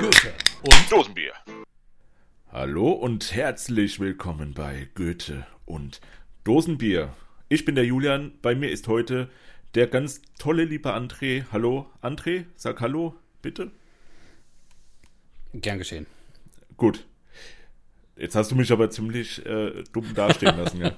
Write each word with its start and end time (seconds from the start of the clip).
Goethe 0.00 0.32
und 0.62 0.90
Dosenbier. 0.90 1.32
Hallo 2.50 2.90
und 2.90 3.34
herzlich 3.34 4.00
willkommen 4.00 4.54
bei 4.54 4.88
Goethe 4.94 5.46
und 5.66 6.00
Dosenbier. 6.42 7.14
Ich 7.50 7.66
bin 7.66 7.74
der 7.74 7.84
Julian, 7.84 8.32
bei 8.40 8.54
mir 8.54 8.70
ist 8.70 8.88
heute 8.88 9.28
der 9.74 9.88
ganz 9.88 10.22
tolle 10.38 10.64
liebe 10.64 10.94
André. 10.94 11.44
Hallo 11.52 11.86
André, 12.00 12.46
sag 12.56 12.80
hallo, 12.80 13.14
bitte. 13.42 13.72
gern 15.52 15.76
geschehen. 15.76 16.06
Gut. 16.78 17.04
Jetzt 18.16 18.34
hast 18.36 18.50
du 18.50 18.54
mich 18.54 18.72
aber 18.72 18.88
ziemlich 18.88 19.44
äh, 19.44 19.84
dumm 19.92 20.14
dastehen 20.14 20.56
lassen, 20.56 20.80
ja. 20.80 20.92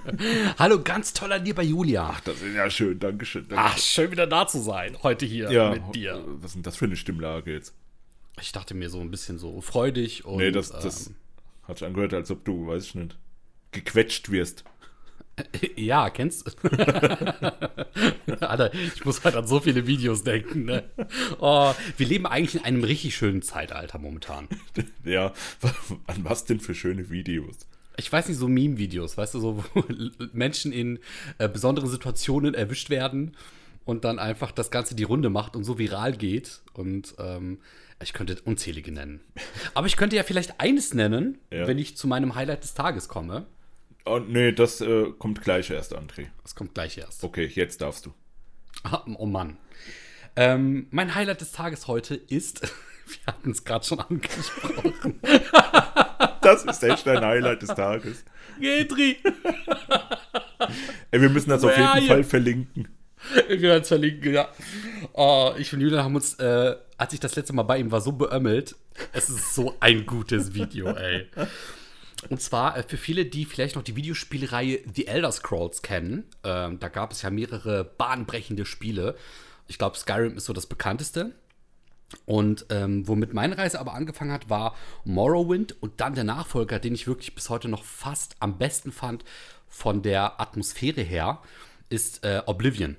Hallo, 0.58 0.82
ganz 0.82 1.12
toller 1.12 1.38
lieber 1.38 1.62
Julian. 1.62 2.12
Ach, 2.14 2.20
das 2.22 2.40
ist 2.40 2.54
ja 2.54 2.70
schön, 2.70 2.98
Dankeschön. 2.98 3.44
Ach, 3.50 3.68
Dankeschön. 3.68 3.82
schön 3.82 4.10
wieder 4.10 4.26
da 4.26 4.46
zu 4.46 4.58
sein, 4.58 4.96
heute 5.02 5.26
hier 5.26 5.52
ja, 5.52 5.70
mit 5.70 5.94
dir. 5.94 6.24
Was 6.26 6.52
ist 6.52 6.54
denn 6.54 6.62
das 6.62 6.76
für 6.78 6.86
eine 6.86 6.96
Stimmlage 6.96 7.52
jetzt? 7.52 7.74
Ich 8.40 8.52
dachte 8.52 8.74
mir 8.74 8.90
so 8.90 9.00
ein 9.00 9.10
bisschen 9.10 9.38
so 9.38 9.60
freudig 9.60 10.24
und 10.24 10.38
Nee, 10.38 10.50
das, 10.50 10.70
das 10.70 11.08
ähm, 11.08 11.16
hat 11.64 11.78
sich 11.78 11.86
angehört, 11.86 12.14
als 12.14 12.30
ob 12.30 12.44
du, 12.44 12.66
weiß 12.66 12.84
ich 12.84 12.94
nicht, 12.94 13.16
gequetscht 13.72 14.30
wirst. 14.30 14.64
ja, 15.76 16.10
kennst 16.10 16.46
du? 16.46 16.68
Alter, 18.40 18.74
ich 18.74 19.04
muss 19.04 19.24
halt 19.24 19.36
an 19.36 19.46
so 19.46 19.60
viele 19.60 19.86
Videos 19.86 20.24
denken. 20.24 20.64
Ne? 20.64 20.84
Oh, 21.38 21.72
wir 21.96 22.06
leben 22.06 22.26
eigentlich 22.26 22.56
in 22.56 22.64
einem 22.64 22.84
richtig 22.84 23.16
schönen 23.16 23.42
Zeitalter 23.42 23.98
momentan. 23.98 24.48
Ja, 25.04 25.32
an 26.06 26.24
was 26.24 26.44
denn 26.44 26.60
für 26.60 26.74
schöne 26.74 27.08
Videos? 27.08 27.56
Ich 27.96 28.12
weiß 28.12 28.28
nicht, 28.28 28.36
so 28.36 28.46
Meme-Videos, 28.46 29.16
weißt 29.16 29.34
du, 29.34 29.40
so 29.40 29.64
wo 29.74 29.84
Menschen 30.32 30.70
in 30.70 30.98
äh, 31.38 31.48
besonderen 31.48 31.88
Situationen 31.88 32.54
erwischt 32.54 32.90
werden 32.90 33.34
und 33.86 34.04
dann 34.04 34.18
einfach 34.18 34.52
das 34.52 34.70
Ganze 34.70 34.94
die 34.94 35.04
Runde 35.04 35.30
macht 35.30 35.56
und 35.56 35.64
so 35.64 35.78
viral 35.78 36.12
geht. 36.12 36.60
Und 36.74 37.14
ähm, 37.18 37.58
ich 38.02 38.12
könnte 38.12 38.36
unzählige 38.44 38.92
nennen. 38.92 39.20
Aber 39.74 39.86
ich 39.86 39.96
könnte 39.96 40.16
ja 40.16 40.22
vielleicht 40.22 40.60
eines 40.60 40.94
nennen, 40.94 41.38
Ja. 41.52 41.66
wenn 41.66 41.78
ich 41.78 41.96
zu 41.96 42.06
meinem 42.06 42.34
Highlight 42.34 42.62
des 42.62 42.74
Tages 42.74 43.08
komme. 43.08 43.46
Oh, 44.04 44.18
nee, 44.20 44.52
das 44.52 44.80
äh, 44.80 45.06
kommt 45.18 45.42
gleich 45.42 45.70
erst, 45.70 45.94
André. 45.96 46.28
Das 46.42 46.54
kommt 46.54 46.74
gleich 46.74 46.96
erst. 46.96 47.24
Okay, 47.24 47.46
jetzt 47.54 47.80
darfst 47.80 48.06
du. 48.06 48.14
Ah, 48.84 49.02
Oh 49.16 49.26
Mann. 49.26 49.56
Ähm, 50.36 50.86
mein 50.90 51.14
Highlight 51.14 51.40
des 51.40 51.52
Tages 51.52 51.88
heute 51.88 52.14
ist, 52.14 52.62
wir 53.06 53.26
hatten 53.26 53.50
es 53.50 53.64
gerade 53.64 53.84
schon 53.84 54.00
angesprochen, 54.00 55.20
Das 56.40 56.64
ist 56.64 56.82
echt 56.84 57.06
ein 57.08 57.22
Highlight 57.24 57.62
des 57.62 57.70
Tages. 57.70 58.24
Getri. 58.60 59.16
Ey, 61.10 61.20
wir 61.20 61.28
müssen 61.28 61.50
das 61.50 61.62
auf 61.64 61.70
Where 61.70 61.88
are 61.88 61.96
jeden? 62.00 62.08
Fall 62.08 62.24
verlinken. 62.24 62.88
Wir 63.48 63.60
werden 63.60 63.84
verlinken, 63.84 64.34
ja. 64.34 64.48
Oh, 65.12 65.52
ich 65.58 65.72
und 65.72 65.80
Julian 65.80 66.04
haben 66.04 66.14
uns, 66.14 66.34
äh, 66.34 66.76
als 66.96 67.12
ich 67.12 67.20
das 67.20 67.36
letzte 67.36 67.52
Mal 67.52 67.62
bei 67.62 67.78
ihm 67.78 67.90
war, 67.90 68.00
so 68.00 68.12
beömmelt. 68.12 68.76
Es 69.12 69.28
ist 69.28 69.54
so 69.54 69.74
ein 69.80 70.06
gutes 70.06 70.54
Video, 70.54 70.88
ey. 70.88 71.28
Und 72.28 72.40
zwar 72.40 72.76
äh, 72.76 72.82
für 72.82 72.96
viele, 72.96 73.26
die 73.26 73.44
vielleicht 73.44 73.76
noch 73.76 73.82
die 73.82 73.96
Videospielreihe 73.96 74.80
The 74.92 75.06
Elder 75.06 75.32
Scrolls 75.32 75.82
kennen. 75.82 76.24
Ähm, 76.44 76.78
da 76.80 76.88
gab 76.88 77.12
es 77.12 77.22
ja 77.22 77.30
mehrere 77.30 77.84
bahnbrechende 77.84 78.66
Spiele. 78.66 79.14
Ich 79.68 79.78
glaube, 79.78 79.96
Skyrim 79.96 80.36
ist 80.36 80.46
so 80.46 80.52
das 80.52 80.66
bekannteste. 80.66 81.32
Und 82.24 82.66
ähm, 82.70 83.06
womit 83.06 83.34
meine 83.34 83.58
Reise 83.58 83.78
aber 83.78 83.92
angefangen 83.92 84.32
hat, 84.32 84.48
war 84.48 84.74
Morrowind 85.04 85.80
und 85.82 86.00
dann 86.00 86.14
der 86.14 86.24
Nachfolger, 86.24 86.78
den 86.78 86.94
ich 86.94 87.06
wirklich 87.06 87.34
bis 87.34 87.50
heute 87.50 87.68
noch 87.68 87.84
fast 87.84 88.36
am 88.40 88.56
besten 88.56 88.92
fand 88.92 89.24
von 89.68 90.00
der 90.00 90.40
Atmosphäre 90.40 91.02
her, 91.02 91.42
ist 91.90 92.24
äh, 92.24 92.42
Oblivion. 92.46 92.96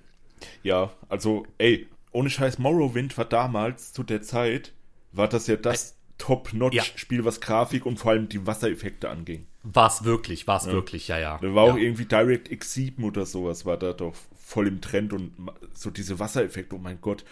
Ja, 0.63 0.91
also, 1.07 1.45
ey, 1.57 1.87
ohne 2.11 2.29
Scheiß, 2.29 2.59
Morrowind 2.59 3.17
war 3.17 3.25
damals, 3.25 3.93
zu 3.93 4.03
der 4.03 4.21
Zeit, 4.21 4.73
war 5.11 5.27
das 5.27 5.47
ja 5.47 5.55
das 5.55 5.95
Top-Notch-Spiel, 6.17 7.25
was 7.25 7.41
Grafik 7.41 7.85
und 7.85 7.97
vor 7.97 8.11
allem 8.11 8.29
die 8.29 8.45
Wassereffekte 8.45 9.09
anging. 9.09 9.47
War 9.63 9.87
es 9.87 10.03
wirklich, 10.03 10.47
war 10.47 10.57
es 10.57 10.67
wirklich, 10.67 11.07
ja, 11.07 11.17
ja. 11.17 11.37
Da 11.41 11.53
war 11.55 11.67
ja. 11.67 11.73
auch 11.73 11.77
irgendwie 11.77 12.05
DirectX 12.05 12.73
7 12.73 13.03
oder 13.03 13.25
sowas, 13.25 13.65
war 13.65 13.77
da 13.77 13.93
doch 13.93 14.13
voll 14.37 14.67
im 14.67 14.81
Trend 14.81 15.13
und 15.13 15.31
so 15.73 15.89
diese 15.89 16.19
Wassereffekte, 16.19 16.75
oh 16.75 16.79
mein 16.79 17.01
Gott. 17.01 17.23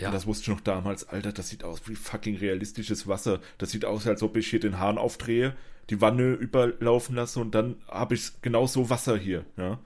Ja. 0.00 0.10
Das 0.10 0.26
wusste 0.26 0.44
ich 0.44 0.48
noch 0.48 0.60
damals, 0.60 1.08
Alter, 1.08 1.32
das 1.32 1.48
sieht 1.48 1.62
aus 1.62 1.82
wie 1.86 1.94
fucking 1.94 2.36
realistisches 2.36 3.06
Wasser. 3.06 3.40
Das 3.58 3.70
sieht 3.70 3.84
aus, 3.84 4.06
als 4.06 4.22
ob 4.22 4.36
ich 4.36 4.48
hier 4.48 4.60
den 4.60 4.78
Hahn 4.78 4.96
aufdrehe, 4.96 5.54
die 5.90 6.00
Wanne 6.00 6.32
überlaufen 6.32 7.16
lasse 7.16 7.40
und 7.40 7.54
dann 7.54 7.76
habe 7.88 8.14
ich 8.14 8.30
genau 8.42 8.66
so 8.66 8.88
Wasser 8.90 9.16
hier, 9.16 9.44
ja. 9.56 9.78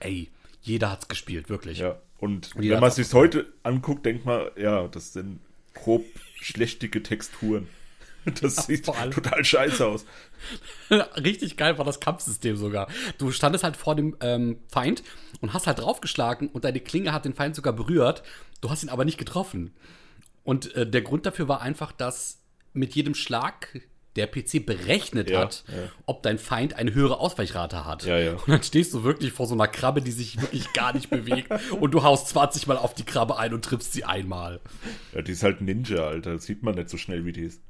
Ey, 0.00 0.28
jeder 0.62 0.90
hat's 0.90 1.08
gespielt, 1.08 1.48
wirklich. 1.48 1.78
Ja. 1.78 2.00
Und 2.18 2.54
Und 2.54 2.62
wenn 2.62 2.70
man 2.70 2.82
hat's 2.82 2.96
sich 2.96 3.12
heute 3.12 3.52
anguckt, 3.62 4.04
denkt 4.04 4.26
man, 4.26 4.48
ja, 4.56 4.88
das 4.88 5.12
sind 5.12 5.40
grob 5.74 6.04
schlechtige 6.40 7.02
Texturen. 7.02 7.68
Das 8.42 8.66
sieht 8.66 8.84
vor 8.84 8.98
allem. 8.98 9.12
total 9.12 9.42
scheiße 9.42 9.86
aus. 9.86 10.04
Richtig 10.90 11.56
geil 11.56 11.78
war 11.78 11.86
das 11.86 12.00
Kampfsystem 12.00 12.54
sogar. 12.54 12.86
Du 13.16 13.32
standest 13.32 13.64
halt 13.64 13.78
vor 13.78 13.96
dem 13.96 14.14
ähm, 14.20 14.58
Feind 14.68 15.02
und 15.40 15.54
hast 15.54 15.66
halt 15.66 15.78
draufgeschlagen 15.78 16.48
und 16.48 16.66
deine 16.66 16.80
Klinge 16.80 17.14
hat 17.14 17.24
den 17.24 17.32
Feind 17.32 17.56
sogar 17.56 17.72
berührt. 17.72 18.22
Du 18.60 18.68
hast 18.68 18.82
ihn 18.82 18.90
aber 18.90 19.06
nicht 19.06 19.16
getroffen. 19.16 19.72
Und 20.44 20.74
äh, 20.74 20.86
der 20.86 21.00
Grund 21.00 21.24
dafür 21.24 21.48
war 21.48 21.62
einfach, 21.62 21.92
dass 21.92 22.42
mit 22.74 22.94
jedem 22.94 23.14
Schlag 23.14 23.80
der 24.16 24.26
PC 24.26 24.66
berechnet 24.66 25.30
Ja, 25.30 25.40
hat, 25.40 25.64
ja. 25.68 25.74
ob 26.06 26.22
dein 26.22 26.38
Feind 26.38 26.74
eine 26.74 26.92
höhere 26.94 27.20
Ausweichrate 27.20 27.84
hat. 27.84 28.04
Ja. 28.04 28.32
Und 28.32 28.48
dann 28.48 28.62
stehst 28.62 28.92
du 28.92 29.04
wirklich 29.04 29.32
vor 29.32 29.46
so 29.46 29.54
einer 29.54 29.68
Krabbe, 29.68 30.02
die 30.02 30.10
sich 30.10 30.40
wirklich 30.40 30.72
gar 30.72 30.92
nicht 30.92 31.10
bewegt 31.10 31.48
und 31.80 31.92
du 31.92 32.02
haust 32.02 32.28
20 32.28 32.66
Mal 32.66 32.76
auf 32.76 32.94
die 32.94 33.04
Krabbe 33.04 33.38
ein 33.38 33.54
und 33.54 33.64
triffst 33.64 33.92
sie 33.92 34.04
einmal. 34.04 34.60
Ja, 35.14 35.22
die 35.22 35.32
ist 35.32 35.42
halt 35.42 35.60
Ninja, 35.60 36.06
Alter. 36.06 36.34
Das 36.34 36.44
sieht 36.44 36.62
man 36.62 36.74
nicht 36.74 36.90
so 36.90 36.96
schnell, 36.96 37.24
wie 37.24 37.32
die 37.32 37.42
ist. 37.44 37.60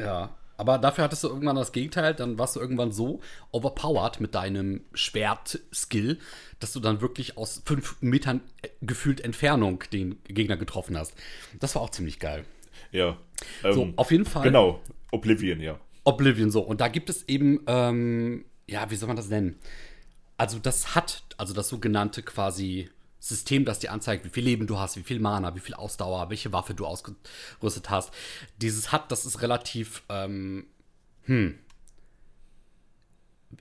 Ja. 0.00 0.30
Aber 0.56 0.78
dafür 0.78 1.02
hattest 1.02 1.24
du 1.24 1.28
irgendwann 1.28 1.56
das 1.56 1.72
Gegenteil, 1.72 2.14
dann 2.14 2.38
warst 2.38 2.54
du 2.54 2.60
irgendwann 2.60 2.92
so 2.92 3.20
overpowered 3.50 4.20
mit 4.20 4.36
deinem 4.36 4.82
Schwert-Skill, 4.94 6.18
dass 6.60 6.72
du 6.72 6.80
dann 6.80 7.00
wirklich 7.00 7.36
aus 7.36 7.62
fünf 7.64 7.96
Metern 8.00 8.40
äh, 8.62 8.68
gefühlt 8.80 9.20
Entfernung 9.20 9.82
den 9.92 10.22
Gegner 10.28 10.56
getroffen 10.56 10.96
hast. 10.96 11.14
Das 11.58 11.74
war 11.74 11.82
auch 11.82 11.90
ziemlich 11.90 12.20
geil. 12.20 12.44
Ja. 12.92 13.16
So, 13.62 13.82
Ähm, 13.82 13.94
auf 13.96 14.10
jeden 14.12 14.24
Fall 14.26 14.44
Genau, 14.44 14.80
Oblivion, 15.10 15.60
ja. 15.60 15.78
Oblivion 16.04 16.50
so. 16.50 16.60
Und 16.60 16.80
da 16.80 16.88
gibt 16.88 17.10
es 17.10 17.28
eben, 17.28 17.60
ähm, 17.66 18.44
ja, 18.66 18.90
wie 18.90 18.96
soll 18.96 19.08
man 19.08 19.16
das 19.16 19.28
nennen? 19.28 19.58
Also 20.36 20.58
das 20.58 20.94
hat, 20.94 21.22
also 21.36 21.54
das 21.54 21.68
sogenannte 21.68 22.22
quasi 22.22 22.90
System, 23.18 23.64
das 23.64 23.78
dir 23.78 23.90
anzeigt, 23.90 24.24
wie 24.24 24.30
viel 24.30 24.44
Leben 24.44 24.66
du 24.66 24.78
hast, 24.78 24.96
wie 24.96 25.02
viel 25.02 25.18
Mana, 25.18 25.54
wie 25.54 25.60
viel 25.60 25.74
Ausdauer, 25.74 26.28
welche 26.28 26.52
Waffe 26.52 26.74
du 26.74 26.84
ausgerüstet 26.84 27.88
hast. 27.88 28.12
Dieses 28.60 28.92
hat, 28.92 29.10
das 29.10 29.24
ist 29.24 29.40
relativ, 29.40 30.02
ähm, 30.10 30.66
hm, 31.22 31.58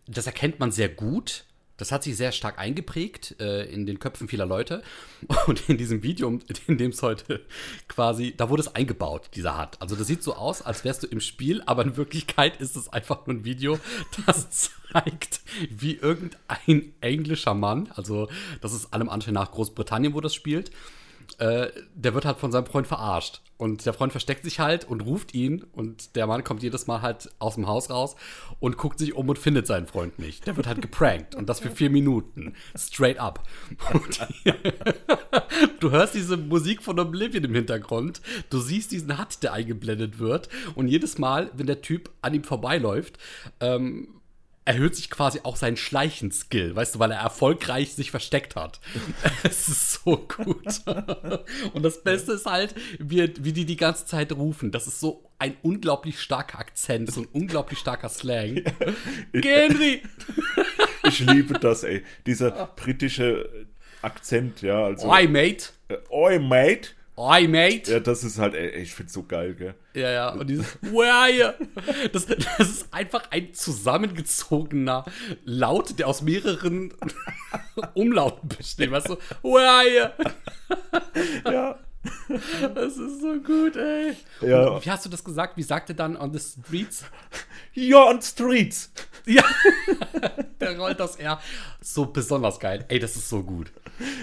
das 0.05 0.25
erkennt 0.25 0.59
man 0.59 0.71
sehr 0.71 0.89
gut. 0.89 1.45
Das 1.77 1.91
hat 1.91 2.03
sich 2.03 2.15
sehr 2.15 2.31
stark 2.31 2.59
eingeprägt 2.59 3.35
äh, 3.39 3.65
in 3.65 3.85
den 3.85 3.99
Köpfen 3.99 4.27
vieler 4.27 4.45
Leute. 4.45 4.83
Und 5.47 5.69
in 5.69 5.77
diesem 5.77 6.03
Video, 6.03 6.39
in 6.67 6.77
dem 6.77 6.91
es 6.91 7.01
heute 7.01 7.41
quasi, 7.87 8.33
da 8.35 8.49
wurde 8.49 8.61
es 8.61 8.75
eingebaut, 8.75 9.29
dieser 9.35 9.59
Hut. 9.59 9.77
Also 9.79 9.95
das 9.95 10.07
sieht 10.07 10.23
so 10.23 10.35
aus, 10.35 10.61
als 10.61 10.83
wärst 10.83 11.03
du 11.03 11.07
im 11.07 11.19
Spiel, 11.19 11.63
aber 11.65 11.83
in 11.83 11.97
Wirklichkeit 11.97 12.61
ist 12.61 12.75
es 12.75 12.89
einfach 12.89 13.25
nur 13.25 13.37
ein 13.37 13.45
Video, 13.45 13.79
das 14.25 14.49
zeigt, 14.93 15.41
wie 15.69 15.95
irgendein 15.95 16.93
englischer 17.01 17.53
Mann, 17.53 17.89
also 17.95 18.29
das 18.61 18.73
ist 18.73 18.93
allem 18.93 19.09
Anschein 19.09 19.33
nach 19.33 19.51
Großbritannien, 19.51 20.13
wo 20.13 20.21
das 20.21 20.35
spielt, 20.35 20.71
äh, 21.39 21.69
der 21.95 22.13
wird 22.13 22.25
halt 22.25 22.37
von 22.37 22.51
seinem 22.51 22.65
Freund 22.65 22.87
verarscht. 22.87 23.41
Und 23.63 23.85
der 23.85 23.93
Freund 23.93 24.11
versteckt 24.11 24.43
sich 24.43 24.59
halt 24.59 24.83
und 24.83 24.99
ruft 24.99 25.33
ihn. 25.33 25.63
Und 25.71 26.17
der 26.17 26.27
Mann 26.27 26.43
kommt 26.43 26.63
jedes 26.63 26.85
Mal 26.85 27.01
halt 27.01 27.29
aus 27.39 27.55
dem 27.55 27.65
Haus 27.65 27.89
raus 27.89 28.17
und 28.59 28.75
guckt 28.75 28.99
sich 28.99 29.15
um 29.15 29.29
und 29.29 29.39
findet 29.39 29.67
seinen 29.67 29.87
Freund 29.87 30.19
nicht. 30.19 30.45
Der 30.45 30.57
wird 30.57 30.67
halt 30.67 30.81
geprankt. 30.81 31.33
Und 31.33 31.47
das 31.47 31.61
für 31.61 31.71
vier 31.71 31.89
Minuten. 31.89 32.55
Straight 32.75 33.21
up. 33.21 33.47
Und 33.93 34.19
du 35.79 35.91
hörst 35.91 36.13
diese 36.13 36.35
Musik 36.35 36.83
von 36.83 36.99
Oblivion 36.99 37.45
im 37.45 37.55
Hintergrund. 37.55 38.19
Du 38.49 38.59
siehst 38.59 38.91
diesen 38.91 39.17
Hut, 39.17 39.41
der 39.41 39.53
eingeblendet 39.53 40.19
wird. 40.19 40.49
Und 40.75 40.89
jedes 40.89 41.17
Mal, 41.17 41.49
wenn 41.53 41.67
der 41.67 41.81
Typ 41.81 42.09
an 42.21 42.33
ihm 42.33 42.43
vorbeiläuft, 42.43 43.17
ähm, 43.61 44.09
erhöht 44.65 44.95
sich 44.95 45.09
quasi 45.09 45.41
auch 45.43 45.55
sein 45.55 45.75
Schleichenskill, 45.77 46.75
weißt 46.75 46.95
du, 46.95 46.99
weil 46.99 47.11
er 47.11 47.19
erfolgreich 47.19 47.93
sich 47.93 48.11
versteckt 48.11 48.55
hat. 48.55 48.79
Es 49.43 49.67
ist 49.67 49.93
so 50.03 50.17
gut. 50.17 50.81
Und 51.73 51.83
das 51.83 52.01
Beste 52.03 52.33
ist 52.33 52.45
halt, 52.45 52.73
wie, 52.99 53.33
wie 53.39 53.53
die 53.53 53.65
die 53.65 53.75
ganze 53.75 54.05
Zeit 54.05 54.31
rufen. 54.31 54.71
Das 54.71 54.87
ist 54.87 54.99
so 54.99 55.29
ein 55.37 55.55
unglaublich 55.61 56.21
starker 56.21 56.59
Akzent, 56.59 57.11
so 57.11 57.21
ein 57.21 57.27
unglaublich 57.33 57.79
starker 57.79 58.09
Slang. 58.09 58.63
Henry! 59.33 60.01
Ich 61.05 61.19
liebe 61.19 61.59
das, 61.59 61.83
ey. 61.83 62.01
Dieser 62.25 62.67
britische 62.77 63.67
Akzent, 64.01 64.61
ja. 64.61 64.85
Also, 64.85 65.09
Oi, 65.09 65.27
mate! 65.27 65.71
äh, 65.89 65.97
Oi, 66.09 66.39
mate. 66.39 66.91
Oi, 67.15 67.47
mate! 67.47 67.91
Ja, 67.91 67.99
das 67.99 68.23
ist 68.23 68.39
halt, 68.39 68.55
ey, 68.55 68.69
ich 68.81 68.93
find's 68.95 69.13
so 69.13 69.21
geil, 69.23 69.53
gell. 69.53 69.75
Ja, 69.93 70.09
ja, 70.09 70.29
und 70.33 70.47
dieses 70.49 70.77
Where 70.81 71.13
are 71.13 71.31
you? 71.31 71.45
Das, 72.11 72.25
das 72.25 72.59
ist 72.59 72.87
einfach 72.91 73.29
ein 73.29 73.53
zusammengezogener 73.53 75.05
Laut, 75.45 75.99
der 75.99 76.07
aus 76.07 76.23
mehreren 76.23 76.91
Umlauten 77.93 78.49
besteht. 78.49 78.89
Weißt 78.89 79.09
du, 79.09 79.17
Where 79.43 79.69
are 79.69 79.87
you? 79.87 81.51
Ja. 81.51 81.79
Das 82.73 82.97
ist 82.97 83.21
so 83.21 83.39
gut, 83.41 83.75
ey. 83.77 84.13
Ja. 84.41 84.69
Und 84.69 84.85
wie 84.85 84.89
hast 84.91 85.05
du 85.05 85.09
das 85.09 85.23
gesagt? 85.23 85.55
Wie 85.55 85.63
sagt 85.63 85.89
er 85.89 85.95
dann 85.95 86.17
on 86.17 86.33
the 86.33 86.39
streets? 86.39 87.05
You're 87.75 88.09
on 88.09 88.21
streets. 88.21 88.91
Ja. 89.25 89.43
der 90.59 90.77
rollt 90.77 90.99
das 90.99 91.15
R. 91.15 91.39
So 91.79 92.07
besonders 92.07 92.59
geil. 92.59 92.83
Ey, 92.89 92.99
das 92.99 93.15
ist 93.15 93.29
so 93.29 93.41
gut. 93.43 93.71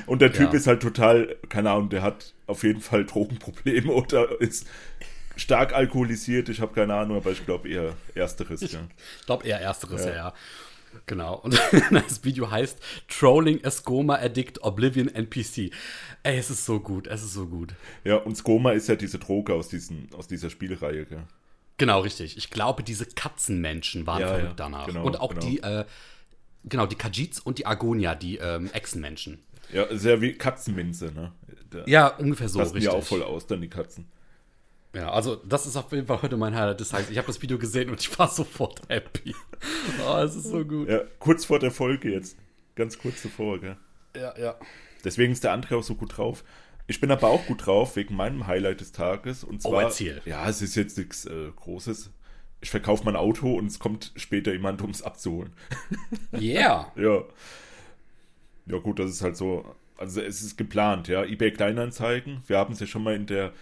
Und 0.07 0.21
der 0.21 0.33
Typ 0.33 0.53
Ja. 0.53 0.59
ist 0.59 0.67
halt 0.67 0.83
total, 0.83 1.37
keine 1.49 1.71
Ahnung, 1.71 1.89
der 1.89 2.03
hat 2.03 2.35
auf 2.51 2.63
jeden 2.63 2.81
Fall 2.81 3.07
Drogenprobleme 3.07 3.91
oder 3.93 4.41
ist 4.41 4.67
stark 5.37 5.73
alkoholisiert. 5.73 6.49
Ich 6.49 6.61
habe 6.61 6.75
keine 6.75 6.95
Ahnung, 6.95 7.17
aber 7.17 7.31
ich 7.33 7.45
glaube 7.47 7.69
eher 7.69 7.95
Ersteres. 8.15 8.61
Ja. 8.61 8.81
Ich 9.19 9.27
glaube 9.27 9.47
eher 9.47 9.61
ersteres, 9.61 10.05
ja. 10.05 10.15
ja. 10.15 10.35
Genau. 11.07 11.37
Und 11.37 11.55
das 11.91 12.25
Video 12.25 12.51
heißt 12.51 12.79
Trolling 13.09 13.63
Escoma 13.63 14.17
Addict 14.17 14.63
Oblivion 14.63 15.09
NPC. 15.09 15.73
Ey, 16.23 16.39
es 16.39 16.51
ist 16.51 16.65
so 16.67 16.81
gut, 16.81 17.07
es 17.07 17.23
ist 17.23 17.33
so 17.33 17.47
gut. 17.47 17.75
ja, 18.05 18.17
und 18.17 18.37
Skoma 18.37 18.73
ist 18.73 18.89
ja 18.89 18.97
diese 18.97 19.19
Droge 19.19 19.55
aus, 19.55 19.69
diesen, 19.69 20.09
aus 20.17 20.27
dieser 20.27 20.51
Spielreihe. 20.51 21.07
Gell? 21.07 21.23
Genau, 21.79 22.01
richtig. 22.01 22.37
Ich 22.37 22.51
glaube, 22.51 22.83
diese 22.83 23.07
Katzenmenschen 23.07 24.07
waren 24.07 24.21
Ja, 24.21 24.29
verrückt 24.29 24.45
ja, 24.49 24.55
danach. 24.55 24.87
genau, 24.87 25.05
und 25.05 25.21
auch 25.21 25.31
genau. 25.31 25.47
die, 25.47 25.63
äh, 25.63 25.85
genau, 26.65 26.87
die 26.87 26.97
Khajiits 26.97 27.41
und 27.41 27.59
die 27.59 27.67
Argonia, 27.67 28.15
die 28.15 28.37
ähm, 28.37 28.69
Echsenmenschen. 28.73 29.39
Ja, 29.73 29.87
sehr 29.97 30.21
wie 30.21 30.33
Katzenminze, 30.33 31.13
ne? 31.13 31.33
Da 31.71 31.85
Ja, 31.87 32.09
ungefähr 32.17 32.49
so, 32.49 32.59
passen 32.59 32.75
richtig. 32.75 32.93
ja 32.93 32.99
auch 32.99 33.05
voll 33.05 33.23
aus, 33.23 33.47
dann 33.47 33.61
die 33.61 33.69
Katzen. 33.69 34.07
Ja, 34.95 35.11
also 35.13 35.37
das 35.37 35.67
ist 35.67 35.77
auf 35.77 35.93
jeden 35.93 36.07
Fall 36.09 36.21
heute 36.23 36.37
mein 36.37 36.55
Highlight 36.57 36.81
des 36.81 36.89
Tages. 36.89 37.11
Ich 37.11 37.17
habe 37.19 37.29
das 37.29 37.41
Video 37.43 37.59
gesehen 37.59 37.91
und 37.91 38.01
ich 38.01 38.19
war 38.19 38.29
sofort 38.33 38.81
happy. 38.89 39.35
Oh, 40.05 40.17
es 40.19 40.35
ist 40.35 40.49
so 40.49 40.65
gut. 40.65 40.89
Ja, 40.89 41.03
kurz 41.21 41.45
vor 41.45 41.61
der 41.61 41.71
Folge 41.71 42.11
jetzt. 42.13 42.37
Ganz 42.75 42.99
kurz 42.99 43.23
davor, 43.23 43.61
gell? 43.61 43.77
Ja, 44.17 44.37
ja. 44.37 44.57
Deswegen 45.05 45.33
ist 45.33 45.45
der 45.45 45.55
André 45.55 45.77
auch 45.77 45.83
so 45.85 45.95
gut 45.95 46.17
drauf. 46.19 46.43
Ich 46.89 47.01
bin 47.01 47.11
aber 47.13 47.29
auch 47.29 47.47
gut 47.47 47.67
drauf 47.67 47.95
wegen 47.95 48.17
meinem 48.17 48.49
Highlight 48.49 48.81
des 48.81 48.91
Tages. 48.91 49.45
Und 49.45 49.65
Oh, 49.65 49.71
zwar, 49.71 49.83
erzähl. 49.85 50.21
ja, 50.25 50.49
es 50.49 50.61
ist 50.61 50.75
jetzt 50.75 50.99
nichts 50.99 51.25
äh, 51.25 51.51
Großes. 51.55 52.11
Ich 52.61 52.71
verkaufe 52.71 53.05
mein 53.05 53.15
Auto 53.17 53.55
und 53.55 53.67
es 53.67 53.79
kommt 53.79 54.13
später 54.17 54.53
jemand, 54.53 54.83
um 54.83 54.91
es 54.91 55.03
abzuholen. 55.03 55.53
Yeah. 56.33 56.91
Ja. 56.97 57.23
Ja, 58.67 58.79
gut, 58.79 58.99
das 58.99 59.11
ist 59.11 59.23
halt 59.23 59.37
so. 59.37 59.75
Also 59.97 60.21
es 60.23 60.41
ist 60.43 60.57
geplant, 60.57 61.09
ja. 61.09 61.25
eBay 61.25 61.51
Kleinanzeigen. 61.53 62.43
Wir 62.47 62.57
haben 62.59 62.73
es 62.73 62.81
ja 62.81 62.87
schon 62.87 63.03
mal 63.03 63.15
in 63.15 63.27
der 63.27 63.53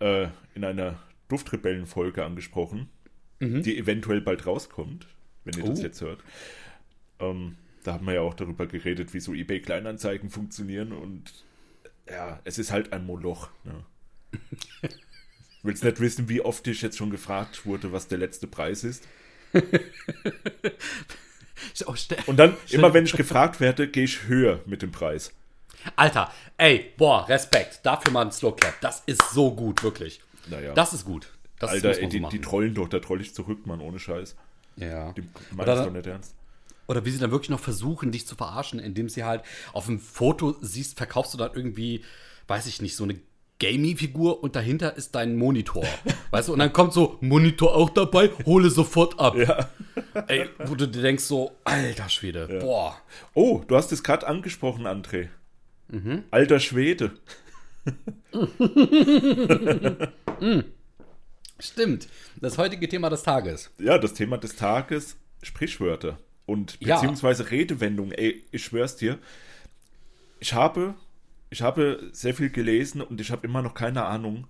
äh, 0.00 0.28
in 0.54 0.64
einer 0.64 0.98
Duftrebellen-Folge 1.28 2.24
angesprochen, 2.24 2.88
die 3.40 3.78
eventuell 3.78 4.20
bald 4.20 4.46
rauskommt, 4.46 5.06
wenn 5.44 5.54
ihr 5.58 5.64
das 5.64 5.80
Oh. 5.80 5.82
jetzt 5.82 6.00
hört. 6.00 6.20
Ähm, 7.20 7.56
da 7.84 7.92
haben 7.94 8.06
wir 8.06 8.14
ja 8.14 8.20
auch 8.22 8.34
darüber 8.34 8.66
geredet, 8.66 9.14
wie 9.14 9.20
so 9.20 9.32
eBay 9.34 9.60
Kleinanzeigen 9.60 10.28
funktionieren 10.30 10.92
und 10.92 11.32
ja, 12.08 12.40
es 12.44 12.58
ist 12.58 12.70
halt 12.72 12.92
ein 12.92 13.06
Moloch. 13.06 13.48
Ne? 13.64 13.84
Willst 15.62 15.84
nicht 15.84 16.00
wissen, 16.00 16.28
wie 16.28 16.40
oft 16.40 16.66
ich 16.66 16.82
jetzt 16.82 16.96
schon 16.98 17.10
gefragt 17.10 17.64
wurde, 17.66 17.92
was 17.92 18.08
der 18.08 18.18
letzte 18.18 18.46
Preis 18.46 18.82
ist? 18.84 19.06
Oh, 21.86 21.94
Und 22.26 22.36
dann, 22.36 22.56
immer 22.70 22.92
wenn 22.94 23.04
ich 23.04 23.12
gefragt 23.12 23.60
werde, 23.60 23.88
gehe 23.88 24.04
ich 24.04 24.24
höher 24.28 24.60
mit 24.66 24.82
dem 24.82 24.92
Preis. 24.92 25.32
Alter, 25.96 26.30
ey, 26.58 26.92
boah, 26.96 27.28
Respekt. 27.28 27.80
Dafür 27.84 28.10
mal 28.12 28.26
ein 28.26 28.32
Slow 28.32 28.52
Clap. 28.54 28.80
Das 28.80 29.02
ist 29.06 29.22
so 29.32 29.54
gut, 29.54 29.82
wirklich. 29.82 30.20
Naja. 30.48 30.74
Das 30.74 30.92
ist 30.92 31.04
gut. 31.04 31.28
Das 31.58 31.70
Alter, 31.70 31.90
ey, 31.96 32.02
man 32.02 32.10
so 32.22 32.28
die, 32.28 32.38
die 32.38 32.42
trollen 32.42 32.74
doch, 32.74 32.88
da 32.88 32.98
troll 33.00 33.20
ich 33.20 33.34
zurück, 33.34 33.66
Mann, 33.66 33.80
ohne 33.80 33.98
Scheiß. 33.98 34.36
ja. 34.76 35.12
Die 35.12 35.22
Oder- 35.56 35.64
das 35.76 35.84
doch 35.86 35.92
nicht 35.92 36.06
ernst. 36.06 36.34
Oder 36.86 37.04
wie 37.04 37.10
sie 37.12 37.18
dann 37.20 37.30
wirklich 37.30 37.50
noch 37.50 37.60
versuchen, 37.60 38.10
dich 38.10 38.26
zu 38.26 38.34
verarschen, 38.34 38.80
indem 38.80 39.08
sie 39.08 39.22
halt 39.22 39.42
auf 39.72 39.86
dem 39.86 40.00
Foto 40.00 40.56
siehst, 40.60 40.96
verkaufst 40.96 41.32
du 41.32 41.38
dann 41.38 41.52
irgendwie, 41.54 42.02
weiß 42.48 42.66
ich 42.66 42.82
nicht, 42.82 42.96
so 42.96 43.04
eine 43.04 43.20
Gaming-Figur 43.60 44.42
und 44.42 44.56
dahinter 44.56 44.96
ist 44.96 45.14
dein 45.14 45.36
Monitor. 45.36 45.84
weißt 46.32 46.48
du, 46.48 46.52
und 46.54 46.58
dann 46.58 46.72
kommt 46.72 46.92
so, 46.92 47.18
Monitor 47.20 47.76
auch 47.76 47.90
dabei, 47.90 48.30
hole 48.44 48.68
sofort 48.70 49.20
ab. 49.20 49.36
Ja. 49.36 49.68
Ey, 50.26 50.48
wo 50.66 50.74
du 50.74 50.88
dir 50.88 51.02
denkst 51.02 51.22
so, 51.24 51.52
alter 51.62 52.08
Schwede, 52.08 52.58
boah. 52.60 52.96
Oh, 53.34 53.62
du 53.68 53.76
hast 53.76 53.92
es 53.92 54.02
gerade 54.02 54.26
angesprochen, 54.26 54.86
André. 54.86 55.28
Mhm. 55.88 56.24
Alter 56.30 56.58
Schwede. 56.58 57.12
Stimmt. 61.58 62.08
Das 62.40 62.58
heutige 62.58 62.88
Thema 62.88 63.10
des 63.10 63.22
Tages. 63.22 63.70
Ja, 63.78 63.98
das 63.98 64.14
Thema 64.14 64.38
des 64.38 64.56
Tages, 64.56 65.16
Sprichwörter 65.42 66.18
und 66.46 66.78
Ja. 66.80 66.96
beziehungsweise 66.96 67.50
Redewendungen. 67.50 68.12
Ey, 68.12 68.42
ich 68.50 68.64
schwör's 68.64 68.96
dir, 68.96 69.18
ich 70.38 70.54
habe, 70.54 70.94
ich 71.50 71.62
habe 71.62 72.08
sehr 72.12 72.34
viel 72.34 72.50
gelesen 72.50 73.00
und 73.00 73.20
ich 73.20 73.30
habe 73.30 73.46
immer 73.46 73.62
noch 73.62 73.74
keine 73.74 74.04
Ahnung, 74.04 74.46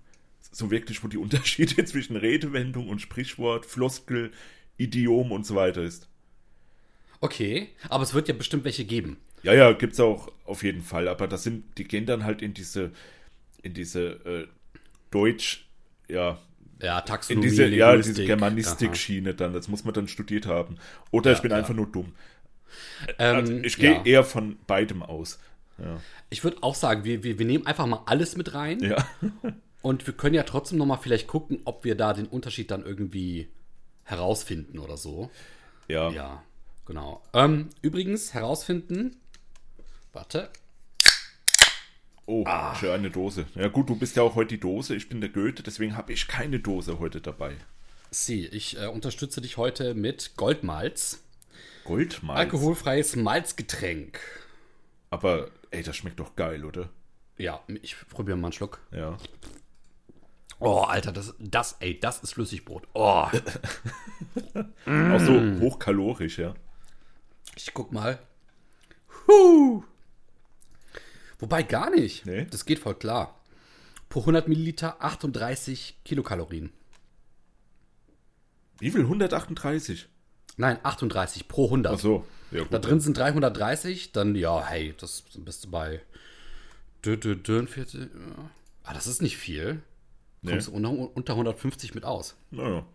so 0.51 0.71
wirklich, 0.71 1.03
wo 1.03 1.07
die 1.07 1.17
Unterschiede 1.25 1.83
zwischen 1.85 2.15
Redewendung 2.15 2.89
und 2.89 3.01
Sprichwort, 3.01 3.65
Floskel, 3.65 4.31
Idiom 4.77 5.31
und 5.31 5.45
so 5.45 5.55
weiter 5.55 5.81
ist. 5.81 6.07
Okay, 7.19 7.69
aber 7.89 8.03
es 8.03 8.13
wird 8.13 8.27
ja 8.27 8.33
bestimmt 8.33 8.63
welche 8.63 8.85
geben. 8.85 9.17
Ja, 9.43 9.53
ja, 9.53 9.71
gibt's 9.73 9.99
auch 9.99 10.31
auf 10.45 10.63
jeden 10.63 10.81
Fall, 10.81 11.07
aber 11.07 11.27
das 11.27 11.43
sind, 11.43 11.77
die 11.77 11.83
gehen 11.83 12.05
dann 12.05 12.23
halt 12.23 12.41
in 12.41 12.53
diese, 12.53 12.91
in 13.61 13.73
diese 13.73 14.09
äh, 14.25 14.47
Deutsch, 15.11 15.67
ja, 16.07 16.39
Ja, 16.81 16.99
in 16.99 17.05
Taxonomie, 17.05 17.47
diese, 17.47 17.67
ja, 17.67 17.95
diese 17.95 18.25
Germanistik-Schiene 18.25 19.33
dann, 19.33 19.53
das 19.53 19.67
muss 19.67 19.83
man 19.83 19.93
dann 19.93 20.07
studiert 20.07 20.45
haben. 20.47 20.77
Oder 21.11 21.31
ich 21.31 21.41
bin 21.41 21.51
ja. 21.51 21.57
einfach 21.57 21.73
nur 21.73 21.87
dumm. 21.87 22.13
Aha. 23.17 23.33
Also 23.33 23.53
Ähm, 23.53 23.63
ich 23.63 23.77
gehe 23.77 23.93
ja. 23.93 24.05
eher 24.05 24.23
von 24.23 24.57
beidem 24.67 25.03
aus. 25.03 25.39
Ja. 25.81 25.99
Ich 26.29 26.43
würde 26.43 26.57
auch 26.61 26.75
sagen, 26.75 27.03
wir, 27.03 27.23
wir, 27.23 27.39
wir 27.39 27.45
nehmen 27.45 27.65
einfach 27.65 27.85
mal 27.87 28.03
alles 28.05 28.35
mit 28.37 28.53
rein. 28.53 28.79
ja. 28.83 29.05
Und 29.81 30.05
wir 30.05 30.13
können 30.13 30.35
ja 30.35 30.43
trotzdem 30.43 30.77
noch 30.77 30.85
mal 30.85 30.97
vielleicht 30.97 31.25
gucken, 31.27 31.61
ob 31.65 31.83
wir 31.83 31.95
da 31.95 32.13
den 32.13 32.27
Unterschied 32.27 32.69
dann 32.69 32.85
irgendwie 32.85 33.49
herausfinden 34.03 34.77
oder 34.77 34.95
so. 34.95 35.31
Ja. 35.87 36.11
Ja, 36.11 36.43
genau. 36.85 37.23
Ähm, 37.33 37.69
übrigens, 37.81 38.35
herausfinden. 38.35 39.15
Warte. 40.13 40.51
Oh, 42.27 42.43
Ah. 42.45 42.75
schön 42.75 42.91
eine 42.91 43.09
Dose. 43.09 43.47
Ja 43.55 43.69
gut, 43.69 43.89
du 43.89 43.95
bist 43.95 44.15
ja 44.15 44.21
auch 44.23 44.35
heute 44.35 44.49
die 44.55 44.59
Dose, 44.59 44.95
ich 44.95 45.09
bin 45.09 45.19
der 45.19 45.31
Goethe, 45.31 45.63
deswegen 45.63 45.97
habe 45.97 46.13
ich 46.13 46.27
keine 46.27 46.59
Dose 46.59 46.99
heute 46.99 47.19
dabei. 47.19 47.55
Sie, 48.11 48.45
ich 48.45 48.77
äh, 48.79 48.85
unterstütze 48.85 49.41
dich 49.41 49.57
heute 49.57 49.95
mit 49.95 50.33
Goldmalz. 50.37 51.23
Goldmalz. 51.85 52.39
Alkoholfreies 52.39 53.15
Malzgetränk. 53.15 54.19
Aber, 55.09 55.49
ey, 55.71 55.83
das 55.83 55.95
schmeckt 55.95 56.19
doch 56.19 56.35
geil, 56.35 56.63
oder? 56.65 56.89
Ja, 57.37 57.63
ich 57.81 57.95
probiere 58.09 58.37
mal 58.37 58.47
einen 58.47 58.53
Schluck. 58.53 58.79
Ja. 58.91 59.17
Oh, 60.59 60.81
Alter, 60.81 61.11
das, 61.11 61.33
das, 61.39 61.77
ey, 61.79 61.99
das 61.99 62.21
ist 62.21 62.33
Flüssigbrot. 62.33 62.87
Oh, 62.93 63.25
Auch 64.85 65.19
so 65.19 65.59
hochkalorisch, 65.59 66.37
ja. 66.37 66.53
ich 67.55 67.73
guck 67.73 67.91
mal. 67.91 68.19
Huh. 69.27 69.83
Wobei 71.39 71.63
gar 71.63 71.89
nicht. 71.89 72.25
Nee? 72.27 72.45
Das 72.45 72.65
geht 72.65 72.77
voll 72.77 72.95
klar. 72.95 73.39
Pro 74.09 74.19
100 74.19 74.47
Milliliter 74.47 75.01
38 75.03 76.01
Kilokalorien. 76.05 76.71
Wie 78.79 78.91
viel? 78.91 79.01
138? 79.01 80.07
Nein, 80.57 80.79
38 80.83 81.47
pro 81.47 81.65
100. 81.65 81.93
Ach 81.93 81.99
so. 81.99 82.25
Ja, 82.51 82.59
gut. 82.59 82.73
Da 82.73 82.79
drin 82.79 82.99
sind 82.99 83.17
330, 83.17 84.11
dann 84.11 84.35
ja, 84.35 84.65
hey, 84.65 84.93
das 84.99 85.23
bist 85.37 85.65
du 85.65 85.71
bei 85.71 86.01
dö, 87.05 87.17
dö, 87.17 87.35
dö, 87.35 87.65
40, 87.65 88.01
ja. 88.01 88.07
Ah, 88.83 88.93
das 88.93 89.07
ist 89.07 89.21
nicht 89.21 89.37
viel. 89.37 89.81
Nee. 90.41 90.51
Kommst 90.51 90.67
du 90.67 90.71
unter, 90.71 90.89
unter 90.89 91.33
150 91.33 91.93
mit 91.93 92.03
aus. 92.03 92.35
Naja. 92.49 92.85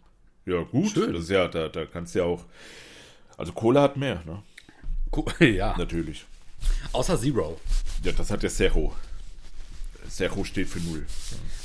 Ja, 0.44 0.62
gut. 0.62 0.90
Schön. 0.90 1.12
Das 1.12 1.24
ist 1.24 1.30
ja, 1.30 1.48
da, 1.48 1.68
da 1.68 1.86
kannst 1.86 2.14
du 2.14 2.20
ja 2.20 2.24
auch. 2.24 2.44
Also 3.36 3.52
Cola 3.52 3.82
hat 3.82 3.96
mehr, 3.96 4.22
ne? 4.24 4.42
Cool, 5.14 5.32
ja, 5.54 5.76
Natürlich. 5.76 6.26
außer 6.92 7.18
Zero. 7.18 7.60
Ja, 8.02 8.12
das 8.12 8.30
hat 8.30 8.42
der 8.42 8.50
Zero. 8.50 8.94
Zero 10.08 10.44
steht 10.44 10.68
für 10.68 10.80
null. 10.80 11.06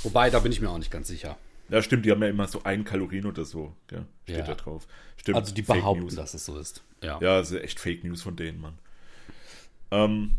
Wobei, 0.03 0.29
da 0.29 0.39
bin 0.39 0.51
ich 0.51 0.61
mir 0.61 0.69
auch 0.69 0.77
nicht 0.77 0.91
ganz 0.91 1.07
sicher. 1.07 1.37
Ja, 1.71 1.81
stimmt, 1.81 2.05
die 2.05 2.11
haben 2.11 2.21
ja 2.21 2.27
immer 2.27 2.47
so 2.47 2.63
ein 2.63 2.83
Kalorien 2.83 3.25
oder 3.25 3.45
so, 3.45 3.73
gell? 3.87 4.05
Steht 4.25 4.37
Ja. 4.39 4.43
da 4.43 4.55
drauf. 4.55 4.85
Stimmt. 5.17 5.37
Also 5.37 5.53
die 5.53 5.63
Fake 5.63 5.77
behaupten, 5.79 6.03
News. 6.03 6.15
dass 6.15 6.33
es 6.33 6.45
so 6.45 6.59
ist. 6.59 6.83
Ja. 7.01 7.13
Ja, 7.21 7.39
das 7.39 7.51
ist 7.51 7.61
echt 7.63 7.79
Fake 7.79 8.03
News 8.03 8.21
von 8.21 8.35
denen, 8.35 8.59
Mann. 8.61 8.77
Ähm, 9.91 10.35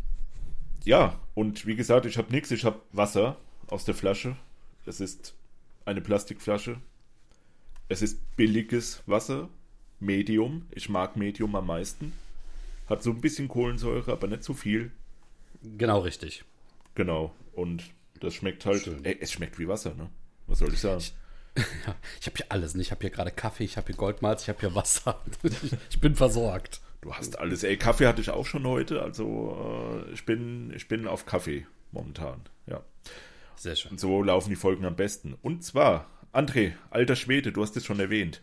ja, 0.83 1.19
und 1.33 1.65
wie 1.65 1.75
gesagt, 1.75 2.05
ich 2.05 2.17
habe 2.17 2.31
nichts. 2.31 2.51
Ich 2.51 2.65
habe 2.65 2.79
Wasser 2.91 3.37
aus 3.67 3.83
der 3.85 3.95
Flasche. 3.95 4.35
Es 4.85 4.99
ist 4.99 5.33
eine 5.85 6.01
Plastikflasche. 6.01 6.79
Es 7.89 8.01
ist 8.01 8.19
billiges 8.35 9.01
Wasser. 9.07 9.49
Medium. 9.99 10.65
Ich 10.71 10.89
mag 10.89 11.15
Medium 11.15 11.55
am 11.55 11.65
meisten. 11.67 12.13
Hat 12.89 13.01
so 13.01 13.09
ein 13.11 13.21
bisschen 13.21 13.47
Kohlensäure, 13.47 14.11
aber 14.11 14.27
nicht 14.27 14.43
zu 14.43 14.53
viel. 14.53 14.91
Genau 15.77 15.99
richtig. 15.99 16.43
Genau. 16.95 17.33
Und 17.53 17.83
das 18.19 18.35
schmeckt 18.35 18.65
halt. 18.65 18.87
Ey, 19.03 19.17
es 19.19 19.31
schmeckt 19.31 19.57
wie 19.59 19.67
Wasser, 19.67 19.93
ne? 19.95 20.09
Was 20.47 20.59
soll 20.59 20.73
ich 20.73 20.79
sagen? 20.79 21.01
Ja, 21.57 21.63
ich 22.19 22.27
habe 22.27 22.37
hier 22.37 22.45
alles. 22.49 22.75
ne? 22.75 22.81
Ich 22.81 22.91
habe 22.91 23.01
hier 23.01 23.09
gerade 23.09 23.31
Kaffee, 23.31 23.63
ich 23.63 23.77
habe 23.77 23.87
hier 23.87 23.95
Goldmalz, 23.95 24.43
ich 24.43 24.49
habe 24.49 24.59
hier 24.59 24.75
Wasser. 24.75 25.21
ich, 25.43 25.73
ich 25.89 25.99
bin 25.99 26.15
versorgt. 26.15 26.81
Du 27.01 27.13
hast 27.13 27.37
alles. 27.37 27.63
Ey, 27.63 27.77
Kaffee 27.77 28.07
hatte 28.07 28.21
ich 28.21 28.29
auch 28.29 28.45
schon 28.45 28.65
heute. 28.65 29.01
Also 29.01 30.05
äh, 30.07 30.13
ich 30.13 30.25
bin, 30.25 30.71
ich 30.73 30.87
bin 30.87 31.07
auf 31.07 31.25
Kaffee 31.25 31.67
momentan. 31.91 32.41
Ja. 32.65 32.81
Sehr 33.55 33.75
schön. 33.75 33.91
Und 33.91 33.99
so 33.99 34.23
laufen 34.23 34.49
die 34.49 34.55
Folgen 34.55 34.85
am 34.85 34.95
besten. 34.95 35.37
Und 35.41 35.63
zwar, 35.63 36.07
André, 36.31 36.73
alter 36.89 37.15
Schwede, 37.15 37.51
du 37.51 37.61
hast 37.61 37.75
es 37.77 37.85
schon 37.85 37.99
erwähnt. 37.99 38.41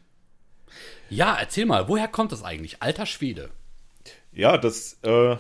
Ja, 1.09 1.37
erzähl 1.37 1.67
mal, 1.67 1.88
woher 1.88 2.07
kommt 2.07 2.33
das 2.33 2.45
eigentlich? 2.45 2.83
Alter 2.83 3.07
Schwede. 3.07 3.50
Ja, 4.33 4.59
das, 4.59 4.99
äh, 5.02 5.31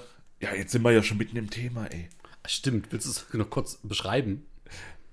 ja, 0.40 0.54
jetzt 0.56 0.72
sind 0.72 0.82
wir 0.82 0.90
ja 0.90 1.02
schon 1.02 1.18
mitten 1.18 1.36
im 1.36 1.50
Thema, 1.50 1.86
ey. 1.86 2.08
Stimmt, 2.46 2.90
willst 2.90 3.06
du 3.06 3.10
es 3.10 3.34
noch 3.34 3.50
kurz 3.50 3.78
beschreiben? 3.82 4.46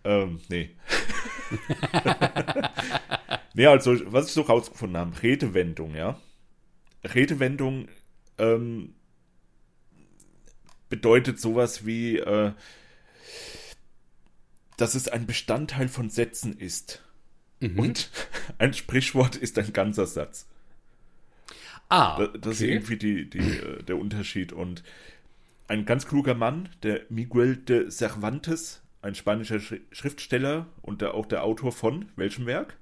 Ähm, 0.08 0.40
nee. 0.48 0.70
nee, 3.54 3.66
also, 3.66 3.96
was 4.12 4.28
ich 4.28 4.34
so 4.34 4.42
rausgefunden 4.42 4.98
habe, 4.98 5.22
Redewendung, 5.22 5.96
ja. 5.96 6.20
Redewendung, 7.04 7.88
ähm, 8.38 8.94
bedeutet 10.90 11.40
sowas 11.40 11.86
wie, 11.86 12.18
äh, 12.18 12.54
dass 14.78 14.96
es 14.96 15.08
ein 15.08 15.26
Bestandteil 15.26 15.88
von 15.90 16.10
Sätzen 16.10 16.58
ist. 16.58 17.04
Und 17.60 18.12
ein 18.60 18.74
Sprichwort 18.74 19.36
ist 19.36 19.58
ein 19.58 19.74
ganzer 19.74 20.06
Satz. 20.06 20.48
Ah, 21.90 22.18
Da- 22.18 22.28
Das 22.38 22.56
ist 22.58 22.62
okay. 22.62 22.72
irgendwie 22.74 22.98
die, 22.98 23.30
die, 23.30 23.40
äh, 23.40 23.84
der 23.84 23.98
Unterschied. 23.98 24.54
Und 24.54 24.84
ein 25.68 25.86
ganz 25.86 26.08
kluger 26.08 26.36
Mann, 26.36 26.70
der 26.84 27.02
Miguel 27.10 27.58
de 27.58 27.90
Cervantes, 27.90 28.82
ein 29.08 29.16
spanischer 29.16 29.56
Schri- 29.58 29.82
Schriftsteller 29.92 30.68
und 30.82 31.04
auch 31.04 31.26
der 31.26 31.44
Autor 31.44 31.72
von 31.72 32.06
welchem 32.16 32.46
Werk? 32.46 32.78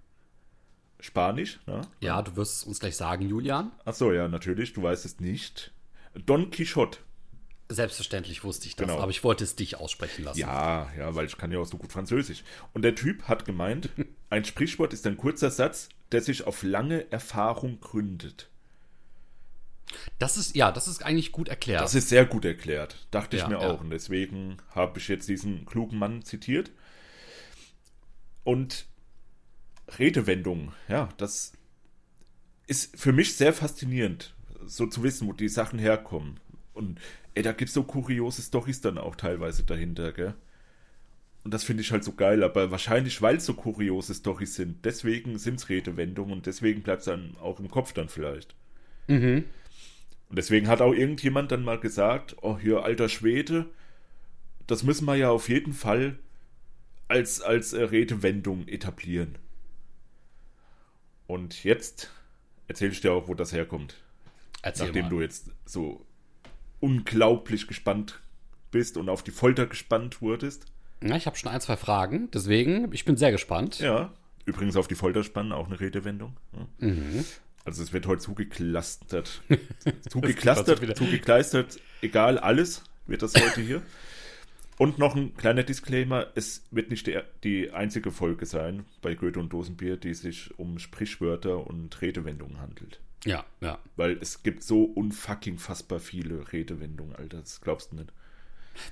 Spanisch, 0.99 1.59
ne? 1.67 1.81
Ja, 2.01 2.21
du 2.21 2.35
wirst 2.35 2.57
es 2.57 2.63
uns 2.63 2.79
gleich 2.79 2.95
sagen, 2.97 3.27
Julian. 3.27 3.71
Achso, 3.85 4.11
ja, 4.11 4.27
natürlich, 4.27 4.73
du 4.73 4.81
weißt 4.83 5.05
es 5.05 5.19
nicht. 5.19 5.71
Don 6.25 6.49
Quixote. 6.49 6.99
Selbstverständlich 7.67 8.43
wusste 8.43 8.67
ich 8.67 8.75
das, 8.75 8.87
Genau. 8.87 8.99
aber 9.01 9.09
ich 9.11 9.23
wollte 9.23 9.43
es 9.43 9.55
dich 9.55 9.75
aussprechen 9.77 10.23
lassen. 10.23 10.39
Ja, 10.39 10.89
ja, 10.97 11.15
weil 11.15 11.25
ich 11.25 11.37
kann 11.37 11.51
ja 11.51 11.59
auch 11.59 11.65
so 11.65 11.77
gut 11.77 11.91
Französisch. 11.91 12.43
Und 12.73 12.83
der 12.83 12.95
Typ 12.95 13.23
hat 13.23 13.45
gemeint, 13.45 13.89
ein 14.29 14.45
Sprichwort 14.45 14.93
ist 14.93 15.05
ein 15.07 15.17
kurzer 15.17 15.49
Satz, 15.51 15.89
der 16.11 16.21
sich 16.21 16.45
auf 16.45 16.63
lange 16.63 17.11
Erfahrung 17.11 17.79
gründet. 17.81 18.49
Das 20.19 20.37
ist, 20.37 20.55
ja, 20.55 20.71
das 20.71 20.87
ist 20.87 21.03
eigentlich 21.03 21.31
gut 21.31 21.47
erklärt. 21.49 21.81
Das 21.81 21.95
ist 21.95 22.09
sehr 22.09 22.25
gut 22.25 22.45
erklärt, 22.45 23.07
dachte 23.11 23.37
ich 23.37 23.43
Ja, 23.43 23.47
mir 23.47 23.59
ja. 23.61 23.61
auch. 23.61 23.81
Und 23.81 23.89
deswegen 23.91 24.57
habe 24.71 24.99
ich 24.99 25.07
jetzt 25.07 25.27
diesen 25.29 25.65
klugen 25.65 25.97
Mann 25.99 26.23
zitiert. 26.23 26.71
Und 28.43 28.85
Redewendungen, 29.97 30.71
ja, 30.87 31.09
das 31.17 31.53
ist 32.67 32.99
für 32.99 33.11
mich 33.13 33.35
sehr 33.35 33.53
faszinierend, 33.53 34.33
so 34.65 34.87
zu 34.87 35.03
wissen, 35.03 35.27
wo 35.27 35.33
die 35.33 35.49
Sachen 35.49 35.79
herkommen. 35.79 36.39
Und 36.73 36.99
ey, 37.33 37.43
da 37.43 37.51
gibt 37.51 37.69
es 37.69 37.73
so 37.75 37.83
kuriose 37.83 38.41
Storys 38.41 38.81
dann 38.81 38.97
auch 38.97 39.15
teilweise 39.15 39.63
dahinter, 39.63 40.11
gell? 40.11 40.35
Und 41.43 41.53
das 41.53 41.63
finde 41.63 41.81
ich 41.83 41.91
halt 41.91 42.03
so 42.03 42.13
geil, 42.13 42.43
aber 42.43 42.71
wahrscheinlich, 42.71 43.21
weil 43.21 43.37
es 43.37 43.45
so 43.45 43.53
kuriose 43.53 44.13
Storys 44.15 44.55
sind, 44.55 44.83
deswegen 44.83 45.37
sind 45.37 45.59
es 45.59 45.69
Redewendungen 45.69 46.33
und 46.33 46.45
deswegen 46.47 46.81
bleibt 46.81 47.01
es 47.01 47.05
dann 47.05 47.37
auch 47.39 47.59
im 47.59 47.69
Kopf 47.69 47.93
dann 47.93 48.09
vielleicht. 48.09 48.55
mhm. 49.07 49.45
Und 50.29 50.37
deswegen 50.37 50.67
hat 50.67 50.81
auch 50.81 50.93
irgendjemand 50.93 51.51
dann 51.51 51.63
mal 51.63 51.79
gesagt, 51.79 52.35
oh 52.41 52.57
hier, 52.57 52.83
alter 52.83 53.09
Schwede, 53.09 53.65
das 54.67 54.83
müssen 54.83 55.05
wir 55.05 55.15
ja 55.15 55.29
auf 55.29 55.49
jeden 55.49 55.73
Fall 55.73 56.17
als, 57.07 57.41
als 57.41 57.73
äh, 57.73 57.83
Redewendung 57.83 58.67
etablieren. 58.67 59.37
Und 61.27 61.63
jetzt 61.63 62.11
erzähl 62.67 62.91
ich 62.91 63.01
dir 63.01 63.13
auch, 63.13 63.27
wo 63.27 63.33
das 63.33 63.53
herkommt. 63.53 63.95
Erzähl 64.61 64.87
nachdem 64.87 65.03
mal. 65.03 65.09
du 65.09 65.21
jetzt 65.21 65.51
so 65.65 66.05
unglaublich 66.79 67.67
gespannt 67.67 68.19
bist 68.71 68.97
und 68.97 69.09
auf 69.09 69.23
die 69.23 69.31
Folter 69.31 69.67
gespannt 69.67 70.21
wurdest. 70.21 70.65
Ja, 71.01 71.15
ich 71.15 71.25
habe 71.25 71.37
schon 71.37 71.51
ein, 71.51 71.61
zwei 71.61 71.77
Fragen, 71.77 72.29
deswegen, 72.31 72.91
ich 72.93 73.05
bin 73.05 73.17
sehr 73.17 73.31
gespannt. 73.31 73.79
Ja, 73.79 74.13
übrigens 74.45 74.75
auf 74.75 74.87
die 74.87 74.95
Folter 74.95 75.23
spannen, 75.23 75.51
auch 75.51 75.67
eine 75.67 75.79
Redewendung. 75.79 76.35
Mhm. 76.79 77.25
Also 77.65 77.83
es 77.83 77.91
wird 77.91 78.07
heute 78.07 78.21
zugeklastert. 78.21 79.41
Zugeklastert, 80.09 80.97
zugekleistert, 80.97 81.79
egal, 82.01 82.37
alles 82.37 82.83
wird 83.07 83.21
das 83.21 83.35
heute 83.35 83.61
hier. 83.61 83.81
Und 84.77 84.99
noch 84.99 85.15
ein 85.15 85.35
kleiner 85.35 85.63
Disclaimer, 85.63 86.27
es 86.35 86.63
wird 86.69 86.89
nicht 86.89 87.07
die, 87.07 87.17
die 87.43 87.71
einzige 87.71 88.11
Folge 88.11 88.45
sein 88.45 88.85
bei 89.01 89.15
Goethe 89.15 89.39
und 89.39 89.53
Dosenbier, 89.53 89.95
die 89.95 90.13
sich 90.13 90.57
um 90.59 90.79
Sprichwörter 90.79 91.65
und 91.65 92.01
Redewendungen 92.01 92.59
handelt. 92.59 92.99
Ja, 93.23 93.45
ja. 93.61 93.79
Weil 93.95 94.17
es 94.21 94.43
gibt 94.43 94.63
so 94.63 94.83
unfucking 94.83 95.57
fassbar 95.57 95.99
viele 95.99 96.51
Redewendungen, 96.51 97.15
Alter, 97.15 97.39
das 97.39 97.61
glaubst 97.61 97.91
du 97.91 97.95
nicht. 97.95 98.11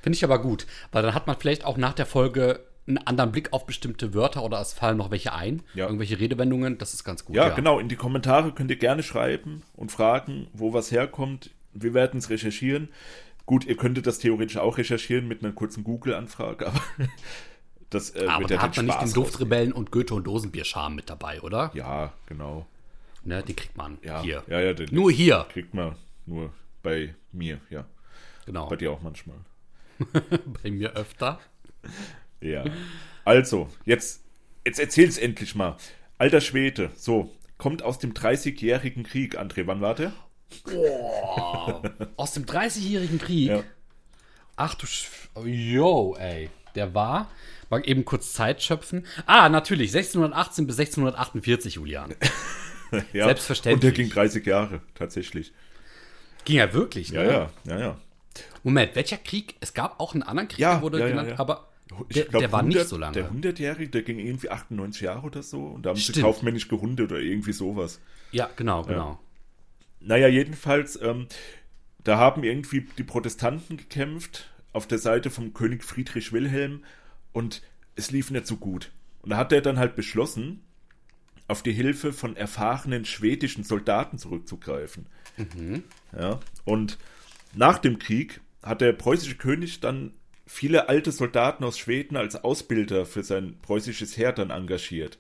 Finde 0.02 0.16
ich 0.16 0.24
aber 0.24 0.42
gut, 0.42 0.66
weil 0.94 1.04
dann 1.04 1.14
hat 1.14 1.28
man 1.28 1.38
vielleicht 1.38 1.66
auch 1.66 1.78
nach 1.78 1.94
der 1.94 2.06
Folge 2.06 2.66
einen 2.88 2.98
anderen 2.98 3.32
Blick 3.32 3.54
auf 3.54 3.66
bestimmte 3.66 4.14
Wörter 4.14 4.44
oder 4.44 4.60
es 4.60 4.74
fallen 4.74 4.98
noch 4.98 5.10
welche 5.12 5.34
ein. 5.34 5.64
Ja. 5.74 5.86
Irgendwelche 5.86 6.20
Redewendungen, 6.20 6.78
das 6.78 6.94
ist 6.94 7.04
ganz 7.04 7.24
gut. 7.26 7.36
Ja, 7.36 7.50
genau, 7.50 7.80
in 7.80 7.88
die 7.88 7.96
Kommentare 7.96 8.52
könnt 8.52 8.70
ihr 8.72 8.78
gerne 8.78 9.04
schreiben 9.04 9.64
und 9.74 9.92
fragen, 9.92 10.48
wo 10.54 10.74
was 10.74 10.92
herkommt. 10.92 11.52
Wir 11.74 11.94
werden 11.94 12.18
es 12.20 12.30
recherchieren. 12.30 12.90
Gut, 13.46 13.66
ihr 13.66 13.78
könntet 13.78 14.06
das 14.08 14.20
theoretisch 14.20 14.58
auch 14.58 14.78
recherchieren 14.78 15.28
mit 15.28 15.44
einer 15.44 15.54
kurzen 15.54 15.84
Google-Anfrage, 15.84 16.68
aber 16.68 16.82
das 17.90 18.16
äh, 18.16 18.26
Aber 18.28 18.42
wird 18.42 18.52
da 18.52 18.56
ja 18.56 18.62
hat 18.62 18.76
man 18.78 18.86
nicht 18.86 18.96
den 18.98 19.08
Spaß 19.08 19.14
Duftrebellen 19.14 19.72
und 19.74 19.92
Goethe 19.92 20.14
und 20.16 20.26
Dosenbier-Charme 20.26 20.96
mit 20.96 21.10
dabei, 21.10 21.42
oder? 21.42 21.72
Ja, 21.74 22.14
genau. 22.26 22.66
Ne, 23.24 23.42
die 23.44 23.54
kriegt 23.54 23.78
man 23.78 23.98
Ja, 24.02 24.22
hier. 24.22 24.44
ja, 24.48 24.60
ja, 24.60 24.74
den 24.74 24.94
Nur 24.94 25.12
hier. 25.12 25.46
kriegt 25.50 25.74
man 25.74 25.96
nur 26.26 26.52
bei 26.82 27.16
mir, 27.32 27.60
ja. 27.70 27.86
Genau. 28.46 28.68
Bei 28.68 28.76
dir 28.76 28.92
auch 28.92 29.02
manchmal. 29.02 29.38
Bei 30.64 30.70
mir 30.72 30.94
öfter. 30.94 31.40
Ja. 32.44 32.66
Also, 33.26 33.70
jetzt, 33.86 34.24
jetzt 34.66 34.80
erzähl's 34.80 35.18
endlich 35.18 35.56
mal. 35.56 35.78
Alter 36.18 36.42
Schwede, 36.42 36.92
so, 36.96 37.32
kommt 37.58 37.84
aus 37.84 38.00
dem 38.00 38.14
30-jährigen 38.14 39.04
Krieg. 39.04 39.40
André, 39.40 39.66
wann 39.66 39.82
war 39.82 39.96
der? 39.96 40.12
Aus 42.18 42.34
dem 42.34 42.46
30-jährigen 42.46 43.20
Krieg. 43.20 43.50
Ja. 43.50 43.64
Ach 44.56 44.76
du 44.76 44.86
Sch 44.86 45.08
Yo, 45.44 46.16
ey. 46.20 46.50
Der 46.76 46.94
war. 46.94 47.32
Mal 47.70 47.82
eben 47.88 48.06
kurz 48.06 48.34
Zeit 48.34 48.62
schöpfen. 48.62 49.06
Ah, 49.26 49.50
natürlich. 49.50 49.90
1618 49.96 50.68
bis 50.68 50.80
1648, 50.80 51.76
Julian. 51.76 52.14
ja. 53.14 53.26
Selbstverständlich. 53.26 53.76
Und 53.76 53.84
der 53.84 53.92
ging 53.92 54.10
30 54.14 54.46
Jahre, 54.46 54.82
tatsächlich. 54.96 55.54
Ging 56.46 56.58
ja 56.58 56.74
wirklich, 56.74 57.10
Ja, 57.10 57.24
ne? 57.24 57.32
ja, 57.32 57.50
ja, 57.66 57.80
ja. 57.80 57.98
Moment, 58.64 58.96
welcher 58.96 59.18
Krieg? 59.18 59.56
Es 59.60 59.74
gab 59.74 60.00
auch 60.00 60.14
einen 60.14 60.24
anderen 60.24 60.50
Krieg, 60.50 60.60
Ja, 60.60 60.74
der 60.74 60.82
wurde 60.82 61.00
ja, 61.00 61.06
ja, 61.06 61.12
genannt, 61.12 61.30
ja. 61.30 61.40
aber 61.40 61.70
der, 62.14 62.26
glaub, 62.26 62.42
der 62.42 62.52
war 62.52 62.60
100 62.60 62.82
nicht 62.82 62.90
so 62.90 62.98
lange. 62.98 63.14
Der 63.14 63.32
100-Jährige, 63.32 63.90
der 63.90 64.02
ging 64.04 64.20
irgendwie 64.20 64.50
98 64.50 65.02
Jahre 65.02 65.26
oder 65.26 65.44
so. 65.44 65.66
Und 65.66 65.86
da 65.86 65.90
haben 65.90 65.98
sie 65.98 66.04
Stimmt. 66.04 66.26
kaufmännisch 66.26 66.68
gerundet 66.68 67.12
oder 67.12 67.20
irgendwie 67.20 67.54
sowas. 67.54 68.00
ja, 68.32 68.50
genau, 68.56 68.84
genau. 68.84 69.20
Naja, 70.00 70.28
jedenfalls, 70.28 71.00
ähm, 71.02 71.28
da 72.04 72.18
haben 72.18 72.44
irgendwie 72.44 72.86
die 72.98 73.04
Protestanten 73.04 73.78
gekämpft 73.78 74.50
auf 74.74 74.88
der 74.88 74.98
Seite 74.98 75.30
vom 75.30 75.54
König 75.54 75.84
Friedrich 75.84 76.34
Wilhelm 76.34 76.84
und 77.32 77.62
es 77.96 78.12
lief 78.12 78.32
nicht 78.32 78.48
so 78.48 78.58
gut. 78.58 78.92
Und 79.22 79.30
da 79.30 79.38
hat 79.38 79.54
er 79.54 79.62
dann 79.62 79.80
halt 79.80 79.96
beschlossen, 79.96 80.64
auf 81.48 81.64
die 81.64 81.74
Hilfe 81.74 82.14
von 82.14 82.36
erfahrenen 82.36 83.06
schwedischen 83.06 83.64
Soldaten 83.64 84.18
zurückzugreifen. 84.18 85.08
Ja, 86.18 86.40
und 86.66 86.98
nach 87.54 87.78
dem 87.78 88.00
Krieg 88.00 88.42
hat 88.62 88.82
der 88.82 88.94
preußische 88.94 89.36
König 89.36 89.80
dann 89.80 90.14
viele 90.54 90.88
alte 90.88 91.12
Soldaten 91.12 91.64
aus 91.64 91.80
Schweden 91.80 92.16
als 92.16 92.44
Ausbilder 92.44 93.06
für 93.06 93.24
sein 93.24 93.58
preußisches 93.62 94.18
Heer 94.18 94.34
dann 94.34 94.52
engagiert. 94.52 95.18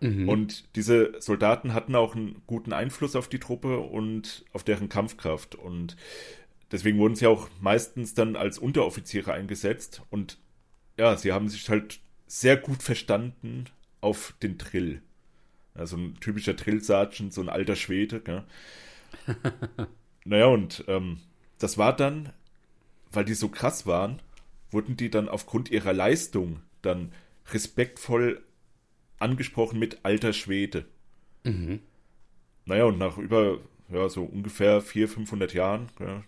Und 0.00 0.76
diese 0.76 1.20
Soldaten 1.20 1.74
hatten 1.74 1.96
auch 1.96 2.14
einen 2.14 2.40
guten 2.46 2.72
Einfluss 2.72 3.16
auf 3.16 3.26
die 3.26 3.40
Truppe 3.40 3.80
und 3.80 4.44
auf 4.52 4.62
deren 4.62 4.88
Kampfkraft. 4.88 5.56
Und 5.56 5.96
deswegen 6.70 6.98
wurden 6.98 7.16
sie 7.16 7.26
auch 7.26 7.48
meistens 7.60 8.14
dann 8.14 8.36
als 8.36 8.58
Unteroffiziere 8.58 9.32
eingesetzt. 9.32 10.02
Und 10.10 10.38
ja, 10.96 11.16
sie 11.16 11.32
haben 11.32 11.48
sich 11.48 11.68
halt 11.68 11.98
sehr 12.28 12.56
gut 12.56 12.80
verstanden 12.80 13.64
auf 14.00 14.34
den 14.40 14.56
Drill. 14.56 15.02
Also 15.74 15.96
ein 15.96 16.14
typischer 16.20 16.54
Drill-Sergeant, 16.54 17.34
so 17.34 17.40
ein 17.40 17.48
alter 17.48 17.74
Schwede. 17.74 18.20
Gell? 18.20 18.44
naja, 20.24 20.46
und 20.46 20.84
ähm, 20.86 21.22
das 21.58 21.76
war 21.76 21.94
dann, 21.96 22.32
weil 23.10 23.24
die 23.24 23.34
so 23.34 23.48
krass 23.48 23.84
waren, 23.84 24.22
wurden 24.70 24.96
die 24.96 25.10
dann 25.10 25.28
aufgrund 25.28 25.70
ihrer 25.70 25.92
Leistung 25.92 26.60
dann 26.82 27.12
respektvoll 27.52 28.42
angesprochen 29.18 29.78
mit 29.78 30.04
alter 30.04 30.32
Schwede. 30.32 30.84
Mhm. 31.44 31.80
Naja, 32.66 32.84
und 32.84 32.98
nach 32.98 33.16
über, 33.18 33.58
ja, 33.88 34.08
so 34.08 34.24
ungefähr 34.24 34.80
400, 34.80 35.14
500 35.14 35.54
Jahren, 35.54 35.88
ja, 35.98 36.22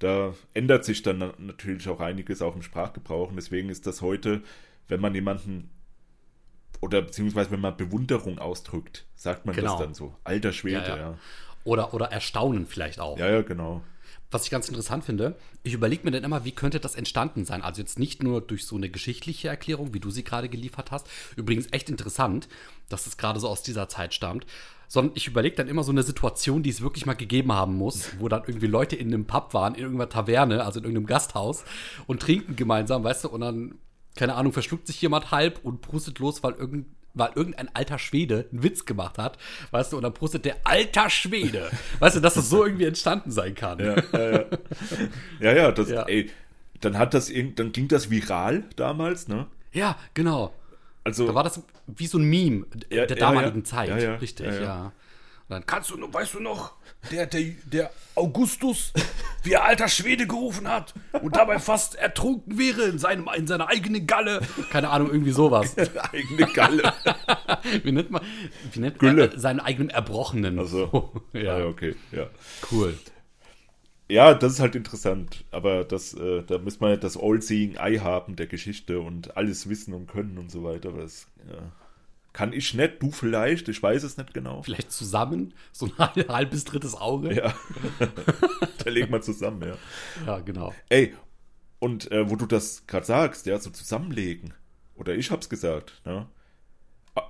da 0.00 0.34
ändert 0.52 0.84
sich 0.84 1.02
dann 1.02 1.18
na- 1.18 1.34
natürlich 1.38 1.88
auch 1.88 2.00
einiges 2.00 2.42
auch 2.42 2.56
im 2.56 2.62
Sprachgebrauch. 2.62 3.30
Und 3.30 3.36
deswegen 3.36 3.68
ist 3.70 3.86
das 3.86 4.02
heute, 4.02 4.42
wenn 4.88 5.00
man 5.00 5.14
jemanden 5.14 5.70
oder 6.80 7.00
beziehungsweise 7.00 7.50
wenn 7.52 7.60
man 7.60 7.76
Bewunderung 7.76 8.38
ausdrückt, 8.38 9.06
sagt 9.14 9.46
man 9.46 9.54
Genau. 9.54 9.70
das 9.72 9.80
dann 9.80 9.94
so. 9.94 10.14
Alter 10.24 10.52
Schwede, 10.52 10.76
Ja, 10.82 10.88
ja. 10.88 10.96
ja. 10.96 11.18
Oder, 11.62 11.94
oder 11.94 12.06
Erstaunen 12.12 12.66
vielleicht 12.66 13.00
auch. 13.00 13.16
Ja, 13.18 13.30
ja, 13.30 13.40
genau. 13.42 13.82
Was 14.34 14.44
ich 14.44 14.50
ganz 14.50 14.68
interessant 14.68 15.04
finde, 15.04 15.36
ich 15.62 15.74
überlege 15.74 16.04
mir 16.04 16.10
dann 16.10 16.24
immer, 16.24 16.44
wie 16.44 16.50
könnte 16.50 16.80
das 16.80 16.96
entstanden 16.96 17.44
sein? 17.44 17.62
Also 17.62 17.80
jetzt 17.80 18.00
nicht 18.00 18.22
nur 18.22 18.40
durch 18.40 18.66
so 18.66 18.74
eine 18.76 18.90
geschichtliche 18.90 19.48
Erklärung, 19.48 19.94
wie 19.94 20.00
du 20.00 20.10
sie 20.10 20.24
gerade 20.24 20.48
geliefert 20.48 20.90
hast. 20.90 21.06
Übrigens 21.36 21.68
echt 21.70 21.88
interessant, 21.88 22.48
dass 22.88 23.06
es 23.06 23.16
gerade 23.16 23.38
so 23.38 23.48
aus 23.48 23.62
dieser 23.62 23.88
Zeit 23.88 24.12
stammt. 24.12 24.44
Sondern 24.88 25.16
ich 25.16 25.28
überlege 25.28 25.54
dann 25.54 25.68
immer 25.68 25.84
so 25.84 25.92
eine 25.92 26.02
Situation, 26.02 26.64
die 26.64 26.70
es 26.70 26.82
wirklich 26.82 27.06
mal 27.06 27.14
gegeben 27.14 27.52
haben 27.52 27.76
muss, 27.76 28.18
wo 28.18 28.28
dann 28.28 28.42
irgendwie 28.46 28.66
Leute 28.66 28.96
in 28.96 29.14
einem 29.14 29.24
Pub 29.24 29.54
waren, 29.54 29.76
in 29.76 29.82
irgendeiner 29.82 30.10
Taverne, 30.10 30.64
also 30.64 30.80
in 30.80 30.84
irgendeinem 30.84 31.06
Gasthaus 31.06 31.64
und 32.06 32.20
trinken 32.20 32.56
gemeinsam, 32.56 33.04
weißt 33.04 33.24
du, 33.24 33.28
und 33.28 33.40
dann, 33.40 33.78
keine 34.16 34.34
Ahnung, 34.34 34.52
verschluckt 34.52 34.88
sich 34.88 35.00
jemand 35.00 35.30
halb 35.30 35.64
und 35.64 35.80
prustet 35.80 36.18
los, 36.18 36.42
weil 36.42 36.52
irgendein 36.54 36.94
weil 37.14 37.30
irgendein 37.34 37.68
alter 37.74 37.98
Schwede 37.98 38.46
einen 38.52 38.62
Witz 38.62 38.84
gemacht 38.84 39.18
hat, 39.18 39.38
weißt 39.70 39.92
du, 39.92 39.96
und 39.96 40.02
dann 40.02 40.14
postet 40.14 40.44
der 40.44 40.56
alter 40.64 41.08
Schwede. 41.10 41.70
Weißt 42.00 42.16
du, 42.16 42.20
dass 42.20 42.34
das 42.34 42.50
so 42.50 42.64
irgendwie 42.64 42.84
entstanden 42.86 43.30
sein 43.30 43.54
kann. 43.54 43.78
Ja, 43.78 43.96
ja, 44.12 44.30
ja. 44.30 44.44
ja, 45.40 45.52
ja, 45.52 45.72
das, 45.72 45.88
Ja. 45.88 46.02
ey, 46.04 46.30
dann 46.80 46.98
hat 46.98 47.14
das 47.14 47.30
irgend, 47.30 47.58
dann 47.58 47.72
ging 47.72 47.88
das 47.88 48.10
viral 48.10 48.64
damals, 48.76 49.28
ne? 49.28 49.46
Ja, 49.72 49.96
genau. 50.12 50.54
Also, 51.04 51.26
Da 51.26 51.34
war 51.34 51.44
das 51.44 51.62
wie 51.86 52.06
so 52.06 52.18
ein 52.18 52.24
Meme 52.24 52.66
der 52.90 53.06
damaligen. 53.06 53.64
Zeit. 53.64 53.88
Ja, 53.90 53.98
ja. 53.98 54.14
Richtig, 54.16 54.46
Ja. 54.46 54.86
Und 54.86 55.50
dann 55.50 55.66
kannst 55.66 55.90
du 55.90 55.98
noch, 55.98 56.12
weißt 56.12 56.34
du 56.34 56.40
noch, 56.40 56.72
der, 57.10 57.26
der, 57.26 57.42
der 57.64 57.90
Augustus, 58.14 58.92
wie 59.42 59.52
er 59.52 59.64
alter 59.64 59.88
Schwede 59.88 60.26
gerufen 60.26 60.68
hat 60.68 60.94
und 61.20 61.36
dabei 61.36 61.58
fast 61.58 61.96
ertrunken 61.96 62.58
wäre 62.58 62.82
in, 62.84 62.98
seinem, 62.98 63.28
in 63.36 63.46
seiner 63.46 63.68
eigenen 63.68 64.06
Galle. 64.06 64.40
Keine 64.70 64.90
Ahnung, 64.90 65.10
irgendwie 65.10 65.32
sowas. 65.32 65.76
eigene 66.12 66.46
Galle. 66.52 66.92
Wie 67.82 67.92
nennt 67.92 68.10
man, 68.10 68.22
wie 68.72 68.80
nennt 68.80 68.98
Gülle. 68.98 69.28
man 69.28 69.38
seinen 69.38 69.60
eigenen 69.60 69.88
Erbrochenen? 69.88 70.58
Also, 70.58 71.12
ja, 71.32 71.40
ja, 71.40 71.58
ja, 71.60 71.66
okay, 71.66 71.94
ja. 72.12 72.28
cool. 72.70 72.94
Ja, 74.08 74.34
das 74.34 74.52
ist 74.54 74.60
halt 74.60 74.74
interessant, 74.74 75.44
aber 75.50 75.84
das, 75.84 76.12
äh, 76.12 76.42
da 76.42 76.58
müssen 76.58 76.82
wir 76.82 76.96
das 76.98 77.16
All-Seeing 77.16 77.76
Eye 77.76 78.00
haben 78.00 78.36
der 78.36 78.46
Geschichte 78.46 79.00
und 79.00 79.36
alles 79.36 79.68
wissen 79.68 79.94
und 79.94 80.08
können 80.08 80.36
und 80.36 80.50
so 80.50 80.62
weiter. 80.62 80.90
Aber 80.90 81.00
das 81.00 81.26
ja, 81.48 81.72
kann 82.34 82.52
ich 82.52 82.74
nicht, 82.74 83.00
du 83.00 83.10
vielleicht, 83.10 83.68
ich 83.68 83.82
weiß 83.82 84.02
es 84.02 84.18
nicht 84.18 84.34
genau. 84.34 84.62
Vielleicht 84.62 84.92
zusammen, 84.92 85.54
so 85.72 85.88
ein 85.96 86.28
halbes, 86.28 86.64
drittes 86.64 86.94
Auge. 86.94 87.32
Ja, 87.34 87.54
da 88.84 88.90
legen 88.90 89.10
wir 89.10 89.22
zusammen, 89.22 89.62
ja. 89.66 89.76
ja 90.26 90.40
genau. 90.40 90.74
Ey, 90.90 91.14
und 91.78 92.10
äh, 92.12 92.28
wo 92.28 92.36
du 92.36 92.44
das 92.44 92.86
gerade 92.86 93.06
sagst, 93.06 93.46
ja, 93.46 93.58
so 93.58 93.70
zusammenlegen, 93.70 94.52
oder 94.96 95.14
ich 95.14 95.30
hab's 95.30 95.48
gesagt, 95.48 96.02
ne? 96.04 96.26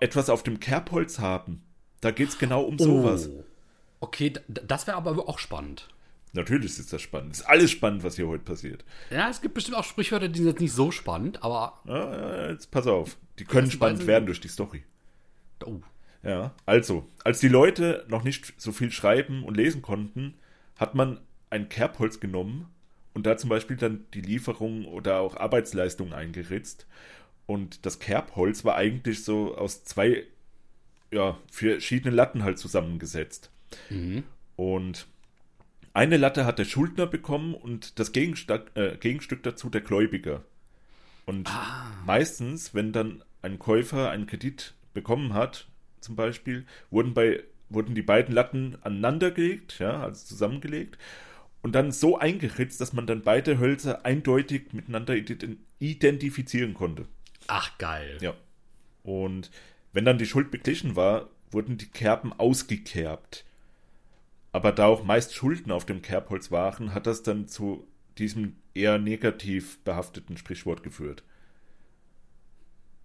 Etwas 0.01 0.31
auf 0.31 0.43
dem 0.43 0.59
Kerbholz 0.59 1.19
haben, 1.19 1.63
da 2.01 2.11
geht's 2.11 2.39
genau 2.39 2.63
um 2.63 2.79
sowas. 2.79 3.29
Oh. 3.29 3.45
Okay, 4.01 4.31
d- 4.31 4.41
d- 4.49 4.63
das 4.67 4.87
wäre 4.87 4.97
aber 4.97 5.29
auch 5.29 5.39
spannend. 5.39 5.89
Natürlich 6.33 6.79
ist 6.79 6.93
das 6.93 7.03
spannend. 7.03 7.33
Ist 7.35 7.43
alles 7.43 7.71
spannend, 7.71 8.03
was 8.03 8.17
hier 8.17 8.27
heute 8.27 8.43
passiert. 8.45 8.85
Ja, 9.11 9.29
es 9.29 9.43
gibt 9.43 9.55
bestimmt 9.55 9.77
auch 9.77 9.85
Sprichwörter, 9.85 10.29
die 10.29 10.39
sind 10.39 10.49
jetzt 10.49 10.61
nicht 10.61 10.73
so 10.73 10.91
spannend, 10.91 11.43
aber. 11.43 11.81
Ja, 11.85 12.51
jetzt 12.51 12.71
pass 12.71 12.87
auf. 12.87 13.19
Die 13.39 13.45
können 13.45 13.71
spannend 13.71 14.07
werden 14.07 14.25
durch 14.27 14.41
die 14.41 14.49
Story. 14.49 14.83
Oh. 15.66 15.80
Ja, 16.23 16.54
also, 16.64 17.06
als 17.23 17.40
die 17.40 17.49
Leute 17.49 18.06
noch 18.09 18.25
nicht 18.25 18.54
so 18.56 18.73
viel 18.73 18.90
schreiben 18.90 19.44
und 19.44 19.56
lesen 19.56 19.83
konnten, 19.83 20.35
hat 20.76 20.94
man 20.94 21.21
ein 21.50 21.68
Kerbholz 21.68 22.18
genommen 22.18 22.66
und 23.12 23.26
da 23.26 23.37
zum 23.37 23.50
Beispiel 23.50 23.76
dann 23.76 24.06
die 24.14 24.23
Lieferung 24.23 24.87
oder 24.87 25.21
auch 25.21 25.37
Arbeitsleistungen 25.37 26.14
eingeritzt. 26.14 26.87
Und 27.47 27.85
das 27.85 27.99
Kerbholz 27.99 28.64
war 28.64 28.76
eigentlich 28.76 29.22
so 29.22 29.55
aus 29.55 29.85
zwei 29.85 30.24
ja, 31.12 31.38
verschiedenen 31.50 32.14
Latten 32.14 32.42
halt 32.42 32.59
zusammengesetzt. 32.59 33.50
Und 34.57 35.07
eine 35.92 36.16
Latte 36.16 36.46
hat 36.46 36.59
der 36.59 36.64
Schuldner 36.64 37.07
bekommen 37.07 37.55
und 37.55 37.98
das 37.98 38.12
Gegenstück, 38.12 38.70
äh, 38.74 38.96
Gegenstück 38.96 39.42
dazu 39.42 39.68
der 39.68 39.83
Gläubiger. 39.83 40.42
Und 41.27 41.48
meistens, 42.05 42.74
wenn 42.74 42.92
dann 42.92 43.22
ein 43.42 43.59
Käufer 43.59 44.11
einen 44.11 44.27
Kredit 44.27 44.74
bekommen 44.94 45.35
hat, 45.35 45.68
zum 46.00 46.16
Beispiel, 46.16 46.64
wurden, 46.90 47.12
bei, 47.12 47.42
wurden 47.68 47.94
die 47.94 48.02
beiden 48.02 48.35
Latten 48.35 48.78
aneinandergelegt, 48.83 49.78
ja, 49.78 50.02
also 50.02 50.24
zusammengelegt, 50.24 50.98
und 51.62 51.74
dann 51.74 51.92
so 51.92 52.18
eingeritzt, 52.18 52.80
dass 52.80 52.92
man 52.92 53.07
dann 53.07 53.22
beide 53.22 53.59
Hölzer 53.59 54.04
eindeutig 54.04 54.72
miteinander 54.72 55.14
ident- 55.14 55.57
identifizieren 55.78 56.74
konnte. 56.74 57.07
Ach, 57.46 57.76
geil. 57.78 58.18
Ja. 58.20 58.35
Und 59.02 59.50
wenn 59.92 60.04
dann 60.04 60.18
die 60.18 60.26
Schuld 60.26 60.50
beglichen 60.50 60.96
war, 60.96 61.28
wurden 61.50 61.78
die 61.78 61.87
Kerben 61.87 62.33
ausgekerbt. 62.33 63.44
Aber 64.52 64.72
da 64.72 64.87
auch 64.87 65.04
meist 65.04 65.35
Schulden 65.35 65.72
auf 65.72 65.87
dem 65.87 66.02
Kerbholz 66.02 66.50
waren, 66.50 66.94
hat 66.94 67.07
das 67.07 67.22
dann 67.22 67.48
zu 67.48 67.87
diesem 68.18 68.57
eher 68.74 68.98
negativ 68.98 69.78
behafteten 69.85 70.37
Sprichwort 70.37 70.83
geführt. 70.83 71.24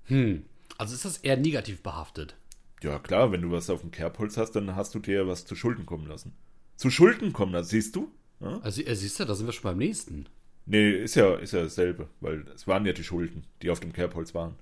Hm. 0.05 0.45
Also 0.79 0.95
ist 0.95 1.03
das 1.03 1.17
eher 1.17 1.35
negativ 1.35 1.83
behaftet. 1.83 2.35
Ja, 2.81 2.99
klar, 2.99 3.33
wenn 3.33 3.41
du 3.41 3.51
was 3.51 3.69
auf 3.69 3.81
dem 3.81 3.91
Kerbholz 3.91 4.37
hast, 4.37 4.53
dann 4.53 4.77
hast 4.77 4.95
du 4.95 4.99
dir 4.99 5.27
was 5.27 5.45
zu 5.45 5.53
Schulden 5.55 5.85
kommen 5.85 6.07
lassen. 6.07 6.33
Zu 6.77 6.89
Schulden 6.89 7.33
kommen 7.33 7.51
lassen, 7.51 7.67
siehst 7.67 7.97
du? 7.97 8.09
Ja? 8.39 8.59
Also, 8.61 8.81
äh, 8.81 8.95
siehst 8.95 9.19
du, 9.19 9.25
da 9.25 9.35
sind 9.35 9.45
wir 9.45 9.51
schon 9.51 9.63
beim 9.63 9.77
nächsten. 9.77 10.27
Nee, 10.65 10.91
ist 10.91 11.15
ja, 11.15 11.35
ist 11.35 11.51
ja 11.51 11.63
dasselbe, 11.63 12.07
weil 12.21 12.45
es 12.55 12.65
waren 12.65 12.85
ja 12.85 12.93
die 12.93 13.03
Schulden, 13.03 13.43
die 13.61 13.69
auf 13.71 13.81
dem 13.81 13.91
Kerbholz 13.91 14.33
waren. 14.33 14.55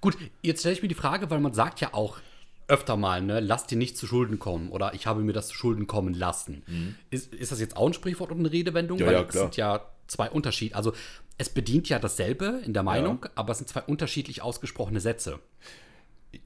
Gut, 0.00 0.16
jetzt 0.42 0.60
stelle 0.60 0.74
ich 0.74 0.82
mir 0.82 0.88
die 0.88 0.96
Frage, 0.96 1.30
weil 1.30 1.38
man 1.38 1.54
sagt 1.54 1.80
ja 1.80 1.94
auch 1.94 2.18
öfter 2.66 2.96
mal, 2.96 3.22
ne, 3.22 3.38
lass 3.38 3.66
dir 3.66 3.78
nicht 3.78 3.96
zu 3.96 4.08
Schulden 4.08 4.40
kommen 4.40 4.68
oder 4.70 4.94
ich 4.94 5.06
habe 5.06 5.22
mir 5.22 5.32
das 5.32 5.48
zu 5.48 5.54
Schulden 5.54 5.86
kommen 5.86 6.14
lassen. 6.14 6.96
Ist, 7.10 7.32
ist 7.34 7.52
das 7.52 7.60
jetzt 7.60 7.76
auch 7.76 7.86
ein 7.86 7.92
Sprichwort 7.92 8.32
und 8.32 8.40
eine 8.40 8.50
Redewendung? 8.50 8.98
Ja, 8.98 9.06
weil 9.06 9.14
ja, 9.14 9.24
klar. 9.24 9.44
sind 9.44 9.56
ja 9.56 9.86
zwei 10.08 10.30
Unterschiede. 10.30 10.74
Also 10.74 10.92
es 11.42 11.50
bedient 11.50 11.88
ja 11.88 11.98
dasselbe 11.98 12.62
in 12.64 12.72
der 12.72 12.82
Meinung, 12.82 13.26
aber 13.34 13.52
es 13.52 13.58
sind 13.58 13.68
zwei 13.68 13.82
unterschiedlich 13.82 14.42
ausgesprochene 14.42 15.00
Sätze. 15.00 15.40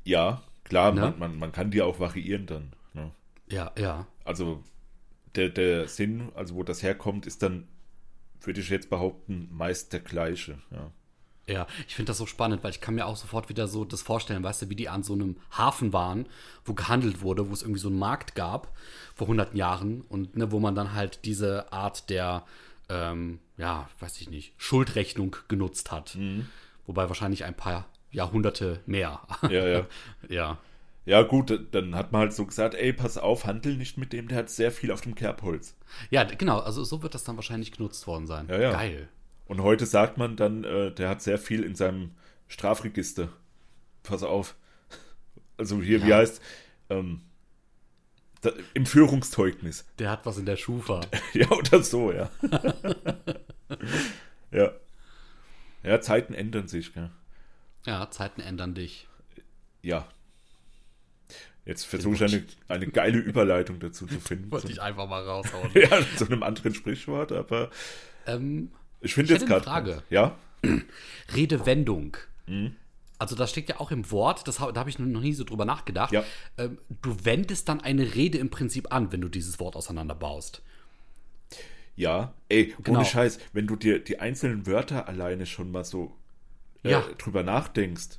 Ja, 0.05 0.43
klar, 0.65 0.93
Ne? 0.93 1.01
man, 1.03 1.19
man, 1.19 1.39
man 1.39 1.53
kann 1.53 1.71
die 1.71 1.83
auch 1.83 2.01
variieren 2.01 2.47
dann. 2.47 2.73
Ne? 2.95 3.13
Ja, 3.49 3.73
ja. 3.79 4.07
Also 4.25 4.65
der, 5.35 5.51
der 5.51 5.87
Sinn, 5.89 6.33
also 6.35 6.55
wo 6.55 6.63
das 6.63 6.83
herkommt, 6.83 7.27
ist 7.27 7.43
dann, 7.43 7.69
würde 8.41 8.61
ich 8.61 8.71
jetzt 8.71 8.91
behaupten, 8.91 9.49
meist 9.53 9.93
der 9.93 10.01
gleiche. 10.01 10.59
Ja. 10.71 10.91
Ja, 11.49 11.69
ich 11.87 11.95
finde 11.95 12.11
das 12.11 12.19
so 12.19 12.27
spannend, 12.27 12.65
weil 12.65 12.73
ich 12.73 12.81
kann 12.81 12.97
mir 12.97 13.07
auch 13.07 13.15
sofort 13.15 13.49
wieder 13.49 13.69
so 13.69 13.85
das 13.85 14.03
vorstellen, 14.03 14.43
weißt 14.43 14.63
du, 14.63 14.69
wie 14.69 14.75
die 14.75 14.89
an 14.89 15.05
so 15.05 15.13
einem 15.13 15.37
Hafen 15.57 15.93
waren, 15.93 16.27
wo 16.65 16.75
gehandelt 16.75 17.23
wurde, 17.23 17.49
wo 17.49 17.53
es 17.53 17.63
irgendwie 17.63 17.79
so 17.81 17.87
einen 17.87 18.01
Markt 18.01 18.35
gab 18.35 18.75
vor 19.15 19.29
hunderten 19.29 19.57
Jahren 19.57 20.01
und 20.01 20.37
ne, 20.37 20.51
wo 20.51 20.59
man 20.59 20.75
dann 20.75 20.93
halt 20.93 21.25
diese 21.25 21.73
Art 21.73 22.11
der, 22.11 22.45
ähm, 22.89 23.41
ja, 23.57 23.89
weiß 24.01 24.21
ich 24.21 24.31
nicht, 24.31 24.55
Schuldrechnung 24.57 25.37
genutzt 25.49 25.91
hat. 25.93 26.17
Wobei 26.87 27.09
wahrscheinlich 27.09 27.45
ein 27.45 27.55
paar 27.57 27.87
Jahrhunderte 28.11 28.81
mehr. 28.87 29.21
Ja, 29.43 29.67
ja. 29.67 29.87
ja. 30.29 30.59
Ja, 31.05 31.23
gut, 31.23 31.69
dann 31.71 31.95
hat 31.95 32.11
man 32.11 32.23
halt 32.23 32.33
so 32.33 32.45
gesagt, 32.47 32.75
ey, 32.75 32.93
pass 32.93 33.17
auf, 33.17 33.45
handel 33.45 33.77
nicht 33.77 33.97
mit 33.97 34.13
dem, 34.13 34.27
der 34.27 34.39
hat 34.39 34.51
sehr 34.51 34.73
viel 34.73 34.91
auf 34.91 35.03
dem 35.03 35.15
Kerbholz. 35.15 35.77
Ja, 36.11 36.25
genau, 36.25 36.59
also 36.59 36.83
so 36.83 37.03
wird 37.03 37.15
das 37.15 37.23
dann 37.23 37.37
wahrscheinlich 37.37 37.71
genutzt 37.71 38.09
worden 38.09 38.27
sein. 38.27 38.49
Ja, 38.49 38.59
ja. 38.61 38.73
Geil. 38.73 39.09
Und 39.47 39.63
heute 39.63 39.87
sagt 39.87 40.19
man 40.19 40.35
dann, 40.35 40.65
äh, 40.65 40.91
der 40.91 41.09
hat 41.09 41.23
sehr 41.23 41.39
viel 41.39 41.63
in 41.63 41.77
seinem 41.77 42.11
Strafregister. 42.49 43.29
Pass 44.03 44.25
auf. 44.25 44.57
Also 45.57 45.81
hier, 45.81 46.03
wie 46.05 46.09
Ja. 46.09 46.17
heißt, 46.17 46.43
ähm, 46.91 47.23
da, 48.47 48.53
im 48.75 48.87
Führungszeugnis. 48.87 49.85
Der 49.99 50.11
hat 50.11 50.27
was 50.27 50.39
in 50.39 50.47
der 50.47 50.57
Schufa. 50.57 51.01
Ja, 51.33 51.51
oder 51.51 51.83
so, 51.83 52.13
ja. 52.13 52.31
ja. 54.51 54.73
Ja, 55.83 56.01
Zeiten 56.01 56.35
ändern 56.35 56.69
sich, 56.69 56.95
gell? 56.95 57.11
ja, 57.87 58.11
Zeiten 58.11 58.41
ändern 58.41 58.75
dich. 58.75 59.07
Ja. 59.83 60.07
Jetzt 61.65 61.85
versuche 61.85 62.15
ich 62.15 62.25
eine, 62.25 62.45
eine 62.69 62.87
geile 62.87 63.19
Überleitung 63.19 63.81
dazu 63.81 64.07
zu 64.07 64.21
finden. 64.21 64.51
Wollte 64.51 64.71
ich 64.71 64.81
einfach 64.81 65.09
mal 65.09 65.23
raushauen. 65.23 65.71
ja, 65.75 66.01
zu 66.17 66.27
einem 66.27 66.43
anderen 66.43 66.75
Sprichwort, 66.75 67.33
aber 67.33 67.71
ähm, 68.27 68.71
ich 69.01 69.15
finde 69.15 69.35
jetzt 69.35 69.47
gerade. 69.47 69.65
Frage. 69.65 70.03
Ja? 70.11 70.37
Redewendung. 71.35 72.17
Mhm. 72.47 72.77
Also 73.19 73.35
das 73.35 73.51
steckt 73.51 73.69
ja 73.71 73.81
auch 73.81 73.91
im 73.91 74.11
Wort, 74.11 74.47
das, 74.47 74.57
da 74.57 74.75
habe 74.75 74.91
ich 74.91 74.99
noch 74.99 75.21
nie 75.21 75.33
so 75.33 75.45
drüber 75.45 75.65
nachgedacht. 75.65 76.13
Ja. 76.13 76.25
Ähm, 76.59 76.79
du 77.03 77.17
wendest 77.25 77.69
dann 77.69 77.81
eine 77.81 78.15
Rede 78.15 78.39
im 78.39 78.51
Prinzip 78.51 78.93
an, 78.93 79.11
wenn 79.13 79.21
du 79.23 79.29
dieses 79.29 79.59
Wort 79.59 79.75
auseinanderbaust. 79.77 80.63
Ja. 81.97 82.35
Ey, 82.49 82.75
Genau. 82.83 82.99
ohne 82.99 83.07
Scheiß, 83.09 83.39
wenn 83.53 83.67
du 83.67 83.77
dir 83.77 83.99
die 83.99 84.21
einzelnen 84.21 84.67
Wörter 84.67 85.09
alleine 85.09 85.47
schon 85.47 85.71
mal 85.71 85.85
so 85.85 86.13
äh, 86.85 86.91
Ja. 86.91 87.05
drüber 87.19 87.43
nachdenkst, 87.43 88.19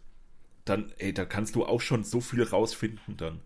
dann, 0.66 0.92
ey, 0.98 1.14
da 1.14 1.26
kannst 1.26 1.56
du 1.56 1.66
auch 1.66 1.80
schon 1.82 2.04
so 2.04 2.20
viel 2.20 2.44
rausfinden 2.44 3.18
dann. 3.18 3.40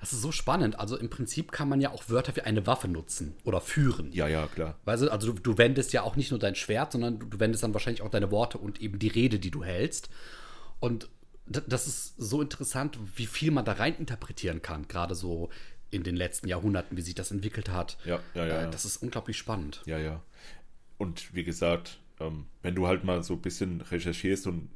Das 0.00 0.12
ist 0.12 0.22
so 0.22 0.32
spannend. 0.32 0.78
Also 0.78 0.96
im 0.96 1.10
Prinzip 1.10 1.52
kann 1.52 1.68
man 1.68 1.80
ja 1.80 1.90
auch 1.92 2.08
Wörter 2.08 2.34
wie 2.36 2.40
eine 2.40 2.66
Waffe 2.66 2.88
nutzen 2.88 3.34
oder 3.44 3.60
führen. 3.60 4.12
Ja, 4.12 4.28
ja, 4.28 4.46
klar. 4.46 4.76
Weißt 4.86 5.02
du, 5.04 5.10
also 5.12 5.32
du, 5.32 5.40
du 5.40 5.58
wendest 5.58 5.92
ja 5.92 6.02
auch 6.02 6.16
nicht 6.16 6.30
nur 6.30 6.40
dein 6.40 6.54
Schwert, 6.54 6.92
sondern 6.92 7.18
du, 7.18 7.26
du 7.26 7.38
wendest 7.40 7.62
dann 7.62 7.74
wahrscheinlich 7.74 8.02
auch 8.02 8.10
deine 8.10 8.30
Worte 8.30 8.58
und 8.58 8.80
eben 8.80 8.98
die 8.98 9.08
Rede, 9.08 9.38
die 9.38 9.50
du 9.50 9.62
hältst. 9.62 10.08
Und 10.80 11.08
das 11.46 11.86
ist 11.86 12.14
so 12.16 12.40
interessant, 12.40 12.98
wie 13.16 13.26
viel 13.26 13.50
man 13.50 13.64
da 13.64 13.72
rein 13.72 13.96
interpretieren 13.96 14.62
kann, 14.62 14.88
gerade 14.88 15.14
so 15.14 15.50
in 15.90 16.02
den 16.02 16.16
letzten 16.16 16.48
Jahrhunderten, 16.48 16.96
wie 16.96 17.02
sich 17.02 17.14
das 17.14 17.30
entwickelt 17.30 17.68
hat. 17.68 17.98
Ja, 18.04 18.20
ja, 18.34 18.46
ja. 18.46 18.62
Äh. 18.62 18.70
Das 18.70 18.84
ist 18.84 18.96
unglaublich 18.98 19.36
spannend. 19.36 19.82
Ja, 19.86 19.98
ja. 19.98 20.22
Und 20.98 21.34
wie 21.34 21.44
gesagt, 21.44 22.00
ähm, 22.20 22.46
wenn 22.62 22.74
du 22.74 22.86
halt 22.86 23.04
mal 23.04 23.22
so 23.22 23.34
ein 23.34 23.42
bisschen 23.42 23.80
recherchierst 23.80 24.46
und 24.46 24.70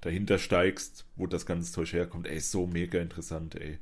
dahinter 0.00 0.38
steigst, 0.38 1.06
wo 1.16 1.26
das 1.26 1.46
ganze 1.46 1.72
Zeug 1.72 1.92
herkommt, 1.92 2.26
ey, 2.26 2.36
ist 2.36 2.50
so 2.50 2.66
mega 2.66 3.00
interessant, 3.00 3.54
ey. 3.54 3.78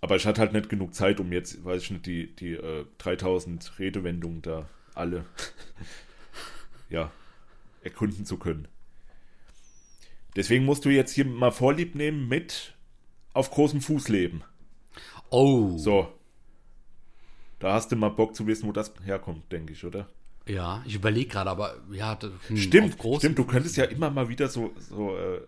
Aber 0.00 0.16
ich 0.16 0.26
hatte 0.26 0.40
halt 0.40 0.52
nicht 0.52 0.68
genug 0.68 0.94
Zeit, 0.94 1.20
um 1.20 1.32
jetzt, 1.32 1.64
weiß 1.64 1.82
ich 1.82 1.90
nicht, 1.90 2.06
die, 2.06 2.34
die 2.34 2.52
äh, 2.52 2.86
3000 2.98 3.78
Redewendungen 3.78 4.42
da 4.42 4.68
alle 4.94 5.24
ja, 6.88 7.10
erkunden 7.82 8.24
zu 8.24 8.38
können. 8.38 8.68
Deswegen 10.36 10.64
musst 10.64 10.84
du 10.84 10.90
jetzt 10.90 11.12
hier 11.12 11.24
mal 11.24 11.50
Vorlieb 11.50 11.94
nehmen 11.94 12.28
mit 12.28 12.74
auf 13.32 13.50
großem 13.50 13.80
Fuß 13.80 14.08
leben. 14.08 14.42
Oh, 15.30 15.76
So. 15.76 16.08
Da 17.58 17.74
hast 17.74 17.92
du 17.92 17.96
mal 17.96 18.08
Bock 18.08 18.34
zu 18.34 18.46
wissen, 18.46 18.66
wo 18.66 18.72
das 18.72 18.90
herkommt, 19.04 19.52
denke 19.52 19.74
ich, 19.74 19.84
oder? 19.84 20.08
ja, 20.46 20.82
ich 20.86 20.94
überlege 20.94 21.28
gerade, 21.28 21.50
aber 21.50 21.76
ja, 21.92 22.18
hm, 22.48 22.56
Stimmt, 22.56 22.96
stimmt. 23.18 23.38
Du 23.38 23.44
könntest 23.44 23.76
ja 23.76 23.84
immer 23.84 24.10
mal 24.10 24.28
wieder 24.28 24.48
so, 24.48 24.72
so 24.78 25.16
äh, 25.16 25.42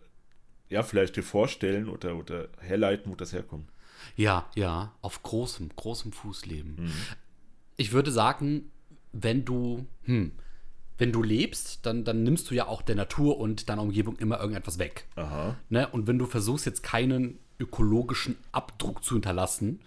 ja, 0.68 0.82
vielleicht 0.82 1.16
dir 1.16 1.22
vorstellen 1.22 1.88
oder, 1.88 2.16
oder 2.16 2.48
herleiten, 2.60 3.10
wo 3.10 3.16
das 3.16 3.32
herkommt. 3.32 3.68
Ja, 4.16 4.48
ja, 4.54 4.92
auf 5.00 5.22
großem, 5.22 5.70
großem 5.74 6.12
Fuß 6.12 6.46
leben. 6.46 6.76
Mhm. 6.78 6.92
Ich 7.76 7.92
würde 7.92 8.10
sagen, 8.10 8.70
wenn 9.12 9.44
du, 9.44 9.86
hm, 10.04 10.32
wenn 10.98 11.12
du 11.12 11.22
lebst, 11.22 11.84
dann, 11.86 12.04
dann 12.04 12.22
nimmst 12.22 12.50
du 12.50 12.54
ja 12.54 12.66
auch 12.66 12.82
der 12.82 12.94
Natur 12.94 13.38
und 13.38 13.68
deiner 13.68 13.82
Umgebung 13.82 14.16
immer 14.16 14.40
irgendetwas 14.40 14.78
weg. 14.78 15.06
Aha. 15.16 15.56
Ne? 15.68 15.88
Und 15.88 16.06
wenn 16.06 16.18
du 16.18 16.26
versuchst, 16.26 16.66
jetzt 16.66 16.82
keinen 16.82 17.38
ökologischen 17.58 18.36
Abdruck 18.52 19.04
zu 19.04 19.14
hinterlassen, 19.14 19.80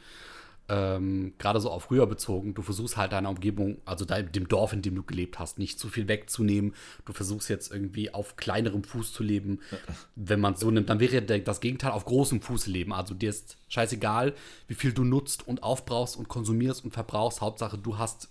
ähm, 0.67 1.33
gerade 1.37 1.59
so 1.59 1.69
auf 1.69 1.83
früher 1.83 2.07
bezogen, 2.07 2.55
du 2.55 2.63
versuchst 2.63 2.97
halt 2.97 3.11
deiner 3.11 3.29
Umgebung, 3.29 3.77
also 3.85 4.03
dein, 4.03 4.31
dem 4.31 4.47
Dorf, 4.47 4.73
in 4.73 4.81
dem 4.81 4.95
du 4.95 5.03
gelebt 5.03 5.37
hast, 5.37 5.59
nicht 5.59 5.79
zu 5.79 5.89
viel 5.89 6.07
wegzunehmen. 6.07 6.73
Du 7.05 7.13
versuchst 7.13 7.49
jetzt 7.49 7.71
irgendwie 7.71 8.13
auf 8.13 8.35
kleinerem 8.35 8.83
Fuß 8.83 9.13
zu 9.13 9.21
leben. 9.21 9.59
Wenn 10.15 10.39
man 10.39 10.53
es 10.53 10.61
so 10.61 10.71
nimmt, 10.71 10.89
dann 10.89 10.99
wäre 10.99 11.21
das 11.21 11.61
Gegenteil 11.61 11.91
auf 11.91 12.05
großem 12.05 12.41
Fuß 12.41 12.65
leben. 12.65 12.93
Also 12.93 13.13
dir 13.13 13.29
ist 13.29 13.57
scheißegal, 13.67 14.33
wie 14.67 14.73
viel 14.73 14.91
du 14.91 15.03
nutzt 15.03 15.47
und 15.47 15.61
aufbrauchst 15.61 16.17
und 16.17 16.29
konsumierst 16.29 16.83
und 16.83 16.91
verbrauchst. 16.91 17.41
Hauptsache, 17.41 17.77
du 17.77 17.99
hast 17.99 18.29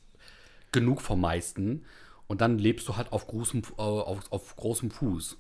genug 0.73 1.01
vom 1.03 1.21
meisten. 1.21 1.85
Und 2.27 2.41
dann 2.41 2.59
lebst 2.59 2.89
du 2.89 2.97
halt 2.97 3.13
auf 3.13 3.27
großem, 3.27 3.63
äh, 3.77 3.83
auf, 3.83 4.33
auf 4.33 4.57
großem 4.57 4.91
Fuß. 4.91 5.37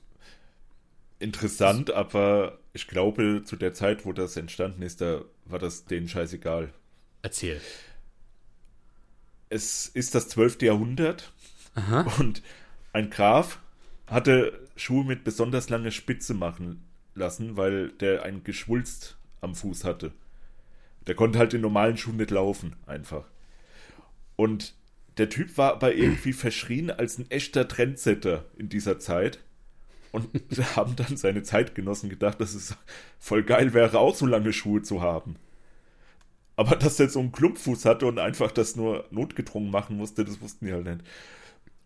Interessant, 1.18 1.90
aber 1.90 2.58
ich 2.72 2.86
glaube, 2.86 3.42
zu 3.44 3.56
der 3.56 3.72
Zeit, 3.72 4.04
wo 4.04 4.12
das 4.12 4.36
entstanden 4.36 4.82
ist, 4.82 5.00
da 5.00 5.22
war 5.46 5.58
das 5.58 5.86
denen 5.86 6.08
scheißegal. 6.08 6.72
Erzähl. 7.22 7.60
Es 9.48 9.86
ist 9.86 10.14
das 10.14 10.28
12. 10.28 10.62
Jahrhundert 10.62 11.32
und 12.18 12.42
ein 12.92 13.10
Graf 13.10 13.60
hatte 14.06 14.60
Schuhe 14.76 15.04
mit 15.04 15.24
besonders 15.24 15.68
langer 15.68 15.90
Spitze 15.90 16.34
machen 16.34 16.84
lassen, 17.14 17.56
weil 17.56 17.90
der 17.90 18.22
ein 18.24 18.44
Geschwulst 18.44 19.16
am 19.40 19.54
Fuß 19.54 19.84
hatte. 19.84 20.12
Der 21.06 21.14
konnte 21.14 21.38
halt 21.38 21.54
in 21.54 21.60
normalen 21.60 21.96
Schuhen 21.96 22.16
nicht 22.16 22.30
laufen, 22.30 22.76
einfach. 22.86 23.24
Und 24.36 24.74
der 25.18 25.29
Typ 25.29 25.57
war 25.59 25.72
aber 25.72 25.94
irgendwie 25.94 26.33
verschrien 26.33 26.90
als 26.90 27.18
ein 27.18 27.31
echter 27.31 27.68
Trendsetter 27.68 28.44
in 28.57 28.68
dieser 28.68 28.98
Zeit. 28.98 29.38
Und 30.12 30.29
haben 30.77 30.96
dann 30.96 31.16
seine 31.16 31.42
Zeitgenossen 31.42 32.09
gedacht, 32.09 32.40
dass 32.40 32.55
es 32.55 32.77
voll 33.18 33.42
geil 33.42 33.74
wäre, 33.74 33.98
auch 33.98 34.14
so 34.14 34.27
lange 34.27 34.53
Schuhe 34.53 34.83
zu 34.83 35.03
haben. 35.03 35.37
Aber 36.57 36.77
dass 36.77 37.00
er 37.00 37.09
so 37.09 37.18
einen 37.18 37.33
Klumpfuß 37.33 37.85
hatte 37.85 38.07
und 38.07 38.18
einfach 38.18 38.53
das 38.53 38.77
nur 38.77 39.07
notgedrungen 39.11 39.70
machen 39.70 39.96
musste, 39.96 40.24
das 40.24 40.40
wussten 40.40 40.66
die 40.66 40.72
halt 40.72 40.85
nicht. 40.85 41.00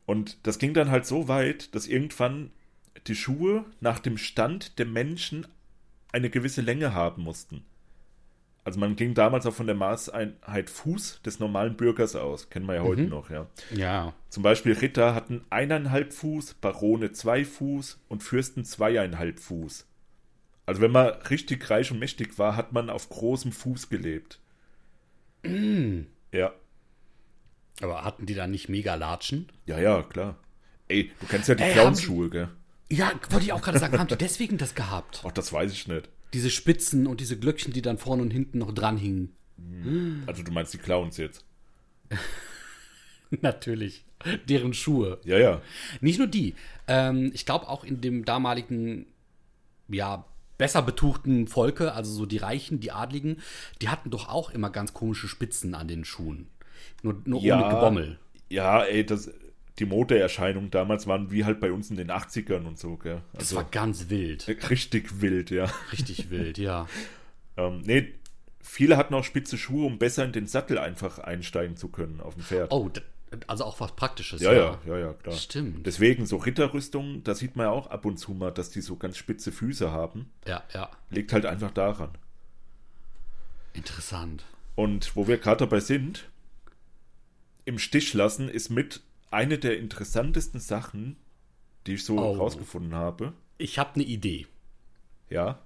Und 0.05 0.47
das 0.47 0.59
ging 0.59 0.75
dann 0.75 0.91
halt 0.91 1.07
so 1.07 1.29
weit, 1.29 1.75
dass 1.75 1.87
irgendwann 1.87 2.51
die 3.07 3.14
Schuhe 3.14 3.64
nach 3.81 3.99
dem 3.99 4.19
Stand 4.19 4.79
der 4.79 4.87
Menschen 4.87 5.47
eine 6.12 6.31
gewisse 6.31 6.61
Länge 6.61 6.95
haben 6.95 7.23
mussten. 7.23 7.64
Also 8.68 8.81
man 8.81 8.96
ging 8.96 9.14
damals 9.14 9.46
auch 9.46 9.54
von 9.54 9.64
der 9.66 9.74
Maßeinheit 9.74 10.68
Fuß 10.68 11.22
des 11.22 11.40
normalen 11.40 11.74
Bürgers 11.74 12.14
aus. 12.14 12.50
Kennen 12.50 12.66
wir 12.66 12.74
ja 12.74 12.83
heute 12.83 13.04
noch, 13.07 13.31
ja. 13.31 13.46
Ja. 13.70 14.12
Zum 14.28 14.42
Beispiel 14.42 14.74
Ritter 14.74 15.14
hatten 15.14 15.40
eineinhalb 15.48 16.12
Fuß, 16.12 16.52
Barone 16.52 17.12
zwei 17.12 17.46
Fuß 17.46 17.98
und 18.09 18.22
Fürsten 18.22 18.66
zweieinhalb 18.66 19.40
Fuß. 19.40 19.87
Also 20.66 20.83
wenn 20.83 20.90
man 20.90 21.07
richtig 21.31 21.70
reich 21.70 21.90
und 21.92 21.98
mächtig 21.98 22.38
war, 22.38 22.57
hat 22.57 22.72
man 22.74 22.90
auf 22.90 23.09
großem 23.09 23.52
Fuß 23.52 23.88
gelebt. 23.88 24.38
Ja, 26.31 26.52
Aber 27.81 28.04
hatten 28.04 28.26
die 28.26 28.35
da 28.35 28.46
nicht 28.46 28.68
mega 28.68 28.96
Latschen? 28.96 29.50
ja, 29.64 29.78
ja, 29.78 30.02
klar. 30.02 30.37
Ey, 30.88 31.11
du 31.20 31.26
kennst 31.26 31.48
ja 31.48 31.54
die 31.54 31.64
Clownschuhe, 31.72 32.28
gell? 32.28 32.48
Ja, 32.90 33.12
wollte 33.31 33.46
ich 33.46 33.52
auch 33.54 33.62
gerade 33.62 33.78
sagen, 33.78 33.98
haben 33.98 34.09
die 34.09 34.16
deswegen 34.16 34.59
das 34.59 34.74
gehabt? 34.74 35.22
Ach, 35.26 35.33
das 35.33 35.54
weiß 35.54 35.72
ich 35.72 35.88
nicht. 35.88 36.11
Diese 36.35 36.51
Spitzen 36.51 37.07
und 37.07 37.21
diese 37.21 37.38
Glöckchen, 37.38 37.73
die 37.73 37.83
dann 37.83 37.99
vorne 37.99 38.23
und 38.23 38.31
hinten 38.31 38.59
noch 38.59 38.73
dran 38.73 38.97
hingen. 38.97 39.35
Also 40.27 40.43
du 40.43 40.53
meinst 40.53 40.75
die 40.75 40.79
Clowns 40.79 41.17
jetzt. 41.17 41.45
Natürlich. 43.31 44.05
Deren 44.49 44.75
Schuhe. 44.75 45.21
Ja, 45.25 45.38
ja. 45.38 45.62
Nicht 46.01 46.19
nur 46.19 46.27
die. 46.27 46.55
Ähm, 46.87 47.31
ich 47.35 47.47
glaube 47.47 47.69
auch 47.69 47.85
in 47.85 48.01
dem 48.01 48.25
damaligen, 48.25 49.07
ja, 49.88 50.25
besser 50.57 50.83
betuchten 50.83 51.47
Volke, 51.47 51.93
also 51.93 52.12
so 52.12 52.27
die 52.27 52.38
Reichen, 52.38 52.81
die 52.81 52.91
Adligen, 52.91 53.41
die 53.81 53.88
hatten 53.88 54.11
doch 54.11 54.29
auch 54.29 54.51
immer 54.51 54.71
ganz 54.71 54.93
komische 54.93 55.29
Spitzen 55.29 55.75
an 55.75 55.88
den 55.88 56.05
Schuhen. 56.05 56.49
Nur, 57.03 57.23
nur 57.25 57.41
ja, 57.41 57.61
ohne 57.61 57.75
Gebommel. 57.75 58.19
Ja, 58.49 58.83
ey, 58.83 59.07
das, 59.07 59.31
die 59.79 59.87
Modeerscheinungen 59.87 60.71
damals 60.71 61.07
waren 61.07 61.31
wie 61.31 61.45
halt 61.45 61.61
bei 61.61 61.71
uns 61.73 61.91
in 61.91 61.97
den 61.97 62.11
80ern 62.11 62.64
und 62.67 62.79
so, 62.79 62.97
gell? 62.97 63.23
Das 63.33 63.43
Also 63.43 63.57
war 63.57 63.64
ganz 63.64 64.09
wild. 64.09 64.49
richtig 64.71 65.21
wild, 65.21 65.51
ja. 65.51 65.67
Richtig 65.93 66.31
wild, 66.31 66.59
ja. 66.59 66.87
Ähm, 67.57 67.81
nee, 67.85 68.14
viele 68.61 68.97
hatten 68.97 69.14
auch 69.14 69.25
spitze 69.25 69.59
Schuhe, 69.59 69.85
um 69.85 69.99
besser 69.99 70.25
in 70.25 70.31
den 70.31 70.47
Sattel 70.47 70.79
einfach 70.79 71.19
einsteigen 71.19 71.77
zu 71.77 71.88
können 71.88 72.21
auf 72.21 72.35
dem 72.35 72.45
Pferd. 72.45 72.71
Oh, 72.71 72.88
also 73.49 73.64
auch 73.64 73.81
was 73.81 73.97
Praktisches. 73.97 74.41
ja, 74.41 74.53
ja, 74.53 74.79
ja, 74.87 74.97
ja, 74.99 75.12
klar. 75.14 75.35
Stimmt. 75.35 75.85
Deswegen, 75.85 76.25
so 76.25 76.37
Ritterrüstungen, 76.37 77.25
da 77.25 77.35
sieht 77.35 77.57
man 77.57 77.67
ja 77.67 77.73
auch 77.73 77.88
ab 77.88 78.05
und 78.05 78.17
zu 78.17 78.31
mal, 78.33 78.53
dass 78.53 78.71
die 78.71 78.81
so 78.81 78.95
ganz 78.95 79.17
spitze 79.17 79.51
Füße 79.51 79.91
haben. 79.91 80.31
Ja, 80.47 80.62
ja. 80.73 80.88
Liegt 81.11 81.33
halt 81.33 81.47
einfach 81.47 81.73
daran. 81.73 82.11
Interessant. 83.73 84.45
Und 84.77 85.17
wo 85.17 85.27
wir 85.27 85.38
gerade 85.38 85.59
dabei 85.67 85.81
sind, 85.81 86.29
im 87.64 87.81
Stich 87.81 88.14
lassen 88.14 88.49
ist 88.49 88.71
mit 88.71 89.03
eine 89.31 89.59
der 89.59 89.79
interessantesten 89.79 90.61
Sachen, 90.61 91.17
die 91.87 91.95
ich 91.95 92.05
so 92.05 92.19
Oh. 92.19 92.33
rausgefunden 92.37 92.95
habe. 92.95 93.33
Ich 93.59 93.79
habe 93.79 93.95
eine 93.95 94.05
Idee. 94.05 94.47
Ja, 95.31 95.59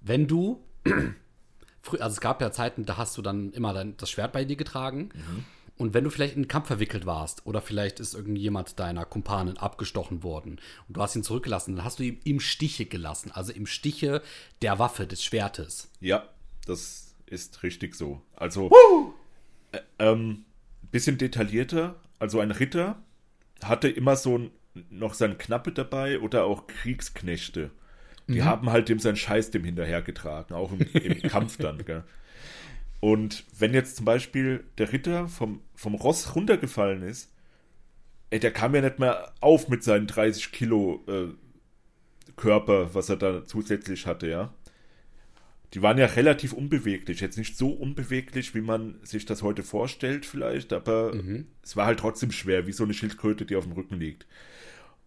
wenn 0.00 0.26
du, 0.26 0.62
also 1.92 2.06
es 2.06 2.20
gab 2.20 2.40
ja 2.40 2.50
Zeiten, 2.52 2.84
da 2.84 2.96
hast 2.96 3.16
du 3.16 3.22
dann 3.22 3.52
immer 3.52 3.72
dein, 3.72 3.96
das 3.96 4.10
Schwert 4.10 4.32
bei 4.32 4.44
dir 4.44 4.56
getragen. 4.56 5.10
Und 5.78 5.92
wenn 5.92 6.04
du 6.04 6.10
vielleicht 6.10 6.34
in 6.34 6.38
einen 6.42 6.48
Kampf 6.48 6.68
verwickelt 6.68 7.04
warst 7.04 7.44
oder 7.46 7.60
vielleicht 7.60 8.00
ist 8.00 8.14
irgendjemand 8.14 8.78
deiner 8.80 9.04
Kumpanen 9.04 9.58
abgestochen 9.58 10.22
worden 10.22 10.58
und 10.88 10.96
du 10.96 11.02
hast 11.02 11.14
ihn 11.16 11.22
zurückgelassen, 11.22 11.76
dann 11.76 11.84
hast 11.84 11.98
du 11.98 12.04
ihm 12.04 12.18
im 12.24 12.40
Stiche 12.40 12.86
gelassen, 12.86 13.30
also 13.30 13.52
im 13.52 13.66
Stiche 13.66 14.22
der 14.62 14.78
Waffe, 14.78 15.06
des 15.06 15.22
Schwertes. 15.22 15.90
ja, 16.00 16.26
das 16.64 17.14
ist 17.26 17.62
richtig 17.62 17.94
so. 17.94 18.22
Also, 18.36 18.70
äh, 19.72 19.80
ähm, 19.98 20.44
bisschen 20.90 21.18
detaillierter. 21.18 21.94
Also 22.18 22.40
ein 22.40 22.50
Ritter 22.50 23.02
hatte 23.62 23.88
immer 23.88 24.16
so 24.16 24.38
ein, 24.38 24.50
noch 24.90 25.14
sein 25.14 25.38
Knappe 25.38 25.72
dabei 25.72 26.20
oder 26.20 26.44
auch 26.44 26.66
Kriegsknechte. 26.66 27.70
Die 28.28 28.42
haben 28.42 28.70
halt 28.70 28.88
dem 28.88 28.98
sein 28.98 29.14
Scheiß 29.14 29.52
dem 29.52 29.64
hinterhergetragen, 29.64 30.56
auch 30.56 30.72
im, 30.72 30.80
im 30.80 31.22
Kampf 31.30 31.58
dann, 31.58 31.84
gell. 31.84 32.02
Und 33.00 33.44
wenn 33.56 33.74
jetzt 33.74 33.96
zum 33.96 34.04
Beispiel 34.04 34.64
der 34.78 34.92
Ritter 34.92 35.28
vom, 35.28 35.60
vom 35.74 35.94
Ross 35.94 36.34
runtergefallen 36.34 37.02
ist, 37.02 37.30
ey, 38.30 38.40
der 38.40 38.52
kam 38.52 38.74
ja 38.74 38.80
nicht 38.80 38.98
mehr 38.98 39.32
auf 39.40 39.68
mit 39.68 39.84
seinen 39.84 40.06
30 40.06 40.50
Kilo 40.50 41.04
äh, 41.06 41.28
Körper, 42.36 42.94
was 42.94 43.08
er 43.08 43.16
da 43.16 43.44
zusätzlich 43.44 44.06
hatte, 44.06 44.28
ja. 44.28 44.52
Die 45.76 45.82
waren 45.82 45.98
ja 45.98 46.06
relativ 46.06 46.54
unbeweglich. 46.54 47.20
Jetzt 47.20 47.36
nicht 47.36 47.58
so 47.58 47.68
unbeweglich, 47.68 48.54
wie 48.54 48.62
man 48.62 48.98
sich 49.02 49.26
das 49.26 49.42
heute 49.42 49.62
vorstellt, 49.62 50.24
vielleicht, 50.24 50.72
aber 50.72 51.12
es 51.62 51.76
war 51.76 51.84
halt 51.84 51.98
trotzdem 51.98 52.32
schwer, 52.32 52.66
wie 52.66 52.72
so 52.72 52.82
eine 52.84 52.94
Schildkröte, 52.94 53.44
die 53.44 53.56
auf 53.56 53.64
dem 53.64 53.74
Rücken 53.74 53.96
liegt. 54.00 54.26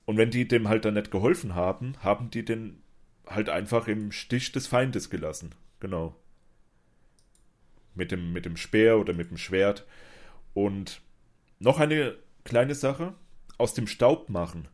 Und 0.06 0.18
wenn 0.18 0.30
die 0.30 0.48
dem 0.48 0.68
halt 0.68 0.86
dann 0.86 0.94
nicht 0.94 1.10
geholfen 1.10 1.56
haben, 1.56 1.94
haben 2.04 2.30
die 2.30 2.46
den 2.46 2.84
halt 3.26 3.50
einfach 3.50 3.88
im 3.88 4.12
Stich 4.12 4.52
des 4.52 4.68
Feindes 4.68 5.10
gelassen. 5.10 5.56
Genau. 5.80 6.16
Mit 7.96 8.12
dem, 8.12 8.32
mit 8.32 8.46
dem 8.46 8.56
Speer 8.56 9.00
oder 9.00 9.14
mit 9.14 9.32
dem 9.32 9.38
Schwert. 9.38 9.88
Und 10.54 11.02
noch 11.58 11.80
eine 11.80 12.16
kleine 12.44 12.76
Sache: 12.76 13.16
aus 13.58 13.74
dem 13.74 13.88
Staub 13.88 14.30
machen. 14.30 14.68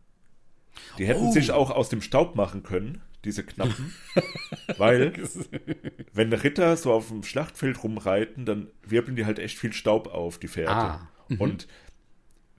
Die 0.97 1.07
hätten 1.07 1.27
Oh. 1.27 1.31
sich 1.31 1.51
auch 1.51 1.71
aus 1.71 1.87
dem 1.87 2.01
Staub 2.01 2.35
machen 2.35 2.63
können, 2.63 3.01
diese 3.25 3.43
Knappen. 3.43 3.93
weil, 4.77 5.13
wenn 6.13 6.31
Ritter 6.31 6.77
so 6.77 6.93
auf 6.93 7.09
dem 7.09 7.23
Schlachtfeld 7.23 7.83
rumreiten, 7.83 8.45
dann 8.45 8.67
wirbeln 8.83 9.15
die 9.15 9.25
halt 9.25 9.39
echt 9.39 9.57
viel 9.57 9.73
Staub 9.73 10.07
auf, 10.07 10.37
die 10.37 10.47
Pferde. 10.47 10.71
Ah, 10.71 11.09
Und 11.37 11.67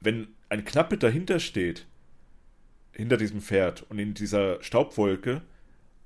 wenn 0.01 0.29
ein 0.49 0.65
Knappe 0.65 0.99
dahinter 0.99 1.41
steht, 1.41 1.87
hinter 2.93 3.17
diesem 3.17 3.41
Pferd 3.41 3.85
und 3.89 3.99
in 3.99 4.15
dieser 4.15 4.63
Staubwolke 4.63 5.43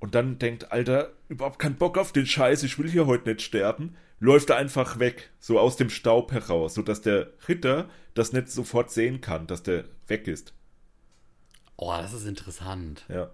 und 0.00 0.14
dann 0.14 0.38
denkt, 0.38 0.72
Alter, 0.72 1.12
überhaupt 1.28 1.58
keinen 1.58 1.76
Bock 1.76 1.98
auf 1.98 2.12
den 2.12 2.26
Scheiß, 2.26 2.62
ich 2.62 2.78
will 2.78 2.90
hier 2.90 3.06
heute 3.06 3.28
nicht 3.28 3.42
sterben, 3.42 3.96
läuft 4.18 4.50
er 4.50 4.56
einfach 4.56 4.98
weg, 4.98 5.30
so 5.38 5.58
aus 5.58 5.76
dem 5.76 5.90
Staub 5.90 6.32
heraus, 6.32 6.74
sodass 6.74 7.00
der 7.00 7.32
Ritter 7.48 7.88
das 8.14 8.32
nicht 8.32 8.48
sofort 8.48 8.90
sehen 8.90 9.20
kann, 9.20 9.46
dass 9.46 9.62
der 9.62 9.84
weg 10.08 10.26
ist. 10.26 10.52
Oh, 11.76 11.92
das 11.92 12.12
ist 12.12 12.26
interessant. 12.26 13.04
Ja. 13.08 13.30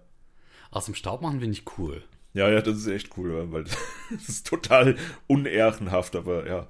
Aus 0.77 0.85
dem 0.85 0.93
Staub 0.93 1.23
machen 1.23 1.39
finde 1.39 1.57
ich 1.57 1.63
cool. 1.79 2.03
Ja, 2.33 2.47
ja, 2.49 2.61
das 2.61 2.77
ist 2.77 2.85
echt 2.87 3.17
cool, 3.17 3.51
weil 3.51 3.63
das 4.11 4.29
ist 4.29 4.45
total 4.45 4.95
unehrenhaft, 5.25 6.15
aber 6.15 6.47
ja. 6.47 6.67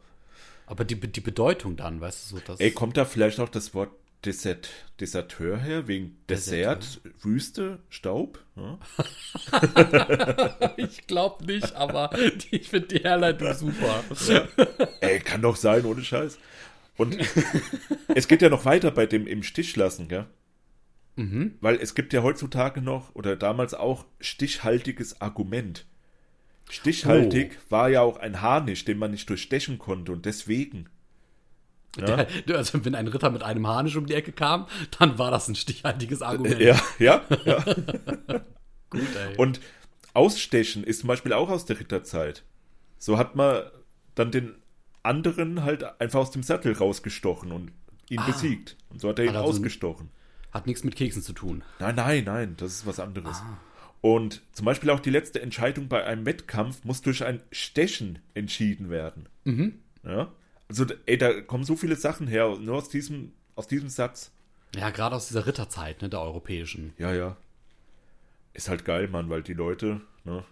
Aber 0.66 0.86
die, 0.86 0.96
die 0.96 1.20
Bedeutung 1.20 1.76
dann, 1.76 2.00
weißt 2.00 2.32
du, 2.32 2.36
so 2.38 2.42
das. 2.46 2.62
Ey, 2.62 2.72
kommt 2.72 2.96
da 2.96 3.04
vielleicht 3.04 3.42
auch 3.42 3.50
das 3.50 3.74
Wort 3.74 3.92
Desert, 4.24 4.70
Deserteur 5.02 5.58
her, 5.58 5.90
wegen 5.90 6.18
Desert, 6.30 7.02
Wüste, 7.22 7.80
Staub? 7.90 8.40
Ja? 8.56 8.80
ich 10.78 11.06
glaube 11.06 11.46
nicht, 11.46 11.76
aber 11.76 12.10
die, 12.18 12.56
ich 12.56 12.70
finde 12.70 12.88
die 12.88 13.04
Herleitung 13.04 13.54
super. 13.54 14.06
Ey, 15.02 15.20
kann 15.20 15.42
doch 15.42 15.58
sein, 15.58 15.84
ohne 15.84 16.02
Scheiß. 16.02 16.40
Und 16.96 17.18
es 18.16 18.30
geht 18.30 18.42
ja 18.42 18.48
noch 18.48 18.64
weiter 18.64 18.92
bei 18.92 19.06
dem 19.06 19.28
im 19.28 19.44
Stich 19.44 19.76
lassen, 19.76 20.08
gell? 20.08 20.28
Weil 21.62 21.76
es 21.78 21.96
gibt 21.96 22.14
ja 22.14 22.22
heutzutage 22.22 22.82
noch 22.82 23.16
oder 23.16 23.36
damals 23.36 23.74
auch 23.74 24.06
stichhaltiges 24.20 25.20
Argument. 25.20 25.86
Stichhaltig 26.70 27.58
war 27.70 27.90
ja 27.90 28.02
auch 28.02 28.18
ein 28.18 28.42
Harnisch, 28.42 28.86
den 28.86 28.98
man 28.98 29.12
nicht 29.12 29.30
durchstechen 29.30 29.80
konnte 29.80 30.12
und 30.12 30.26
deswegen. 30.26 30.90
Der, 31.98 32.28
also, 32.50 32.86
wenn 32.86 32.94
ein 32.94 33.08
Ritter 33.08 33.32
mit 33.32 33.42
einem 33.42 33.66
Harnisch 33.66 33.96
um 33.96 34.06
die 34.06 34.14
Ecke 34.14 34.32
kam, 34.32 34.68
dann 35.00 35.18
war 35.18 35.32
das 35.32 35.48
ein 35.48 35.56
stichhaltiges 35.56 36.22
Argument. 36.22 36.60
Ja, 36.60 36.80
ja, 37.00 37.24
ja. 37.46 37.64
Gut, 38.92 39.02
ey. 39.16 39.36
Und 39.38 39.60
Ausstechen 40.14 40.84
ist 40.84 41.00
zum 41.00 41.08
Beispiel 41.08 41.34
auch 41.34 41.50
aus 41.50 41.66
der 41.66 41.80
Ritterzeit. 41.80 42.44
So 43.00 43.18
hat 43.18 43.36
man 43.36 43.64
dann 44.14 44.32
den 44.32 44.56
anderen 45.02 45.64
halt 45.64 46.00
einfach 46.00 46.20
aus 46.20 46.32
dem 46.32 46.44
Sattel 46.44 46.74
rausgestochen 46.74 47.52
und 47.52 47.72
ihn 48.10 48.22
besiegt. 48.26 48.78
Und 48.90 49.02
so 49.02 49.10
hat 49.10 49.20
er 49.20 49.26
ihn 49.26 49.36
also- 49.36 49.50
ausgestochen. 49.50 50.10
Hat 50.52 50.68
nichts 50.68 50.84
mit 50.84 50.96
Keksen 50.96 51.22
zu 51.22 51.34
tun. 51.34 51.64
Nein, 51.80 51.96
nein, 51.96 52.24
nein, 52.24 52.56
das 52.58 52.72
ist 52.74 52.86
was 52.86 53.00
anderes. 53.00 53.42
Und 54.02 54.42
zum 54.54 54.66
Beispiel 54.66 54.90
auch 54.90 55.00
die 55.00 55.10
letzte 55.10 55.42
Entscheidung 55.42 55.88
bei 55.88 56.06
einem 56.06 56.26
Wettkampf 56.26 56.84
muss 56.84 57.02
durch 57.02 57.24
ein 57.26 57.42
Stechen 57.52 58.20
entschieden 58.34 58.90
werden. 58.90 59.28
Ja? 60.04 60.32
Also, 60.70 60.86
ey, 61.06 61.18
da 61.18 61.42
kommen 61.42 61.64
so 61.64 61.76
viele 61.76 61.96
Sachen 61.96 62.28
her, 62.28 62.58
nur 62.60 62.76
aus 62.76 62.90
diesem, 62.90 63.34
aus 63.56 63.68
diesem 63.68 63.90
Satz. 63.90 64.32
Ja, 64.76 64.90
gerade 64.90 65.16
aus 65.16 65.28
dieser 65.28 65.48
Ritterzeit, 65.48 66.02
ne, 66.02 66.10
der 66.10 66.22
europäischen. 66.22 66.94
Ja, 66.98 67.14
ja. 67.14 67.38
Ist 68.54 68.70
halt 68.70 68.86
geil, 68.86 69.08
Mann, 69.08 69.30
weil 69.30 69.44
die 69.44 69.54
Leute, 69.54 70.02
ne, 70.26 70.44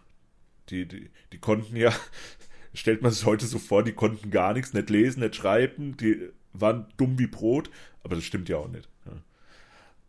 die, 0.70 0.88
die, 0.88 1.10
die 1.32 1.38
konnten 1.38 1.76
ja, 1.76 1.94
stellt 2.74 3.02
man 3.02 3.12
sich 3.12 3.26
heute 3.26 3.46
so 3.46 3.60
vor, 3.60 3.84
die 3.84 3.94
konnten 3.94 4.32
gar 4.32 4.54
nichts, 4.54 4.74
nicht 4.74 4.90
lesen, 4.90 5.22
nicht 5.22 5.36
schreiben, 5.36 5.98
die 5.98 6.30
waren 6.54 6.88
dumm 6.98 7.20
wie 7.20 7.28
Brot, 7.28 7.70
aber 8.04 8.16
das 8.16 8.24
stimmt 8.24 8.50
ja 8.50 8.58
auch 8.58 8.70
nicht. 8.70 8.88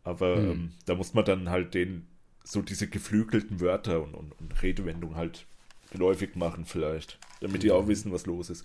Aber 0.06 0.36
ähm, 0.36 0.70
da 0.84 0.94
muss 0.94 1.14
man 1.14 1.24
dann 1.24 1.50
halt 1.50 1.74
den, 1.74 2.06
so 2.44 2.62
diese 2.62 2.86
geflügelten 2.88 3.60
Wörter 3.60 4.00
und, 4.00 4.14
und, 4.14 4.38
und 4.38 4.62
Redewendungen 4.62 5.16
halt 5.16 5.46
geläufig 5.90 6.36
machen, 6.36 6.64
vielleicht, 6.64 7.18
damit 7.40 7.64
die 7.64 7.72
auch 7.72 7.88
wissen, 7.88 8.12
was 8.12 8.24
los 8.24 8.48
ist. 8.48 8.64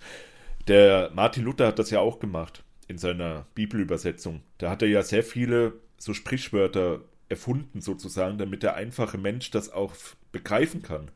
Der 0.68 1.10
Martin 1.14 1.42
Luther 1.42 1.66
hat 1.66 1.80
das 1.80 1.90
ja 1.90 1.98
auch 1.98 2.20
gemacht 2.20 2.62
in 2.86 2.96
seiner 2.96 3.46
Bibelübersetzung. 3.56 4.42
Da 4.58 4.70
hat 4.70 4.82
er 4.82 4.88
ja 4.88 5.02
sehr 5.02 5.24
viele 5.24 5.72
so 5.98 6.14
Sprichwörter 6.14 7.00
erfunden, 7.28 7.80
sozusagen, 7.80 8.38
damit 8.38 8.62
der 8.62 8.76
einfache 8.76 9.18
Mensch 9.18 9.50
das 9.50 9.68
auch 9.68 9.94
begreifen 10.30 10.82
kann. 10.82 11.10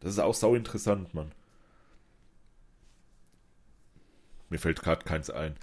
Das 0.00 0.12
ist 0.12 0.18
auch 0.18 0.34
sau 0.34 0.54
interessant, 0.54 1.12
Mann. 1.12 1.32
Mir 4.48 4.58
fällt 4.58 4.80
gerade 4.80 5.04
keins 5.04 5.28
ein. 5.28 5.56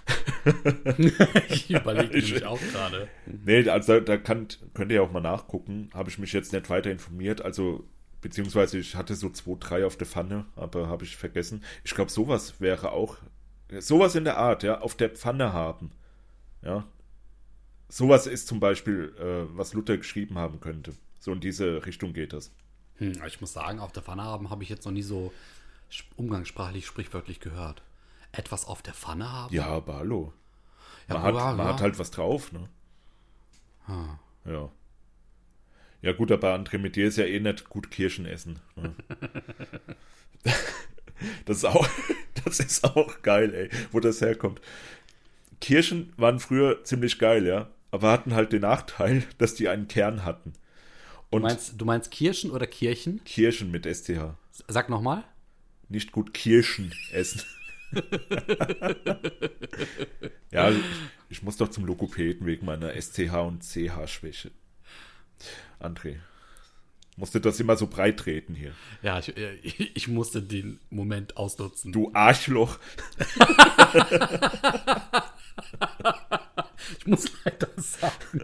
Ich 1.48 1.70
überlege 1.70 2.14
mich 2.14 2.44
auch 2.44 2.60
gerade. 2.60 3.08
Nee, 3.26 3.68
also 3.68 4.00
da 4.00 4.16
kann, 4.16 4.48
könnt 4.74 4.92
ihr 4.92 5.02
auch 5.02 5.12
mal 5.12 5.20
nachgucken. 5.20 5.90
Habe 5.94 6.10
ich 6.10 6.18
mich 6.18 6.32
jetzt 6.32 6.52
nicht 6.52 6.70
weiter 6.70 6.90
informiert. 6.90 7.42
Also, 7.42 7.84
beziehungsweise 8.20 8.78
ich 8.78 8.94
hatte 8.94 9.14
so 9.14 9.30
zwei, 9.30 9.56
drei 9.58 9.86
auf 9.86 9.96
der 9.96 10.06
Pfanne, 10.06 10.46
aber 10.56 10.88
habe 10.88 11.04
ich 11.04 11.16
vergessen. 11.16 11.64
Ich 11.84 11.94
glaube, 11.94 12.10
sowas 12.10 12.60
wäre 12.60 12.92
auch, 12.92 13.18
sowas 13.78 14.14
in 14.14 14.24
der 14.24 14.38
Art, 14.38 14.62
ja, 14.62 14.80
auf 14.80 14.94
der 14.94 15.10
Pfanne 15.10 15.52
haben. 15.52 15.92
Ja. 16.62 16.86
Sowas 17.88 18.26
ist 18.26 18.48
zum 18.48 18.60
Beispiel, 18.60 19.14
äh, 19.18 19.56
was 19.56 19.72
Luther 19.72 19.96
geschrieben 19.96 20.36
haben 20.38 20.60
könnte. 20.60 20.92
So 21.20 21.32
in 21.32 21.40
diese 21.40 21.86
Richtung 21.86 22.12
geht 22.12 22.32
das. 22.32 22.52
Hm, 22.96 23.20
ich 23.26 23.40
muss 23.40 23.52
sagen, 23.52 23.80
auf 23.80 23.92
der 23.92 24.02
Pfanne 24.02 24.22
haben 24.22 24.50
habe 24.50 24.62
ich 24.62 24.68
jetzt 24.68 24.84
noch 24.84 24.92
nie 24.92 25.02
so 25.02 25.32
umgangssprachlich, 26.16 26.86
sprichwörtlich 26.86 27.40
gehört. 27.40 27.82
Etwas 28.32 28.66
auf 28.66 28.82
der 28.82 28.94
Pfanne 28.94 29.30
haben? 29.32 29.54
Ja, 29.54 29.66
aber 29.66 29.96
hallo. 29.96 30.32
Ja, 31.08 31.14
Man, 31.14 31.22
hat, 31.22 31.34
man 31.34 31.58
ja. 31.58 31.72
hat 31.72 31.80
halt 31.80 31.98
was 31.98 32.10
drauf, 32.10 32.52
ne? 32.52 32.68
Ah. 33.86 34.18
Ja. 34.44 34.70
Ja, 36.02 36.12
gut, 36.12 36.30
aber 36.30 36.54
André, 36.54 36.78
mit 36.78 36.94
dir 36.96 37.08
ist 37.08 37.16
ja 37.18 37.24
eh 37.24 37.40
nicht 37.40 37.68
gut 37.68 37.90
Kirschen 37.90 38.26
essen. 38.26 38.60
Ne? 38.76 38.94
das, 41.44 41.58
ist 41.58 41.64
auch, 41.64 41.88
das 42.44 42.60
ist 42.60 42.84
auch 42.84 43.22
geil, 43.22 43.52
ey, 43.54 43.70
wo 43.90 43.98
das 43.98 44.20
herkommt. 44.20 44.60
Kirschen 45.60 46.12
waren 46.16 46.38
früher 46.38 46.84
ziemlich 46.84 47.18
geil, 47.18 47.46
ja, 47.46 47.68
aber 47.90 48.12
hatten 48.12 48.34
halt 48.34 48.52
den 48.52 48.62
Nachteil, 48.62 49.24
dass 49.38 49.54
die 49.54 49.68
einen 49.68 49.88
Kern 49.88 50.24
hatten. 50.24 50.52
Und 51.30 51.42
Du 51.42 51.48
meinst, 51.48 51.80
du 51.80 51.84
meinst 51.84 52.10
Kirschen 52.10 52.50
oder 52.52 52.66
Kirchen? 52.66 53.22
Kirschen 53.24 53.70
mit 53.70 53.84
STH. 53.84 54.36
Sag 54.68 54.88
nochmal. 54.88 55.24
Nicht 55.88 56.12
gut 56.12 56.32
Kirschen 56.32 56.92
essen. 57.12 57.42
ja, 60.50 60.70
ich, 60.70 60.84
ich 61.28 61.42
muss 61.42 61.56
doch 61.56 61.68
zum 61.68 61.84
Logopäden 61.86 62.46
wegen 62.46 62.66
meiner 62.66 62.92
STH 63.00 63.34
und 63.46 63.62
CH-Schwäche. 63.62 64.50
André, 65.80 66.16
musste 67.16 67.40
das 67.40 67.60
immer 67.60 67.76
so 67.76 67.86
breit 67.86 68.18
treten 68.18 68.54
hier. 68.54 68.72
Ja, 69.02 69.18
ich, 69.18 69.36
äh, 69.36 69.54
ich 69.62 70.08
musste 70.08 70.42
den 70.42 70.80
Moment 70.90 71.36
ausnutzen. 71.36 71.92
Du 71.92 72.10
Arschloch. 72.14 72.78
Ich 76.98 77.06
muss 77.06 77.26
leider 77.44 77.68
sagen, 77.76 78.42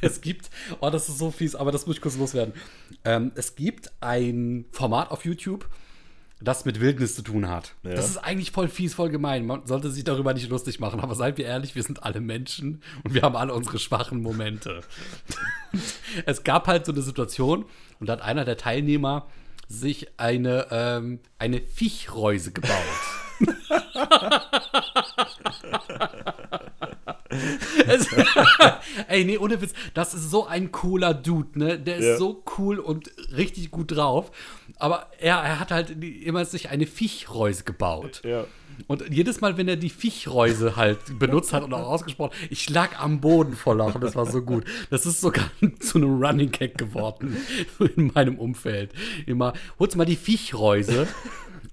es 0.00 0.20
gibt, 0.20 0.50
oh, 0.80 0.90
das 0.90 1.08
ist 1.08 1.18
so 1.18 1.30
fies, 1.30 1.54
aber 1.54 1.72
das 1.72 1.86
muss 1.86 1.96
ich 1.96 2.02
kurz 2.02 2.16
loswerden. 2.16 2.54
Ähm, 3.04 3.32
es 3.34 3.56
gibt 3.56 3.92
ein 4.00 4.64
Format 4.72 5.10
auf 5.10 5.24
YouTube, 5.24 5.68
das 6.42 6.64
mit 6.64 6.80
Wildnis 6.80 7.14
zu 7.14 7.22
tun 7.22 7.48
hat. 7.48 7.74
Ja. 7.82 7.90
Das 7.90 8.08
ist 8.08 8.18
eigentlich 8.18 8.50
voll 8.50 8.68
fies, 8.68 8.94
voll 8.94 9.10
gemein. 9.10 9.46
Man 9.46 9.66
sollte 9.66 9.90
sich 9.90 10.04
darüber 10.04 10.34
nicht 10.34 10.48
lustig 10.48 10.80
machen, 10.80 11.00
aber 11.00 11.14
seid 11.14 11.38
wir 11.38 11.46
ehrlich, 11.46 11.74
wir 11.74 11.82
sind 11.82 12.02
alle 12.02 12.20
Menschen 12.20 12.82
und 13.04 13.14
wir 13.14 13.22
haben 13.22 13.36
alle 13.36 13.54
unsere 13.54 13.78
schwachen 13.78 14.22
Momente. 14.22 14.82
es 16.26 16.44
gab 16.44 16.66
halt 16.66 16.86
so 16.86 16.92
eine 16.92 17.02
Situation 17.02 17.64
und 18.00 18.08
da 18.08 18.14
hat 18.14 18.22
einer 18.22 18.44
der 18.44 18.56
Teilnehmer 18.56 19.28
sich 19.68 20.08
eine, 20.18 20.66
ähm, 20.70 21.20
eine 21.38 21.60
Viechreuse 21.60 22.52
gebaut. 22.52 22.70
Es, 27.92 28.06
ey, 29.08 29.24
nee, 29.24 29.38
ohne 29.38 29.60
Witz, 29.60 29.72
das 29.94 30.14
ist 30.14 30.30
so 30.30 30.46
ein 30.46 30.72
cooler 30.72 31.14
Dude, 31.14 31.58
ne? 31.58 31.78
Der 31.78 31.96
ist 31.96 32.04
Ja. 32.06 32.16
so 32.16 32.42
cool 32.58 32.78
und 32.78 33.10
richtig 33.36 33.70
gut 33.70 33.96
drauf. 33.96 34.30
Aber 34.78 35.08
er, 35.18 35.36
er 35.36 35.60
hat 35.60 35.70
halt 35.70 35.90
immer 36.02 36.44
sich 36.44 36.70
eine 36.70 36.86
Viechreuse 36.86 37.64
gebaut. 37.64 38.22
Ja. 38.24 38.44
Und 38.86 39.04
jedes 39.10 39.40
Mal, 39.40 39.56
wenn 39.58 39.68
er 39.68 39.76
die 39.76 39.90
Viechreuse 39.90 40.76
halt 40.76 41.18
benutzt 41.18 41.52
hat 41.52 41.62
und 41.62 41.74
auch 41.74 41.86
ausgesprochen, 41.88 42.32
ich 42.50 42.68
lag 42.70 42.98
am 42.98 43.20
Boden 43.20 43.54
vor 43.54 43.76
Lachen, 43.76 44.00
das 44.00 44.16
war 44.16 44.26
so 44.26 44.42
gut. 44.42 44.64
Das 44.90 45.04
ist 45.06 45.20
sogar 45.20 45.44
zu 45.80 45.98
einem 45.98 46.22
Running 46.24 46.50
Gag 46.50 46.78
geworden 46.78 47.36
in 47.96 48.10
meinem 48.14 48.38
Umfeld. 48.38 48.90
Immer, 49.26 49.52
holst 49.78 49.96
mal 49.96 50.04
die 50.06 50.16
Viechreuse. 50.16 51.06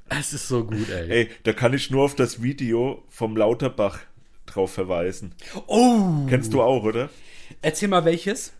Es 0.10 0.34
ist 0.34 0.48
so 0.48 0.64
gut, 0.66 0.90
ey. 0.90 1.10
Ey, 1.10 1.30
da 1.44 1.54
kann 1.54 1.74
ich 1.74 1.90
nur 1.92 2.04
auf 2.04 2.16
das 2.16 2.42
Video 2.42 3.04
vom 3.10 3.38
Lauterbach 3.38 4.00
drauf 4.54 4.74
verweisen. 4.74 5.34
Oh! 5.68 6.26
Kennst 6.28 6.54
du 6.54 6.62
auch, 6.62 6.84
oder? 6.84 7.10
Erzähl 7.62 7.90
mal 7.90 8.06
welches. 8.06 8.54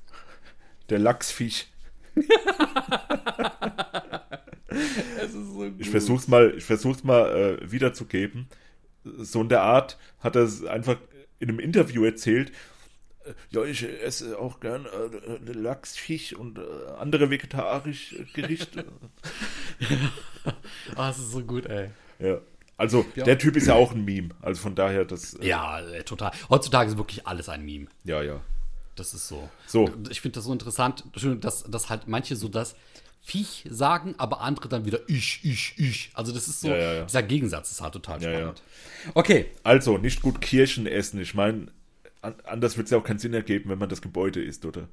Der 0.90 1.00
Lachsviech. 1.00 1.68
Es 4.70 5.34
ist 5.34 5.54
so. 5.54 5.72
Ich 5.78 5.90
versuch's 5.90 6.28
mal, 6.28 6.54
ich 6.56 6.64
versuch's 6.64 7.04
mal 7.04 7.58
äh, 7.60 7.72
wiederzugeben. 7.72 8.48
So 9.04 9.42
in 9.42 9.50
der 9.50 9.64
Art 9.64 9.98
hat 10.20 10.36
er 10.36 10.44
es 10.44 10.64
einfach 10.66 10.98
in 11.40 11.50
einem 11.50 11.60
Interview 11.60 12.04
erzählt. 12.04 12.52
ja, 13.50 13.64
ich 13.64 13.84
esse 13.84 14.38
auch 14.38 14.60
gern 14.60 14.86
äh, 14.86 15.52
Lachs, 15.54 15.98
Fisch 15.98 16.34
und 16.34 16.60
äh, 16.60 16.62
andere 17.00 17.30
vegetarische 17.30 18.26
Gerichte. 18.34 18.86
ja. 19.80 20.12
oh, 20.92 20.98
das 20.98 21.20
ist 21.20 21.32
so 21.32 21.42
gut, 21.42 21.66
ey. 21.66 21.90
Ja. 22.20 22.42
Also, 22.80 23.06
ja. 23.16 23.26
der 23.26 23.38
Typ 23.38 23.58
ist 23.58 23.68
ja 23.68 23.76
auch 23.76 23.92
ein 23.92 24.06
Meme. 24.06 24.30
Also 24.42 24.62
von 24.62 24.74
daher, 24.74 25.04
das. 25.04 25.34
Äh, 25.36 25.50
ja, 25.50 25.82
total. 26.06 26.32
Heutzutage 26.50 26.90
ist 26.90 26.98
wirklich 26.98 27.28
alles 27.28 27.50
ein 27.50 27.66
Meme. 27.66 27.88
Ja, 28.06 28.22
ja. 28.22 28.40
Das 28.96 29.14
ist 29.14 29.28
so. 29.28 29.50
So. 29.68 29.90
Ich 30.10 30.22
finde 30.22 30.36
das 30.36 30.46
so 30.46 30.54
interessant, 30.54 31.04
dass, 31.42 31.64
dass 31.64 31.90
halt 31.90 32.08
manche 32.08 32.38
so 32.38 32.48
das 32.48 32.76
Viech 33.22 33.66
sagen, 33.70 34.16
aber 34.18 34.40
andere 34.40 34.70
dann 34.70 34.86
wieder 34.86 35.00
ich, 35.08 35.42
ich, 35.44 35.74
ich. 35.78 36.12
Also 36.14 36.32
das 36.32 36.48
ist 36.48 36.62
so, 36.62 36.70
ja, 36.70 36.78
ja, 36.78 36.94
ja. 36.94 37.06
dieser 37.06 37.22
Gegensatz 37.22 37.70
ist 37.70 37.82
halt 37.82 37.94
total 37.94 38.22
spannend. 38.22 38.64
Okay. 39.14 39.48
Also, 39.64 39.98
nicht 39.98 40.22
gut 40.22 40.40
Kirschen 40.40 40.88
essen. 40.88 41.20
Ich 41.20 41.34
meine, 41.34 41.68
anders 42.22 42.78
wird 42.78 42.86
es 42.86 42.92
ja 42.92 42.98
auch 42.98 43.04
keinen 43.04 43.20
Sinn 43.20 43.34
ergeben, 43.34 43.70
wenn 43.70 43.80
man 43.80 43.90
das 43.90 44.02
Gebäude 44.02 44.42
isst, 44.42 44.66
oder? 44.66 44.88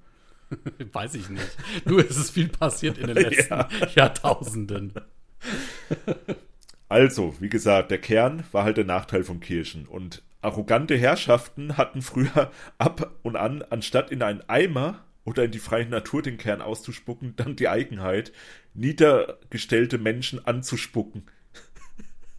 Weiß 0.92 1.14
ich 1.14 1.28
nicht. 1.28 1.56
Nur 1.84 2.04
ist 2.04 2.16
es 2.16 2.30
viel 2.30 2.48
passiert 2.48 2.98
in 2.98 3.06
den 3.06 3.16
letzten 3.30 3.64
Jahrtausenden. 3.94 4.92
Also, 6.88 7.34
wie 7.40 7.48
gesagt, 7.48 7.90
der 7.90 7.98
Kern 7.98 8.44
war 8.52 8.64
halt 8.64 8.76
der 8.76 8.84
Nachteil 8.84 9.24
von 9.24 9.40
Kirchen. 9.40 9.86
Und 9.86 10.22
arrogante 10.40 10.96
Herrschaften 10.96 11.76
hatten 11.76 12.02
früher 12.02 12.50
ab 12.78 13.16
und 13.22 13.36
an, 13.36 13.62
anstatt 13.62 14.10
in 14.10 14.22
einen 14.22 14.42
Eimer 14.48 15.04
oder 15.24 15.44
in 15.44 15.50
die 15.50 15.58
freie 15.58 15.86
Natur 15.86 16.22
den 16.22 16.38
Kern 16.38 16.62
auszuspucken, 16.62 17.34
dann 17.36 17.56
die 17.56 17.68
Eigenheit, 17.68 18.32
niedergestellte 18.74 19.98
Menschen 19.98 20.46
anzuspucken. 20.46 21.24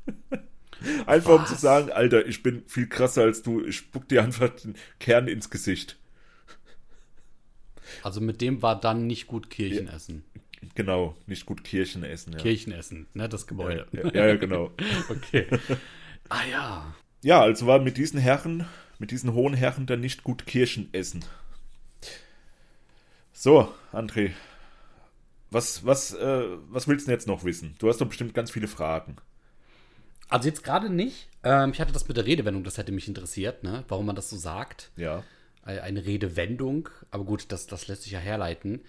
einfach 1.06 1.34
Was? 1.34 1.40
um 1.40 1.46
zu 1.56 1.62
sagen, 1.62 1.92
Alter, 1.92 2.26
ich 2.26 2.44
bin 2.44 2.64
viel 2.68 2.88
krasser 2.88 3.24
als 3.24 3.44
du, 3.44 3.66
ich 3.66 3.76
spuck 3.76 4.08
dir 4.08 4.24
einfach 4.24 4.50
den 4.50 4.76
Kern 5.00 5.28
ins 5.28 5.50
Gesicht. 5.50 5.98
Also 8.04 8.22
mit 8.22 8.42
dem 8.42 8.62
war 8.62 8.80
dann 8.80 9.08
nicht 9.08 9.28
gut 9.28 9.50
Kirchen 9.50 9.88
essen. 9.88 10.24
Genau, 10.76 11.16
nicht 11.26 11.46
gut 11.46 11.64
Kirchen 11.64 12.04
essen. 12.04 12.34
Ja. 12.34 12.40
Kirchen 12.40 12.72
essen, 12.72 13.08
ne, 13.14 13.30
das 13.30 13.48
Gebäude. 13.48 13.88
Ja, 13.92 14.10
ja, 14.14 14.28
ja 14.28 14.36
genau. 14.36 14.72
okay. 15.10 15.48
Ah 16.30 16.46
ja. 16.50 16.96
Ja, 17.22 17.42
also 17.42 17.68
war 17.68 17.80
mit 17.80 17.98
diesen 17.98 18.20
Herren, 18.20 18.66
mit 19.00 19.12
diesen 19.12 19.34
hohen 19.34 19.54
Herren 19.54 19.86
dann 19.86 20.00
nicht 20.00 20.24
gut 20.24 20.46
Kirchen 20.46 20.90
essen. 20.94 21.24
So, 23.34 23.72
André, 23.94 24.32
was, 25.52 25.86
was, 25.86 26.14
äh, 26.14 26.44
was 26.70 26.88
willst 26.88 27.06
du 27.06 27.10
denn 27.10 27.18
jetzt 27.18 27.28
noch 27.28 27.44
wissen? 27.44 27.76
Du 27.80 27.88
hast 27.88 28.02
doch 28.02 28.08
bestimmt 28.08 28.34
ganz 28.34 28.52
viele 28.52 28.68
Fragen. 28.68 29.18
Also 30.28 30.48
jetzt 30.48 30.64
gerade 30.64 30.90
nicht. 30.90 31.30
Ähm, 31.44 31.72
ich 31.72 31.80
hatte 31.80 31.94
das 31.94 32.08
mit 32.08 32.18
der 32.18 32.26
Redewendung, 32.26 32.64
das 32.64 32.78
hätte 32.78 32.92
mich 32.92 33.08
interessiert, 33.08 33.64
ne? 33.64 33.86
warum 33.88 34.06
man 34.06 34.16
das 34.16 34.30
so 34.30 34.38
sagt. 34.38 34.92
Ja. 34.98 35.24
Eine 35.64 36.06
Redewendung, 36.06 36.88
aber 37.12 37.26
gut, 37.26 37.52
das, 37.52 37.68
das 37.68 37.88
lässt 37.90 38.04
sich 38.04 38.14
ja 38.14 38.20
herleiten. 38.20 38.82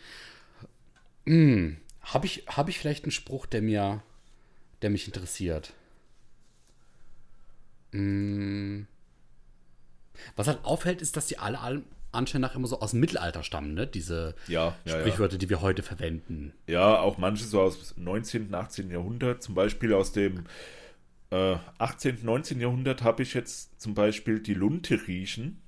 Hm. 1.28 1.76
Habe 2.00 2.26
ich, 2.26 2.44
hab 2.46 2.70
ich 2.70 2.78
vielleicht 2.78 3.04
einen 3.04 3.12
Spruch, 3.12 3.44
der 3.44 3.60
mir, 3.60 4.02
der 4.80 4.88
mich 4.88 5.06
interessiert? 5.06 5.74
Hm. 7.92 8.86
Was 10.36 10.46
halt 10.48 10.64
auffällt, 10.64 11.02
ist, 11.02 11.16
dass 11.16 11.26
die 11.26 11.38
alle 11.38 11.82
anscheinend 12.12 12.48
nach 12.48 12.54
immer 12.54 12.66
so 12.66 12.80
aus 12.80 12.92
dem 12.92 13.00
Mittelalter 13.00 13.42
stammen, 13.42 13.74
ne? 13.74 13.86
Diese 13.86 14.34
ja, 14.46 14.74
ja, 14.86 14.98
Sprichwörter, 14.98 15.34
ja. 15.34 15.38
die 15.38 15.50
wir 15.50 15.60
heute 15.60 15.82
verwenden. 15.82 16.54
Ja, 16.66 16.98
auch 16.98 17.18
manche 17.18 17.44
so 17.44 17.60
aus 17.60 17.94
19., 17.98 18.54
18. 18.54 18.90
Jahrhundert, 18.90 19.42
zum 19.42 19.54
Beispiel 19.54 19.92
aus 19.92 20.12
dem 20.12 20.44
äh, 21.30 21.56
18., 21.76 22.20
19. 22.22 22.58
Jahrhundert 22.58 23.02
habe 23.02 23.22
ich 23.22 23.34
jetzt 23.34 23.78
zum 23.78 23.92
Beispiel 23.92 24.40
die 24.40 24.54
Lunte 24.54 25.06
riechen 25.06 25.60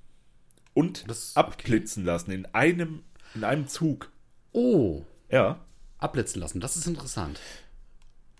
und 0.72 1.08
das, 1.08 1.36
abblitzen 1.36 2.04
okay. 2.04 2.12
lassen 2.12 2.30
in 2.30 2.46
einem, 2.46 3.02
in 3.34 3.44
einem 3.44 3.68
Zug. 3.68 4.10
Oh. 4.52 5.04
Ja. 5.30 5.64
Abblitzen 5.98 6.40
lassen, 6.40 6.60
das 6.60 6.76
ist 6.76 6.86
interessant. 6.86 7.40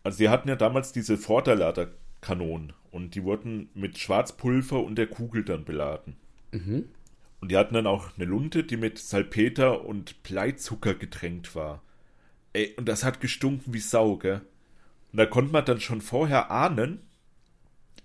Also 0.03 0.19
sie 0.19 0.29
hatten 0.29 0.49
ja 0.49 0.57
damals 0.57 0.93
diese 0.93 1.19
Vorderladerkanonen 1.19 2.73
und 2.91 3.15
die 3.15 3.25
wurden 3.25 3.69
mit 3.75 3.99
Schwarzpulver 3.99 4.83
und 4.83 4.97
der 4.97 5.07
Kugel 5.07 5.45
dann 5.45 5.65
beladen. 5.65 6.17
Mhm. 6.53 6.89
Und 7.41 7.51
die 7.51 7.57
hatten 7.57 7.75
dann 7.75 7.87
auch 7.87 8.17
eine 8.17 8.27
Lunte, 8.27 8.65
die 8.65 8.77
mit 8.77 8.99
Salpeter 8.99 9.85
und 9.85 10.23
Bleizucker 10.23 10.95
getränkt 10.95 11.55
war. 11.55 11.83
Ey, 12.53 12.75
und 12.77 12.87
das 12.89 13.05
hat 13.05 13.21
gestunken 13.21 13.73
wie 13.73 13.81
Sau, 13.81 14.17
gell? 14.17 14.43
Und 15.13 15.19
da 15.19 15.27
konnte 15.27 15.53
man 15.53 15.65
dann 15.65 15.81
schon 15.81 16.01
vorher 16.01 16.51
ahnen, 16.51 17.01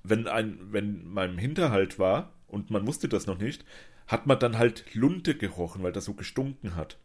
wenn 0.03 0.27
ein, 0.27 0.59
wenn 0.71 1.07
man 1.07 1.31
im 1.31 1.37
Hinterhalt 1.37 1.99
war 1.99 2.31
und 2.47 2.69
man 2.69 2.85
wusste 2.87 3.09
das 3.09 3.25
noch 3.25 3.37
nicht, 3.37 3.65
hat 4.07 4.27
man 4.27 4.39
dann 4.39 4.57
halt 4.57 4.85
Lunte 4.93 5.35
gerochen, 5.35 5.83
weil 5.83 5.91
das 5.91 6.05
so 6.05 6.13
gestunken 6.13 6.75
hat. 6.75 6.97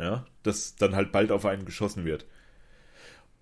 Ja, 0.00 0.26
dass 0.42 0.76
dann 0.76 0.96
halt 0.96 1.12
bald 1.12 1.30
auf 1.30 1.44
einen 1.44 1.66
geschossen 1.66 2.04
wird. 2.04 2.24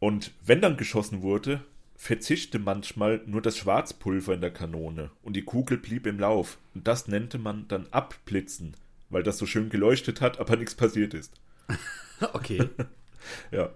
Und 0.00 0.32
wenn 0.44 0.60
dann 0.60 0.76
geschossen 0.76 1.22
wurde, 1.22 1.64
verzichte 1.94 2.58
manchmal 2.58 3.20
nur 3.26 3.42
das 3.42 3.56
Schwarzpulver 3.58 4.34
in 4.34 4.40
der 4.40 4.52
Kanone 4.52 5.10
und 5.22 5.34
die 5.34 5.44
Kugel 5.44 5.78
blieb 5.78 6.06
im 6.06 6.18
Lauf. 6.18 6.58
Und 6.74 6.86
das 6.86 7.08
nannte 7.08 7.38
man 7.38 7.66
dann 7.68 7.86
Abblitzen, 7.90 8.76
weil 9.10 9.22
das 9.24 9.38
so 9.38 9.46
schön 9.46 9.68
geleuchtet 9.68 10.20
hat, 10.20 10.38
aber 10.38 10.56
nichts 10.56 10.76
passiert 10.76 11.14
ist. 11.14 11.34
okay. 12.32 12.68
ja. 13.50 13.70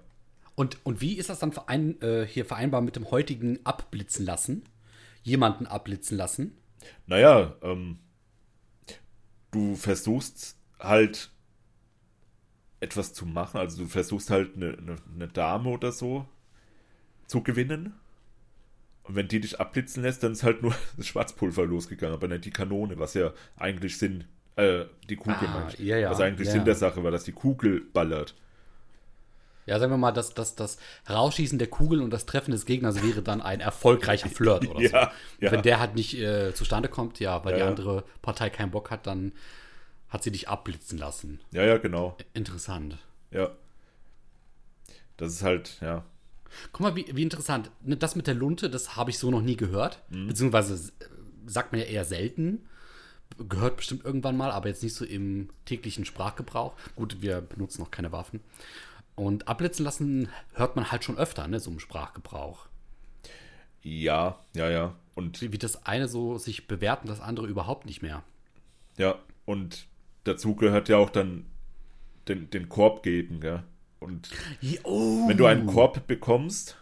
Und, 0.55 0.79
und 0.85 1.01
wie 1.01 1.14
ist 1.14 1.31
das 1.31 1.40
dann 1.40 1.53
verein, 1.53 2.01
äh, 2.01 2.25
hier 2.25 2.45
vereinbar 2.45 2.81
mit 2.81 2.95
dem 2.95 3.11
heutigen 3.11 3.59
Abblitzen 3.64 4.25
lassen? 4.25 4.64
Jemanden 5.25 5.66
abblitzen 5.66 6.16
lassen? 6.16 6.57
Naja, 7.07 7.57
ähm, 7.62 7.99
du 9.51 9.75
versuchst 9.75 10.57
halt 10.79 11.32
etwas 12.83 13.14
zu 13.14 13.27
machen, 13.27 13.59
also 13.59 13.85
du 13.85 13.88
versuchst 13.88 14.31
halt 14.31 14.57
eine, 14.57 14.77
eine, 14.77 14.97
eine 15.14 15.29
Dame 15.29 15.71
oder 15.71 15.92
so 15.92 16.27
zu 17.27 17.42
gewinnen 17.42 17.95
und 19.05 19.16
wenn 19.16 19.29
die 19.29 19.40
dich 19.40 19.61
abblitzen 19.61 20.03
lässt, 20.03 20.23
dann 20.23 20.33
ist 20.33 20.42
halt 20.42 20.62
nur 20.62 20.75
das 20.97 21.07
Schwarzpulver 21.07 21.66
losgegangen, 21.66 22.14
aber 22.14 22.29
nicht 22.29 22.45
die 22.45 22.51
Kanone, 22.51 22.99
was 22.99 23.14
ja 23.14 23.33
eigentlich 23.57 23.99
Sinn, 23.99 24.25
äh, 24.57 24.85
die 25.09 25.16
Kugel 25.16 25.49
ah, 25.49 25.68
ja, 25.79 25.97
ja, 25.97 26.11
was 26.11 26.21
eigentlich 26.21 26.49
ja. 26.49 26.55
Sinn 26.55 26.64
der 26.64 26.75
Sache 26.75 27.03
war, 27.03 27.11
dass 27.11 27.25
die 27.25 27.33
Kugel 27.33 27.81
ballert. 27.92 28.35
Ja, 29.64 29.79
sagen 29.79 29.92
wir 29.92 29.97
mal, 29.97 30.11
dass 30.11 30.35
das, 30.35 30.57
das 30.57 30.77
Rausschießen 31.09 31.57
der 31.57 31.68
Kugel 31.68 32.03
und 32.03 32.11
das 32.11 32.27
Treffen 32.27 32.51
des 32.51 32.66
Gegners 32.66 33.01
wäre 33.03 33.23
dann 33.23 33.40
ein 33.40 33.61
erfolgreicher 33.61 34.29
Flirt 34.29 34.68
oder 34.68 34.81
ja, 34.83 34.88
so. 34.88 34.97
Ja. 35.47 35.53
Wenn 35.53 35.62
der 35.62 35.79
halt 35.79 35.95
nicht 35.95 36.18
äh, 36.18 36.53
zustande 36.53 36.88
kommt, 36.88 37.21
ja, 37.21 37.45
weil 37.45 37.55
die 37.55 37.62
andere 37.62 38.05
Partei 38.23 38.51
keinen 38.51 38.73
Bock 38.73 38.90
hat, 38.90 39.07
dann 39.07 39.33
hat 40.12 40.22
sie 40.22 40.31
dich 40.31 40.48
abblitzen 40.48 40.98
lassen. 40.98 41.40
Ja, 41.51 41.64
ja, 41.64 41.79
genau. 41.79 42.16
Interessant. 42.35 42.98
Ja. 43.31 43.51
Das 45.16 45.33
ist 45.33 45.42
halt, 45.42 45.79
ja, 45.81 46.05
Guck 46.72 46.81
mal, 46.81 46.96
wie, 46.96 47.07
wie 47.14 47.22
interessant. 47.22 47.70
Ne, 47.83 47.96
das 47.96 48.16
mit 48.16 48.27
der 48.27 48.35
Lunte, 48.35 48.70
das 48.70 48.96
habe 48.96 49.11
ich 49.11 49.18
so 49.18 49.31
noch 49.31 49.42
nie 49.42 49.57
gehört. 49.57 50.03
Mhm. 50.11 50.29
Beziehungsweise 50.29 50.92
sagt 51.46 51.72
man 51.72 51.81
ja 51.81 51.87
eher 51.87 52.05
selten. 52.05 52.66
Gehört 53.38 53.79
bestimmt 53.79 54.05
irgendwann 54.05 54.37
mal, 54.37 54.51
aber 54.51 54.68
jetzt 54.68 54.83
nicht 54.83 54.94
so 54.94 55.05
im 55.05 55.48
täglichen 55.64 56.05
Sprachgebrauch. 56.05 56.75
Gut, 56.96 57.22
wir 57.22 57.40
benutzen 57.40 57.81
noch 57.81 57.90
keine 57.90 58.12
Waffen. 58.12 58.40
Und 59.14 59.48
abblitzen 59.48 59.85
lassen 59.85 60.29
hört 60.55 60.77
man 60.77 60.90
halt 60.90 61.05
schon 61.05 61.18
öfter, 61.18 61.46
ne, 61.48 61.61
so 61.61 61.70
im 61.70 61.81
Sprachgebrauch. 61.81 62.66
Ja, 63.83 64.38
ja, 64.55 64.70
ja. 64.70 64.94
Und 65.14 65.40
wie, 65.40 65.53
wie 65.53 65.59
das 65.59 65.87
eine 65.87 66.09
so 66.09 66.38
sich 66.38 66.66
bewerten, 66.66 67.09
das 67.09 67.20
andere 67.20 67.46
überhaupt 67.46 67.87
nicht 67.87 68.03
mehr. 68.03 68.22
Ja, 68.96 69.18
und 69.44 69.87
dazu 70.25 70.55
gehört 70.55 70.89
ja 70.89 70.97
auch 70.97 71.11
dann 71.11 71.47
den, 72.29 72.51
den 72.51 72.69
Korb 72.69 73.03
geben, 73.03 73.41
gell? 73.41 73.63
Und 74.01 74.31
oh. 74.83 75.29
wenn 75.29 75.37
du 75.37 75.47
einen 75.47 75.67
Korb 75.67 76.07
bekommst, 76.07 76.77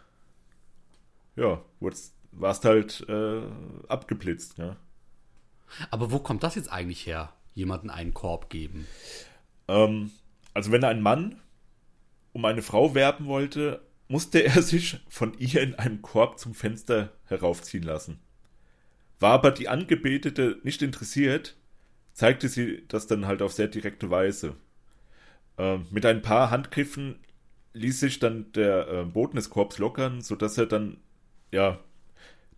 ja, 1.37 1.63
warst 2.33 2.65
halt 2.65 3.05
äh, 3.09 3.43
abgeblitzt, 3.89 4.59
ja. 4.59 4.77
Aber 5.91 6.11
wo 6.11 6.19
kommt 6.19 6.43
das 6.43 6.55
jetzt 6.55 6.73
eigentlich 6.73 7.07
her? 7.07 7.33
Jemanden 7.55 7.91
einen 7.91 8.15
Korb 8.15 8.49
geben? 8.49 8.87
Ähm, 9.69 10.11
also 10.55 10.73
wenn 10.73 10.85
ein 10.85 11.03
Mann 11.03 11.41
um 12.33 12.45
eine 12.45 12.63
Frau 12.63 12.95
werben 12.95 13.27
wollte, 13.27 13.83
musste 14.09 14.43
er 14.43 14.63
sich 14.63 15.01
von 15.09 15.35
ihr 15.39 15.63
in 15.63 15.75
einem 15.75 16.03
Korb 16.03 16.39
zum 16.39 16.55
Fenster 16.55 17.13
heraufziehen 17.25 17.83
lassen. 17.83 18.21
War 19.19 19.33
aber 19.33 19.51
die 19.51 19.69
Angebetete 19.69 20.59
nicht 20.63 20.81
interessiert, 20.81 21.57
zeigte 22.21 22.51
sie 22.51 22.85
das 22.87 23.07
dann 23.07 23.27
halt 23.27 23.41
auf 23.41 23.55
sehr 23.55 23.69
direkte 23.69 24.11
Weise. 24.11 24.55
Äh, 25.57 25.79
mit 25.91 26.05
ein 26.05 26.21
paar 26.21 26.51
Handgriffen 26.51 27.19
ließ 27.73 27.99
sich 27.99 28.19
dann 28.19 28.53
der 28.53 28.89
äh, 28.89 29.05
Boden 29.07 29.37
des 29.37 29.49
Korbs 29.49 29.79
lockern, 29.79 30.21
sodass 30.21 30.59
er 30.59 30.67
dann, 30.67 30.99
ja, 31.51 31.79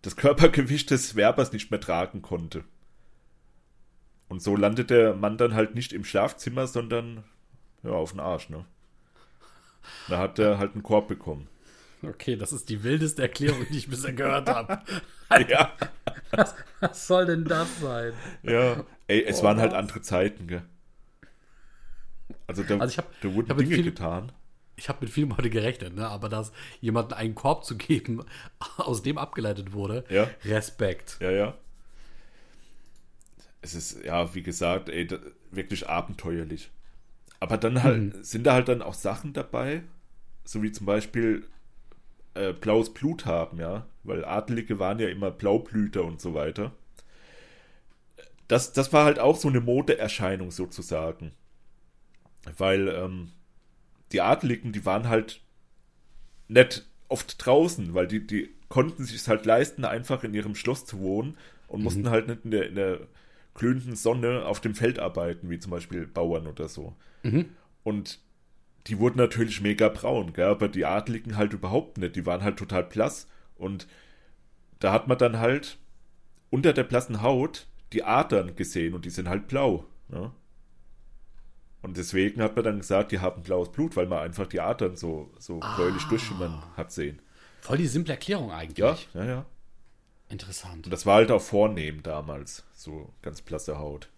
das 0.01 0.17
Körpergewicht 0.17 0.91
des 0.91 1.15
Werbers 1.15 1.53
nicht 1.53 1.71
mehr 1.71 1.79
tragen 1.79 2.21
konnte. 2.21 2.65
Und 4.27 4.41
so 4.41 4.57
landet 4.57 4.89
der 4.89 5.13
Mann 5.15 5.37
dann 5.37 5.53
halt 5.53 5.75
nicht 5.75 5.93
im 5.93 6.03
Schlafzimmer, 6.03 6.67
sondern 6.67 7.23
ja, 7.83 7.91
auf 7.91 8.11
den 8.11 8.19
Arsch, 8.19 8.49
ne? 8.49 8.65
Da 10.09 10.17
hat 10.17 10.39
er 10.39 10.57
halt 10.57 10.73
einen 10.73 10.83
Korb 10.83 11.07
bekommen. 11.07 11.47
Okay, 12.05 12.35
das 12.35 12.51
ist 12.51 12.69
die 12.69 12.83
wildeste 12.83 13.21
Erklärung, 13.21 13.65
die 13.71 13.77
ich 13.77 13.89
bisher 13.89 14.13
gehört 14.13 14.49
habe. 14.49 14.79
ja. 15.49 15.71
Was, 16.31 16.53
was 16.79 17.07
soll 17.07 17.25
denn 17.25 17.45
das 17.45 17.79
sein? 17.79 18.13
Ja. 18.43 18.83
Ey, 19.07 19.23
es 19.23 19.39
Oh, 19.39 19.43
waren 19.43 19.59
halt 19.59 19.71
was? 19.71 19.79
andere 19.79 20.01
Zeiten, 20.01 20.47
gell? 20.47 20.63
Also 22.47 22.63
da, 22.63 22.77
Also 22.77 22.91
ich 22.91 22.97
hab- 22.97 23.21
da 23.21 23.33
wurden 23.33 23.49
hab 23.49 23.57
mit 23.57 23.67
Dinge 23.67 23.75
viel- 23.75 23.83
getan. 23.85 24.31
Ich 24.75 24.89
habe 24.89 24.99
mit 25.01 25.11
vielem 25.11 25.37
heute 25.37 25.49
gerechnet, 25.51 25.93
ne? 25.95 26.07
aber 26.07 26.29
dass 26.29 26.51
jemandem 26.81 27.17
einen 27.17 27.35
Korb 27.35 27.63
zu 27.63 27.77
geben, 27.77 28.25
aus 28.77 29.03
dem 29.03 29.17
abgeleitet 29.19 29.71
wurde, 29.73 30.03
Ja. 30.09 30.29
Respekt. 30.45 31.17
Ja, 31.21 31.31
ja. 31.31 31.53
Es 33.61 33.75
ist, 33.75 34.03
ja, 34.03 34.33
wie 34.35 34.43
gesagt, 34.43 34.89
ey, 34.89 35.07
da, 35.07 35.19
wirklich 35.51 35.87
abenteuerlich. 35.87 36.69
Aber 37.39 37.57
dann 37.57 37.83
halt, 37.83 38.25
sind 38.25 38.45
da 38.45 38.53
halt 38.53 38.67
dann 38.67 38.81
auch 38.81 38.93
Sachen 38.93 39.31
dabei, 39.33 39.83
so 40.43 40.61
wie 40.63 40.71
zum 40.71 40.85
Beispiel 40.85 41.45
äh, 42.35 42.53
blaues 42.53 42.93
Blut 42.93 43.25
haben, 43.25 43.59
ja. 43.59 43.85
Weil 44.03 44.25
Adelige 44.25 44.79
waren 44.79 44.99
ja 44.99 45.07
immer 45.07 45.31
Blaublüter 45.31 46.03
und 46.03 46.19
so 46.19 46.33
weiter. 46.33 46.71
Das, 48.47 48.73
das 48.73 48.91
war 48.91 49.05
halt 49.05 49.19
auch 49.19 49.37
so 49.37 49.47
eine 49.47 49.61
Modeerscheinung 49.61 50.51
sozusagen. 50.51 51.31
Weil 52.57 52.89
ähm, 52.89 53.31
die 54.11 54.21
Adeligen, 54.21 54.73
die 54.73 54.85
waren 54.85 55.07
halt 55.07 55.41
nicht 56.47 56.85
oft 57.07 57.45
draußen, 57.45 57.93
weil 57.93 58.07
die, 58.07 58.25
die 58.25 58.49
konnten 58.67 59.05
sich 59.05 59.27
halt 59.27 59.45
leisten, 59.45 59.85
einfach 59.85 60.23
in 60.23 60.33
ihrem 60.33 60.55
Schloss 60.55 60.85
zu 60.85 60.99
wohnen 60.99 61.37
und 61.67 61.83
mussten 61.83 62.09
halt 62.09 62.27
nicht 62.27 62.43
in 62.43 62.51
der, 62.51 62.67
in 62.67 62.75
der 62.75 62.99
glühenden 63.53 63.95
Sonne 63.95 64.45
auf 64.45 64.59
dem 64.59 64.75
Feld 64.75 64.99
arbeiten, 64.99 65.49
wie 65.49 65.59
zum 65.59 65.71
Beispiel 65.71 66.07
Bauern 66.07 66.47
oder 66.47 66.67
so. 66.67 66.95
Und 67.83 68.19
die 68.87 68.99
wurden 68.99 69.17
natürlich 69.17 69.61
mega 69.61 69.89
braun, 69.89 70.33
gell? 70.33 70.47
aber 70.47 70.67
die 70.67 70.85
Adligen 70.85 71.37
halt 71.37 71.53
überhaupt 71.53 71.97
nicht. 71.97 72.15
Die 72.15 72.25
waren 72.25 72.43
halt 72.43 72.57
total 72.57 72.83
blass. 72.83 73.27
Und 73.55 73.87
da 74.79 74.91
hat 74.91 75.07
man 75.07 75.17
dann 75.17 75.39
halt 75.39 75.77
unter 76.49 76.73
der 76.73 76.83
blassen 76.83 77.21
Haut 77.21 77.67
die 77.93 78.03
Adern 78.03 78.55
gesehen 78.55 78.93
und 78.93 79.05
die 79.05 79.09
sind 79.09 79.29
halt 79.29 79.47
blau. 79.47 79.85
Ne? 80.09 80.31
Und 81.81 81.97
deswegen 81.97 82.41
hat 82.41 82.55
man 82.55 82.65
dann 82.65 82.79
gesagt, 82.79 83.11
die 83.11 83.19
haben 83.19 83.43
blaues 83.43 83.71
Blut, 83.71 83.95
weil 83.95 84.07
man 84.07 84.19
einfach 84.19 84.47
die 84.47 84.61
Adern 84.61 84.95
so, 84.95 85.31
so 85.37 85.59
bläulich 85.75 86.03
durchschimmern 86.05 86.63
hat 86.75 86.91
sehen. 86.91 87.21
Voll 87.61 87.77
die 87.77 87.87
simple 87.87 88.13
Erklärung 88.13 88.51
eigentlich. 88.51 89.09
Ja, 89.13 89.21
ja, 89.21 89.25
ja. 89.25 89.45
Interessant. 90.29 90.85
Und 90.85 90.91
das 90.91 91.05
war 91.05 91.15
halt 91.15 91.31
auch 91.31 91.41
vornehm 91.41 92.01
damals, 92.01 92.65
so 92.73 93.13
ganz 93.21 93.41
blasse 93.41 93.77
Haut. 93.77 94.09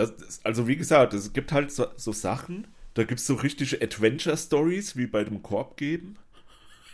Das, 0.00 0.16
das, 0.16 0.44
also 0.44 0.66
wie 0.66 0.76
gesagt, 0.76 1.12
es 1.14 1.32
gibt 1.32 1.52
halt 1.52 1.70
so, 1.70 1.86
so 1.96 2.12
Sachen, 2.12 2.66
da 2.94 3.04
gibt 3.04 3.20
es 3.20 3.26
so 3.26 3.34
richtige 3.34 3.80
Adventure-Stories, 3.82 4.96
wie 4.96 5.06
bei 5.06 5.24
dem 5.24 5.42
Korb 5.42 5.76
geben. 5.76 6.16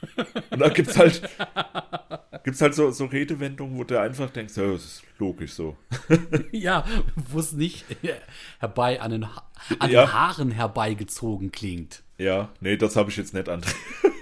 Und 0.50 0.58
da 0.60 0.68
gibt 0.68 0.90
es 0.90 0.98
halt, 0.98 1.22
gibt's 2.44 2.60
halt 2.60 2.74
so, 2.74 2.90
so 2.90 3.06
Redewendungen, 3.06 3.78
wo 3.78 3.84
du 3.84 3.98
einfach 3.98 4.28
denkst, 4.30 4.56
ja, 4.56 4.70
das 4.70 4.84
ist 4.84 5.02
logisch 5.18 5.52
so. 5.54 5.76
Ja, 6.52 6.84
wo 7.14 7.38
es 7.38 7.52
nicht 7.52 7.84
herbei 8.58 9.00
an 9.00 9.10
den, 9.12 9.24
an 9.78 9.90
Ja. 9.90 10.04
den 10.04 10.12
Haaren 10.12 10.50
herbeigezogen 10.50 11.50
klingt. 11.52 12.02
Ja, 12.18 12.50
nee, 12.60 12.76
das 12.76 12.96
habe 12.96 13.10
ich 13.10 13.16
jetzt 13.16 13.32
nicht 13.34 13.48
an. 13.48 13.62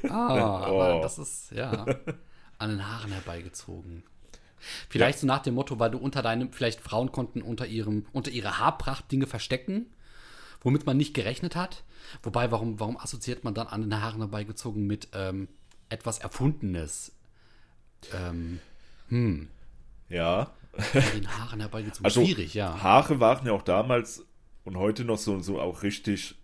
Ah, 0.09 0.28
aber 0.66 0.99
Oh. 0.99 1.03
das 1.03 1.18
ist, 1.18 1.51
ja, 1.53 1.87
an 2.59 2.70
den 2.70 2.87
Haaren 2.89 3.11
herbeigezogen. 3.12 4.05
Vielleicht 4.89 5.19
so 5.19 5.27
nach 5.27 5.41
dem 5.41 5.55
Motto, 5.55 5.79
weil 5.79 5.91
du 5.91 5.99
unter 5.99 6.23
deinem, 6.23 6.53
vielleicht 6.53 6.81
Frauen 6.81 7.12
konnten 7.12 7.43
unter 7.43 7.67
ihrem, 7.67 8.07
unter 8.12 8.31
ihrer 8.31 8.59
Haarpracht 8.59 9.11
Dinge 9.11 9.27
verstecken, 9.27 9.87
womit 10.61 10.87
man 10.87 10.97
nicht 10.97 11.15
gerechnet 11.15 11.57
hat. 11.57 11.85
Wobei, 12.23 12.51
warum, 12.51 12.81
warum 12.81 12.97
assoziiert 12.97 13.45
man 13.45 13.55
dann 13.55 13.67
an 13.67 13.83
den 13.83 14.01
Haaren 14.01 14.21
herbeigezogen 14.21 14.87
mit 14.87 15.09
ähm, 15.15 15.49
etwas 15.89 16.19
Erfundenes? 16.19 17.12
Ähm, 18.12 18.61
Ja, 20.09 20.51
an 20.77 21.03
den 21.15 21.39
Haaren 21.39 21.61
herbeigezogen. 21.61 22.05
Also 22.05 22.25
Schwierig, 22.25 22.55
ja. 22.55 22.83
Haare 22.83 23.21
waren 23.21 23.47
ja 23.47 23.53
auch 23.53 23.62
damals 23.62 24.25
und 24.65 24.77
heute 24.77 25.05
noch 25.05 25.19
so, 25.19 25.41
so 25.41 25.61
auch 25.61 25.83
richtig 25.83 26.37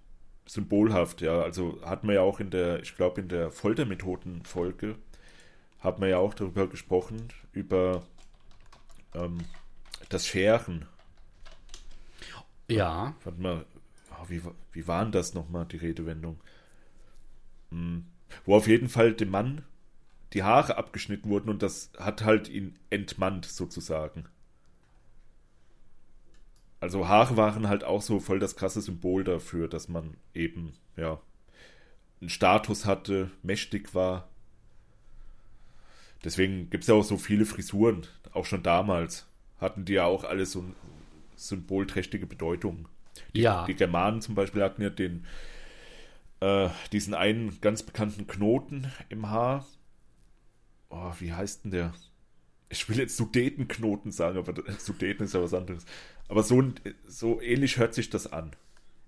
symbolhaft, 0.47 1.21
ja. 1.21 1.43
Also 1.43 1.81
hat 1.85 2.05
man 2.05 2.14
ja 2.14 2.23
auch 2.23 2.41
in 2.41 2.51
der, 2.51 2.81
ich 2.83 2.97
glaube 2.97 3.21
in 3.21 3.29
der 3.29 3.51
Foltermethoden-Folge, 3.51 4.97
hat 5.81 5.99
man 5.99 6.09
ja 6.09 6.18
auch 6.18 6.35
darüber 6.35 6.68
gesprochen, 6.68 7.28
über 7.53 8.03
ähm, 9.14 9.39
das 10.09 10.26
Scheren. 10.26 10.87
Ja, 12.68 13.14
Warte 13.24 13.41
mal, 13.41 13.66
ah, 14.11 14.24
wie, 14.28 14.43
wie 14.72 14.87
war 14.87 15.03
denn 15.03 15.12
das 15.12 15.35
nochmal, 15.35 15.66
die 15.66 15.78
Redewendung? 15.78 16.41
Hm. 17.70 18.07
Wo 18.45 18.55
auf 18.55 18.68
jeden 18.68 18.89
Fall 18.89 19.12
dem 19.12 19.31
Mann 19.31 19.64
die 20.33 20.45
Haare 20.45 20.76
abgeschnitten 20.76 21.28
wurden 21.28 21.51
und 21.51 21.62
das 21.62 21.91
hat 21.99 22.24
halt 22.24 22.49
ihn 22.49 22.78
entmannt, 22.91 23.47
sozusagen. 23.47 24.26
Also 26.78 27.09
Haare 27.09 27.37
waren 27.37 27.68
halt 27.68 27.85
auch 27.85 28.01
so 28.01 28.20
voll 28.20 28.39
das 28.39 28.57
krasse 28.57 28.81
Symbol 28.81 29.24
dafür, 29.24 29.68
dass 29.68 29.89
man 29.89 30.16
eben, 30.33 30.72
ja, 30.97 31.20
einen 32.20 32.31
Status 32.31 32.87
hatte, 32.87 33.31
mächtig 33.43 33.95
war. 33.95 34.30
Deswegen 36.25 36.71
gibt 36.71 36.85
es 36.85 36.89
ja 36.89 36.95
auch 36.95 37.05
so 37.05 37.16
viele 37.16 37.47
Frisuren, 37.47 38.07
auch 38.33 38.45
schon 38.47 38.62
damals 38.62 39.27
hatten 39.61 39.85
die 39.85 39.95
ja 39.95 40.05
auch 40.05 40.25
alle 40.25 40.47
so 40.47 40.61
eine 40.61 40.73
symbolträchtige 41.37 42.27
Bedeutung. 42.27 42.89
ja. 43.33 43.64
Die 43.66 43.75
Germanen 43.75 44.21
zum 44.21 44.35
Beispiel 44.35 44.62
hatten 44.62 44.83
ja 44.83 44.91
den, 44.91 45.27
äh, 46.41 46.68
diesen 46.93 47.14
einen 47.14 47.61
ganz 47.61 47.83
bekannten 47.83 48.27
Knoten 48.27 48.91
im 49.09 49.31
Haar. 49.31 49.66
Oh, 50.89 51.12
wie 51.18 51.33
heißt 51.33 51.64
denn 51.64 51.71
der? 51.71 51.93
Ich 52.68 52.89
will 52.89 52.99
jetzt 52.99 53.16
Sudetenknoten 53.16 54.12
sagen, 54.12 54.39
aber 54.39 54.55
Sudeten 54.79 55.27
ist 55.27 55.35
ja 55.35 55.43
was 55.43 55.55
anderes. 55.55 55.85
Aber 56.29 56.43
so, 56.43 56.62
so 57.07 57.41
ähnlich 57.41 57.79
hört 57.79 57.95
sich 57.95 58.11
das 58.11 58.33
an. 58.33 58.53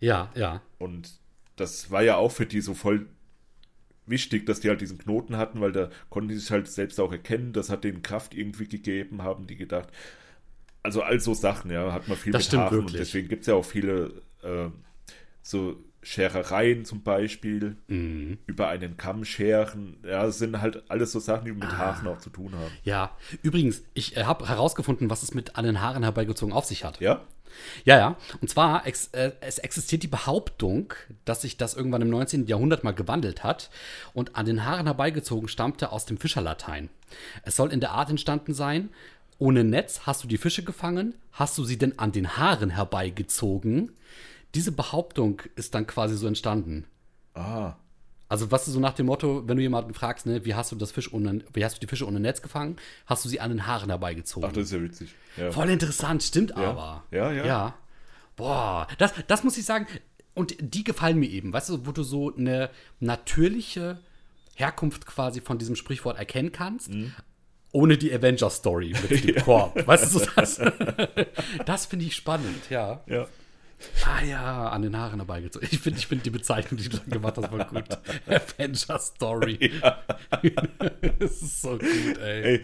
Ja, 0.00 0.30
ja. 0.34 0.62
Und 0.78 1.12
das 1.56 1.90
war 1.90 2.02
ja 2.02 2.16
auch 2.16 2.32
für 2.32 2.46
die 2.46 2.60
so 2.60 2.74
voll 2.74 3.06
wichtig, 4.06 4.46
dass 4.46 4.60
die 4.60 4.68
halt 4.68 4.80
diesen 4.80 4.98
Knoten 4.98 5.36
hatten, 5.36 5.60
weil 5.60 5.72
da 5.72 5.90
konnten 6.10 6.28
die 6.28 6.36
sich 6.36 6.50
halt 6.50 6.68
selbst 6.68 6.98
auch 7.00 7.12
erkennen. 7.12 7.52
Das 7.52 7.70
hat 7.70 7.84
denen 7.84 8.02
Kraft 8.02 8.34
irgendwie 8.34 8.66
gegeben, 8.68 9.22
haben 9.22 9.46
die 9.46 9.56
gedacht. 9.56 9.88
Also 10.82 11.02
all 11.02 11.20
so 11.20 11.32
Sachen, 11.34 11.70
ja, 11.70 11.92
hat 11.92 12.08
man 12.08 12.16
viel 12.16 12.32
Das 12.32 12.52
Haaren 12.52 12.80
und 12.80 12.94
deswegen 12.94 13.28
gibt 13.28 13.42
es 13.42 13.46
ja 13.46 13.54
auch 13.54 13.64
viele 13.64 14.22
äh, 14.42 14.68
so 15.42 15.76
Scherereien 16.04 16.84
zum 16.84 17.02
Beispiel, 17.02 17.76
Mhm. 17.86 18.38
über 18.46 18.68
einen 18.68 18.96
Kamm 18.96 19.24
scheren. 19.24 19.98
Ja, 20.04 20.26
das 20.26 20.38
sind 20.38 20.60
halt 20.60 20.82
alles 20.90 21.12
so 21.12 21.20
Sachen, 21.20 21.44
die 21.44 21.52
mit 21.52 21.62
Ah. 21.64 21.78
Haaren 21.78 22.08
auch 22.08 22.18
zu 22.18 22.30
tun 22.30 22.52
haben. 22.56 22.72
Ja, 22.82 23.16
übrigens, 23.42 23.82
ich 23.94 24.16
äh, 24.16 24.24
habe 24.24 24.48
herausgefunden, 24.48 25.10
was 25.10 25.22
es 25.22 25.32
mit 25.34 25.54
an 25.54 25.64
den 25.64 25.80
Haaren 25.80 26.02
herbeigezogen 26.02 26.52
auf 26.52 26.64
sich 26.64 26.82
hat. 26.84 26.98
Ja? 27.00 27.22
Ja, 27.84 27.98
ja. 27.98 28.16
Und 28.40 28.48
zwar, 28.48 28.86
ex 28.86 29.08
äh, 29.08 29.32
es 29.40 29.58
existiert 29.58 30.02
die 30.02 30.08
Behauptung, 30.08 30.94
dass 31.24 31.42
sich 31.42 31.56
das 31.56 31.74
irgendwann 31.74 32.02
im 32.02 32.10
19. 32.10 32.46
Jahrhundert 32.46 32.84
mal 32.84 32.92
gewandelt 32.94 33.44
hat 33.44 33.70
und 34.14 34.36
an 34.36 34.46
den 34.46 34.64
Haaren 34.64 34.86
herbeigezogen 34.86 35.48
stammte 35.48 35.92
aus 35.92 36.06
dem 36.06 36.18
Fischerlatein. 36.18 36.88
Es 37.42 37.56
soll 37.56 37.72
in 37.72 37.80
der 37.80 37.92
Art 37.92 38.10
entstanden 38.10 38.54
sein, 38.54 38.90
ohne 39.38 39.64
Netz 39.64 40.02
hast 40.06 40.22
du 40.22 40.28
die 40.28 40.38
Fische 40.38 40.62
gefangen, 40.62 41.14
hast 41.32 41.58
du 41.58 41.64
sie 41.64 41.78
denn 41.78 41.98
an 41.98 42.12
den 42.12 42.36
Haaren 42.36 42.70
herbeigezogen? 42.70 43.92
Diese 44.54 44.72
Behauptung 44.72 45.42
ist 45.56 45.74
dann 45.74 45.86
quasi 45.86 46.16
so 46.16 46.26
entstanden. 46.26 46.86
Ah, 47.34 47.74
Also, 48.32 48.50
was 48.50 48.66
ist 48.66 48.72
so 48.72 48.80
nach 48.80 48.94
dem 48.94 49.06
Motto, 49.06 49.42
wenn 49.46 49.58
du 49.58 49.62
jemanden 49.62 49.92
fragst, 49.92 50.24
ne, 50.24 50.42
wie 50.46 50.54
hast 50.54 50.72
du 50.72 50.76
das 50.76 50.90
Fisch 50.90 51.12
ohne, 51.12 51.44
wie 51.52 51.62
hast 51.64 51.76
du 51.76 51.80
die 51.80 51.86
Fische 51.86 52.06
ohne 52.06 52.18
Netz 52.18 52.40
gefangen, 52.40 52.76
hast 53.04 53.24
du 53.26 53.28
sie 53.28 53.40
an 53.40 53.50
den 53.50 53.66
Haaren 53.66 53.90
herbeigezogen. 53.90 54.48
ach, 54.48 54.54
das 54.54 54.64
ist 54.64 54.72
ja 54.72 54.80
witzig. 54.82 55.14
Ja. 55.36 55.50
Voll 55.52 55.68
interessant, 55.68 56.22
stimmt 56.22 56.56
aber. 56.56 57.04
Ja, 57.10 57.30
ja. 57.30 57.44
Ja. 57.44 57.74
Boah, 58.36 58.86
das, 58.96 59.12
das 59.26 59.44
muss 59.44 59.58
ich 59.58 59.66
sagen. 59.66 59.86
Und 60.32 60.56
die 60.60 60.82
gefallen 60.82 61.18
mir 61.18 61.28
eben, 61.28 61.52
weißt 61.52 61.68
du, 61.68 61.86
wo 61.86 61.92
du 61.92 62.02
so 62.04 62.34
eine 62.34 62.70
natürliche 63.00 63.98
Herkunft 64.54 65.04
quasi 65.04 65.42
von 65.42 65.58
diesem 65.58 65.76
Sprichwort 65.76 66.18
erkennen 66.18 66.52
kannst, 66.52 66.88
Mhm. 66.88 67.12
ohne 67.72 67.98
die 67.98 68.10
Avenger-Story 68.14 68.94
mit 69.10 69.26
dem 69.26 69.34
Korb. 69.44 69.86
Weißt 69.86 70.14
du, 70.14 70.20
das, 70.36 70.58
das 71.66 71.84
finde 71.86 72.06
ich 72.06 72.14
spannend, 72.16 72.70
ja. 72.70 73.02
Ja. 73.06 73.26
Ah 74.04 74.22
ja, 74.24 74.68
an 74.68 74.82
den 74.82 74.96
Haaren 74.96 75.20
herbeigezogen. 75.20 75.68
Ich 75.70 75.78
finde 75.80 75.98
ich 75.98 76.06
find 76.06 76.24
die 76.26 76.30
Bezeichnung, 76.30 76.78
die 76.78 76.88
du 76.88 76.98
da 76.98 77.04
gemacht 77.04 77.36
hast, 77.36 77.48
voll 77.48 77.64
gut. 77.64 77.98
Avenger-Story. 78.26 79.72
das 81.18 81.42
ist 81.42 81.62
so 81.62 81.78
gut, 81.78 82.18
ey. 82.18 82.42
Ey, 82.44 82.62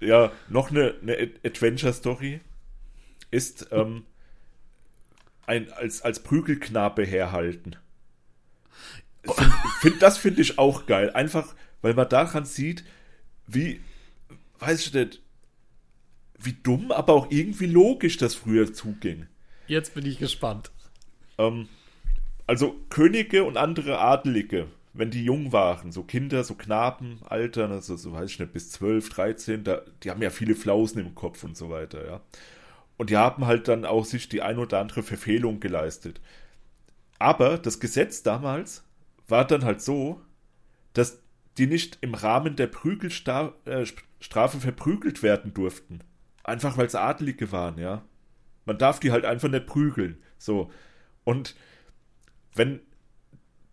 ja, 0.00 0.32
noch 0.48 0.70
eine, 0.70 0.94
eine 1.02 1.14
Ad- 1.16 1.40
Adventure-Story 1.44 2.40
ist 3.30 3.68
ähm, 3.72 4.04
ein, 5.46 5.72
als, 5.72 6.02
als 6.02 6.20
Prügelknabe 6.20 7.04
herhalten. 7.04 7.76
Find, 9.24 9.52
find, 9.80 10.02
das 10.02 10.18
finde 10.18 10.42
ich 10.42 10.58
auch 10.58 10.86
geil. 10.86 11.10
Einfach, 11.10 11.54
weil 11.82 11.94
man 11.94 12.08
daran 12.08 12.44
sieht, 12.44 12.84
wie, 13.46 13.80
weiß 14.60 14.86
ich 14.86 14.92
nicht, 14.94 15.20
wie 16.38 16.52
dumm, 16.52 16.92
aber 16.92 17.14
auch 17.14 17.30
irgendwie 17.30 17.66
logisch 17.66 18.16
das 18.18 18.34
früher 18.34 18.72
zuging. 18.72 19.26
Jetzt 19.66 19.94
bin 19.94 20.06
ich 20.06 20.18
gespannt. 20.18 20.70
Ähm, 21.38 21.68
also 22.46 22.76
Könige 22.88 23.44
und 23.44 23.56
andere 23.56 23.98
Adelige 23.98 24.68
wenn 24.98 25.10
die 25.10 25.24
jung 25.24 25.52
waren, 25.52 25.92
so 25.92 26.02
Kinder, 26.02 26.42
so 26.44 26.54
Knaben, 26.54 27.20
Alter, 27.28 27.70
also 27.70 27.96
so 27.96 28.12
weiß 28.12 28.30
ich 28.30 28.38
nicht, 28.40 28.52
bis 28.52 28.70
12, 28.72 29.08
13, 29.10 29.64
da, 29.64 29.82
die 30.02 30.10
haben 30.10 30.22
ja 30.22 30.30
viele 30.30 30.54
Flausen 30.54 31.00
im 31.00 31.14
Kopf 31.14 31.44
und 31.44 31.56
so 31.56 31.70
weiter, 31.70 32.06
ja. 32.06 32.20
Und 32.96 33.10
die 33.10 33.16
haben 33.16 33.46
halt 33.46 33.68
dann 33.68 33.84
auch 33.84 34.06
sich 34.06 34.28
die 34.28 34.40
ein 34.40 34.58
oder 34.58 34.80
andere 34.80 35.02
Verfehlung 35.02 35.60
geleistet. 35.60 36.20
Aber 37.18 37.58
das 37.58 37.78
Gesetz 37.78 38.22
damals 38.22 38.84
war 39.28 39.46
dann 39.46 39.64
halt 39.64 39.82
so, 39.82 40.20
dass 40.94 41.20
die 41.58 41.66
nicht 41.66 41.98
im 42.00 42.14
Rahmen 42.14 42.56
der 42.56 42.68
Prügelstrafe 42.68 43.52
äh, 43.66 44.60
verprügelt 44.60 45.22
werden 45.22 45.52
durften. 45.52 46.00
Einfach 46.42 46.78
weil 46.78 46.86
es 46.86 46.94
Adelige 46.94 47.52
waren, 47.52 47.78
ja. 47.78 48.02
Man 48.66 48.78
darf 48.78 49.00
die 49.00 49.12
halt 49.12 49.24
einfach 49.24 49.48
nicht 49.48 49.66
prügeln. 49.66 50.18
So. 50.38 50.70
Und 51.24 51.56
wenn 52.54 52.80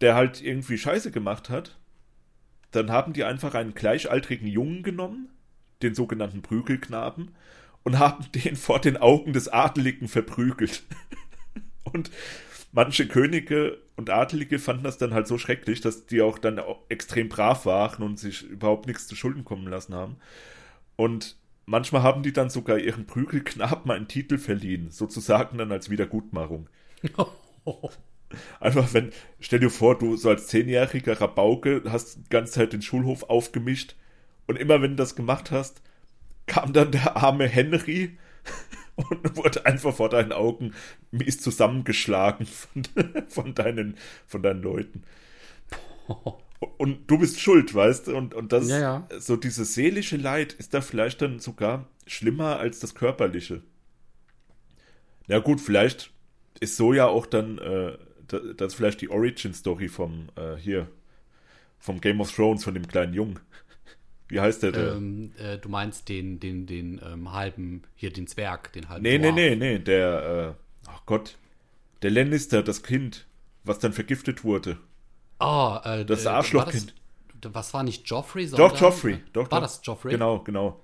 der 0.02 0.16
halt 0.16 0.42
irgendwie 0.42 0.78
Scheiße 0.78 1.12
gemacht 1.12 1.50
hat, 1.50 1.78
dann 2.72 2.92
haben 2.92 3.14
die 3.14 3.24
einfach 3.24 3.54
einen 3.54 3.74
gleichaltrigen 3.74 4.48
Jungen 4.48 4.84
genommen, 4.84 5.30
den 5.82 5.96
sogenannten 5.96 6.42
Prügelknaben, 6.42 7.36
und 7.84 8.00
haben 8.00 8.26
den 8.36 8.56
vor 8.56 8.80
den 8.80 8.98
Augen 8.98 9.34
des 9.34 9.48
Adeligen 9.48 10.08
verprügelt. 10.08 10.84
und 11.84 12.12
manche 12.72 13.08
Könige 13.08 13.80
und 13.96 14.10
Adelige 14.10 14.60
fanden 14.60 14.84
das 14.84 14.98
dann 14.98 15.14
halt 15.14 15.28
so 15.28 15.38
schrecklich, 15.38 15.82
dass 15.82 16.06
die 16.06 16.22
auch 16.22 16.40
dann 16.40 16.60
extrem 16.90 17.30
brav 17.30 17.66
waren 17.66 18.04
und 18.04 18.20
sich 18.20 18.44
überhaupt 18.44 18.88
nichts 18.88 19.08
zu 19.08 19.16
Schulden 19.16 19.46
kommen 19.46 19.68
lassen 19.68 19.94
haben. 19.94 20.18
Und 20.96 21.38
manchmal 21.66 22.04
haben 22.04 22.24
die 22.24 22.34
dann 22.34 22.50
sogar 22.50 22.78
ihren 22.78 23.06
Prügelknaben 23.06 23.92
einen 23.92 24.08
Titel 24.08 24.38
verliehen, 24.38 24.92
sozusagen 24.92 25.58
dann 25.58 25.72
als 25.72 25.90
Wiedergutmachung. 25.90 26.70
Einfach, 28.60 28.94
wenn, 28.94 29.12
stell 29.40 29.60
dir 29.60 29.70
vor, 29.70 29.98
du 29.98 30.16
so 30.18 30.30
als 30.30 30.48
zehnjähriger 30.48 31.20
Rabauke 31.22 31.84
hast 31.88 32.18
die 32.18 32.30
ganze 32.30 32.54
Zeit 32.54 32.74
den 32.74 32.82
Schulhof 32.82 33.24
aufgemischt 33.30 33.96
und 34.48 34.58
immer 34.58 34.82
wenn 34.82 34.92
du 34.92 34.98
das 34.98 35.16
gemacht 35.16 35.52
hast, 35.52 35.82
kam 36.48 36.74
dann 36.74 36.92
der 36.92 37.16
arme 37.16 37.48
Henry 37.48 38.18
und 38.96 39.38
wurde 39.38 39.66
einfach 39.66 39.94
vor 39.96 40.10
deinen 40.10 40.32
Augen 40.32 40.74
mies 41.12 41.40
zusammengeschlagen 41.40 42.46
von, 42.46 42.84
von, 43.30 43.54
deinen, 43.56 43.98
von 44.28 44.42
deinen 44.42 44.62
Leuten. 44.62 45.04
Und 46.64 47.10
du 47.10 47.18
bist 47.18 47.40
schuld, 47.40 47.74
weißt 47.74 48.08
du? 48.08 48.16
Und, 48.16 48.34
und 48.34 48.52
das, 48.52 48.70
ja, 48.70 48.80
ja. 48.80 49.08
so 49.20 49.36
dieses 49.36 49.74
seelische 49.74 50.18
Leid 50.18 50.54
ist 50.54 50.74
da 50.74 50.82
vielleicht 50.82 51.22
dann 51.22 51.40
sogar 51.40 51.88
schlimmer 52.06 52.60
als 52.60 52.80
das 52.80 52.96
körperliche. 52.96 53.62
Ja 55.28 55.40
gut, 55.40 55.62
vielleicht 55.62 56.12
ist 56.60 56.78
so 56.78 56.94
ja 56.94 57.08
auch 57.08 57.26
dann, 57.26 57.58
äh, 57.58 57.98
das 58.28 58.68
ist 58.68 58.76
vielleicht 58.76 59.02
die 59.02 59.10
Origin-Story 59.10 59.88
vom, 59.88 60.30
äh, 60.36 60.56
hier, 60.56 60.88
vom 61.80 62.02
Game 62.02 62.22
of 62.22 62.32
Thrones, 62.32 62.64
von 62.64 62.74
dem 62.74 62.88
kleinen 62.88 63.14
Jungen. 63.14 63.40
Wie 64.28 64.40
heißt 64.40 64.64
der 64.64 64.72
denn? 64.72 64.98
Ähm, 64.98 65.32
äh, 65.38 65.58
du 65.58 65.70
meinst 65.70 66.10
den, 66.10 66.40
den, 66.40 66.66
den 66.66 67.02
ähm, 67.06 67.32
halben, 67.32 67.84
hier 67.96 68.12
den 68.12 68.28
Zwerg, 68.28 68.74
den 68.74 68.90
halben. 68.90 69.04
Nee, 69.04 69.20
Dwarf. 69.20 69.36
nee, 69.36 69.56
nee, 69.56 69.74
nee, 69.74 69.80
der, 69.80 70.56
äh, 70.58 70.90
ach 70.90 71.06
Gott, 71.06 71.38
der 72.02 72.12
Lannister, 72.12 72.64
das 72.64 72.84
Kind, 72.84 73.28
was 73.64 73.80
dann 73.80 73.94
vergiftet 73.94 74.44
wurde. 74.44 74.78
Oh, 75.44 75.78
äh, 75.84 76.06
das 76.06 76.26
Arschlochkind. 76.26 76.94
Was 77.46 77.74
war 77.74 77.84
nicht 77.84 78.10
Joffrey? 78.10 78.48
Sondern, 78.48 78.70
doch, 78.70 78.80
Joffrey. 78.80 79.20
Doch, 79.34 79.52
war 79.52 79.60
doch. 79.60 79.68
das 79.68 79.82
Joffrey? 79.84 80.12
Genau, 80.12 80.40
genau. 80.40 80.80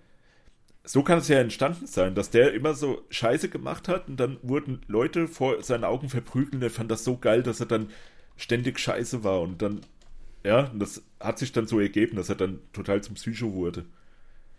So 0.83 1.03
kann 1.03 1.19
es 1.19 1.27
ja 1.27 1.39
entstanden 1.39 1.87
sein, 1.87 2.15
dass 2.15 2.29
der 2.29 2.53
immer 2.53 2.73
so 2.73 3.01
Scheiße 3.09 3.49
gemacht 3.49 3.87
hat 3.87 4.09
und 4.09 4.17
dann 4.17 4.37
wurden 4.41 4.81
Leute 4.87 5.27
vor 5.27 5.61
seinen 5.63 5.83
Augen 5.83 6.09
verprügelt 6.09 6.55
und 6.55 6.61
er 6.63 6.69
fand 6.69 6.91
das 6.91 7.03
so 7.03 7.17
geil, 7.17 7.43
dass 7.43 7.59
er 7.59 7.67
dann 7.67 7.89
ständig 8.35 8.79
Scheiße 8.79 9.23
war 9.23 9.41
und 9.41 9.61
dann 9.61 9.81
ja, 10.43 10.71
das 10.73 11.03
hat 11.19 11.37
sich 11.37 11.51
dann 11.51 11.67
so 11.67 11.79
ergeben, 11.79 12.15
dass 12.15 12.29
er 12.29 12.35
dann 12.35 12.59
total 12.71 13.01
zum 13.01 13.15
Psycho 13.15 13.53
wurde. 13.53 13.85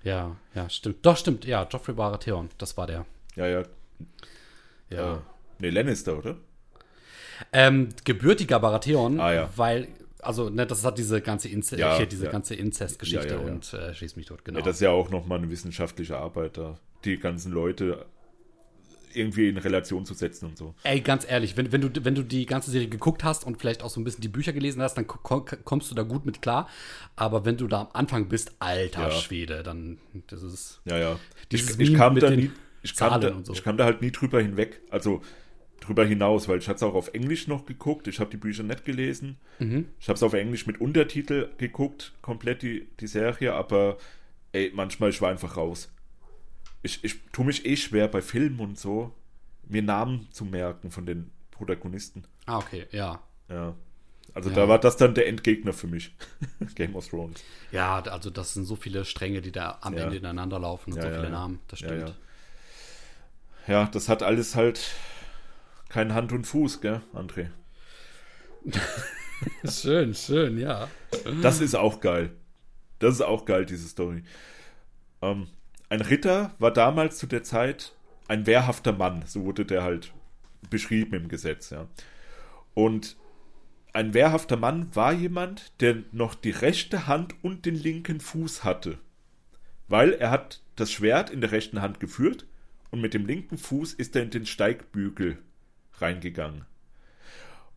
Ja, 0.02 0.36
ja, 0.54 0.68
stimmt. 0.68 1.04
Doch, 1.04 1.16
stimmt. 1.16 1.44
Ja, 1.44 1.66
Joffrey 1.70 1.94
Baratheon, 1.94 2.48
das 2.58 2.76
war 2.76 2.86
der. 2.86 3.06
Ja, 3.36 3.46
ja. 3.46 3.62
Ja. 4.90 5.14
Äh, 5.14 5.18
nee, 5.58 5.70
Lannister, 5.70 6.18
oder? 6.18 6.36
Ähm, 7.52 7.88
gebürtiger 8.04 8.60
Baratheon, 8.60 9.20
ah, 9.20 9.32
ja. 9.32 9.50
weil, 9.56 9.88
also, 10.20 10.50
ne, 10.50 10.66
das 10.66 10.84
hat 10.84 10.98
diese 10.98 11.20
ganze, 11.20 11.48
Inze 11.48 11.78
ja, 11.78 11.96
hier, 11.96 12.06
diese 12.06 12.26
ja. 12.26 12.30
ganze 12.30 12.54
Inzestgeschichte 12.54 13.34
ja, 13.34 13.38
und 13.38 13.72
äh, 13.74 13.94
schießt 13.94 14.16
mich 14.16 14.26
tot, 14.26 14.44
genau. 14.44 14.58
Ja, 14.58 14.64
das 14.64 14.76
ist 14.76 14.82
ja 14.82 14.90
auch 14.90 15.10
nochmal 15.10 15.38
eine 15.38 15.50
wissenschaftliche 15.50 16.18
Arbeit 16.18 16.58
da. 16.58 16.78
Die 17.04 17.18
ganzen 17.18 17.52
Leute 17.52 18.04
irgendwie 19.14 19.48
in 19.48 19.58
Relation 19.58 20.04
zu 20.04 20.14
setzen 20.14 20.46
und 20.46 20.58
so. 20.58 20.74
Ey, 20.82 21.00
ganz 21.00 21.28
ehrlich, 21.28 21.56
wenn, 21.56 21.72
wenn, 21.72 21.80
du, 21.80 22.04
wenn 22.04 22.14
du 22.14 22.22
die 22.22 22.46
ganze 22.46 22.70
Serie 22.70 22.88
geguckt 22.88 23.24
hast 23.24 23.44
und 23.44 23.58
vielleicht 23.58 23.82
auch 23.82 23.90
so 23.90 24.00
ein 24.00 24.04
bisschen 24.04 24.20
die 24.20 24.28
Bücher 24.28 24.52
gelesen 24.52 24.82
hast, 24.82 24.94
dann 24.94 25.06
kommst 25.06 25.90
du 25.90 25.94
da 25.94 26.02
gut 26.02 26.26
mit 26.26 26.42
klar. 26.42 26.68
Aber 27.16 27.44
wenn 27.44 27.56
du 27.56 27.66
da 27.66 27.82
am 27.82 27.88
Anfang 27.92 28.28
bist, 28.28 28.52
alter. 28.58 29.10
Schwede, 29.10 29.62
dann 29.62 29.98
das 30.28 30.42
ist. 30.42 30.80
Ja, 30.84 30.98
ja. 30.98 31.18
Ich, 31.50 31.78
ich, 31.78 31.94
kam 31.94 32.18
da 32.18 32.30
nie, 32.30 32.50
ich, 32.82 32.96
kam 32.96 33.20
da, 33.20 33.34
so. 33.42 33.52
ich 33.52 33.62
kam 33.62 33.76
da 33.76 33.84
halt 33.84 34.00
nie 34.02 34.12
drüber 34.12 34.40
hinweg. 34.40 34.80
Also 34.90 35.22
drüber 35.80 36.04
hinaus, 36.04 36.48
weil 36.48 36.58
ich 36.58 36.68
hatte 36.68 36.76
es 36.76 36.82
auch 36.82 36.94
auf 36.94 37.14
Englisch 37.14 37.48
noch 37.48 37.66
geguckt. 37.66 38.06
Ich 38.06 38.20
habe 38.20 38.30
die 38.30 38.36
Bücher 38.36 38.62
nicht 38.62 38.84
gelesen. 38.84 39.38
Mhm. 39.58 39.88
Ich 39.98 40.08
habe 40.08 40.16
es 40.16 40.22
auf 40.22 40.34
Englisch 40.34 40.66
mit 40.66 40.80
Untertitel 40.80 41.48
geguckt, 41.58 42.12
komplett 42.22 42.62
die, 42.62 42.86
die 43.00 43.06
Serie, 43.06 43.54
aber 43.54 43.96
ey, 44.52 44.70
manchmal 44.74 45.10
ich 45.10 45.20
war 45.20 45.30
einfach 45.30 45.56
raus 45.56 45.90
ich, 46.82 47.04
ich 47.04 47.20
tue 47.32 47.44
mich 47.44 47.66
eh 47.66 47.76
schwer 47.76 48.08
bei 48.08 48.22
Filmen 48.22 48.60
und 48.60 48.78
so, 48.78 49.12
mir 49.64 49.82
Namen 49.82 50.28
zu 50.32 50.44
merken 50.44 50.90
von 50.90 51.06
den 51.06 51.30
Protagonisten. 51.50 52.24
Ah, 52.46 52.58
okay, 52.58 52.86
ja. 52.90 53.20
Ja. 53.48 53.74
Also 54.32 54.50
ja. 54.50 54.56
da 54.56 54.68
war 54.68 54.78
das 54.78 54.96
dann 54.96 55.14
der 55.14 55.26
Endgegner 55.26 55.72
für 55.72 55.88
mich. 55.88 56.14
Game 56.74 56.94
of 56.94 57.08
Thrones. 57.08 57.42
Ja, 57.72 58.00
also 58.00 58.30
das 58.30 58.54
sind 58.54 58.64
so 58.64 58.76
viele 58.76 59.04
Stränge, 59.04 59.40
die 59.40 59.52
da 59.52 59.78
am 59.80 59.94
ja. 59.94 60.04
Ende 60.04 60.16
ineinander 60.16 60.58
laufen 60.58 60.92
und 60.92 60.98
ja, 60.98 61.02
so 61.02 61.08
viele 61.16 61.30
Namen. 61.30 61.60
Das 61.68 61.80
stimmt. 61.80 62.14
Ja, 63.66 63.86
das 63.86 64.08
hat 64.08 64.22
alles 64.22 64.56
halt 64.56 64.80
kein 65.90 66.14
Hand 66.14 66.32
und 66.32 66.46
Fuß, 66.46 66.80
gell, 66.80 67.02
André? 67.12 67.50
schön, 69.68 70.14
schön, 70.14 70.56
ja. 70.56 70.88
Das 71.42 71.60
ist 71.60 71.74
auch 71.74 72.00
geil. 72.00 72.30
Das 73.00 73.14
ist 73.14 73.22
auch 73.22 73.44
geil, 73.44 73.66
diese 73.66 73.88
Story. 73.88 74.22
Ähm, 75.20 75.48
ein 75.88 76.00
Ritter 76.00 76.54
war 76.58 76.72
damals 76.72 77.18
zu 77.18 77.26
der 77.26 77.42
Zeit 77.42 77.92
ein 78.28 78.46
wehrhafter 78.46 78.92
Mann, 78.92 79.24
so 79.26 79.44
wurde 79.44 79.66
der 79.66 79.82
halt 79.82 80.12
beschrieben 80.70 81.14
im 81.14 81.28
Gesetz, 81.28 81.70
ja. 81.70 81.88
Und 82.74 83.16
ein 83.92 84.14
wehrhafter 84.14 84.56
Mann 84.56 84.94
war 84.94 85.12
jemand, 85.12 85.72
der 85.80 85.96
noch 86.12 86.36
die 86.36 86.52
rechte 86.52 87.08
Hand 87.08 87.34
und 87.42 87.66
den 87.66 87.74
linken 87.74 88.20
Fuß 88.20 88.62
hatte. 88.62 88.98
Weil 89.88 90.12
er 90.12 90.30
hat 90.30 90.62
das 90.76 90.92
Schwert 90.92 91.30
in 91.30 91.40
der 91.40 91.50
rechten 91.50 91.82
Hand 91.82 91.98
geführt 91.98 92.46
und 92.92 93.00
mit 93.00 93.14
dem 93.14 93.26
linken 93.26 93.58
Fuß 93.58 93.94
ist 93.94 94.14
er 94.14 94.22
in 94.22 94.30
den 94.30 94.46
Steigbügel 94.46 95.38
reingegangen. 96.00 96.64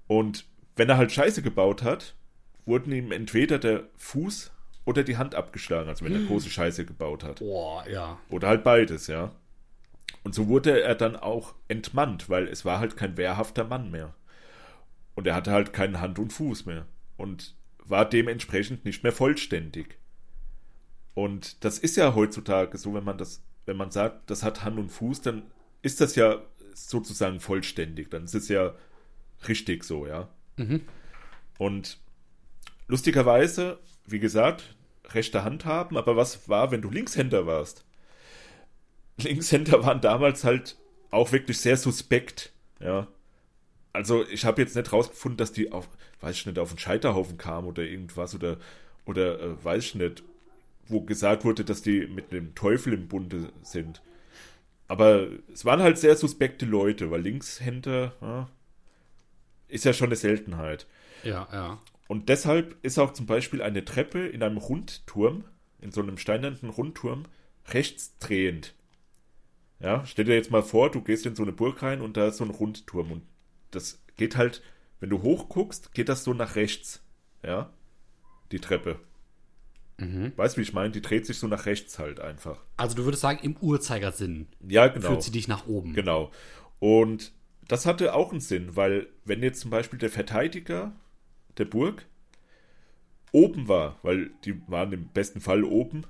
Und 0.07 0.45
wenn 0.75 0.89
er 0.89 0.97
halt 0.97 1.11
Scheiße 1.11 1.41
gebaut 1.41 1.83
hat, 1.83 2.15
wurden 2.65 2.91
ihm 2.91 3.11
entweder 3.11 3.59
der 3.59 3.83
Fuß 3.97 4.51
oder 4.85 5.03
die 5.03 5.17
Hand 5.17 5.35
abgeschlagen, 5.35 5.89
also 5.89 6.05
wenn 6.05 6.13
er 6.13 6.21
große 6.27 6.49
Scheiße 6.49 6.85
gebaut 6.85 7.23
hat. 7.23 7.39
Boah, 7.39 7.87
ja. 7.87 8.19
Oder 8.29 8.47
halt 8.47 8.63
beides, 8.63 9.07
ja. 9.07 9.31
Und 10.23 10.33
so 10.33 10.47
wurde 10.47 10.81
er 10.81 10.95
dann 10.95 11.15
auch 11.15 11.53
entmannt, 11.67 12.29
weil 12.29 12.47
es 12.47 12.65
war 12.65 12.79
halt 12.79 12.95
kein 12.95 13.17
wehrhafter 13.17 13.65
Mann 13.65 13.91
mehr. 13.91 14.13
Und 15.15 15.27
er 15.27 15.35
hatte 15.35 15.51
halt 15.51 15.73
keinen 15.73 15.99
Hand 15.99 16.17
und 16.17 16.31
Fuß 16.31 16.65
mehr. 16.65 16.85
Und 17.17 17.55
war 17.85 18.05
dementsprechend 18.05 18.85
nicht 18.85 19.03
mehr 19.03 19.11
vollständig. 19.11 19.97
Und 21.13 21.63
das 21.63 21.77
ist 21.77 21.97
ja 21.97 22.15
heutzutage 22.15 22.77
so, 22.77 22.93
wenn 22.93 23.03
man 23.03 23.17
das, 23.17 23.43
wenn 23.65 23.77
man 23.77 23.91
sagt, 23.91 24.29
das 24.29 24.43
hat 24.43 24.63
Hand 24.63 24.79
und 24.79 24.89
Fuß, 24.89 25.21
dann 25.21 25.43
ist 25.81 26.01
das 26.01 26.15
ja 26.15 26.41
sozusagen 26.73 27.39
vollständig. 27.39 28.09
Dann 28.09 28.25
ist 28.25 28.35
es 28.35 28.49
ja 28.49 28.75
richtig 29.47 29.83
so, 29.83 30.07
ja. 30.07 30.29
Mhm. 30.57 30.81
Und 31.57 31.99
lustigerweise 32.87 33.79
wie 34.05 34.19
gesagt, 34.19 34.75
rechte 35.09 35.43
Hand 35.43 35.65
haben, 35.65 35.97
aber 35.97 36.15
was 36.15 36.49
war, 36.49 36.71
wenn 36.71 36.81
du 36.81 36.89
Linkshänder 36.89 37.45
warst? 37.45 37.85
Linkshänder 39.17 39.83
waren 39.83 40.01
damals 40.01 40.43
halt 40.43 40.77
auch 41.11 41.31
wirklich 41.31 41.59
sehr 41.59 41.77
suspekt, 41.77 42.51
ja. 42.79 43.07
Also 43.91 44.27
ich 44.27 44.45
habe 44.45 44.61
jetzt 44.61 44.75
nicht 44.75 44.91
rausgefunden, 44.91 45.37
dass 45.37 45.51
die 45.51 45.71
auf, 45.71 45.87
weiß 46.21 46.35
ich 46.35 46.45
nicht, 46.47 46.57
auf 46.57 46.69
einen 46.69 46.79
Scheiterhaufen 46.79 47.37
kamen 47.37 47.67
oder 47.67 47.83
irgendwas 47.83 48.33
oder, 48.33 48.57
oder 49.05 49.39
äh, 49.39 49.63
weiß 49.63 49.83
ich 49.83 49.95
nicht, 49.95 50.23
wo 50.87 51.01
gesagt 51.01 51.45
wurde, 51.45 51.63
dass 51.63 51.83
die 51.83 52.07
mit 52.07 52.31
dem 52.31 52.55
Teufel 52.55 52.93
im 52.93 53.07
Bunde 53.07 53.53
sind. 53.61 54.01
Aber 54.87 55.27
es 55.51 55.65
waren 55.65 55.81
halt 55.81 55.97
sehr 55.97 56.15
suspekte 56.15 56.65
Leute, 56.65 57.09
weil 57.09 57.21
Linkshänder 57.21 58.13
ja, 58.21 58.49
ist 59.67 59.85
ja 59.85 59.93
schon 59.93 60.07
eine 60.07 60.15
Seltenheit. 60.15 60.87
Ja, 61.23 61.47
ja. 61.51 61.79
Und 62.07 62.29
deshalb 62.29 62.75
ist 62.83 62.99
auch 62.99 63.13
zum 63.13 63.25
Beispiel 63.25 63.61
eine 63.61 63.85
Treppe 63.85 64.27
in 64.27 64.43
einem 64.43 64.57
Rundturm, 64.57 65.45
in 65.81 65.91
so 65.91 66.01
einem 66.01 66.17
steinernen 66.17 66.69
Rundturm, 66.69 67.25
rechtsdrehend. 67.69 68.75
Ja, 69.79 70.05
stell 70.05 70.25
dir 70.25 70.35
jetzt 70.35 70.51
mal 70.51 70.63
vor, 70.63 70.91
du 70.91 71.01
gehst 71.01 71.25
in 71.25 71.35
so 71.35 71.43
eine 71.43 71.53
Burg 71.53 71.81
rein 71.81 72.01
und 72.01 72.15
da 72.15 72.27
ist 72.27 72.37
so 72.37 72.43
ein 72.43 72.51
Rundturm 72.51 73.11
und 73.11 73.23
das 73.71 74.01
geht 74.15 74.37
halt, 74.37 74.61
wenn 74.99 75.09
du 75.09 75.21
hochguckst, 75.21 75.93
geht 75.93 76.09
das 76.09 76.23
so 76.23 76.33
nach 76.33 76.55
rechts. 76.55 77.01
Ja. 77.43 77.73
die 78.51 78.59
Treppe. 78.59 78.99
Weißt 79.97 80.55
du, 80.55 80.59
wie 80.59 80.63
ich 80.63 80.73
meine? 80.73 80.91
Die 80.91 81.01
dreht 81.01 81.25
sich 81.25 81.37
so 81.37 81.47
nach 81.47 81.65
rechts 81.65 81.97
halt 81.99 82.19
einfach. 82.19 82.59
Also 82.77 82.95
du 82.95 83.05
würdest 83.05 83.21
sagen, 83.21 83.39
im 83.41 83.55
Uhrzeigersinn 83.57 84.47
Ja, 84.67 84.87
genau. 84.87 85.07
führt 85.09 85.23
sie 85.23 85.31
dich 85.31 85.47
nach 85.47 85.67
oben. 85.67 85.93
Genau. 85.93 86.31
Und 86.79 87.31
das 87.67 87.85
hatte 87.85 88.13
auch 88.13 88.31
einen 88.31 88.41
Sinn, 88.41 88.75
weil 88.75 89.07
wenn 89.23 89.41
jetzt 89.43 89.61
zum 89.61 89.71
Beispiel 89.71 89.99
der 89.99 90.09
Verteidiger 90.09 90.91
der 91.57 91.65
Burg 91.65 92.05
oben 93.31 93.67
war, 93.67 93.97
weil 94.03 94.31
die 94.45 94.61
waren 94.67 94.91
im 94.91 95.07
besten 95.07 95.41
Fall 95.41 95.63
oben 95.63 96.03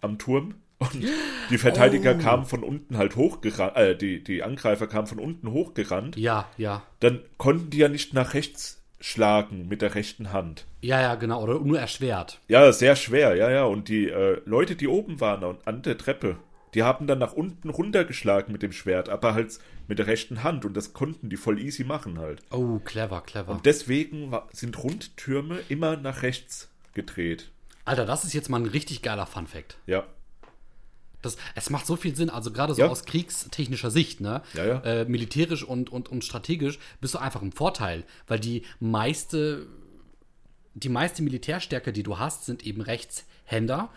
am 0.00 0.18
Turm 0.18 0.54
und 0.78 1.04
die 1.50 1.58
Verteidiger 1.58 2.16
Oh. 2.16 2.22
kamen 2.22 2.44
von 2.46 2.62
unten 2.62 2.96
halt 2.98 3.16
hochgerannt, 3.16 3.76
äh, 3.76 3.96
die, 3.96 4.22
die 4.22 4.42
Angreifer 4.42 4.86
kamen 4.86 5.06
von 5.06 5.18
unten 5.18 5.50
hochgerannt, 5.52 6.16
Ja, 6.16 6.50
ja. 6.58 6.82
dann 7.00 7.20
konnten 7.38 7.70
die 7.70 7.78
ja 7.78 7.88
nicht 7.88 8.12
nach 8.14 8.34
rechts 8.34 8.82
schlagen 9.06 9.68
mit 9.68 9.82
der 9.82 9.94
rechten 9.94 10.32
Hand. 10.32 10.66
Ja, 10.80 11.00
ja, 11.00 11.14
genau. 11.14 11.40
Oder 11.42 11.60
nur 11.60 11.78
erschwert. 11.78 12.40
Ja, 12.48 12.72
sehr 12.72 12.96
schwer, 12.96 13.36
ja, 13.36 13.48
ja. 13.50 13.64
Und 13.64 13.88
die 13.88 14.08
äh, 14.08 14.40
Leute, 14.46 14.74
die 14.74 14.88
oben 14.88 15.20
waren 15.20 15.44
an- 15.44 15.58
an 15.64 15.82
der 15.82 15.96
Treppe, 15.96 16.36
die 16.74 16.82
haben 16.82 17.06
dann 17.06 17.20
nach 17.20 17.32
unten 17.32 17.70
runtergeschlagen 17.70 18.52
mit 18.52 18.62
dem 18.62 18.72
Schwert, 18.72 19.08
aber 19.08 19.34
halt 19.34 19.58
mit 19.86 20.00
der 20.00 20.08
rechten 20.08 20.42
Hand. 20.42 20.64
Und 20.64 20.76
das 20.76 20.92
konnten 20.92 21.30
die 21.30 21.36
voll 21.36 21.60
easy 21.60 21.84
machen 21.84 22.18
halt. 22.18 22.42
Oh, 22.50 22.80
clever, 22.80 23.20
clever. 23.20 23.52
Und 23.52 23.64
deswegen 23.64 24.34
sind 24.52 24.82
Rundtürme 24.82 25.60
immer 25.68 25.96
nach 25.96 26.22
rechts 26.22 26.68
gedreht. 26.92 27.50
Alter, 27.84 28.06
das 28.06 28.24
ist 28.24 28.32
jetzt 28.34 28.48
mal 28.50 28.60
ein 28.60 28.66
richtig 28.66 29.02
geiler 29.02 29.26
Fun-Fact. 29.26 29.78
Ja, 29.86 30.04
Das, 31.26 31.36
es 31.54 31.70
macht 31.70 31.86
so 31.86 31.96
viel 31.96 32.14
Sinn, 32.16 32.30
also 32.30 32.50
gerade 32.52 32.74
so 32.74 32.82
Ja. 32.82 32.88
aus 32.88 33.04
kriegstechnischer 33.04 33.90
Sicht, 33.90 34.20
ne? 34.20 34.42
Ja, 34.54 34.64
ja. 34.66 34.80
Äh, 34.82 35.04
militärisch 35.04 35.62
und, 35.62 35.90
und, 35.90 36.08
und 36.08 36.24
strategisch 36.24 36.78
bist 37.00 37.14
du 37.14 37.18
einfach 37.18 37.42
im 37.42 37.52
Vorteil, 37.52 38.04
weil 38.26 38.40
die 38.40 38.62
meiste, 38.80 39.66
die 40.74 40.88
meiste 40.88 41.22
Militärstärke, 41.22 41.92
die 41.92 42.02
du 42.02 42.18
hast, 42.18 42.44
sind 42.44 42.64
eben 42.66 42.80
Rechtshänder. 42.80 43.90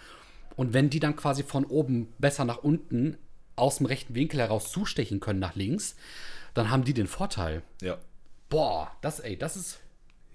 Und 0.56 0.74
wenn 0.74 0.90
die 0.90 1.00
dann 1.00 1.16
quasi 1.16 1.44
von 1.44 1.66
oben 1.66 2.12
besser 2.20 2.44
nach 2.46 2.58
unten 2.64 3.18
aus 3.56 3.78
dem 3.78 3.86
rechten 3.86 4.16
Winkel 4.16 4.40
heraus 4.40 4.72
zustechen 4.72 5.20
können 5.20 5.40
nach 5.40 5.56
links, 5.56 5.96
dann 6.54 6.70
haben 6.70 6.84
die 6.84 6.94
den 6.94 7.08
Vorteil. 7.08 7.62
ja. 7.82 7.98
Boah, 8.50 8.92
das, 9.02 9.20
ey, 9.20 9.38
das 9.38 9.56
ist 9.56 9.80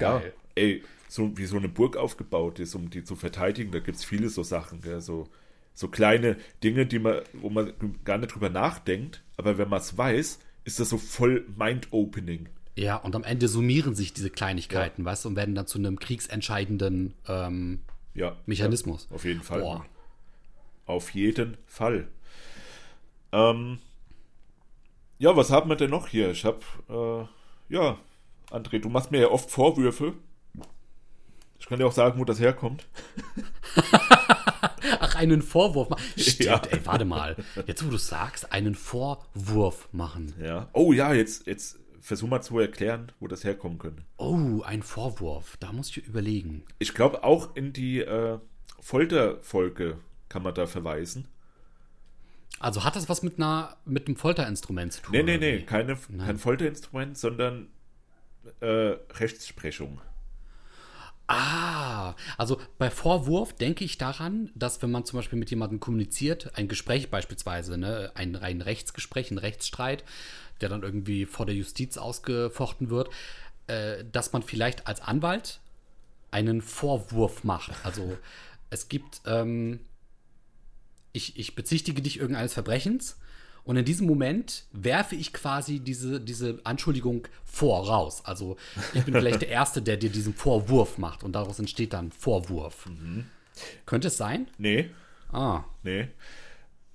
Ja, 0.01 0.19
geil. 0.19 0.33
ey, 0.55 0.85
so 1.09 1.37
wie 1.37 1.47
so 1.47 1.57
eine 1.57 1.69
Burg 1.69 1.97
aufgebaut 1.97 2.61
ist, 2.61 2.77
um 2.77 2.89
die 2.89 3.03
zu 3.03 3.17
verteidigen, 3.17 3.73
da 3.73 3.81
gibt 3.81 3.97
es 3.99 4.05
viele 4.05 4.29
so 4.29 4.45
Sachen, 4.45 4.81
gell? 4.83 5.01
So, 5.01 5.27
so 5.75 5.89
kleine 5.89 6.37
Dinge, 6.63 6.87
die 6.87 6.99
man, 6.99 7.21
wo 7.33 7.51
man 7.51 7.73
gar 8.05 8.19
nicht 8.19 8.35
drüber 8.35 8.49
nachdenkt, 8.49 9.23
aber 9.37 9.59
wenn 9.59 9.69
man 9.69 9.81
es 9.81 9.97
weiß, 9.99 10.39
ist 10.65 10.81
das 10.81 10.89
so 10.89 10.99
voll 10.99 11.47
mind-opening. 11.57 12.49
Ja, 12.77 12.97
und 12.97 13.15
am 13.15 13.23
Ende 13.25 13.49
summieren 13.49 13.95
sich 13.95 14.13
diese 14.15 14.31
Kleinigkeiten, 14.31 15.05
weißt 15.05 15.25
du, 15.25 15.29
und 15.31 15.37
werden 15.37 15.55
dann 15.55 15.67
zu 15.67 15.79
einem 15.79 15.99
kriegsentscheidenden 15.99 17.15
ähm, 17.29 17.81
Ja. 18.15 18.37
Mechanismus. 18.47 19.07
Ja, 19.11 19.17
auf 19.17 19.25
jeden 19.25 19.43
Fall. 19.43 19.61
Boah. 19.61 19.87
Auf 20.87 21.11
jeden 21.11 21.57
Fall. 21.67 22.09
Ähm, 23.33 23.79
ja, 25.19 25.37
was 25.37 25.51
haben 25.51 25.69
wir 25.69 25.77
denn 25.77 25.91
noch 25.91 26.09
hier? 26.09 26.31
Ich 26.31 26.45
hab, 26.45 26.63
äh, 26.89 27.25
ja, 27.69 27.99
André, 28.51 28.81
du 28.81 28.89
machst 28.89 29.11
mir 29.11 29.21
ja 29.21 29.29
oft 29.29 29.51
Vorwürfe. 29.51 30.15
Ich 31.59 31.67
kann 31.67 31.79
dir 31.79 31.87
auch 31.87 31.93
sagen, 31.93 32.19
wo 32.21 32.25
das 32.25 32.41
herkommt. 32.41 32.87
Ach, 35.15 35.21
einen 35.21 35.43
Vorwurf 35.43 35.89
machen. 35.91 36.03
Stimmt, 36.17 36.41
Ja. 36.49 36.63
ey, 36.71 36.81
warte 36.85 37.05
mal. 37.05 37.37
Jetzt, 37.67 37.85
wo 37.87 37.91
du 37.91 37.97
sagst, 37.97 38.53
einen 38.53 38.75
Vorwurf 38.75 39.89
machen. 39.93 40.35
Ja. 40.43 40.69
Oh 40.73 40.93
ja, 40.93 41.13
jetzt, 41.15 41.47
jetzt 41.47 41.79
versuch 42.01 42.29
mal 42.29 42.43
zu 42.43 42.59
erklären, 42.59 43.11
wo 43.21 43.29
das 43.29 43.45
herkommen 43.45 43.79
könnte. 43.79 44.03
Oh, 44.19 44.63
ein 44.63 44.83
Vorwurf. 44.83 45.57
Da 45.59 45.73
muss 45.73 45.89
ich 45.91 46.07
überlegen. 46.07 46.65
Ich 46.79 46.95
glaube, 46.95 47.25
auch 47.25 47.57
in 47.57 47.73
die 47.73 48.01
äh, 48.01 48.39
Folterfolge 48.81 49.99
kann 50.29 50.43
man 50.43 50.55
da 50.55 50.67
verweisen. 50.67 51.29
Also 52.61 52.85
hat 52.85 52.95
das 52.97 53.09
was 53.09 53.23
mit 53.23 53.39
einer 53.39 53.77
mit 53.85 54.07
einem 54.07 54.17
Folterinstrument 54.17 54.93
zu 54.93 55.03
tun? 55.03 55.13
Nee, 55.13 55.23
nee, 55.23 55.39
nee, 55.39 55.63
keine, 55.63 55.97
kein 55.97 56.39
Folterinstrument, 56.39 57.19
sondern 57.19 57.69
äh, 58.61 58.67
Rechtsprechung. 59.15 60.01
Ah, 61.27 62.15
also 62.37 62.61
bei 62.77 62.91
Vorwurf 62.91 63.55
denke 63.55 63.85
ich 63.85 63.97
daran, 63.97 64.51
dass 64.55 64.83
wenn 64.83 64.91
man 64.91 65.07
zum 65.07 65.19
Beispiel 65.19 65.39
mit 65.39 65.49
jemandem 65.51 65.81
kommuniziert, 65.81 66.57
ein 66.57 66.69
Gespräch 66.69 67.11
beispielsweise, 67.11 67.79
ne, 67.79 68.13
ein 68.15 68.35
rein 68.35 68.61
Rechtsgespräch, 68.61 69.31
ein 69.31 69.39
Rechtsstreit, 69.39 70.05
der 70.61 70.69
dann 70.69 70.83
irgendwie 70.83 71.25
vor 71.25 71.47
der 71.47 71.55
Justiz 71.55 71.97
ausgefochten 71.97 72.91
wird, 72.91 73.09
äh, 73.69 74.05
dass 74.13 74.33
man 74.35 74.43
vielleicht 74.43 74.87
als 74.87 75.01
Anwalt 75.01 75.61
einen 76.31 76.61
Vorwurf 76.61 77.43
macht. 77.43 77.73
Also 77.85 78.19
es 78.69 78.89
gibt, 78.89 79.23
ähm, 79.25 79.81
ich, 81.13 81.39
ich 81.39 81.55
bezichtige 81.55 82.03
dich 82.03 82.19
irgendeines 82.19 82.53
Verbrechens 82.53 83.17
und 83.65 83.77
in 83.77 83.85
diesem 83.85 84.07
Moment 84.07 84.65
werfe 84.73 85.17
ich 85.17 85.33
quasi 85.33 85.81
diese, 85.81 86.21
diese 86.21 86.61
Anschuldigung 86.65 87.27
vor 87.45 87.89
raus. 87.89 88.23
Also 88.25 88.57
ich 88.93 89.05
bin 89.05 89.15
vielleicht 89.15 89.43
der 89.43 89.49
Erste, 89.49 89.81
der 89.83 89.97
dir 89.97 90.11
diesen 90.11 90.35
Vorwurf 90.35 90.99
macht 90.99 91.23
und 91.25 91.33
daraus 91.33 91.59
entsteht 91.59 91.93
dann 91.93 92.13
Vorwurf. 92.13 92.89
Könnte 93.87 94.09
es 94.09 94.17
sein? 94.17 94.49
Nee, 94.59 94.91
Ah, 95.35 95.65
nee. 95.83 96.07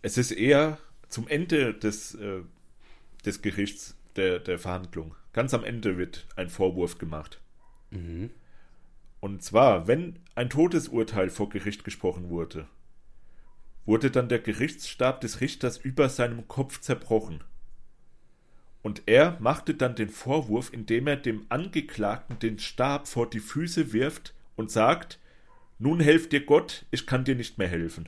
Es 0.02 0.18
ist 0.18 0.32
eher 0.32 0.78
zum 1.10 1.28
Ende 1.28 1.74
des, 1.74 2.16
äh, 2.16 2.42
des 3.26 3.42
Gerichts, 3.42 3.96
der, 4.16 4.40
der 4.40 4.58
Verhandlung. 4.60 5.14
Ganz 5.34 5.54
am 5.54 5.66
Ende 5.66 5.98
wird 5.98 6.26
ein 6.38 6.50
Vorwurf 6.50 6.98
gemacht. 6.98 7.42
Und 9.20 9.44
zwar, 9.44 9.88
wenn 9.88 10.20
ein 10.36 10.50
Todesurteil 10.50 11.30
vor 11.30 11.50
Gericht 11.50 11.84
gesprochen 11.84 12.30
wurde, 12.30 12.68
wurde 13.90 14.12
dann 14.12 14.30
der 14.30 14.38
Gerichtsstab 14.38 15.20
des 15.20 15.42
Richters 15.42 15.78
über 15.78 16.10
seinem 16.10 16.48
Kopf 16.48 16.80
zerbrochen. 16.80 17.44
Und 18.84 19.02
er 19.08 19.36
machte 19.40 19.74
dann 19.74 19.96
den 19.96 20.10
Vorwurf, 20.10 20.72
indem 20.72 21.08
er 21.08 21.16
dem 21.18 21.48
Angeklagten 21.50 22.38
den 22.38 22.60
Stab 22.60 23.08
vor 23.08 23.28
die 23.28 23.40
Füße 23.40 23.92
wirft 23.92 24.36
und 24.56 24.70
sagt, 24.70 25.18
nun 25.80 26.00
helft 26.00 26.34
dir 26.34 26.46
Gott, 26.46 26.86
ich 26.92 27.08
kann 27.08 27.26
dir 27.26 27.34
nicht 27.34 27.58
mehr 27.58 27.68
helfen. 27.68 28.08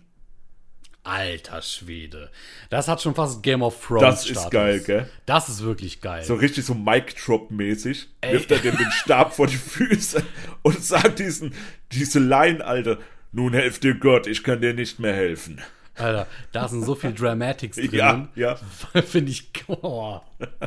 alter 1.03 1.63
Schwede. 1.63 2.29
Das 2.69 2.87
hat 2.87 3.01
schon 3.01 3.15
fast 3.15 3.41
Game 3.41 3.63
of 3.63 3.83
Thrones. 3.83 4.01
Das 4.03 4.25
ist 4.25 4.31
Status. 4.33 4.51
geil, 4.51 4.79
gell? 4.81 5.09
Das 5.25 5.49
ist 5.49 5.63
wirklich 5.63 5.99
geil. 5.99 6.23
So 6.23 6.35
richtig 6.35 6.63
so 6.63 6.75
Mic-Drop-mäßig. 6.75 8.07
Ey. 8.21 8.33
Wirft 8.33 8.51
er 8.51 8.59
dem 8.59 8.77
den 8.77 8.91
Stab 8.91 9.33
vor 9.33 9.47
die 9.47 9.57
Füße 9.57 10.23
und 10.61 10.83
sagt 10.83 11.17
diesen, 11.17 11.55
diese 11.91 12.19
Line, 12.19 12.63
Alter, 12.63 12.99
nun 13.31 13.53
helft 13.53 13.83
dir 13.83 13.95
Gott, 13.95 14.27
ich 14.27 14.43
kann 14.43 14.61
dir 14.61 14.73
nicht 14.73 14.99
mehr 14.99 15.13
helfen. 15.13 15.61
Alter, 15.95 16.27
da 16.51 16.67
sind 16.67 16.83
so 16.83 16.95
viel 16.95 17.13
Dramatics 17.13 17.75
drin. 17.77 17.89
Ja, 17.91 18.29
ja. 18.35 18.55
Finde 19.03 19.31
ich. 19.31 19.51
Oh. 19.67 20.19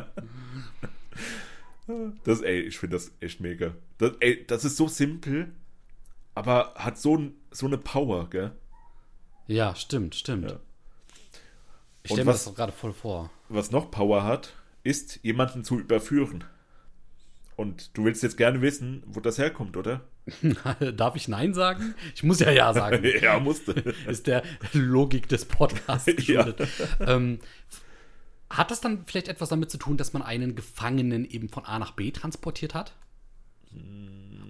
Das, 2.23 2.41
ey, 2.41 2.61
ich 2.61 2.79
finde 2.79 2.95
das 2.95 3.11
echt 3.19 3.41
mega. 3.41 3.75
Das, 3.99 4.13
ey, 4.19 4.43
das 4.47 4.65
ist 4.65 4.75
so 4.75 4.87
simpel, 4.87 5.51
aber 6.33 6.73
hat 6.75 6.97
so, 6.97 7.15
ein- 7.15 7.35
so 7.51 7.67
eine 7.67 7.77
Power, 7.77 8.27
gell? 8.29 8.53
Ja, 9.45 9.75
stimmt, 9.75 10.15
stimmt. 10.15 10.49
Ja. 10.49 10.59
Ich 12.01 12.11
stelle 12.11 12.25
mir 12.25 12.31
das 12.31 12.45
doch 12.45 12.55
gerade 12.55 12.71
voll 12.71 12.91
vor. 12.93 13.29
Was 13.49 13.69
noch 13.69 13.91
Power 13.91 14.23
hat, 14.23 14.53
ist, 14.83 15.19
jemanden 15.21 15.63
zu 15.63 15.79
überführen. 15.79 16.43
Und 17.55 17.97
du 17.97 18.03
willst 18.03 18.21
jetzt 18.21 18.37
gerne 18.37 18.61
wissen, 18.61 19.03
wo 19.05 19.19
das 19.21 19.37
herkommt, 19.37 19.77
oder? 19.77 20.01
Darf 20.95 21.15
ich 21.15 21.27
Nein 21.27 21.53
sagen? 21.53 21.95
Ich 22.13 22.23
muss 22.23 22.39
ja 22.39 22.51
Ja 22.51 22.73
sagen. 22.73 23.03
ja, 23.21 23.39
musste. 23.39 23.71
ist 24.07 24.27
der 24.27 24.43
Logik 24.73 25.29
des 25.29 25.45
Podcasts 25.45 26.07
Ja. 26.07 26.13
geschuldet. 26.43 26.67
ähm, 26.99 27.39
hat 28.49 28.71
das 28.71 28.81
dann 28.81 29.05
vielleicht 29.05 29.27
etwas 29.27 29.49
damit 29.49 29.71
zu 29.71 29.77
tun, 29.77 29.97
dass 29.97 30.13
man 30.13 30.21
einen 30.21 30.55
Gefangenen 30.55 31.25
eben 31.25 31.49
von 31.49 31.65
A 31.65 31.79
nach 31.79 31.91
B 31.91 32.11
transportiert 32.11 32.73
hat? 32.73 32.93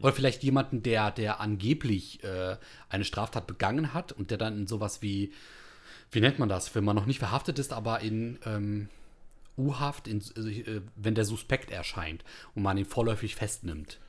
Oder 0.01 0.13
vielleicht 0.13 0.43
jemanden, 0.43 0.83
der, 0.83 1.11
der 1.11 1.39
angeblich 1.39 2.23
äh, 2.23 2.57
eine 2.89 3.03
Straftat 3.05 3.47
begangen 3.47 3.93
hat 3.93 4.11
und 4.11 4.29
der 4.29 4.37
dann 4.37 4.57
in 4.57 4.67
sowas 4.67 5.01
wie, 5.01 5.31
wie 6.11 6.21
nennt 6.21 6.37
man 6.37 6.49
das, 6.49 6.75
wenn 6.75 6.83
man 6.83 6.95
noch 6.95 7.05
nicht 7.07 7.19
verhaftet 7.19 7.57
ist, 7.57 7.73
aber 7.73 8.01
in 8.01 8.37
ähm, 8.45 8.89
U-Haft, 9.57 10.07
in, 10.07 10.19
äh, 10.19 10.81
wenn 10.95 11.15
der 11.15 11.25
Suspekt 11.25 11.71
erscheint 11.71 12.23
und 12.53 12.63
man 12.63 12.77
ihn 12.77 12.85
vorläufig 12.85 13.35
festnimmt. 13.35 13.99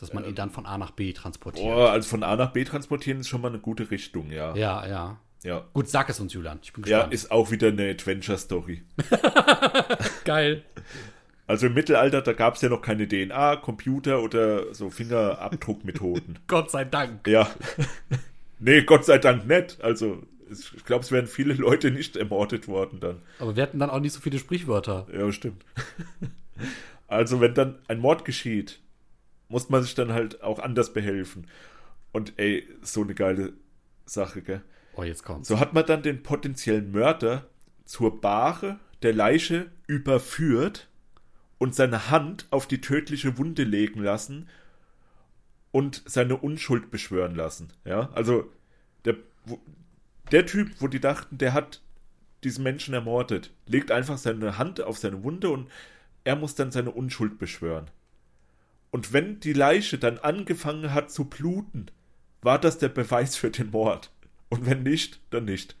Dass 0.00 0.12
man 0.12 0.24
ihn 0.24 0.34
dann 0.34 0.50
von 0.50 0.66
A 0.66 0.76
nach 0.76 0.90
B 0.90 1.12
transportiert. 1.12 1.66
Boah, 1.66 1.90
also 1.90 2.08
von 2.08 2.22
A 2.22 2.36
nach 2.36 2.52
B 2.52 2.64
transportieren 2.64 3.20
ist 3.20 3.28
schon 3.28 3.40
mal 3.40 3.48
eine 3.48 3.60
gute 3.60 3.90
Richtung, 3.90 4.30
ja. 4.30 4.54
Ja, 4.54 4.86
ja. 4.86 5.18
Ja, 5.44 5.62
Gut, 5.74 5.88
sag 5.88 6.08
es 6.08 6.18
uns, 6.20 6.32
Julian. 6.32 6.58
Ich 6.62 6.72
bin 6.72 6.84
ja 6.84 6.98
gespannt. 6.98 7.14
ist 7.14 7.30
auch 7.30 7.50
wieder 7.50 7.68
eine 7.68 7.90
Adventure-Story. 7.90 8.82
geil. 10.24 10.64
Also 11.46 11.66
im 11.66 11.74
Mittelalter, 11.74 12.22
da 12.22 12.32
gab 12.32 12.54
es 12.54 12.62
ja 12.62 12.70
noch 12.70 12.80
keine 12.80 13.06
DNA, 13.06 13.56
Computer 13.56 14.22
oder 14.22 14.74
so 14.74 14.88
Fingerabdruckmethoden. 14.88 16.38
Gott 16.46 16.70
sei 16.70 16.84
Dank. 16.86 17.28
ja. 17.28 17.46
nee, 18.58 18.82
Gott 18.82 19.04
sei 19.04 19.18
Dank 19.18 19.46
nicht. 19.46 19.82
Also 19.82 20.22
ich 20.60 20.84
glaube, 20.84 21.04
es 21.04 21.12
wären 21.12 21.26
viele 21.26 21.54
Leute 21.54 21.90
nicht 21.90 22.16
ermordet 22.16 22.68
worden 22.68 23.00
dann. 23.00 23.22
Aber 23.38 23.56
wir 23.56 23.62
hatten 23.62 23.78
dann 23.78 23.90
auch 23.90 24.00
nicht 24.00 24.12
so 24.12 24.20
viele 24.20 24.38
Sprichwörter. 24.38 25.06
Ja, 25.12 25.30
stimmt. 25.32 25.64
also 27.08 27.40
wenn 27.40 27.54
dann 27.54 27.78
ein 27.88 28.00
Mord 28.00 28.24
geschieht, 28.24 28.80
muss 29.48 29.68
man 29.68 29.82
sich 29.82 29.94
dann 29.94 30.12
halt 30.12 30.42
auch 30.42 30.58
anders 30.58 30.92
behelfen. 30.92 31.46
Und 32.12 32.34
ey, 32.36 32.66
so 32.82 33.02
eine 33.02 33.14
geile 33.14 33.52
Sache, 34.06 34.42
gell? 34.42 34.62
Oh, 34.96 35.02
jetzt 35.02 35.24
kommt's. 35.24 35.48
So 35.48 35.58
hat 35.58 35.74
man 35.74 35.84
dann 35.86 36.02
den 36.02 36.22
potenziellen 36.22 36.92
Mörder 36.92 37.46
zur 37.84 38.20
Bahre 38.20 38.78
der 39.02 39.12
Leiche 39.12 39.70
überführt 39.86 40.88
und 41.58 41.74
seine 41.74 42.10
Hand 42.10 42.46
auf 42.50 42.66
die 42.66 42.80
tödliche 42.80 43.38
Wunde 43.38 43.64
legen 43.64 44.02
lassen 44.02 44.48
und 45.72 46.02
seine 46.06 46.36
Unschuld 46.36 46.90
beschwören 46.90 47.34
lassen. 47.34 47.72
Ja, 47.84 48.10
also 48.12 48.50
der, 49.04 49.16
der 50.32 50.46
Typ, 50.46 50.70
wo 50.80 50.88
die 50.88 51.00
dachten, 51.00 51.38
der 51.38 51.52
hat 51.52 51.82
diesen 52.42 52.62
Menschen 52.62 52.94
ermordet, 52.94 53.52
legt 53.66 53.90
einfach 53.90 54.18
seine 54.18 54.58
Hand 54.58 54.80
auf 54.80 54.98
seine 54.98 55.22
Wunde 55.22 55.50
und 55.50 55.70
er 56.24 56.36
muss 56.36 56.54
dann 56.54 56.72
seine 56.72 56.90
Unschuld 56.90 57.38
beschwören. 57.38 57.90
Und 58.90 59.12
wenn 59.12 59.40
die 59.40 59.52
Leiche 59.52 59.98
dann 59.98 60.18
angefangen 60.18 60.94
hat 60.94 61.10
zu 61.10 61.24
bluten, 61.24 61.86
war 62.42 62.60
das 62.60 62.78
der 62.78 62.90
Beweis 62.90 63.36
für 63.36 63.50
den 63.50 63.70
Mord. 63.70 64.12
Und 64.48 64.66
wenn 64.66 64.82
nicht, 64.82 65.20
dann 65.30 65.46
nicht. 65.46 65.76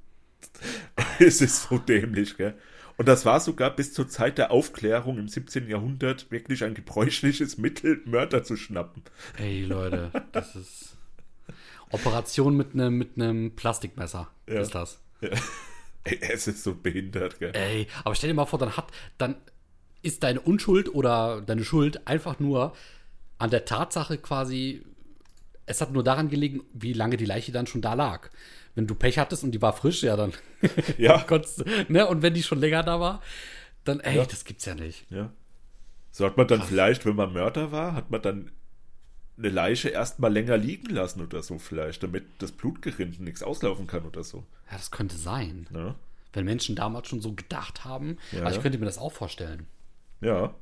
es 1.20 1.40
ist 1.40 1.68
so 1.68 1.78
dämlich, 1.78 2.36
gell? 2.36 2.54
Und 2.96 3.06
das 3.06 3.24
war 3.24 3.40
sogar 3.40 3.70
bis 3.74 3.94
zur 3.94 4.08
Zeit 4.08 4.36
der 4.36 4.50
Aufklärung 4.50 5.18
im 5.18 5.28
17. 5.28 5.68
Jahrhundert 5.68 6.30
wirklich 6.30 6.64
ein 6.64 6.74
gebräuchliches 6.74 7.56
Mittel, 7.56 8.02
Mörder 8.04 8.44
zu 8.44 8.56
schnappen. 8.56 9.02
Ey, 9.38 9.64
Leute, 9.64 10.10
das 10.32 10.54
ist. 10.56 10.96
Operation 11.90 12.56
mit 12.56 12.74
einem 12.74 12.98
mit 12.98 13.56
Plastikmesser 13.56 14.28
Ja. 14.48 14.60
ist 14.60 14.74
das. 14.74 15.00
Ey, 16.04 16.18
es 16.22 16.46
ist 16.46 16.62
so 16.62 16.74
behindert, 16.74 17.38
gell? 17.38 17.52
Ey, 17.54 17.86
aber 18.04 18.14
stell 18.14 18.28
dir 18.30 18.34
mal 18.34 18.46
vor, 18.46 18.58
dann 18.58 18.76
hat, 18.76 18.86
dann 19.18 19.36
ist 20.02 20.22
deine 20.22 20.40
Unschuld 20.40 20.94
oder 20.94 21.42
deine 21.42 21.62
Schuld 21.64 22.06
einfach 22.06 22.38
nur 22.40 22.74
an 23.38 23.50
der 23.50 23.64
Tatsache 23.66 24.16
quasi, 24.18 24.82
es 25.66 25.80
hat 25.82 25.92
nur 25.92 26.02
daran 26.02 26.30
gelegen, 26.30 26.62
wie 26.72 26.94
lange 26.94 27.16
die 27.18 27.26
Leiche 27.26 27.52
dann 27.52 27.66
schon 27.66 27.82
da 27.82 27.92
lag. 27.94 28.30
Wenn 28.74 28.86
du 28.86 28.94
Pech 28.94 29.18
hattest 29.18 29.44
und 29.44 29.50
die 29.52 29.60
war 29.60 29.74
frisch, 29.74 30.02
ja, 30.02 30.16
dann 30.16 30.32
Ja. 30.98 31.18
konntest 31.26 31.64
ne? 31.88 32.06
Und 32.06 32.22
wenn 32.22 32.32
die 32.34 32.42
schon 32.42 32.60
länger 32.60 32.82
da 32.82 32.98
war, 32.98 33.20
dann, 33.84 34.00
ey, 34.00 34.16
Ja. 34.16 34.24
das 34.24 34.44
gibt's 34.44 34.64
ja 34.64 34.74
nicht. 34.74 35.04
Ja. 35.10 35.30
So 36.12 36.24
hat 36.24 36.36
man 36.36 36.48
dann 36.48 36.62
vielleicht, 36.62 37.04
wenn 37.04 37.16
man 37.16 37.32
Mörder 37.32 37.72
war, 37.72 37.94
hat 37.94 38.10
man 38.10 38.22
dann 38.22 38.50
eine 39.38 39.48
Leiche 39.48 39.88
erstmal 39.88 40.32
länger 40.32 40.56
liegen 40.56 40.90
lassen 40.90 41.22
oder 41.22 41.42
so 41.42 41.58
vielleicht, 41.58 42.02
damit 42.02 42.24
das 42.38 42.52
Blutgerinnten 42.52 43.24
nichts 43.24 43.42
auslaufen 43.42 43.86
kann 43.86 44.04
oder 44.04 44.22
so. 44.22 44.44
Ja, 44.70 44.76
das 44.76 44.90
könnte 44.90 45.16
sein. 45.16 45.66
Ne? 45.70 45.94
Wenn 46.32 46.44
Menschen 46.44 46.76
damals 46.76 47.08
schon 47.08 47.20
so 47.20 47.32
gedacht 47.32 47.84
haben. 47.84 48.18
Ja, 48.32 48.40
aber 48.40 48.50
ich 48.50 48.56
ja. 48.56 48.62
könnte 48.62 48.78
mir 48.78 48.86
das 48.86 48.98
auch 48.98 49.12
vorstellen. 49.12 49.66
Ja. 50.20 50.54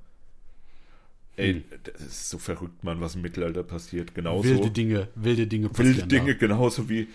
Ey, 1.36 1.54
Hm. 1.54 1.64
das 1.84 2.00
ist 2.00 2.30
so 2.30 2.38
verrückt, 2.38 2.82
Mann, 2.84 3.00
was 3.00 3.14
im 3.14 3.22
Mittelalter 3.22 3.62
passiert. 3.62 4.14
Genauso. 4.14 4.48
Wilde 4.48 4.70
Dinge, 4.70 5.08
wilde 5.14 5.46
Dinge 5.46 5.68
passieren. 5.68 5.96
Wilde 5.96 6.08
Dinge, 6.08 6.36
genauso 6.36 6.88
wie, 6.88 7.08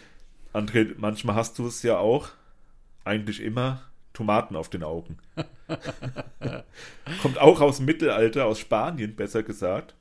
André, 0.54 0.94
manchmal 0.98 1.36
hast 1.36 1.60
du 1.60 1.68
es 1.68 1.84
ja 1.84 1.98
auch, 1.98 2.30
eigentlich 3.04 3.42
immer, 3.42 3.82
Tomaten 4.14 4.56
auf 4.56 4.70
den 4.70 4.84
Augen. 4.84 5.18
Kommt 7.22 7.38
auch 7.40 7.60
aus 7.62 7.78
dem 7.78 7.86
Mittelalter, 7.86 8.46
aus 8.46 8.60
Spanien, 8.60 9.16
besser 9.16 9.44
gesagt. 9.44 9.96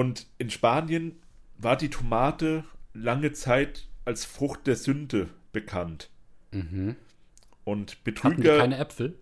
Und 0.00 0.28
in 0.38 0.48
Spanien 0.48 1.20
war 1.58 1.76
die 1.76 1.90
Tomate 1.90 2.64
lange 2.94 3.32
Zeit 3.32 3.86
als 4.06 4.24
Frucht 4.24 4.66
der 4.66 4.76
Sünde 4.76 5.28
bekannt. 5.52 6.08
Mhm. 6.52 6.96
Und 7.64 7.90
Hatten 7.90 7.98
die 7.98 8.10
Betrüger. 8.10 8.56
keine 8.56 8.78
Äpfel? 8.78 9.18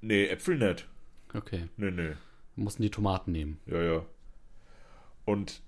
nee, 0.00 0.26
Äpfel 0.26 0.58
nicht. 0.58 0.88
Okay. 1.32 1.68
Nee, 1.76 1.92
nee. 1.92 2.14
Mussten 2.56 2.82
die 2.82 2.90
Tomaten 2.90 3.30
nehmen. 3.30 3.60
Ja, 3.66 3.80
ja. 3.80 4.06
Und 5.26 5.62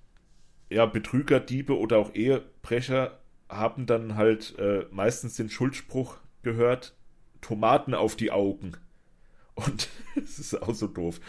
ja, 0.70 0.86
Betrüger, 0.86 1.38
Diebe 1.38 1.78
oder 1.78 1.98
auch 1.98 2.12
Ehebrecher 2.12 3.20
haben 3.48 3.86
dann 3.86 4.16
halt 4.16 4.58
äh, 4.58 4.86
meistens 4.90 5.36
den 5.36 5.50
Schuldspruch 5.50 6.16
gehört, 6.42 6.96
Tomaten 7.42 7.94
auf 7.94 8.16
die 8.16 8.32
Augen. 8.32 8.72
Und 9.54 9.88
das 10.16 10.40
ist 10.40 10.60
auch 10.60 10.74
so 10.74 10.88
doof. 10.88 11.20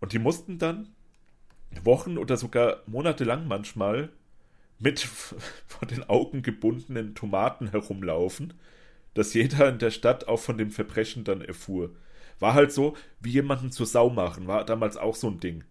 Und 0.00 0.12
die 0.12 0.18
mussten 0.18 0.58
dann 0.58 0.90
Wochen 1.84 2.18
oder 2.18 2.36
sogar 2.36 2.82
monatelang 2.86 3.46
manchmal 3.46 4.10
mit 4.78 5.00
vor 5.66 5.88
den 5.88 6.08
Augen 6.08 6.42
gebundenen 6.42 7.14
Tomaten 7.14 7.70
herumlaufen, 7.70 8.54
dass 9.14 9.34
jeder 9.34 9.68
in 9.68 9.78
der 9.78 9.90
Stadt 9.90 10.28
auch 10.28 10.38
von 10.38 10.58
dem 10.58 10.70
Verbrechen 10.70 11.24
dann 11.24 11.40
erfuhr. 11.40 11.90
War 12.38 12.54
halt 12.54 12.72
so, 12.72 12.96
wie 13.20 13.30
jemanden 13.32 13.72
zur 13.72 13.86
Sau 13.86 14.10
machen, 14.10 14.46
war 14.46 14.64
damals 14.64 14.96
auch 14.96 15.16
so 15.16 15.28
ein 15.28 15.40
Ding. 15.40 15.64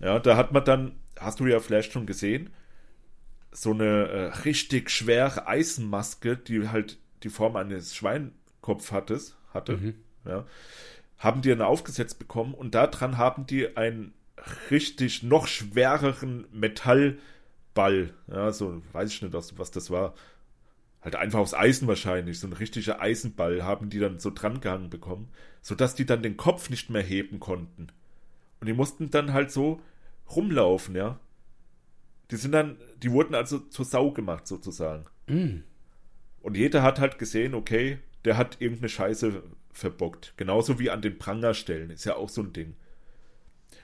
Ja, 0.00 0.18
da 0.18 0.36
hat 0.36 0.52
man 0.52 0.64
dann, 0.64 0.92
hast 1.18 1.38
du 1.40 1.46
ja 1.46 1.60
vielleicht 1.60 1.92
schon 1.92 2.06
gesehen, 2.06 2.50
so 3.52 3.70
eine 3.70 4.08
äh, 4.08 4.24
richtig 4.44 4.90
schwere 4.90 5.46
Eisenmaske, 5.46 6.36
die 6.36 6.68
halt 6.68 6.98
die 7.22 7.28
Form 7.28 7.54
eines 7.54 7.94
Schweinkopf 7.94 8.90
hattest, 8.90 9.36
hatte, 9.54 9.74
ja, 10.26 10.44
haben 11.18 11.40
die 11.40 11.50
dann 11.50 11.62
aufgesetzt 11.62 12.18
bekommen 12.18 12.52
und 12.52 12.74
daran 12.74 13.16
haben 13.16 13.46
die 13.46 13.76
einen 13.76 14.12
richtig 14.70 15.22
noch 15.22 15.46
schwereren 15.46 16.46
Metallball, 16.52 18.14
ja, 18.28 18.52
so 18.52 18.82
weiß 18.92 19.10
ich 19.12 19.22
nicht, 19.22 19.34
was, 19.34 19.70
das 19.70 19.90
war. 19.90 20.14
Halt 21.02 21.16
einfach 21.16 21.40
aus 21.40 21.52
Eisen 21.52 21.86
wahrscheinlich, 21.86 22.40
so 22.40 22.46
ein 22.46 22.54
richtiger 22.54 22.98
Eisenball 22.98 23.62
haben 23.62 23.90
die 23.90 23.98
dann 23.98 24.18
so 24.18 24.30
drangehangen 24.30 24.88
bekommen, 24.88 25.28
sodass 25.60 25.94
die 25.94 26.06
dann 26.06 26.22
den 26.22 26.38
Kopf 26.38 26.70
nicht 26.70 26.88
mehr 26.88 27.02
heben 27.02 27.40
konnten. 27.40 27.88
Und 28.58 28.68
die 28.68 28.72
mussten 28.72 29.10
dann 29.10 29.34
halt 29.34 29.50
so 29.50 29.82
rumlaufen, 30.34 30.96
ja. 30.96 31.20
Die 32.30 32.36
sind 32.36 32.52
dann, 32.52 32.78
die 33.02 33.12
wurden 33.12 33.34
also 33.34 33.58
zur 33.58 33.84
Sau 33.84 34.12
gemacht 34.12 34.46
sozusagen. 34.46 35.04
Mm. 35.26 35.58
Und 36.40 36.56
jeder 36.56 36.82
hat 36.82 37.00
halt 37.00 37.18
gesehen, 37.18 37.54
okay, 37.54 37.98
der 38.24 38.38
hat 38.38 38.60
irgendeine 38.60 38.88
Scheiße 38.88 39.42
verbockt. 39.72 40.32
Genauso 40.38 40.78
wie 40.78 40.88
an 40.88 41.02
den 41.02 41.18
Prangerstellen, 41.18 41.90
ist 41.90 42.04
ja 42.04 42.16
auch 42.16 42.30
so 42.30 42.42
ein 42.42 42.54
Ding. 42.54 42.76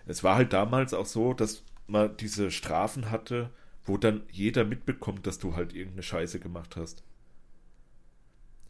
Es 0.07 0.25
war 0.25 0.37
halt 0.37 0.53
damals 0.53 0.95
auch 0.95 1.07
so, 1.07 1.35
dass 1.35 1.65
man 1.87 2.17
diese 2.17 2.51
Strafen 2.51 3.11
hatte, 3.11 3.51
wo 3.85 3.97
dann 3.97 4.23
jeder 4.31 4.65
mitbekommt, 4.65 5.27
dass 5.27 5.39
du 5.39 5.57
halt 5.57 5.75
irgendeine 5.75 6.03
Scheiße 6.03 6.41
gemacht 6.41 6.77
hast. 6.77 7.03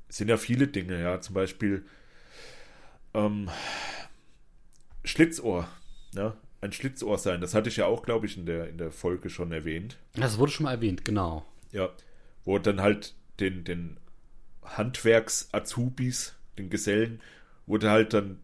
Es 0.09 0.17
sind 0.17 0.29
ja 0.29 0.37
viele 0.37 0.67
Dinge, 0.67 1.01
ja, 1.01 1.21
zum 1.21 1.35
Beispiel 1.35 1.85
ähm, 3.15 3.49
Schlitzohr, 5.05 5.69
ja, 6.15 6.37
ein 6.61 6.73
Schlitzohr 6.73 7.19
sein. 7.19 7.41
Das 7.41 7.55
hatte 7.55 7.69
ich 7.69 7.77
ja 7.77 7.87
auch, 7.87 8.03
glaube 8.03 8.27
ich, 8.27 8.37
in 8.37 8.47
der, 8.47 8.69
in 8.69 8.79
der 8.79 8.91
Folge 8.91 9.31
schon 9.31 9.53
erwähnt. 9.53 9.99
Das 10.15 10.39
wurde 10.39 10.53
schon 10.53 10.65
mal 10.65 10.73
erwähnt, 10.73 11.05
genau. 11.05 11.47
Ja, 11.73 11.91
wo 12.45 12.59
dann 12.59 12.81
halt 12.81 13.15
den, 13.39 13.65
den 13.65 13.99
Handwerks-Azubis, 14.65 16.35
den 16.59 16.71
Gesellen, 16.71 17.21
wurde 17.67 17.91
halt 17.91 18.13
dann 18.13 18.39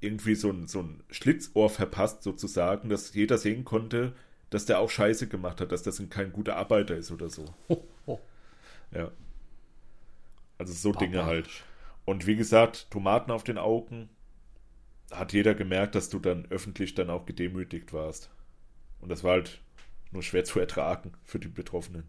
irgendwie 0.00 0.34
so 0.34 0.50
ein, 0.50 0.66
so 0.66 0.80
ein 0.80 1.02
Schlitzohr 1.10 1.70
verpasst, 1.70 2.22
sozusagen, 2.22 2.88
dass 2.88 3.14
jeder 3.14 3.38
sehen 3.38 3.64
konnte, 3.64 4.14
dass 4.48 4.66
der 4.66 4.80
auch 4.80 4.90
Scheiße 4.90 5.28
gemacht 5.28 5.60
hat, 5.60 5.72
dass 5.72 5.82
das 5.82 6.02
kein 6.10 6.32
guter 6.32 6.56
Arbeiter 6.56 6.96
ist 6.96 7.10
oder 7.10 7.28
so. 7.28 7.44
Ho, 7.68 7.86
ho. 8.06 8.20
Ja. 8.92 9.10
Also 10.58 10.72
so 10.72 10.92
Dinge 10.92 11.24
halt. 11.24 11.48
Und 12.04 12.26
wie 12.26 12.36
gesagt, 12.36 12.90
Tomaten 12.90 13.30
auf 13.30 13.44
den 13.44 13.58
Augen, 13.58 14.08
hat 15.10 15.32
jeder 15.32 15.54
gemerkt, 15.54 15.94
dass 15.94 16.08
du 16.08 16.18
dann 16.18 16.46
öffentlich 16.50 16.94
dann 16.94 17.10
auch 17.10 17.26
gedemütigt 17.26 17.92
warst. 17.92 18.30
Und 19.00 19.08
das 19.10 19.24
war 19.24 19.32
halt 19.32 19.60
nur 20.12 20.22
schwer 20.22 20.44
zu 20.44 20.60
ertragen 20.60 21.12
für 21.24 21.38
die 21.38 21.48
Betroffenen. 21.48 22.04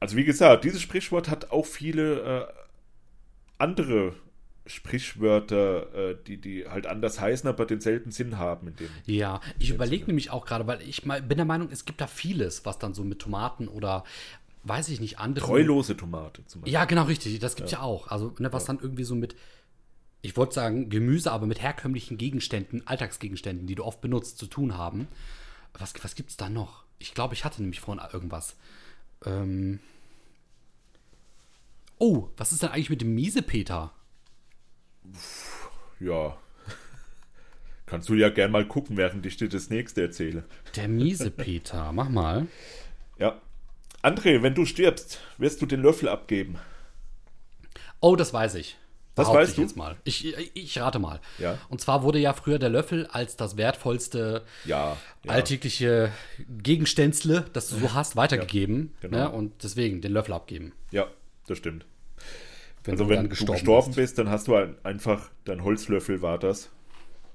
Also 0.00 0.16
wie 0.16 0.24
gesagt, 0.24 0.64
dieses 0.64 0.82
Sprichwort 0.82 1.28
hat 1.28 1.50
auch 1.50 1.66
viele 1.66 2.20
äh, 2.20 2.52
andere 3.58 4.14
Sprichwörter, 4.66 5.94
äh, 5.94 6.16
die, 6.26 6.38
die 6.38 6.66
halt 6.66 6.86
anders 6.86 7.20
heißen, 7.20 7.48
aber 7.48 7.66
denselben 7.66 8.10
Sinn 8.10 8.38
haben. 8.38 8.68
In 8.68 8.76
dem. 8.76 8.88
Ja, 9.04 9.40
ich 9.58 9.70
überlege 9.70 10.06
nämlich 10.06 10.30
auch 10.30 10.46
gerade, 10.46 10.66
weil 10.66 10.80
ich 10.82 11.04
mal, 11.04 11.20
bin 11.20 11.36
der 11.36 11.44
Meinung, 11.44 11.68
es 11.70 11.84
gibt 11.84 12.00
da 12.00 12.06
vieles, 12.06 12.64
was 12.64 12.78
dann 12.78 12.94
so 12.94 13.04
mit 13.04 13.18
Tomaten 13.18 13.68
oder 13.68 14.04
weiß 14.64 14.88
ich 14.88 15.00
nicht, 15.00 15.18
andere. 15.18 15.46
Treulose 15.46 15.96
Tomate 15.96 16.46
zum 16.46 16.62
Beispiel. 16.62 16.72
Ja, 16.72 16.86
genau, 16.86 17.02
richtig. 17.04 17.38
Das 17.38 17.56
gibt's 17.56 17.72
ja, 17.72 17.80
auch. 17.80 18.08
Also, 18.08 18.34
ne, 18.38 18.52
was 18.52 18.64
dann 18.64 18.78
irgendwie 18.80 19.04
so 19.04 19.14
mit, 19.14 19.36
ich 20.22 20.36
wollte 20.36 20.54
sagen, 20.54 20.88
Gemüse, 20.88 21.30
aber 21.30 21.46
mit 21.46 21.60
herkömmlichen 21.60 22.16
Gegenständen, 22.16 22.86
Alltagsgegenständen, 22.86 23.66
die 23.66 23.74
du 23.74 23.84
oft 23.84 24.00
benutzt, 24.00 24.38
zu 24.38 24.46
tun 24.46 24.76
haben. 24.76 25.08
Was, 25.74 25.92
was 26.02 26.14
gibt's 26.14 26.36
da 26.36 26.48
noch? 26.48 26.84
Ich 26.98 27.12
glaube, 27.12 27.34
ich 27.34 27.44
hatte 27.44 27.60
nämlich 27.60 27.80
vorhin 27.80 28.02
irgendwas. 28.12 28.56
Ähm. 29.26 29.80
Oh, 31.98 32.28
was 32.36 32.52
ist 32.52 32.62
denn 32.62 32.70
eigentlich 32.70 32.90
mit 32.90 33.02
dem 33.02 33.14
Miesepeter? 33.14 33.92
Ja. 36.00 36.36
Kannst 37.86 38.08
du 38.08 38.14
ja 38.14 38.30
gern 38.30 38.50
mal 38.50 38.66
gucken, 38.66 38.96
während 38.96 39.24
ich 39.26 39.36
dir 39.36 39.48
das 39.48 39.70
nächste 39.70 40.02
erzähle. 40.02 40.44
Der 40.76 40.88
Miesepeter, 40.88 41.92
mach 41.92 42.08
mal. 42.08 42.46
Ja. 43.18 43.40
André, 44.02 44.42
wenn 44.42 44.54
du 44.54 44.64
stirbst, 44.66 45.20
wirst 45.38 45.62
du 45.62 45.66
den 45.66 45.80
Löffel 45.82 46.08
abgeben. 46.08 46.58
Oh, 48.00 48.16
das 48.16 48.32
weiß 48.32 48.54
ich. 48.56 48.76
Das 49.14 49.26
Behaupte 49.26 49.40
weißt 49.42 49.50
ich 49.52 49.56
du? 49.56 49.62
jetzt 49.62 49.76
mal. 49.76 49.96
Ich, 50.02 50.36
ich 50.56 50.78
rate 50.80 50.98
mal. 50.98 51.20
Ja. 51.38 51.56
Und 51.68 51.80
zwar 51.80 52.02
wurde 52.02 52.18
ja 52.18 52.32
früher 52.32 52.58
der 52.58 52.68
Löffel 52.68 53.06
als 53.06 53.36
das 53.36 53.56
wertvollste 53.56 54.44
Ja. 54.64 54.96
ja. 55.22 55.30
alltägliche 55.32 56.10
Gegenstänzle, 56.48 57.44
das 57.52 57.68
du 57.68 57.76
so 57.78 57.94
hast, 57.94 58.16
weitergegeben. 58.16 58.92
genau. 59.00 59.16
ne? 59.16 59.30
Und 59.30 59.62
deswegen 59.62 60.00
den 60.00 60.12
Löffel 60.12 60.34
abgeben. 60.34 60.72
Ja, 60.90 61.06
das 61.46 61.58
stimmt. 61.58 61.86
Wenn 62.84 62.96
Also 62.96 63.08
du 63.08 63.08
wenn 63.08 63.22
dann 63.22 63.28
du 63.28 63.28
gestorben, 63.28 63.50
gestorben 63.50 63.94
bist. 63.94 63.94
bist, 63.94 64.18
dann 64.18 64.28
hast 64.30 64.48
du 64.48 64.54
ein- 64.56 64.76
einfach, 64.84 65.30
dein 65.44 65.64
Holzlöffel 65.64 66.22
war 66.22 66.38
das, 66.38 66.70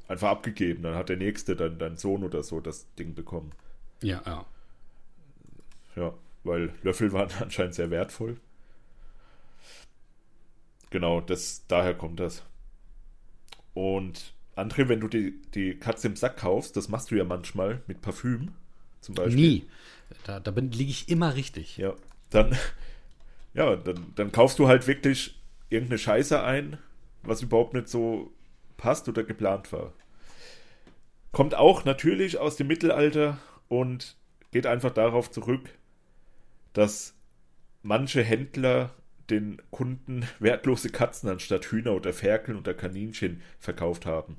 einfach 0.08 0.30
abgegeben. 0.30 0.84
Dann 0.84 0.95
hat 0.95 1.10
der 1.10 1.18
Nächste, 1.18 1.56
dann 1.56 1.80
dein 1.80 1.97
Sohn 1.97 2.24
oder 2.24 2.43
so, 2.43 2.62
das 2.62 2.88
Ding 2.95 3.16
bekommen. 3.16 3.54
Ja, 4.02 4.22
ja. 4.26 4.45
Ja, 5.95 6.14
weil 6.43 6.74
Löffel 6.82 7.12
waren 7.14 7.30
anscheinend 7.39 7.76
sehr 7.76 7.91
wertvoll. 7.91 8.38
Genau, 10.91 11.20
das, 11.22 11.66
daher 11.68 11.95
kommt 11.95 12.20
das. 12.20 12.43
Und 13.74 14.34
André, 14.56 14.88
wenn 14.89 15.00
du 15.00 15.08
die, 15.08 15.41
die 15.56 15.76
Katze 15.78 16.08
im 16.08 16.16
Sack 16.16 16.38
kaufst, 16.38 16.76
das 16.76 16.89
machst 16.89 17.12
du 17.12 17.16
ja 17.16 17.24
manchmal 17.24 17.82
mit 17.88 18.02
Parfüm 18.02 18.52
zum 19.02 19.16
Beispiel. 19.16 19.56
Nie. 19.56 19.70
Da, 20.24 20.39
da 20.39 20.52
bin- 20.52 20.72
liege 20.72 20.91
ich 20.91 21.10
immer 21.10 21.36
richtig. 21.36 21.78
Ja, 21.78 21.93
dann, 22.30 22.56
ja, 23.54 23.76
dann, 23.78 24.14
dann 24.16 24.32
kaufst 24.32 24.60
du 24.60 24.68
halt 24.68 24.88
wirklich 24.88 25.38
irgendeine 25.70 25.99
Scheiße 25.99 26.41
ein, 26.41 26.78
was 27.24 27.41
überhaupt 27.41 27.74
nicht 27.74 27.88
so 27.88 28.32
passt 28.78 29.07
oder 29.09 29.24
geplant 29.24 29.72
war. 29.72 29.93
Kommt 31.32 31.55
auch 31.55 31.86
natürlich 31.86 32.38
aus 32.39 32.55
dem 32.55 32.67
Mittelalter 32.67 33.38
und 33.67 34.17
geht 34.51 34.65
einfach 34.65 34.91
darauf 34.91 35.30
zurück, 35.30 35.70
dass 36.74 37.15
manche 37.84 38.24
Händler 38.24 38.95
den 39.30 39.61
Kunden 39.70 40.26
wertlose 40.39 40.89
Katzen 40.89 41.30
anstatt 41.30 41.65
Hühner 41.65 41.93
oder 41.93 42.13
Ferkel 42.13 42.55
oder 42.55 42.74
Kaninchen 42.74 43.41
verkauft 43.59 44.05
haben. 44.05 44.38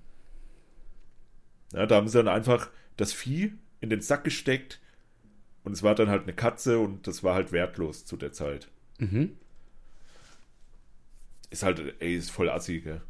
Ja, 1.72 1.87
da 1.87 1.97
haben 1.97 2.09
sie 2.09 2.18
dann 2.18 2.28
einfach 2.28 2.70
das 2.97 3.12
Vieh 3.12 3.53
in 3.81 3.91
den 3.91 4.01
Sack 4.01 4.24
gesteckt 4.24 4.81
und 5.62 5.72
es 5.72 5.83
war 5.83 5.95
dann 5.95 6.09
halt 6.09 6.24
eine 6.24 6.33
Katze 6.33 6.81
und 6.81 7.07
das 7.07 7.22
war 7.22 7.35
halt 7.35 7.53
wertlos 7.53 8.05
zu 8.05 8.16
der 8.16 8.33
Zeit. 8.33 8.68
Mhm. 8.99 9.37
Ist 11.51 11.62
halt, 11.62 11.94
ey, 12.01 12.14
ist 12.16 12.30
voll 12.30 12.48
assi, 12.48 12.80
gell? 12.80 13.03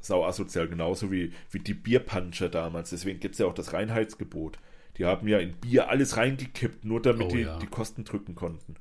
Sau 0.00 0.24
asozial, 0.24 0.68
genauso 0.68 1.10
wie, 1.10 1.32
wie 1.50 1.58
die 1.58 1.74
Bierpuncher 1.74 2.48
damals. 2.48 2.90
Deswegen 2.90 3.18
gibt 3.20 3.34
es 3.34 3.38
ja 3.38 3.46
auch 3.46 3.54
das 3.54 3.72
Reinheitsgebot. 3.72 4.58
Die 4.98 5.04
haben 5.04 5.28
ja 5.28 5.38
in 5.38 5.52
Bier 5.54 5.88
alles 5.88 6.16
reingekippt, 6.16 6.84
nur 6.84 7.02
damit 7.02 7.26
Oh 7.26 7.30
die 7.30 7.40
ja. 7.42 7.58
die 7.58 7.66
Kosten 7.66 8.04
drücken 8.04 8.34
konnten. 8.34 8.76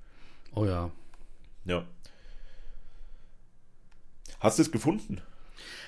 Oh 0.53 0.65
ja. 0.65 0.91
Ja. 1.65 1.85
Hast 4.39 4.59
du 4.59 4.63
es 4.63 4.71
gefunden? 4.71 5.21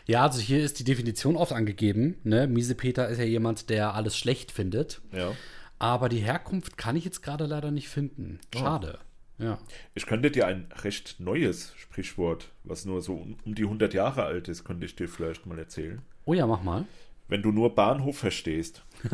Ja, 0.05 0.23
also 0.23 0.39
hier 0.39 0.63
ist 0.63 0.79
die 0.79 0.83
Definition 0.83 1.35
oft 1.35 1.51
angegeben. 1.51 2.17
Ne? 2.23 2.47
Miesepeter 2.47 3.07
ist 3.09 3.19
ja 3.19 3.25
jemand, 3.25 3.69
der 3.69 3.93
alles 3.93 4.17
schlecht 4.17 4.51
findet. 4.51 5.01
Ja. 5.11 5.33
Aber 5.79 6.09
die 6.09 6.19
Herkunft 6.19 6.77
kann 6.77 6.95
ich 6.95 7.05
jetzt 7.05 7.21
gerade 7.21 7.45
leider 7.45 7.71
nicht 7.71 7.89
finden. 7.89 8.39
Schade. 8.55 8.99
Ja. 9.39 9.59
Ich 9.93 10.05
könnte 10.05 10.31
dir 10.31 10.47
ein 10.47 10.67
recht 10.83 11.19
neues 11.19 11.73
Sprichwort, 11.77 12.49
was 12.63 12.85
nur 12.85 13.01
so 13.01 13.15
um 13.15 13.37
die 13.45 13.63
100 13.63 13.93
Jahre 13.93 14.23
alt 14.23 14.47
ist, 14.47 14.63
könnte 14.63 14.85
ich 14.85 14.95
dir 14.95 15.07
vielleicht 15.07 15.45
mal 15.45 15.59
erzählen. 15.59 16.01
Oh 16.25 16.33
ja, 16.33 16.47
mach 16.47 16.63
mal. 16.63 16.85
Wenn 17.27 17.41
du 17.41 17.51
nur 17.51 17.75
Bahnhof 17.75 18.17
verstehst. 18.17 18.83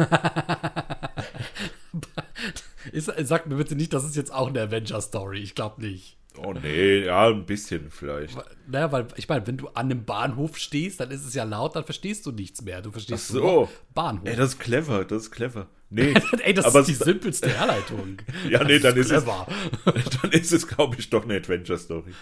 Ist, 2.92 3.12
sag 3.22 3.48
mir 3.48 3.56
bitte 3.56 3.76
nicht, 3.76 3.94
das 3.94 4.04
ist 4.04 4.16
jetzt 4.16 4.34
auch 4.34 4.50
eine 4.50 4.62
Avenger-Story. 4.62 5.40
Ich 5.40 5.56
glaube 5.56 5.82
nicht. 5.82 6.18
Oh 6.38 6.54
nee, 6.54 7.06
ja, 7.06 7.28
ein 7.28 7.46
bisschen 7.46 7.92
vielleicht. 7.92 8.38
Naja, 8.68 8.92
weil 8.92 9.08
ich 9.16 9.30
meine, 9.30 9.46
wenn 9.46 9.58
du 9.58 9.68
an 9.70 9.86
einem 9.92 10.04
Bahnhof 10.04 10.58
stehst, 10.58 11.00
dann 11.00 11.12
ist 11.12 11.26
es 11.26 11.34
ja 11.34 11.44
laut, 11.44 11.76
dann 11.76 11.86
verstehst 11.86 12.26
du 12.26 12.32
nichts 12.32 12.62
mehr. 12.64 12.82
Du 12.82 12.92
verstehst 12.92 13.28
Ach 13.30 13.34
so. 13.34 13.70
Bahnhof. 13.94 14.28
Ey, 14.28 14.36
das 14.36 14.50
ist 14.50 14.60
clever, 14.60 15.06
das 15.06 15.24
ist 15.24 15.32
clever. 15.32 15.68
Nee, 15.96 16.14
Ey, 16.44 16.54
das 16.54 16.66
aber 16.66 16.80
ist 16.80 16.88
die 16.88 16.94
es- 16.94 17.00
simpelste 17.00 17.50
Herleitung. 17.50 18.18
Ja, 18.50 18.64
nee, 18.64 18.80
dann 18.80 18.98
ist 18.98 19.12
es- 19.12 19.24
clever. 19.24 19.48
dann 20.22 20.32
ist 20.32 20.52
es, 20.52 20.68
glaube 20.68 20.96
ich, 21.00 21.10
doch 21.10 21.24
eine 21.24 21.36
Adventure-Story. 21.36 22.14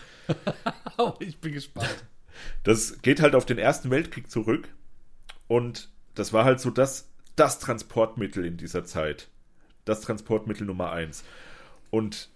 Oh, 0.97 1.13
ich 1.19 1.39
bin 1.39 1.53
gespannt. 1.53 2.03
Das 2.63 3.01
geht 3.01 3.21
halt 3.21 3.33
auf 3.35 3.45
den 3.45 3.57
Ersten 3.57 3.89
Weltkrieg 3.91 4.29
zurück 4.29 4.67
und 5.47 5.89
das 6.15 6.33
war 6.33 6.43
halt 6.43 6.59
so 6.59 6.69
das, 6.69 7.09
das 7.35 7.59
Transportmittel 7.59 8.45
in 8.45 8.57
dieser 8.57 8.83
Zeit. 8.83 9.29
Das 9.85 10.01
Transportmittel 10.01 10.65
Nummer 10.67 10.91
eins. 10.91 11.23
Und 11.89 12.29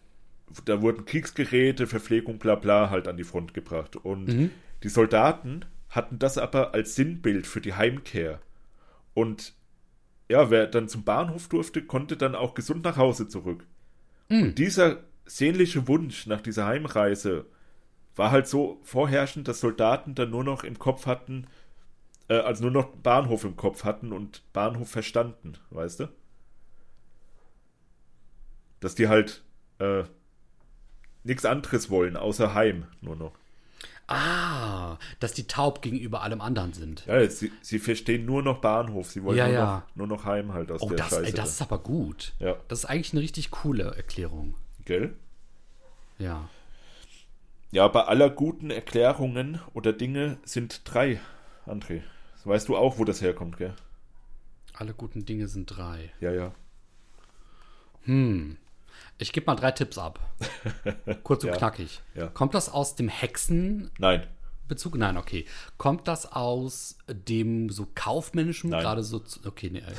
da 0.65 0.81
wurden 0.81 1.05
Kriegsgeräte, 1.05 1.88
Verpflegung, 1.88 2.39
bla 2.39 2.55
bla 2.55 2.89
halt 2.89 3.07
an 3.07 3.17
die 3.17 3.23
Front 3.23 3.53
gebracht. 3.53 3.95
Und 3.97 4.51
die 4.83 4.89
Soldaten 4.89 5.65
hatten 5.89 6.17
das 6.19 6.38
aber 6.38 6.73
als 6.73 6.95
Sinnbild 6.95 7.45
für 7.47 7.61
die 7.61 7.73
Heimkehr. 7.73 8.39
Und 9.13 9.53
ja, 10.30 10.49
wer 10.49 10.67
dann 10.67 10.88
zum 10.88 11.03
Bahnhof 11.03 11.47
durfte, 11.47 11.84
konnte 11.84 12.17
dann 12.17 12.36
auch 12.36 12.53
gesund 12.53 12.84
nach 12.84 12.97
Hause 12.97 13.28
zurück. 13.28 13.65
Und 14.30 14.55
dieser 14.55 15.03
sehnliche 15.26 15.88
Wunsch 15.88 16.26
nach 16.28 16.41
dieser 16.41 16.65
Heimreise 16.65 17.45
war 18.15 18.32
halt 18.32 18.47
so 18.47 18.80
vorherrschend, 18.84 19.47
dass 19.47 19.59
Soldaten 19.59 20.15
dann 20.15 20.30
nur 20.30 20.43
noch 20.43 20.63
im 20.63 20.80
Kopf 20.80 21.05
hatten, 21.05 21.47
äh, 22.28 22.38
also 22.38 22.63
nur 22.63 22.71
noch 22.71 22.88
Bahnhof 22.97 23.43
im 23.43 23.55
Kopf 23.55 23.84
hatten 23.84 24.13
und 24.13 24.41
Bahnhof 24.53 24.89
verstanden, 24.89 25.53
weißt 25.69 26.01
du? 26.01 26.09
Dass 28.80 28.95
die 28.95 29.07
halt 29.07 29.43
äh, 29.80 30.03
nichts 31.23 31.45
anderes 31.45 31.89
wollen, 31.89 32.17
außer 32.17 32.53
Heim 32.53 32.86
nur 33.01 33.15
noch. 33.15 33.34
Ah, 34.08 34.97
dass 35.20 35.34
die 35.34 35.47
taub 35.47 35.82
gegenüber 35.82 36.22
allem 36.22 36.39
anderen 36.41 36.74
sind. 36.74 37.06
Ja, 37.08 37.28
sie, 37.28 37.51
sie 37.62 37.80
verstehen 37.80 38.26
nur 38.26 38.43
noch 38.43 38.60
Bahnhof, 38.60 39.10
sie 39.12 39.24
wollen 39.24 39.38
Ja, 39.38 39.45
nur, 39.47 39.53
ja. 39.56 39.76
Noch, 39.89 39.95
nur 39.95 40.08
noch 40.08 40.26
Heim 40.26 40.53
halt 40.53 40.72
aus 40.72 40.82
Oh, 40.84 40.89
der 40.89 40.97
das, 40.97 41.10
Scheiße. 41.10 41.26
ey, 41.26 41.34
das 41.34 41.49
ist 41.49 41.62
aber 41.64 41.80
gut. 41.80 42.34
Ja. 42.39 42.56
Das 42.68 42.80
ist 42.80 42.86
eigentlich 42.86 43.14
eine 43.14 43.22
richtig 43.22 43.49
coole 43.49 43.95
Erklärung. 43.95 44.53
Gell? 44.86 45.16
Ja. 46.20 46.47
Ja, 47.72 47.88
bei 47.88 48.03
aller 48.03 48.30
guten 48.30 48.70
Erklärungen 48.70 49.60
oder 49.74 49.91
Dinge 49.91 50.38
sind 50.45 50.82
drei, 50.86 51.20
André. 51.66 52.01
Das 52.36 52.45
weißt 52.45 52.68
du 52.70 52.78
auch, 52.78 52.99
wo 52.99 53.06
das 53.06 53.22
herkommt, 53.22 53.58
gell? 53.58 53.74
Alle 54.76 54.93
guten 54.93 55.26
Dinge 55.26 55.47
sind 55.47 55.66
drei. 55.66 56.12
Ja, 56.20 56.32
ja. 56.32 56.53
Ich 59.18 59.32
gebe 59.32 59.45
mal 59.45 59.55
drei 59.55 59.72
Tipps 59.72 59.97
ab. 59.97 60.20
Kurz 61.24 61.43
und 61.43 61.49
Ja. 61.51 61.55
knackig. 61.57 62.01
Ja. 62.16 62.28
Kommt 62.28 62.53
das 62.53 62.70
aus 62.70 62.95
dem 62.95 63.07
Hexenbezug? 63.07 63.91
Nein. 63.99 64.28
Nein, 64.95 65.18
okay. 65.18 65.45
Kommt 65.78 66.07
das 66.07 66.26
aus 66.32 66.97
dem 67.07 67.70
so 67.70 67.88
kaufmännischen, 67.95 68.72
Nein. 68.72 68.82
gerade 68.82 69.03
so, 69.03 69.24
okay, 69.45 69.70
nee, 69.70 69.80
äh, 69.80 69.93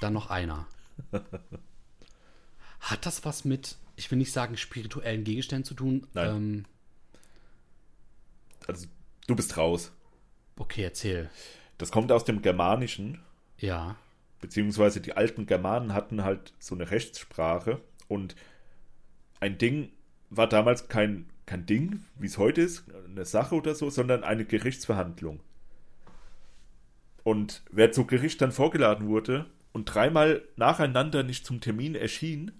dann 0.00 0.12
noch 0.14 0.30
einer. 0.30 0.66
Hat 2.80 3.06
das 3.06 3.24
was 3.24 3.44
mit, 3.44 3.76
ich 3.96 4.10
will 4.10 4.18
nicht 4.18 4.32
sagen 4.32 4.56
spirituellen 4.56 5.24
Gegenständen 5.24 5.64
zu 5.64 5.74
tun? 5.74 6.06
Nein. 6.14 6.28
Ähm, 6.36 6.64
Also, 8.66 8.86
du 9.26 9.36
bist 9.36 9.56
raus. 9.56 9.92
okay, 10.56 10.82
erzähl. 10.84 11.30
Das 11.78 11.90
kommt 11.90 12.12
aus 12.12 12.24
dem 12.24 12.40
Germanischen, 12.40 13.20
Ja. 13.58 13.96
beziehungsweise 14.40 15.00
die 15.00 15.14
alten 15.16 15.46
Germanen 15.46 15.92
hatten 15.92 16.22
halt 16.24 16.52
so 16.58 16.74
eine 16.74 16.90
Rechtssprache 16.90 17.80
und 18.08 18.36
ein 19.44 19.58
Ding 19.58 19.90
war 20.30 20.48
damals 20.48 20.88
kein, 20.88 21.26
kein 21.44 21.66
Ding, 21.66 22.00
wie 22.18 22.26
es 22.26 22.38
heute 22.38 22.62
ist, 22.62 22.84
eine 23.04 23.26
Sache 23.26 23.54
oder 23.54 23.74
so, 23.74 23.90
sondern 23.90 24.24
eine 24.24 24.46
Gerichtsverhandlung. 24.46 25.40
Und 27.24 27.62
wer 27.70 27.92
zu 27.92 28.06
Gericht 28.06 28.40
dann 28.40 28.52
vorgeladen 28.52 29.06
wurde 29.06 29.44
und 29.72 29.84
dreimal 29.84 30.42
nacheinander 30.56 31.22
nicht 31.22 31.44
zum 31.44 31.60
Termin 31.60 31.94
erschien, 31.94 32.52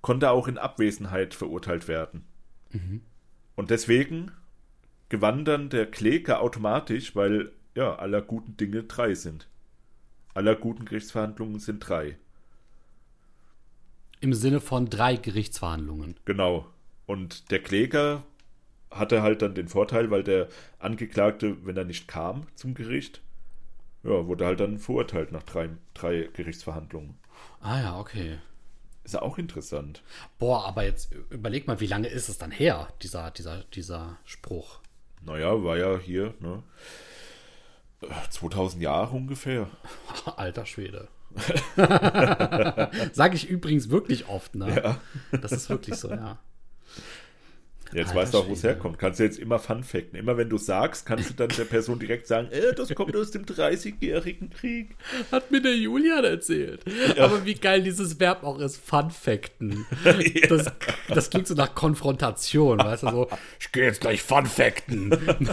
konnte 0.00 0.30
auch 0.30 0.46
in 0.46 0.58
Abwesenheit 0.58 1.34
verurteilt 1.34 1.88
werden. 1.88 2.24
Und 3.56 3.70
deswegen 3.70 4.30
gewann 5.08 5.44
dann 5.44 5.70
der 5.70 5.90
Kläger 5.90 6.40
automatisch, 6.40 7.16
weil 7.16 7.50
ja 7.74 7.96
aller 7.96 8.22
guten 8.22 8.56
Dinge 8.56 8.84
drei 8.84 9.16
sind. 9.16 9.48
Aller 10.34 10.54
guten 10.54 10.84
Gerichtsverhandlungen 10.84 11.58
sind 11.58 11.80
drei. 11.80 12.16
Im 14.22 14.34
Sinne 14.34 14.60
von 14.60 14.88
drei 14.88 15.16
Gerichtsverhandlungen. 15.16 16.14
Genau. 16.24 16.66
Und 17.06 17.50
der 17.50 17.60
Kläger 17.60 18.22
hatte 18.88 19.20
halt 19.20 19.42
dann 19.42 19.56
den 19.56 19.66
Vorteil, 19.66 20.12
weil 20.12 20.22
der 20.22 20.46
Angeklagte, 20.78 21.56
wenn 21.66 21.76
er 21.76 21.84
nicht 21.84 22.06
kam 22.06 22.46
zum 22.54 22.74
Gericht, 22.74 23.20
ja, 24.04 24.26
wurde 24.26 24.46
halt 24.46 24.60
dann 24.60 24.78
verurteilt 24.78 25.32
nach 25.32 25.42
drei, 25.42 25.70
drei 25.94 26.28
Gerichtsverhandlungen. 26.32 27.16
Ah 27.60 27.80
ja, 27.80 27.98
okay. 27.98 28.38
Ist 29.02 29.14
ja 29.14 29.22
auch 29.22 29.38
interessant. 29.38 30.02
Boah, 30.38 30.66
aber 30.66 30.84
jetzt 30.84 31.12
überleg 31.30 31.66
mal, 31.66 31.80
wie 31.80 31.88
lange 31.88 32.06
ist 32.06 32.28
es 32.28 32.38
dann 32.38 32.52
her, 32.52 32.88
dieser, 33.02 33.32
dieser, 33.32 33.64
dieser 33.74 34.18
Spruch? 34.24 34.78
Naja, 35.22 35.64
war 35.64 35.76
ja 35.76 35.98
hier, 35.98 36.34
ne? 36.38 36.62
äh, 38.02 38.06
2000 38.30 38.82
Jahre 38.82 39.16
ungefähr. 39.16 39.68
Alter 40.36 40.64
Schwede. 40.64 41.08
Sage 43.12 43.36
ich 43.36 43.48
übrigens 43.48 43.90
wirklich 43.90 44.28
oft, 44.28 44.54
ne? 44.54 44.82
Ja. 44.82 45.00
Das 45.40 45.52
ist 45.52 45.70
wirklich 45.70 45.96
so, 45.96 46.10
ja. 46.10 46.38
Jetzt 47.92 48.08
Alter 48.08 48.20
weißt 48.20 48.34
du 48.34 48.38
auch, 48.38 48.48
wo 48.48 48.52
es 48.54 48.62
herkommt. 48.62 48.98
Kannst 48.98 49.20
du 49.20 49.24
jetzt 49.24 49.38
immer 49.38 49.58
Fun 49.58 49.84
Facten. 49.84 50.16
Immer 50.16 50.36
wenn 50.36 50.48
du 50.48 50.56
sagst, 50.56 51.04
kannst 51.04 51.28
du 51.28 51.34
dann 51.34 51.48
der 51.48 51.64
Person 51.64 51.98
direkt 51.98 52.26
sagen, 52.26 52.48
äh, 52.50 52.72
das 52.74 52.94
kommt 52.94 53.14
aus 53.14 53.30
dem 53.32 53.44
30-jährigen 53.44 54.50
Krieg. 54.50 54.96
Hat 55.30 55.50
mir 55.50 55.60
der 55.60 55.76
Julian 55.76 56.24
erzählt. 56.24 56.82
Aber 57.18 57.44
wie 57.44 57.54
geil 57.54 57.82
dieses 57.82 58.18
Verb 58.18 58.44
auch 58.44 58.58
ist, 58.58 58.78
Fun-Facten. 58.78 59.86
Das, 60.48 60.70
das 61.08 61.30
klingt 61.30 61.46
so 61.46 61.54
nach 61.54 61.74
Konfrontation, 61.74 62.78
weißt 62.78 63.04
du, 63.04 63.10
so, 63.10 63.28
ich 63.60 63.72
gehe 63.72 63.84
jetzt 63.84 64.00
gleich 64.00 64.22
Fun-Facten. 64.22 65.10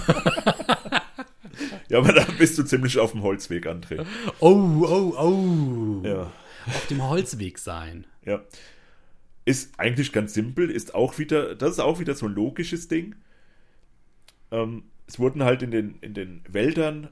Ja, 1.89 1.99
aber 1.99 2.13
da 2.13 2.25
bist 2.37 2.57
du 2.57 2.63
ziemlich 2.63 2.97
auf 2.99 3.11
dem 3.11 3.23
Holzweg, 3.23 3.67
André. 3.67 4.05
Oh, 4.39 4.83
oh, 4.83 5.13
oh. 5.17 6.07
Ja. 6.07 6.31
Auf 6.67 6.87
dem 6.87 7.07
Holzweg 7.07 7.57
sein. 7.57 8.05
Ja. 8.25 8.41
Ist 9.45 9.79
eigentlich 9.79 10.11
ganz 10.11 10.33
simpel, 10.33 10.69
ist 10.69 10.93
auch 10.93 11.17
wieder, 11.17 11.55
das 11.55 11.71
ist 11.71 11.79
auch 11.79 11.99
wieder 11.99 12.13
so 12.15 12.27
ein 12.27 12.33
logisches 12.33 12.87
Ding. 12.87 13.15
Ähm, 14.51 14.83
es 15.07 15.17
wurden 15.17 15.43
halt 15.43 15.63
in 15.63 15.71
den, 15.71 15.97
in 16.01 16.13
den 16.13 16.41
Wäldern 16.47 17.09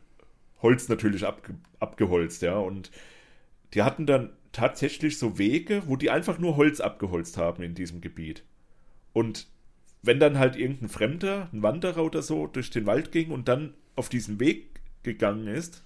Holz 0.61 0.89
natürlich 0.89 1.25
abge, 1.25 1.55
abgeholzt, 1.79 2.41
ja, 2.41 2.57
und 2.57 2.91
die 3.73 3.83
hatten 3.83 4.05
dann 4.05 4.31
tatsächlich 4.51 5.17
so 5.17 5.37
Wege, 5.37 5.83
wo 5.85 5.95
die 5.95 6.09
einfach 6.09 6.39
nur 6.39 6.57
Holz 6.57 6.79
abgeholzt 6.79 7.37
haben 7.37 7.63
in 7.63 7.75
diesem 7.75 8.01
Gebiet. 8.01 8.43
Und 9.13 9.47
wenn 10.01 10.19
dann 10.19 10.39
halt 10.39 10.55
irgendein 10.55 10.89
Fremder, 10.89 11.49
ein 11.51 11.63
Wanderer 11.63 12.03
oder 12.03 12.21
so, 12.21 12.47
durch 12.47 12.69
den 12.69 12.85
Wald 12.85 13.11
ging 13.11 13.31
und 13.31 13.47
dann 13.47 13.73
auf 13.97 14.09
diesen 14.09 14.39
Weg 14.39 14.81
gegangen 15.03 15.47
ist, 15.47 15.83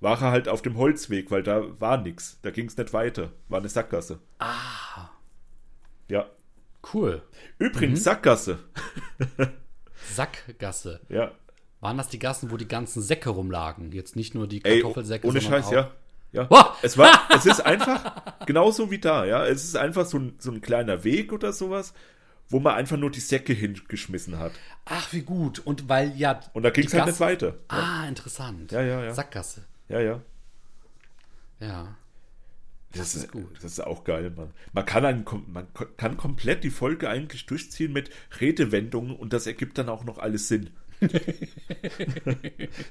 war 0.00 0.20
er 0.20 0.30
halt 0.32 0.48
auf 0.48 0.62
dem 0.62 0.76
Holzweg, 0.76 1.30
weil 1.30 1.42
da 1.42 1.80
war 1.80 1.96
nichts. 1.98 2.38
Da 2.42 2.50
ging 2.50 2.66
es 2.66 2.76
nicht 2.76 2.92
weiter. 2.92 3.32
War 3.48 3.58
eine 3.60 3.68
Sackgasse. 3.68 4.18
Ah, 4.38 5.08
Ja. 6.08 6.26
cool. 6.92 7.22
Übrigens, 7.58 8.02
Sackgasse. 8.04 8.58
Sackgasse. 10.12 11.00
Ja. 11.08 11.32
Waren 11.80 11.96
das 11.98 12.08
die 12.08 12.18
Gassen, 12.18 12.50
wo 12.50 12.56
die 12.56 12.68
ganzen 12.68 13.02
Säcke 13.02 13.30
rumlagen? 13.30 13.92
Jetzt 13.92 14.16
nicht 14.16 14.34
nur 14.34 14.46
die 14.46 14.64
Ey, 14.64 14.80
Kartoffelsäcke, 14.80 15.26
ohne 15.26 15.40
sondern 15.40 15.62
Scheiß, 15.62 15.68
auch- 15.68 15.72
ja. 15.72 15.90
Ja. 16.32 16.48
Es 16.82 16.96
war, 16.96 17.10
es 17.36 17.44
ist 17.44 17.60
einfach 17.60 18.46
genauso 18.46 18.90
wie 18.90 18.98
da, 18.98 19.24
ja. 19.24 19.44
Es 19.46 19.64
ist 19.64 19.76
einfach 19.76 20.06
so 20.06 20.18
ein, 20.18 20.34
so 20.38 20.50
ein 20.50 20.60
kleiner 20.62 21.04
Weg 21.04 21.32
oder 21.32 21.52
sowas, 21.52 21.92
wo 22.52 22.60
man 22.60 22.74
einfach 22.74 22.96
nur 22.96 23.10
die 23.10 23.20
Säcke 23.20 23.52
hingeschmissen 23.52 24.38
hat. 24.38 24.52
Ach, 24.84 25.12
wie 25.12 25.22
gut. 25.22 25.58
Und 25.58 25.88
weil, 25.88 26.16
ja. 26.16 26.40
Und 26.52 26.62
da 26.62 26.70
ging 26.70 26.86
es 26.86 26.92
halt 26.92 27.06
Gasse- 27.06 27.10
nicht 27.10 27.20
weiter. 27.20 27.54
Ah, 27.68 28.06
interessant. 28.06 28.70
Ja, 28.72 28.82
ja, 28.82 29.02
ja. 29.02 29.14
Sackgasse. 29.14 29.64
Ja, 29.88 30.00
ja. 30.00 30.20
Ja. 31.60 31.96
Das, 32.92 33.14
ist 33.14 33.24
ist 33.24 33.32
gut. 33.32 33.56
Das 33.56 33.72
ist 33.72 33.80
auch 33.80 34.04
geil, 34.04 34.30
Mann. 34.36 34.50
Man 34.72 34.84
kann, 34.84 35.04
einen, 35.06 35.24
man 35.46 35.66
kann 35.96 36.18
komplett 36.18 36.62
die 36.62 36.70
Folge 36.70 37.08
eigentlich 37.08 37.46
durchziehen 37.46 37.92
mit 37.92 38.10
Redewendungen 38.38 39.16
und 39.16 39.32
das 39.32 39.46
ergibt 39.46 39.78
dann 39.78 39.88
auch 39.88 40.04
noch 40.04 40.18
alles 40.18 40.48
Sinn. 40.48 40.70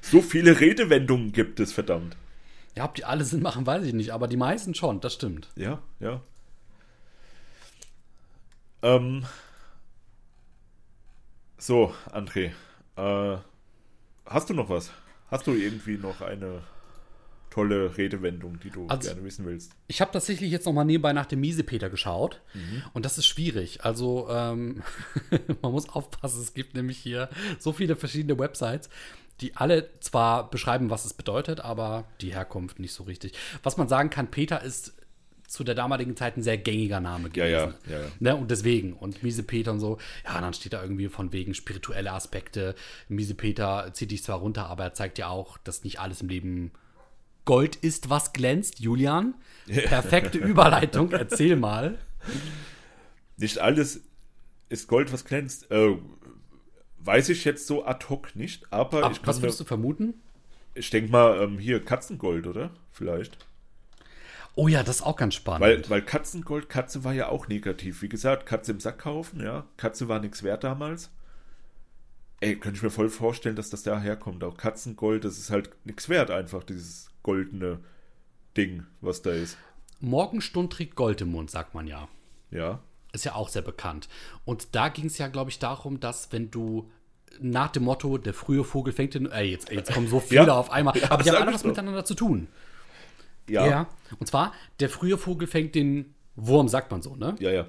so 0.02 0.20
viele 0.20 0.58
Redewendungen 0.58 1.32
gibt 1.32 1.60
es, 1.60 1.72
verdammt. 1.72 2.16
Ja, 2.76 2.84
ob 2.84 2.94
die 2.94 3.04
alle 3.04 3.24
Sinn 3.24 3.42
machen, 3.42 3.64
weiß 3.64 3.84
ich 3.84 3.92
nicht, 3.94 4.10
aber 4.10 4.26
die 4.26 4.36
meisten 4.36 4.74
schon, 4.74 5.00
das 5.00 5.14
stimmt. 5.14 5.50
Ja, 5.54 5.80
ja. 6.00 6.20
Ähm, 8.82 9.24
so, 11.62 11.94
André. 12.10 12.50
Äh, 12.96 13.36
hast 14.26 14.50
du 14.50 14.54
noch 14.54 14.68
was? 14.68 14.90
Hast 15.30 15.46
du 15.46 15.52
irgendwie 15.52 15.96
noch 15.96 16.20
eine 16.20 16.62
tolle 17.50 17.96
Redewendung, 17.96 18.58
die 18.60 18.70
du 18.70 18.86
Also- 18.88 19.08
gerne 19.10 19.24
wissen 19.24 19.44
willst? 19.46 19.72
Ich 19.86 20.00
habe 20.00 20.10
tatsächlich 20.10 20.50
jetzt 20.50 20.66
noch 20.66 20.72
mal 20.72 20.84
nebenbei 20.84 21.12
nach 21.12 21.26
dem 21.26 21.40
Miesepeter 21.40 21.90
geschaut 21.90 22.40
Mhm. 22.54 22.82
und 22.94 23.04
das 23.04 23.18
ist 23.18 23.26
schwierig. 23.26 23.84
Also 23.84 24.28
ähm, 24.30 24.82
man 25.62 25.72
muss 25.72 25.88
aufpassen, 25.88 26.40
es 26.40 26.54
gibt 26.54 26.74
nämlich 26.74 26.98
hier 26.98 27.28
so 27.58 27.72
viele 27.72 27.94
verschiedene 27.96 28.38
Websites, 28.38 28.88
die 29.40 29.56
alle 29.56 29.88
zwar 30.00 30.50
beschreiben, 30.50 30.88
was 30.90 31.04
es 31.04 31.14
bedeutet, 31.14 31.60
aber 31.60 32.04
die 32.20 32.32
Herkunft 32.32 32.78
nicht 32.78 32.92
so 32.94 33.04
richtig. 33.04 33.32
Was 33.62 33.76
man 33.76 33.88
sagen 33.88 34.08
kann, 34.10 34.30
Peter 34.30 34.62
ist 34.62 34.94
zu 35.52 35.64
der 35.64 35.74
damaligen 35.74 36.16
Zeit 36.16 36.38
ein 36.38 36.42
sehr 36.42 36.56
gängiger 36.56 36.98
Name 37.00 37.28
Ja, 37.34 37.44
gewesen. 37.44 37.74
ja, 37.86 37.92
ja, 37.98 38.00
ja. 38.04 38.08
Ne, 38.20 38.36
und 38.36 38.50
deswegen, 38.50 38.94
und 38.94 39.22
Miesepeter 39.22 39.72
und 39.72 39.80
so, 39.80 39.98
ja, 40.24 40.40
dann 40.40 40.54
steht 40.54 40.72
da 40.72 40.82
irgendwie 40.82 41.10
von 41.10 41.30
wegen 41.34 41.52
spirituelle 41.52 42.10
Aspekte. 42.12 42.74
Miesepeter 43.08 43.90
zieht 43.92 44.12
dich 44.12 44.22
zwar 44.22 44.38
runter, 44.38 44.68
aber 44.68 44.84
er 44.84 44.94
zeigt 44.94 45.18
ja 45.18 45.28
auch, 45.28 45.58
dass 45.58 45.84
nicht 45.84 46.00
alles 46.00 46.22
im 46.22 46.30
Leben 46.30 46.70
Gold 47.44 47.76
ist, 47.76 48.08
was 48.08 48.32
glänzt. 48.32 48.80
Julian, 48.80 49.34
perfekte 49.66 50.38
Überleitung, 50.38 51.12
erzähl 51.12 51.56
mal. 51.56 51.98
Nicht 53.36 53.58
alles 53.58 54.00
ist 54.70 54.88
Gold, 54.88 55.12
was 55.12 55.26
glänzt. 55.26 55.70
Äh, 55.70 55.98
weiß 57.00 57.28
ich 57.28 57.44
jetzt 57.44 57.66
so 57.66 57.84
ad 57.84 58.06
hoc 58.08 58.34
nicht, 58.36 58.72
aber 58.72 59.04
Ab, 59.04 59.12
ich, 59.12 59.26
was 59.26 59.42
würdest 59.42 59.58
mir, 59.60 59.64
du 59.64 59.68
vermuten? 59.68 60.14
ich 60.74 60.88
denke 60.88 61.12
mal, 61.12 61.42
ähm, 61.42 61.58
hier 61.58 61.84
Katzengold, 61.84 62.46
oder? 62.46 62.70
Vielleicht. 62.90 63.36
Oh 64.54 64.68
ja, 64.68 64.82
das 64.82 64.96
ist 64.96 65.02
auch 65.02 65.16
ganz 65.16 65.34
spannend. 65.34 65.62
Weil, 65.62 65.88
weil 65.90 66.02
Katzengold, 66.02 66.68
Katze 66.68 67.04
war 67.04 67.12
ja 67.14 67.28
auch 67.28 67.48
negativ. 67.48 68.02
Wie 68.02 68.08
gesagt, 68.08 68.44
Katze 68.46 68.72
im 68.72 68.80
Sack 68.80 68.98
kaufen, 68.98 69.40
ja. 69.42 69.64
Katze 69.78 70.08
war 70.08 70.20
nichts 70.20 70.42
wert 70.42 70.62
damals. 70.64 71.10
Ey, 72.40 72.56
könnte 72.56 72.76
ich 72.76 72.82
mir 72.82 72.90
voll 72.90 73.08
vorstellen, 73.08 73.56
dass 73.56 73.70
das 73.70 73.82
daher 73.82 74.16
kommt. 74.16 74.42
Auch 74.44 74.56
Katzengold, 74.56 75.24
das 75.24 75.38
ist 75.38 75.50
halt 75.50 75.70
nichts 75.84 76.08
wert, 76.08 76.30
einfach 76.30 76.64
dieses 76.64 77.10
goldene 77.22 77.78
Ding, 78.56 78.84
was 79.00 79.22
da 79.22 79.30
ist. 79.30 79.56
Morgenstund 80.00 80.72
trägt 80.72 80.96
Gold 80.96 81.20
im 81.20 81.30
Mund, 81.30 81.50
sagt 81.50 81.74
man 81.74 81.86
ja. 81.86 82.08
Ja. 82.50 82.80
Ist 83.12 83.24
ja 83.24 83.34
auch 83.36 83.48
sehr 83.48 83.62
bekannt. 83.62 84.08
Und 84.44 84.74
da 84.74 84.88
ging 84.88 85.06
es 85.06 85.18
ja, 85.18 85.28
glaube 85.28 85.50
ich, 85.50 85.60
darum, 85.60 86.00
dass 86.00 86.32
wenn 86.32 86.50
du 86.50 86.90
nach 87.40 87.70
dem 87.70 87.84
Motto, 87.84 88.18
der 88.18 88.34
frühe 88.34 88.64
Vogel 88.64 88.92
fängt 88.92 89.14
den. 89.14 89.30
Ey, 89.30 89.50
jetzt, 89.52 89.70
jetzt 89.70 89.92
kommen 89.94 90.08
so 90.08 90.18
viele 90.20 90.46
Ja. 90.46 90.54
auf 90.56 90.70
einmal. 90.70 90.96
Ja, 90.98 91.10
aber 91.12 91.22
die 91.22 91.30
haben 91.30 91.36
sag 91.36 91.40
alle 91.42 91.50
ich 91.50 91.54
was 91.54 91.62
doch. 91.62 91.68
miteinander 91.68 92.04
zu 92.04 92.14
tun. 92.14 92.48
Ja. 93.52 93.66
Ja, 93.66 93.88
Und 94.18 94.26
zwar, 94.26 94.52
der 94.80 94.88
frühe 94.88 95.18
Vogel 95.18 95.46
fängt 95.46 95.74
den 95.74 96.14
Wurm, 96.36 96.68
sagt 96.68 96.90
man 96.90 97.02
so, 97.02 97.14
ne? 97.16 97.36
ja. 97.38 97.50
ja. 97.50 97.66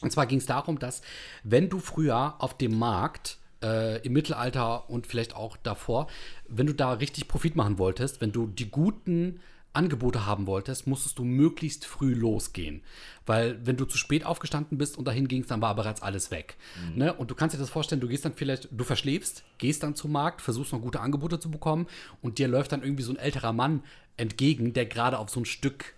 Und 0.00 0.10
zwar 0.10 0.26
ging 0.26 0.38
es 0.38 0.46
darum, 0.46 0.78
dass 0.80 1.00
wenn 1.44 1.68
du 1.68 1.78
früher 1.78 2.34
auf 2.38 2.56
dem 2.58 2.76
Markt 2.76 3.38
äh, 3.62 4.04
im 4.04 4.12
Mittelalter 4.12 4.90
und 4.90 5.06
vielleicht 5.06 5.36
auch 5.36 5.56
davor, 5.56 6.08
wenn 6.48 6.66
du 6.66 6.74
da 6.74 6.92
richtig 6.94 7.28
Profit 7.28 7.54
machen 7.54 7.78
wolltest, 7.78 8.20
wenn 8.20 8.32
du 8.32 8.48
die 8.48 8.68
guten 8.68 9.40
Angebote 9.74 10.26
haben 10.26 10.46
wolltest, 10.46 10.86
musstest 10.86 11.18
du 11.18 11.24
möglichst 11.24 11.86
früh 11.86 12.12
losgehen. 12.12 12.82
Weil 13.24 13.64
wenn 13.64 13.76
du 13.76 13.86
zu 13.86 13.96
spät 13.96 14.26
aufgestanden 14.26 14.76
bist 14.76 14.98
und 14.98 15.06
dahin 15.06 15.28
gingst, 15.28 15.50
dann 15.50 15.62
war 15.62 15.74
bereits 15.74 16.02
alles 16.02 16.30
weg. 16.30 16.56
Ne? 16.94 17.14
Und 17.14 17.30
du 17.30 17.34
kannst 17.34 17.54
dir 17.54 17.58
das 17.58 17.70
vorstellen, 17.70 18.00
du 18.00 18.08
gehst 18.08 18.24
dann 18.24 18.34
vielleicht, 18.34 18.68
du 18.70 18.84
verschläfst, 18.84 19.44
gehst 19.56 19.82
dann 19.82 19.94
zum 19.94 20.12
Markt, 20.12 20.42
versuchst 20.42 20.72
noch 20.72 20.80
gute 20.80 21.00
Angebote 21.00 21.38
zu 21.40 21.50
bekommen 21.50 21.86
und 22.20 22.38
dir 22.38 22.48
läuft 22.48 22.72
dann 22.72 22.82
irgendwie 22.82 23.02
so 23.02 23.12
ein 23.12 23.18
älterer 23.18 23.54
Mann 23.54 23.82
entgegen, 24.16 24.72
der 24.72 24.86
gerade 24.86 25.18
auf 25.18 25.30
so 25.30 25.40
ein 25.40 25.44
Stück 25.44 25.94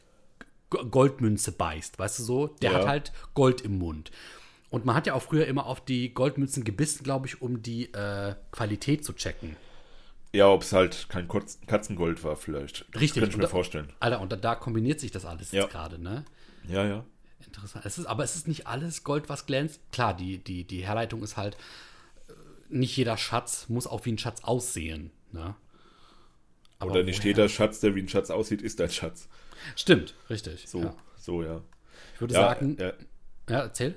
Goldmünze 0.70 1.52
beißt, 1.52 1.98
weißt 1.98 2.18
du 2.18 2.22
so? 2.24 2.46
Der 2.62 2.72
Ja. 2.72 2.78
hat 2.78 2.86
halt 2.86 3.12
Gold 3.34 3.60
im 3.60 3.78
Mund. 3.78 4.10
Und 4.70 4.84
man 4.84 4.96
hat 4.96 5.06
ja 5.06 5.14
auch 5.14 5.22
früher 5.22 5.46
immer 5.46 5.66
auf 5.66 5.84
die 5.84 6.12
Goldmünzen 6.12 6.64
gebissen, 6.64 7.04
glaube 7.04 7.28
ich, 7.28 7.40
um 7.40 7.62
die 7.62 7.92
äh, 7.92 8.34
Qualität 8.50 9.04
zu 9.04 9.12
checken. 9.12 9.56
Ja, 10.32 10.48
ob 10.48 10.62
es 10.62 10.72
halt 10.72 11.06
kein 11.08 11.28
Katzengold 11.28 12.24
war, 12.24 12.34
vielleicht. 12.34 12.86
Richtig. 12.98 13.20
Könnte 13.20 13.30
ich 13.30 13.36
mir 13.36 13.42
da- 13.44 13.48
vorstellen. 13.48 13.92
Alter, 14.00 14.20
und 14.20 14.32
da, 14.32 14.36
da 14.36 14.56
kombiniert 14.56 14.98
sich 14.98 15.12
das 15.12 15.24
alles 15.24 15.52
Ja. 15.52 15.62
jetzt 15.62 15.70
gerade, 15.70 16.00
ne? 16.02 16.24
Ja, 16.66 16.84
ja. 16.84 17.04
Interessant. 17.46 17.86
Es 17.86 17.98
ist, 17.98 18.06
aber 18.06 18.24
es 18.24 18.34
ist 18.34 18.48
nicht 18.48 18.66
alles 18.66 19.04
Gold, 19.04 19.28
was 19.28 19.46
glänzt. 19.46 19.80
Klar, 19.92 20.16
die, 20.16 20.38
die, 20.38 20.64
die 20.64 20.84
Herleitung 20.84 21.22
ist 21.22 21.36
halt, 21.36 21.54
äh, 22.28 22.32
nicht 22.68 22.96
jeder 22.96 23.16
Schatz 23.16 23.68
muss 23.68 23.86
auch 23.86 24.04
wie 24.06 24.12
ein 24.12 24.18
Schatz 24.18 24.42
aussehen, 24.42 25.12
ne? 25.30 25.54
Aber 26.78 26.92
Oder 26.92 27.02
nicht 27.04 27.24
jeder 27.24 27.48
Schatz, 27.48 27.80
der 27.80 27.94
wie 27.94 28.00
ein 28.02 28.08
Schatz 28.08 28.30
aussieht, 28.30 28.62
ist 28.62 28.80
ein 28.80 28.90
Schatz. 28.90 29.28
Stimmt, 29.76 30.14
richtig. 30.30 30.68
So, 30.68 30.82
Ja. 30.82 30.96
so, 31.16 31.42
ja. 31.42 31.62
Ich 32.14 32.20
würde 32.20 32.34
Ja, 32.34 32.40
sagen, 32.54 32.76
ja. 32.78 32.92
ja, 33.48 33.60
erzähl. 33.62 33.96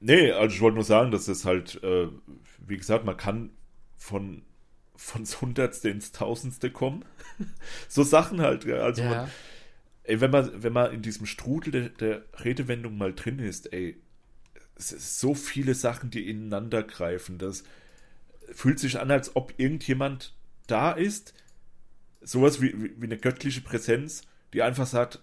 Nee, 0.00 0.32
also 0.32 0.54
ich 0.54 0.60
wollte 0.60 0.74
nur 0.76 0.84
sagen, 0.84 1.10
dass 1.10 1.28
es 1.28 1.44
halt, 1.44 1.82
äh, 1.82 2.08
wie 2.66 2.76
gesagt, 2.76 3.04
man 3.04 3.16
kann 3.16 3.50
von 3.96 4.42
von 4.94 5.22
das 5.22 5.40
Hundertste 5.40 5.88
ins 5.88 6.12
Tausendste 6.12 6.70
kommen. 6.70 7.04
so 7.88 8.04
Sachen 8.04 8.40
halt. 8.40 8.64
ja. 8.64 8.76
Also 8.76 9.02
man, 9.02 9.30
ey, 10.04 10.20
wenn 10.20 10.30
man, 10.30 10.62
wenn 10.62 10.72
man 10.72 10.92
in 10.92 11.02
diesem 11.02 11.26
Strudel 11.26 11.72
der, 11.72 11.88
der 11.88 12.24
Redewendung 12.44 12.96
mal 12.98 13.12
drin 13.14 13.38
ist, 13.40 13.72
ey, 13.72 13.96
es 14.76 14.92
ist 14.92 15.18
so 15.20 15.34
viele 15.34 15.74
Sachen, 15.74 16.10
die 16.10 16.28
ineinander 16.28 16.82
greifen. 16.82 17.38
Das 17.38 17.64
fühlt 18.52 18.78
sich 18.78 19.00
an, 19.00 19.10
als 19.10 19.36
ob 19.36 19.54
irgendjemand 19.58 20.34
da 20.66 20.92
ist, 20.92 21.34
sowas 22.24 22.60
wie, 22.60 22.72
wie, 23.00 23.04
eine 23.04 23.16
göttliche 23.18 23.60
Präsenz, 23.60 24.22
die 24.52 24.62
einfach 24.62 24.86
sagt, 24.86 25.18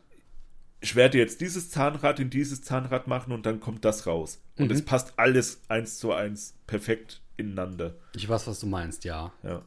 ich 0.82 0.96
werde 0.96 1.18
jetzt 1.18 1.42
dieses 1.42 1.70
Zahnrad 1.70 2.20
in 2.20 2.30
dieses 2.30 2.62
Zahnrad 2.62 3.08
machen 3.08 3.34
und 3.34 3.46
dann 3.46 3.60
kommt 3.60 3.84
das 3.86 4.08
raus. 4.08 4.40
Und 4.58 4.66
Mhm. 4.68 4.72
es 4.72 4.86
passt 4.86 5.14
alles 5.18 5.62
eins 5.68 5.98
zu 6.00 6.14
eins 6.14 6.54
perfekt 6.68 7.22
ineinander. 7.38 7.96
Ich 8.16 8.28
weiß, 8.30 8.48
was 8.48 8.60
du 8.62 8.68
meinst, 8.68 9.04
ja. 9.04 9.34
Ja. 9.44 9.62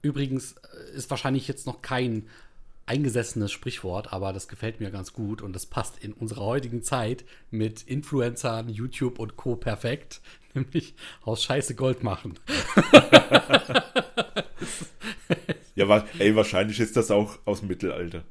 Übrigens 0.00 0.52
äh, 0.92 0.96
ist 0.96 1.10
wahrscheinlich 1.10 1.48
jetzt 1.48 1.66
noch 1.66 1.82
kein 1.82 2.28
eingesessenes 2.86 3.52
Sprichwort, 3.52 4.12
aber 4.12 4.32
das 4.32 4.48
gefällt 4.48 4.80
mir 4.80 4.90
ganz 4.90 5.12
gut 5.12 5.40
und 5.42 5.52
das 5.52 5.66
passt 5.66 5.98
in 6.02 6.12
unserer 6.12 6.44
heutigen 6.44 6.82
Zeit 6.82 7.24
mit 7.50 7.82
Influencern, 7.82 8.68
YouTube 8.68 9.18
und 9.18 9.36
Co. 9.36 9.56
perfekt. 9.56 10.20
Nämlich 10.54 10.94
aus 11.22 11.42
Scheiße 11.42 11.74
Gold 11.74 12.02
machen. 12.02 12.34
Ja, 15.74 16.04
ey, 16.18 16.36
wahrscheinlich 16.36 16.80
ist 16.80 16.96
das 16.96 17.10
auch 17.10 17.38
aus 17.44 17.60
dem 17.60 17.68
Mittelalter. 17.68 18.24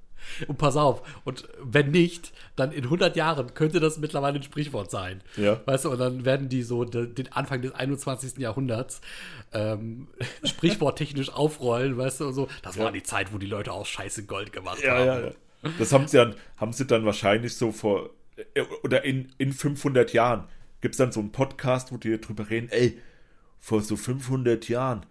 Und 0.47 0.57
pass 0.59 0.77
auf, 0.77 1.01
und 1.25 1.47
wenn 1.63 1.89
nicht, 1.89 2.31
dann 2.55 2.71
in 2.71 2.83
100 2.83 3.15
Jahren 3.15 3.53
könnte 3.55 3.79
das 3.79 3.97
mittlerweile 3.97 4.35
ein 4.37 4.43
Sprichwort 4.43 4.91
sein. 4.91 5.21
Ja. 5.35 5.59
Weißt 5.65 5.85
du, 5.85 5.89
und 5.91 5.97
dann 5.97 6.25
werden 6.25 6.47
die 6.47 6.61
so 6.61 6.85
de, 6.85 7.07
den 7.07 7.31
Anfang 7.31 7.61
des 7.63 7.73
21. 7.73 8.37
Jahrhunderts 8.37 9.01
ähm, 9.51 10.07
sprichworttechnisch 10.43 11.29
aufrollen, 11.31 11.97
weißt 11.97 12.21
du, 12.21 12.27
und 12.27 12.33
so. 12.33 12.47
Das 12.61 12.77
war 12.77 12.91
die 12.91 13.01
Zeit, 13.03 13.33
wo 13.33 13.39
die 13.39 13.47
Leute 13.47 13.71
aus 13.73 13.89
Scheiße 13.89 14.25
Gold 14.25 14.53
gemacht 14.53 14.83
Ja, 14.83 14.91
haben. 14.95 15.05
ja, 15.07 15.19
ja. 15.21 15.31
Das 15.79 15.91
haben 15.91 16.07
sie 16.07 16.17
dann, 16.17 16.35
haben 16.57 16.73
sie 16.73 16.85
dann 16.85 17.05
wahrscheinlich 17.05 17.55
so 17.55 17.71
vor, 17.71 18.11
äh, 18.53 18.61
oder 18.83 19.03
in, 19.03 19.31
in 19.39 19.53
500 19.53 20.13
Jahren 20.13 20.45
gibt 20.81 20.93
es 20.93 20.97
dann 20.97 21.11
so 21.11 21.19
einen 21.19 21.31
Podcast, 21.31 21.91
wo 21.91 21.97
die 21.97 22.19
drüber 22.21 22.49
reden, 22.49 22.69
ey, 22.69 22.99
vor 23.59 23.81
so 23.81 23.95
500 23.95 24.67
Jahren, 24.69 25.05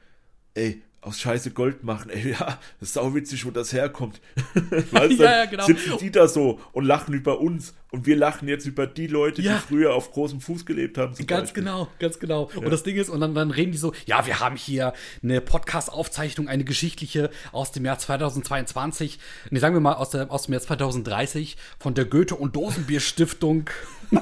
ey, 0.54 0.82
aus 1.02 1.18
Scheiße 1.18 1.52
Gold 1.52 1.82
machen, 1.82 2.10
ey, 2.10 2.32
ja, 2.32 2.58
das 2.78 2.90
ist 2.90 2.98
auch 2.98 3.14
witzig, 3.14 3.46
wo 3.46 3.50
das 3.50 3.72
herkommt. 3.72 4.20
weißt 4.90 5.18
du, 5.18 5.24
Ja, 5.24 5.38
ja, 5.38 5.44
genau. 5.46 5.64
sitzen 5.64 5.96
die 5.98 6.10
da 6.10 6.28
so 6.28 6.60
und 6.72 6.84
lachen 6.84 7.14
über 7.14 7.40
uns 7.40 7.72
und 7.90 8.04
wir 8.04 8.16
lachen 8.16 8.48
jetzt 8.48 8.66
über 8.66 8.86
die 8.86 9.06
Leute, 9.06 9.40
Ja. 9.40 9.54
die 9.54 9.60
früher 9.60 9.94
auf 9.94 10.12
großem 10.12 10.42
Fuß 10.42 10.66
gelebt 10.66 10.98
haben. 10.98 11.14
Ganz 11.26 11.48
Beispiel. 11.48 11.62
genau, 11.62 11.88
ganz 11.98 12.18
genau. 12.18 12.50
Und 12.54 12.70
das 12.70 12.82
Ding 12.82 12.96
ist, 12.96 13.08
und 13.08 13.20
dann, 13.20 13.34
dann 13.34 13.50
reden 13.50 13.72
die 13.72 13.78
so, 13.78 13.94
ja, 14.04 14.26
wir 14.26 14.40
haben 14.40 14.56
hier 14.56 14.92
eine 15.22 15.40
Podcast-Aufzeichnung, 15.40 16.48
eine 16.48 16.64
geschichtliche 16.64 17.30
aus 17.50 17.72
dem 17.72 17.86
Jahr 17.86 17.98
2022, 17.98 19.18
nee, 19.50 19.58
sagen 19.58 19.74
wir 19.74 19.80
mal 19.80 19.94
aus, 19.94 20.10
der, 20.10 20.30
aus 20.30 20.42
dem 20.44 20.52
Jahr 20.52 20.60
2030 20.62 21.56
von 21.78 21.94
der 21.94 22.04
Goethe- 22.04 22.36
und 22.36 22.54
Dosenbier-Stiftung. 22.56 23.70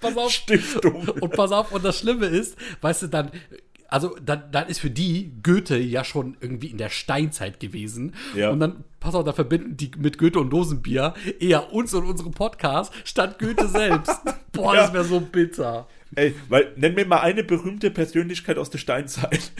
pass 0.00 0.16
auf. 0.16 0.30
Stiftung. 0.30 1.08
Und 1.08 1.32
pass 1.32 1.52
auf, 1.52 1.72
und 1.72 1.84
das 1.84 1.98
Schlimme 1.98 2.26
ist, 2.26 2.56
weißt 2.80 3.02
du, 3.02 3.06
dann, 3.08 3.30
also 3.92 4.16
dann, 4.24 4.50
dann 4.50 4.68
ist 4.68 4.80
für 4.80 4.90
die 4.90 5.32
Goethe 5.42 5.76
ja 5.78 6.04
schon 6.04 6.36
irgendwie 6.40 6.68
in 6.68 6.78
der 6.78 6.88
Steinzeit 6.88 7.60
gewesen. 7.60 8.14
Ja. 8.34 8.50
Und 8.50 8.60
dann, 8.60 8.84
pass 9.00 9.14
auf, 9.14 9.24
da 9.24 9.32
verbinden 9.32 9.76
die 9.76 9.90
mit 9.98 10.18
Goethe 10.18 10.40
und 10.40 10.50
Dosenbier 10.50 11.14
eher 11.38 11.72
uns 11.72 11.92
und 11.94 12.04
unseren 12.06 12.32
Podcast 12.32 12.92
statt 13.04 13.38
Goethe 13.38 13.68
selbst. 13.68 14.18
Boah, 14.52 14.74
das 14.74 14.88
Ja. 14.88 14.94
wäre 14.94 15.04
so 15.04 15.20
bitter. 15.20 15.86
Ey, 16.14 16.34
weil, 16.48 16.72
nenn 16.76 16.94
mir 16.94 17.06
mal 17.06 17.20
eine 17.20 17.44
berühmte 17.44 17.90
Persönlichkeit 17.90 18.58
aus 18.58 18.70
der 18.70 18.78
Steinzeit. 18.78 19.52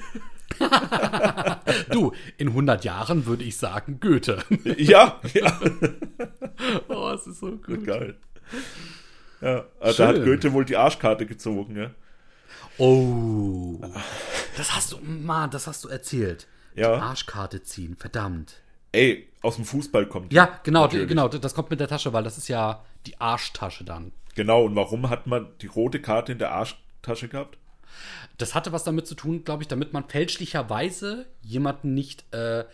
Du, 1.91 2.13
in 2.37 2.49
100 2.49 2.85
Jahren 2.85 3.27
würde 3.27 3.45
ich 3.45 3.57
sagen 3.57 3.99
Goethe. 4.01 4.39
ja, 4.77 5.21
ja. 5.33 5.61
Oh, 6.89 7.11
es 7.15 7.27
ist 7.27 7.41
so 7.41 7.53
gut. 7.53 7.85
Geil. 7.87 8.17
Ja, 9.41 9.65
also 9.81 10.03
da 10.03 10.09
hat. 10.11 10.25
Goethe 10.25 10.53
wohl 10.53 10.65
die 10.65 10.77
Arschkarte 10.77 11.27
gezogen, 11.27 11.77
ja. 11.77 11.91
Oh. 12.79 13.79
Das 14.57 14.75
hast 14.75 14.93
du, 14.93 14.99
Mann, 14.99 15.51
das 15.51 15.67
hast 15.67 15.85
du 15.85 15.89
erzählt. 15.89 16.47
Ja. 16.75 16.97
Die 16.97 17.03
Arschkarte 17.03 17.63
ziehen, 17.63 17.97
verdammt. 17.97 18.63
Ey, 18.93 19.29
aus 19.43 19.57
dem 19.57 19.65
Fußball 19.65 20.07
kommt. 20.07 20.33
die. 20.33 20.37
Ja, 20.37 20.61
genau, 20.63 20.83
Natürlich. 20.83 21.09
genau, 21.09 21.29
das 21.29 21.55
kommt 21.55 21.71
mit 21.71 21.81
der 21.81 21.89
Tasche, 21.89 22.13
weil 22.13 22.25
das 22.25 22.39
ist 22.39 22.49
ja 22.49 22.85
die 23.07 23.21
Arschtasche 23.21 23.85
dann. 23.85 24.13
Genau, 24.35 24.65
und 24.65 24.77
warum 24.77 25.11
hat 25.11 25.27
man 25.27 25.49
die 25.61 25.67
rote 25.67 26.01
Karte 26.01 26.33
in 26.33 26.39
der 26.39 26.53
Arschtasche 26.53 27.29
gehabt? 27.29 27.59
Das 28.39 28.55
hatte 28.55 28.73
was 28.73 28.85
damit 28.85 29.07
zu 29.07 29.15
tun, 29.15 29.45
glaube 29.45 29.63
ich, 29.63 29.69
damit 29.69 29.93
man 29.93 30.09
fälschlicherweise 30.09 31.27
jemanden 31.43 31.95
nicht 31.95 32.33
äh, 32.33 32.65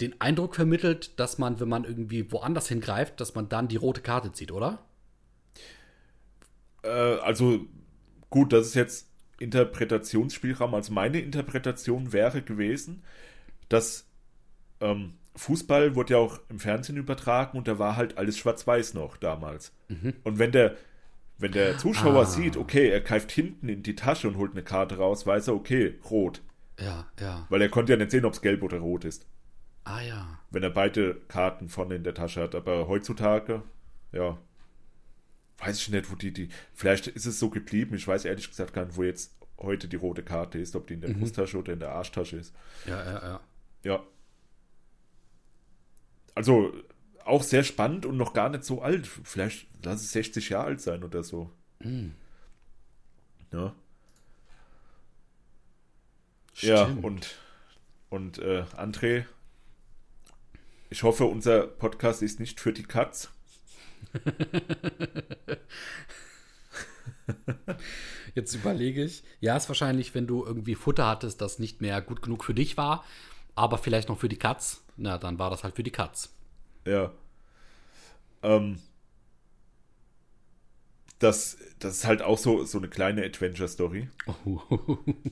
den 0.00 0.20
Eindruck 0.20 0.56
vermittelt, 0.56 1.18
dass 1.20 1.38
man, 1.38 1.60
wenn 1.60 1.68
man 1.68 1.84
irgendwie 1.84 2.32
woanders 2.32 2.68
hingreift, 2.68 3.20
dass 3.20 3.34
man 3.34 3.48
dann 3.48 3.68
die 3.68 3.76
rote 3.76 4.00
Karte 4.00 4.32
zieht, 4.32 4.50
oder? 4.50 4.80
Äh, 6.82 6.88
also, 6.88 7.60
gut, 8.30 8.52
das 8.52 8.68
ist 8.68 8.74
jetzt 8.74 9.11
Interpretationsspielraum. 9.42 10.74
Also 10.74 10.92
meine 10.92 11.18
Interpretation 11.20 12.12
wäre 12.12 12.42
gewesen, 12.42 13.02
dass 13.68 14.06
ähm, 14.80 15.14
Fußball 15.36 15.94
wurde 15.94 16.14
ja 16.14 16.18
auch 16.18 16.38
im 16.48 16.58
Fernsehen 16.60 16.96
übertragen 16.96 17.56
und 17.58 17.68
da 17.68 17.78
war 17.78 17.96
halt 17.96 18.18
alles 18.18 18.36
schwarz-weiß 18.38 18.94
noch 18.94 19.16
damals. 19.16 19.72
Und 20.24 20.38
wenn 20.38 20.52
der, 20.52 20.76
wenn 21.38 21.52
der 21.52 21.78
Zuschauer 21.78 22.22
Ah. 22.22 22.26
sieht, 22.26 22.56
okay, 22.56 22.88
er 22.88 23.00
greift 23.00 23.30
hinten 23.32 23.68
in 23.68 23.82
die 23.82 23.94
Tasche 23.94 24.28
und 24.28 24.36
holt 24.36 24.52
eine 24.52 24.62
Karte 24.62 24.98
raus, 24.98 25.26
weiß 25.26 25.48
er, 25.48 25.54
okay, 25.54 25.98
rot. 26.10 26.42
Ja, 26.78 27.06
ja. 27.20 27.46
Weil 27.50 27.62
er 27.62 27.68
konnte 27.68 27.92
ja 27.92 27.98
nicht 27.98 28.10
sehen, 28.10 28.24
ob 28.24 28.32
es 28.34 28.40
gelb 28.42 28.62
oder 28.62 28.78
rot 28.78 29.04
ist, 29.04 29.26
Ah 29.84 30.00
ja. 30.02 30.38
wenn 30.50 30.62
er 30.62 30.70
beide 30.70 31.14
Karten 31.28 31.68
vorne 31.68 31.94
in 31.94 32.04
der 32.04 32.14
Tasche 32.14 32.42
hat. 32.42 32.54
Aber 32.54 32.88
heutzutage, 32.88 33.62
ja, 34.12 34.36
weiß 35.64 35.78
ich 35.78 35.88
nicht, 35.90 36.10
wo 36.10 36.16
die, 36.16 36.32
die, 36.32 36.48
vielleicht 36.74 37.06
ist 37.06 37.26
es 37.26 37.38
so 37.38 37.50
geblieben. 37.50 37.94
Ich 37.94 38.06
weiß 38.06 38.24
ehrlich 38.24 38.48
gesagt 38.48 38.72
gar 38.74 38.84
nicht, 38.84 38.96
wo 38.96 39.04
jetzt 39.04 39.34
heute 39.58 39.88
die 39.88 39.96
rote 39.96 40.22
Karte 40.22 40.58
ist, 40.58 40.74
ob 40.74 40.88
die 40.88 40.94
in 40.94 41.00
der 41.00 41.08
Brusttasche 41.08 41.56
oder 41.58 41.72
in 41.72 41.80
der 41.80 41.92
Arschtasche 41.92 42.36
ist. 42.36 42.54
Ja, 42.86 43.02
ja, 43.04 43.22
ja. 43.22 43.40
Ja. 43.84 44.02
Also, 46.34 46.72
auch 47.24 47.42
sehr 47.42 47.62
spannend 47.62 48.06
und 48.06 48.16
noch 48.16 48.32
gar 48.32 48.48
nicht 48.48 48.64
so 48.64 48.82
alt. 48.82 49.06
Vielleicht 49.06 49.68
lass 49.84 50.02
es 50.02 50.12
60 50.12 50.48
Jahre 50.48 50.66
alt 50.66 50.80
sein 50.80 51.04
oder 51.04 51.22
so. 51.22 51.50
Ja. 53.52 53.74
Ja, 56.56 56.84
Stimmt. 56.84 57.04
und, 57.04 57.36
und 58.10 58.38
äh, 58.38 58.64
André, 58.76 59.24
ich 60.90 61.02
hoffe, 61.02 61.24
unser 61.24 61.66
Podcast 61.66 62.22
ist 62.22 62.40
nicht 62.40 62.60
für 62.60 62.72
die 62.72 62.82
Katz. 62.82 63.30
Jetzt 68.34 68.54
überlege 68.54 69.04
ich, 69.04 69.22
ja, 69.40 69.56
ist 69.56 69.68
wahrscheinlich, 69.68 70.14
wenn 70.14 70.26
du 70.26 70.44
irgendwie 70.44 70.74
Futter 70.74 71.06
hattest, 71.06 71.40
das 71.40 71.58
nicht 71.58 71.80
mehr 71.80 72.00
gut 72.00 72.22
genug 72.22 72.44
für 72.44 72.54
dich 72.54 72.76
war, 72.76 73.04
aber 73.54 73.78
vielleicht 73.78 74.08
noch 74.08 74.18
für 74.18 74.28
die 74.28 74.38
Katz. 74.38 74.82
Na, 74.96 75.18
dann 75.18 75.38
war 75.38 75.50
das 75.50 75.64
halt 75.64 75.76
für 75.76 75.82
die 75.82 75.90
Katz. 75.90 76.34
Ja. 76.86 77.12
Ähm, 78.42 78.78
das, 81.18 81.58
das 81.78 81.96
ist 81.96 82.06
halt 82.06 82.22
auch 82.22 82.38
so, 82.38 82.64
so 82.64 82.78
eine 82.78 82.88
kleine 82.88 83.24
Adventure-Story. 83.24 84.08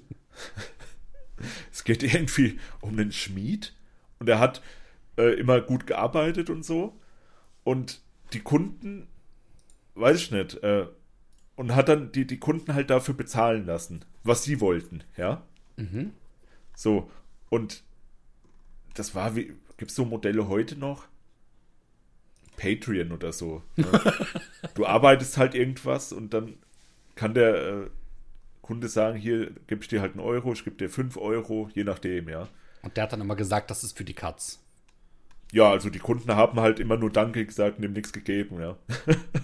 Es 1.72 1.84
geht 1.84 2.02
irgendwie 2.02 2.58
um 2.80 2.90
einen 2.90 3.12
Schmied 3.12 3.72
und 4.18 4.28
er 4.28 4.38
hat 4.38 4.62
äh, 5.16 5.38
immer 5.38 5.60
gut 5.60 5.86
gearbeitet 5.86 6.50
und 6.50 6.64
so. 6.64 6.98
Und 7.64 8.00
die 8.32 8.40
Kunden, 8.40 9.08
weiß 9.94 10.16
ich 10.16 10.30
nicht, 10.30 10.62
äh, 10.62 10.86
und 11.56 11.74
hat 11.74 11.88
dann 11.88 12.12
die, 12.12 12.26
die 12.26 12.38
Kunden 12.38 12.74
halt 12.74 12.90
dafür 12.90 13.14
bezahlen 13.14 13.66
lassen, 13.66 14.04
was 14.24 14.44
sie 14.44 14.60
wollten, 14.60 15.04
ja. 15.16 15.42
So, 16.74 17.10
und 17.50 17.82
das 18.94 19.14
war 19.14 19.36
wie, 19.36 19.54
gibt 19.76 19.90
es 19.90 19.96
so 19.96 20.04
Modelle 20.04 20.48
heute 20.48 20.76
noch? 20.76 21.06
Patreon 22.56 23.12
oder 23.12 23.32
so. 23.32 23.62
Ne? 23.76 23.86
du 24.74 24.86
arbeitest 24.86 25.38
halt 25.38 25.54
irgendwas 25.54 26.12
und 26.12 26.34
dann 26.34 26.58
kann 27.14 27.34
der 27.34 27.54
äh, 27.54 27.90
Kunde 28.62 28.88
sagen, 28.88 29.18
hier 29.18 29.50
gebe 29.66 29.82
ich 29.82 29.88
dir 29.88 30.00
halt 30.00 30.12
einen 30.12 30.20
Euro, 30.20 30.52
ich 30.52 30.64
gebe 30.64 30.76
dir 30.76 30.90
fünf 30.90 31.16
Euro, 31.16 31.70
je 31.74 31.84
nachdem, 31.84 32.28
ja. 32.28 32.48
Und 32.82 32.96
der 32.96 33.04
hat 33.04 33.12
dann 33.12 33.20
immer 33.20 33.36
gesagt, 33.36 33.70
das 33.70 33.84
ist 33.84 33.96
für 33.96 34.04
die 34.04 34.14
Katz. 34.14 34.59
Ja, 35.52 35.70
also 35.70 35.90
die 35.90 35.98
Kunden 35.98 36.34
haben 36.34 36.60
halt 36.60 36.78
immer 36.78 36.96
nur 36.96 37.10
Danke 37.10 37.44
gesagt 37.44 37.78
und 37.78 37.84
ihm 37.84 37.92
nichts 37.92 38.12
gegeben, 38.12 38.60
ja. 38.60 38.76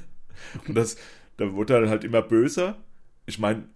und 0.69 0.75
das, 0.75 0.97
da 1.37 1.53
wurde 1.53 1.75
er 1.75 1.89
halt 1.89 2.05
immer 2.05 2.23
böser. 2.23 2.77
Ich 3.27 3.39
meine, 3.39 3.69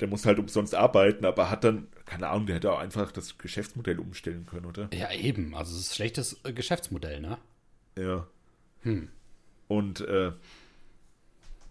der 0.00 0.08
muss 0.08 0.26
halt 0.26 0.38
umsonst 0.38 0.74
arbeiten, 0.74 1.24
aber 1.24 1.50
hat 1.50 1.64
dann, 1.64 1.88
keine 2.04 2.28
Ahnung, 2.28 2.46
der 2.46 2.56
hätte 2.56 2.72
auch 2.72 2.78
einfach 2.78 3.10
das 3.10 3.38
Geschäftsmodell 3.38 3.98
umstellen 3.98 4.46
können, 4.46 4.66
oder? 4.66 4.88
Ja, 4.92 5.12
eben. 5.12 5.54
Also, 5.54 5.74
es 5.74 5.82
ist 5.82 5.92
ein 5.92 5.94
schlechtes 5.94 6.40
äh, 6.44 6.52
Geschäftsmodell, 6.52 7.20
ne? 7.20 7.38
Ja. 7.98 8.26
Und 9.66 10.00
äh, 10.02 10.32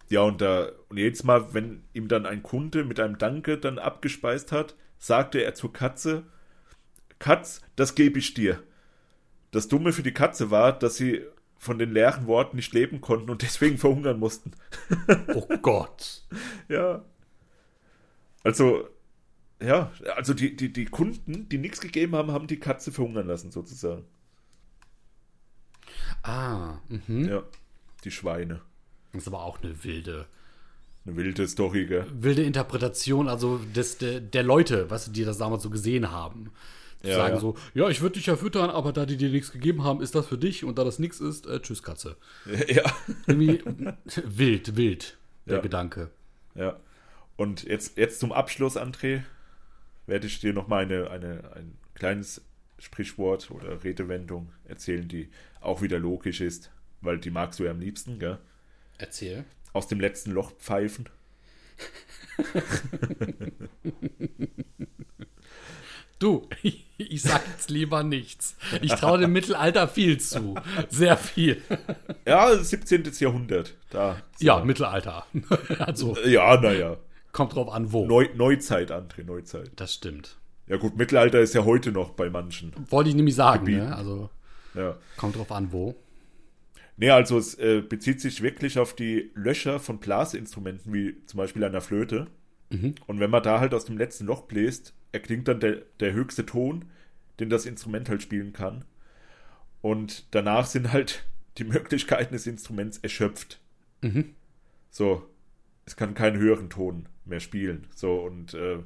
ja, 0.09 0.21
und 0.21 0.41
da, 0.41 0.69
und 0.89 0.97
jedes 0.97 1.23
Mal, 1.23 1.53
wenn 1.53 1.83
ihm 1.93 2.07
dann 2.07 2.25
ein 2.25 2.43
Kunde 2.43 2.83
mit 2.83 2.99
einem 2.99 3.17
Danke 3.17 3.57
dann 3.57 3.77
abgespeist 3.77 4.51
hat, 4.51 4.75
sagte 4.97 5.43
er 5.43 5.53
zur 5.53 5.73
Katze, 5.73 6.23
Katz, 7.19 7.61
das 7.75 7.95
gebe 7.95 8.19
ich 8.19 8.33
dir. 8.33 8.63
Das 9.51 9.67
Dumme 9.67 9.93
für 9.93 10.03
die 10.03 10.13
Katze 10.13 10.51
war, 10.51 10.77
dass 10.77 10.97
sie 10.97 11.23
von 11.57 11.79
den 11.79 11.91
leeren 11.91 12.27
Worten 12.27 12.55
nicht 12.55 12.73
leben 12.73 13.01
konnten 13.01 13.29
und 13.29 13.41
deswegen 13.41 13.77
verhungern 13.77 14.19
mussten. 14.19 14.51
Oh 15.33 15.57
Gott. 15.61 16.23
Ja. 16.69 17.03
Also, 18.43 18.87
ja, 19.61 19.91
also 20.15 20.33
die, 20.33 20.55
die, 20.55 20.71
die 20.71 20.85
Kunden, 20.85 21.49
die 21.49 21.57
nichts 21.57 21.81
gegeben 21.81 22.15
haben, 22.15 22.31
haben 22.31 22.47
die 22.47 22.59
Katze 22.59 22.91
verhungern 22.91 23.27
lassen, 23.27 23.51
sozusagen. 23.51 24.05
Ah, 26.23 26.77
mhm. 26.89 27.27
Ja, 27.27 27.43
die 28.03 28.11
Schweine. 28.11 28.61
Das 29.13 29.23
ist 29.23 29.27
aber 29.27 29.43
auch 29.43 29.61
eine 29.61 29.83
wilde, 29.83 30.27
Eine 31.05 31.15
wilde 31.15 31.47
Story, 31.47 31.85
gell? 31.85 32.05
wilde 32.13 32.43
Interpretation, 32.43 33.27
also 33.27 33.57
des, 33.57 33.97
der, 33.97 34.19
der 34.19 34.43
Leute, 34.43 34.89
was 34.89 35.11
die 35.11 35.23
das 35.23 35.37
damals 35.37 35.63
so 35.63 35.69
gesehen 35.69 36.11
haben. 36.11 36.51
Ja, 37.07 37.15
sagen 37.15 37.35
ja. 37.35 37.39
so, 37.39 37.55
ja, 37.73 37.89
ich 37.89 38.01
würde 38.01 38.15
dich 38.15 38.25
ja 38.25 38.35
füttern, 38.35 38.69
aber 38.69 38.91
da 38.91 39.05
die 39.05 39.17
dir 39.17 39.29
nichts 39.29 39.51
gegeben 39.51 39.83
haben, 39.83 40.01
ist 40.01 40.15
das 40.15 40.27
für 40.27 40.37
dich 40.37 40.63
und 40.63 40.77
da 40.77 40.83
das 40.83 40.99
nichts 40.99 41.19
ist, 41.19 41.45
äh, 41.45 41.61
tschüss 41.61 41.83
Katze. 41.83 42.17
Ja. 42.67 42.83
Irgendwie 43.27 43.61
wild, 44.25 44.75
wild, 44.75 45.17
der 45.45 45.57
Ja. 45.57 45.61
Gedanke. 45.61 46.11
Ja. 46.55 46.79
Und 47.35 47.63
jetzt, 47.63 47.97
jetzt 47.97 48.19
zum 48.19 48.31
Abschluss, 48.31 48.77
André, 48.77 49.23
werde 50.07 50.27
ich 50.27 50.39
dir 50.39 50.53
noch 50.53 50.67
mal 50.67 50.83
eine, 50.83 51.09
eine, 51.11 51.51
ein 51.55 51.77
kleines 51.93 52.41
Sprichwort 52.79 53.51
oder 53.51 53.83
Redewendung 53.83 54.51
erzählen, 54.65 55.07
die 55.07 55.29
auch 55.61 55.81
wieder 55.81 55.99
logisch 55.99 56.41
ist, 56.41 56.71
weil 57.01 57.19
die 57.19 57.31
magst 57.31 57.59
du 57.59 57.65
ja 57.65 57.71
am 57.71 57.79
liebsten, 57.79 58.19
gell? 58.19 58.39
Erzähl. 58.97 59.45
Aus 59.73 59.87
dem 59.87 59.99
letzten 59.99 60.31
Loch 60.31 60.51
pfeifen. 60.57 61.09
Du, 66.19 66.47
ich 66.97 67.21
sag 67.21 67.47
jetzt 67.47 67.69
lieber 67.69 68.03
nichts. 68.03 68.55
Ich 68.81 68.91
traue 68.93 69.19
dem 69.19 69.31
Mittelalter 69.33 69.87
viel 69.87 70.19
zu. 70.19 70.55
Sehr 70.89 71.15
viel. 71.17 71.61
Ja, 72.25 72.55
17. 72.55 73.03
Jahrhundert. 73.19 73.75
Da. 73.89 74.17
Ja, 74.39 74.63
Mittelalter. 74.63 75.25
Also, 75.79 76.17
Ja, 76.25 76.59
naja. 76.59 76.97
kommt 77.31 77.53
drauf 77.55 77.69
an, 77.69 77.91
wo. 77.91 78.05
Neu, 78.07 78.27
Neuzeit, 78.35 78.91
André, 78.91 79.23
Neuzeit. 79.23 79.71
Das 79.75 79.93
stimmt. 79.93 80.37
Ja 80.67 80.77
gut, 80.77 80.97
Mittelalter 80.97 81.39
ist 81.39 81.53
ja 81.53 81.63
heute 81.65 81.91
noch 81.91 82.11
bei 82.11 82.29
manchen. 82.29 82.73
Wollte 82.89 83.09
ich 83.09 83.15
nämlich 83.15 83.35
sagen, 83.35 83.65
ne? 83.65 83.95
Also, 83.95 84.29
Ja. 84.73 84.97
kommt 85.17 85.35
drauf 85.37 85.51
an, 85.51 85.71
wo. 85.71 85.95
Nee, 86.97 87.11
also 87.11 87.37
es 87.37 87.53
äh, 87.59 87.81
bezieht 87.87 88.19
sich 88.21 88.41
wirklich 88.41 88.79
auf 88.79 88.95
die 88.95 89.29
Löcher 89.35 89.79
von 89.79 89.99
Blasinstrumenten, 89.99 90.91
wie 90.93 91.23
zum 91.27 91.37
Beispiel 91.37 91.63
einer 91.63 91.79
Flöte. 91.81 92.25
Und 92.69 93.19
wenn 93.21 93.29
man 93.29 93.43
da 93.43 93.61
halt 93.61 93.73
aus 93.73 93.85
dem 93.85 93.97
letzten 93.97 94.25
Loch 94.25 94.41
bläst, 94.41 94.93
erklingt 95.11 95.47
dann 95.47 95.59
der, 95.59 95.83
der 95.99 96.13
höchste 96.13 96.45
Ton, 96.45 96.85
den 97.39 97.49
das 97.49 97.65
Instrument 97.65 98.09
halt 98.09 98.21
spielen 98.21 98.53
kann. 98.53 98.85
Und 99.81 100.25
danach 100.31 100.65
sind 100.65 100.91
halt 100.91 101.25
die 101.57 101.63
Möglichkeiten 101.63 102.33
des 102.33 102.47
Instruments 102.47 102.99
erschöpft. 102.99 103.59
So, 104.89 105.27
es 105.85 105.95
kann 105.95 106.13
keinen 106.13 106.37
höheren 106.37 106.69
Ton 106.69 107.07
mehr 107.25 107.39
spielen. 107.39 107.87
So, 107.95 108.15
und 108.19 108.53
äh, 108.53 108.79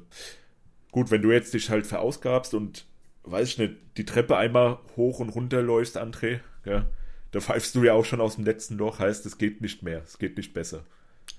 gut, 0.90 1.10
wenn 1.10 1.22
du 1.22 1.32
jetzt 1.32 1.54
dich 1.54 1.68
halt 1.70 1.86
verausgabst 1.86 2.54
und, 2.54 2.86
weiß 3.24 3.48
ich 3.48 3.58
nicht, 3.58 3.74
die 3.96 4.04
Treppe 4.04 4.36
einmal 4.36 4.78
hoch 4.96 5.20
und 5.20 5.30
runter 5.30 5.62
läufst, 5.62 5.98
André, 5.98 6.40
ja, 6.64 6.86
da 7.30 7.40
pfeifst 7.40 7.74
du 7.74 7.82
ja 7.82 7.94
auch 7.94 8.04
schon 8.04 8.20
aus 8.20 8.36
dem 8.36 8.44
letzten 8.44 8.76
Loch, 8.76 8.98
heißt, 8.98 9.26
es 9.26 9.38
geht 9.38 9.60
nicht 9.60 9.82
mehr, 9.82 10.02
es 10.04 10.18
geht 10.18 10.36
nicht 10.36 10.54
besser. 10.54 10.84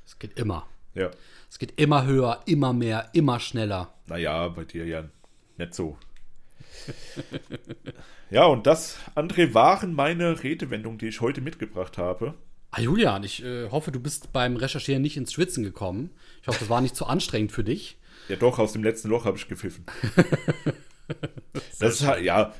Es 0.05 0.19
geht 0.19 0.38
immer. 0.39 0.68
Ja, 0.95 1.10
Es 1.49 1.60
geht 1.60 1.80
immer 1.80 2.06
höher, 2.06 2.41
immer 2.45 2.74
mehr, 2.74 3.10
immer 3.14 3.40
schneller. 3.40 3.94
naja, 4.07 4.48
bei 4.49 4.64
dir 4.65 4.86
ja 4.86 5.06
nicht 5.57 5.74
so. 5.74 5.98
ja, 8.30 8.45
und 8.45 8.68
das, 8.68 8.98
André, 9.15 9.53
waren 9.53 9.94
meine 9.94 10.44
Redewendungen, 10.44 10.98
die 10.98 11.07
ich 11.07 11.22
heute 11.22 11.41
mitgebracht 11.41 11.98
habe. 11.98 12.34
Ah, 12.72 12.82
Julian, 12.82 13.24
ich 13.24 13.44
äh, 13.44 13.70
hoffe, 13.70 13.91
du 13.91 13.99
bist 13.99 14.34
beim 14.34 14.56
Recherchieren 14.56 15.02
nicht 15.02 15.15
ins 15.18 15.32
Schwitzen 15.34 15.64
gekommen. 15.64 16.10
Ich 16.41 16.48
hoffe, 16.48 16.60
das 16.60 16.70
war 16.70 16.82
nicht 16.82 16.95
zu 16.95 17.06
anstrengend 17.06 17.52
für 17.52 17.64
dich. 17.64 17.98
Ja, 18.30 18.36
doch, 18.36 18.57
aus 18.57 18.74
dem 18.74 18.84
letzten 18.84 19.10
Loch 19.10 19.26
habe 19.26 19.38
ich 19.38 19.48
gepfiffen. 19.48 19.86
das 21.80 21.95
ist 22.02 22.07
halt, 22.07 22.24
ja, 22.24 22.53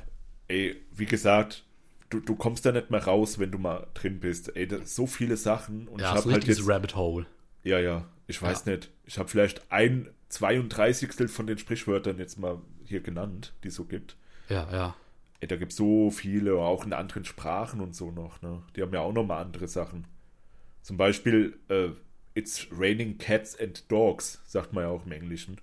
ey, 0.48 0.76
wie 0.92 1.06
gesagt, 1.06 1.64
du, 2.10 2.20
du 2.20 2.36
kommst 2.36 2.64
da 2.64 2.72
nicht 2.72 2.90
mehr 2.90 3.02
raus, 3.04 3.38
wenn 3.38 3.50
du 3.50 3.58
mal 3.58 3.88
drin 3.94 4.20
bist. 4.20 4.54
Ey, 4.56 4.68
so 4.84 5.06
viele 5.06 5.36
Sachen 5.36 5.88
und 5.88 6.00
Ja, 6.00 6.14
ich 6.14 6.20
so 6.20 6.30
halt 6.30 6.44
jetzt, 6.44 6.66
Rabbit 6.68 6.94
Hole. 6.94 7.26
ja, 7.64 7.78
ja, 7.80 8.06
ich 8.26 8.40
weiß 8.40 8.66
nicht, 8.66 8.90
ich 9.04 9.18
habe 9.18 9.28
vielleicht 9.28 9.70
ein 9.70 10.08
32. 10.28 11.30
von 11.30 11.46
den 11.46 11.58
Sprichwörtern 11.58 12.18
jetzt 12.18 12.38
mal 12.38 12.60
hier 12.84 13.00
genannt, 13.00 13.54
die 13.62 13.68
es 13.68 13.74
so 13.74 13.84
gibt. 13.84 14.16
Ja, 14.48 14.70
ja. 14.72 14.96
Ey, 15.40 15.48
da 15.48 15.56
gibt 15.56 15.72
es 15.72 15.78
so 15.78 16.10
viele, 16.10 16.54
auch 16.56 16.84
in 16.84 16.92
anderen 16.92 17.24
Sprachen 17.24 17.80
und 17.80 17.94
so 17.94 18.10
noch, 18.10 18.40
ne? 18.42 18.62
Die 18.76 18.82
haben 18.82 18.92
ja 18.92 19.00
auch 19.00 19.12
noch 19.12 19.24
mal 19.24 19.40
andere 19.40 19.68
Sachen. 19.68 20.06
Zum 20.82 20.96
Beispiel, 20.96 21.58
äh, 21.68 21.90
It's 22.34 22.66
raining 22.72 23.16
cats 23.16 23.58
and 23.58 23.90
dogs, 23.90 24.42
sagt 24.44 24.72
man 24.72 24.84
ja 24.84 24.90
auch 24.90 25.06
im 25.06 25.12
Englischen. 25.12 25.60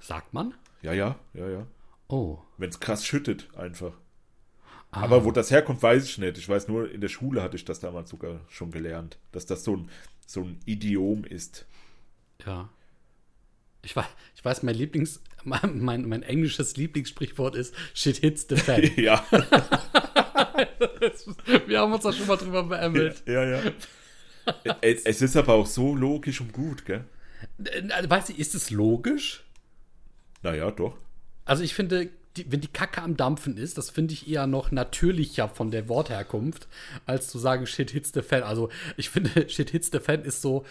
Sagt 0.00 0.34
man? 0.34 0.54
Ja, 0.82 0.92
ja, 0.92 1.18
ja, 1.34 1.48
ja. 1.48 1.66
Oh. 2.08 2.38
Wenn 2.58 2.70
es 2.70 2.80
krass 2.80 3.06
schüttet, 3.06 3.48
einfach. 3.56 3.92
Ah. 4.90 5.02
Aber 5.02 5.24
wo 5.24 5.30
das 5.30 5.52
herkommt, 5.52 5.82
weiß 5.82 6.04
ich 6.04 6.18
nicht. 6.18 6.36
Ich 6.36 6.48
weiß 6.48 6.66
nur, 6.66 6.90
in 6.90 7.00
der 7.00 7.08
Schule 7.08 7.42
hatte 7.42 7.56
ich 7.56 7.64
das 7.64 7.78
damals 7.78 8.10
sogar 8.10 8.40
schon 8.48 8.72
gelernt, 8.72 9.18
dass 9.30 9.46
das 9.46 9.62
so 9.62 9.76
ein, 9.76 9.90
so 10.30 10.42
ein 10.42 10.60
Idiom 10.64 11.24
ist. 11.24 11.66
Ja. 12.46 12.68
Ich 13.82 13.96
weiß, 13.96 14.06
ich 14.36 14.44
weiß, 14.44 14.62
mein 14.62 14.76
Lieblings, 14.76 15.20
mein, 15.42 15.80
mein, 15.80 16.08
mein 16.08 16.22
englisches 16.22 16.76
Lieblingssprichwort 16.76 17.56
ist 17.56 17.74
Shit 17.94 18.18
hits 18.18 18.46
the 18.48 18.54
fan. 18.56 18.88
ja, 18.96 19.24
Wir 21.66 21.80
haben 21.80 21.92
uns 21.92 22.04
da 22.04 22.12
schon 22.12 22.28
mal 22.28 22.36
drüber 22.36 22.62
beämmelt. 22.62 23.24
ja, 23.26 23.44
ja. 23.44 23.60
es 24.82 25.04
es 25.04 25.22
ist 25.22 25.36
aber 25.36 25.54
auch 25.54 25.66
so 25.66 25.96
logisch 25.96 26.40
und 26.40 26.52
gut, 26.52 26.84
gell? 26.84 27.04
Äh, 27.64 28.08
Weißt 28.08 28.28
du, 28.28 28.34
ist 28.34 28.54
es 28.54 28.70
logisch? 28.70 29.42
Naja, 30.42 30.70
doch. 30.70 30.96
Also 31.44 31.64
ich 31.64 31.74
finde, 31.74 32.08
die, 32.36 32.50
wenn 32.52 32.60
die 32.60 32.68
Kacke 32.68 33.02
am 33.02 33.16
Dampfen 33.16 33.56
ist, 33.56 33.76
das 33.76 33.90
finde 33.90 34.14
ich 34.14 34.28
eher 34.28 34.46
noch 34.46 34.70
natürlicher 34.70 35.48
von 35.48 35.70
der 35.70 35.88
Wortherkunft, 35.88 36.68
als 37.06 37.28
zu 37.28 37.38
sagen 37.38 37.66
Shit 37.66 37.90
hits 37.90 38.12
the 38.14 38.22
fan. 38.22 38.42
Also 38.44 38.68
ich 38.96 39.10
finde, 39.10 39.48
Shit 39.48 39.70
hits 39.70 39.90
the 39.92 39.98
fan 39.98 40.22
ist 40.22 40.40
so 40.42 40.64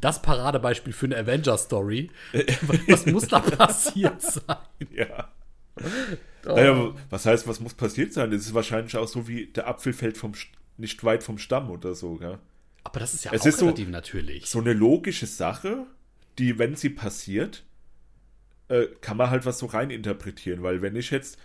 das 0.00 0.20
Paradebeispiel 0.22 0.92
für 0.92 1.06
eine 1.06 1.16
Avenger-Story. 1.18 2.10
Was 2.88 3.06
muss 3.06 3.28
da 3.28 3.40
passiert 3.40 4.20
sein? 4.20 4.56
Ja. 4.92 5.30
Oh. 6.46 6.54
Naja, 6.54 6.94
was 7.10 7.26
heißt, 7.26 7.46
was 7.48 7.60
muss 7.60 7.74
passiert 7.74 8.12
sein? 8.12 8.30
Das 8.30 8.40
ist 8.42 8.54
wahrscheinlich 8.54 8.96
auch 8.96 9.08
so 9.08 9.26
wie 9.28 9.46
der 9.46 9.66
Apfel 9.68 9.92
fällt 9.92 10.16
vom, 10.16 10.32
St- 10.32 10.46
nicht 10.76 11.02
weit 11.04 11.22
vom 11.22 11.38
Stamm 11.38 11.70
oder 11.70 11.94
so, 11.94 12.14
gell? 12.14 12.38
Aber 12.84 13.00
das 13.00 13.14
ist 13.14 13.24
ja 13.24 13.32
Es 13.32 13.42
auch 13.42 13.46
ist 13.46 13.58
so- 13.58 13.64
relativ 13.66 13.88
natürlich. 13.88 14.46
so 14.46 14.60
eine 14.60 14.72
logische 14.72 15.26
Sache, 15.26 15.86
die, 16.38 16.58
wenn 16.58 16.76
sie 16.76 16.90
passiert, 16.90 17.64
äh, 18.68 18.86
kann 19.00 19.16
man 19.16 19.30
halt 19.30 19.46
was 19.46 19.58
so 19.58 19.66
reininterpretieren, 19.66 20.62
weil 20.62 20.82
wenn 20.82 20.96
ich 20.96 21.10
jetzt 21.10 21.38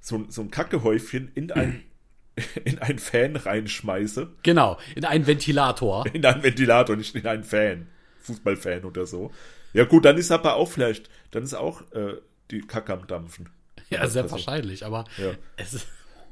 so, 0.00 0.24
so 0.28 0.42
ein 0.42 0.50
Kackehäufchen 0.50 1.30
in 1.34 1.52
ein, 1.52 1.82
in 2.64 2.78
einen 2.78 2.98
Fan 2.98 3.36
reinschmeiße, 3.36 4.30
Genau, 4.42 4.78
in 4.94 5.04
einen 5.04 5.26
Ventilator. 5.26 6.06
in 6.12 6.24
einen 6.24 6.42
Ventilator, 6.42 6.96
nicht 6.96 7.14
in 7.14 7.26
einen 7.26 7.44
Fan, 7.44 7.88
Fußballfan 8.20 8.84
oder 8.84 9.06
so. 9.06 9.30
Ja 9.72 9.84
gut, 9.84 10.04
dann 10.04 10.16
ist 10.18 10.30
aber 10.30 10.54
auch 10.56 10.70
vielleicht, 10.70 11.08
dann 11.30 11.42
ist 11.42 11.54
auch 11.54 11.82
äh, 11.92 12.14
die 12.50 12.60
Kacke 12.62 12.92
am 12.92 13.06
Dampfen. 13.06 13.48
Ja, 13.88 14.00
Das 14.02 14.12
sehr 14.12 14.22
passiert. 14.22 14.46
wahrscheinlich, 14.46 14.84
aber 14.84 15.04
Ja. 15.16 15.32
es 15.56 15.74
ist, 15.74 15.86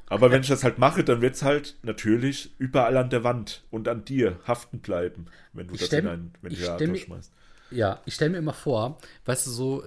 Aber 0.09 0.31
wenn 0.31 0.40
ich 0.43 0.48
das 0.48 0.65
halt 0.65 0.78
mache, 0.78 1.05
dann 1.05 1.20
wird 1.20 1.35
es 1.35 1.43
halt 1.43 1.77
natürlich 1.82 2.52
überall 2.59 2.97
an 2.97 3.10
der 3.10 3.24
Wand 3.24 3.62
und 3.70 3.89
an 3.89 4.05
dir 4.05 4.39
haften 4.47 4.78
bleiben, 4.81 5.27
wenn 5.52 5.69
du 5.69 5.74
Ich 5.74 5.81
das 5.81 5.93
in 5.93 6.06
einen 6.06 6.32
Ventilator 6.40 6.77
stell 6.78 6.97
schmeißt. 6.97 7.32
Ja, 7.70 8.00
ich 8.06 8.14
stelle 8.14 8.30
mir 8.30 8.38
immer 8.38 8.54
vor, 8.54 8.98
weißt 9.24 9.46
du, 9.46 9.50
so 9.50 9.82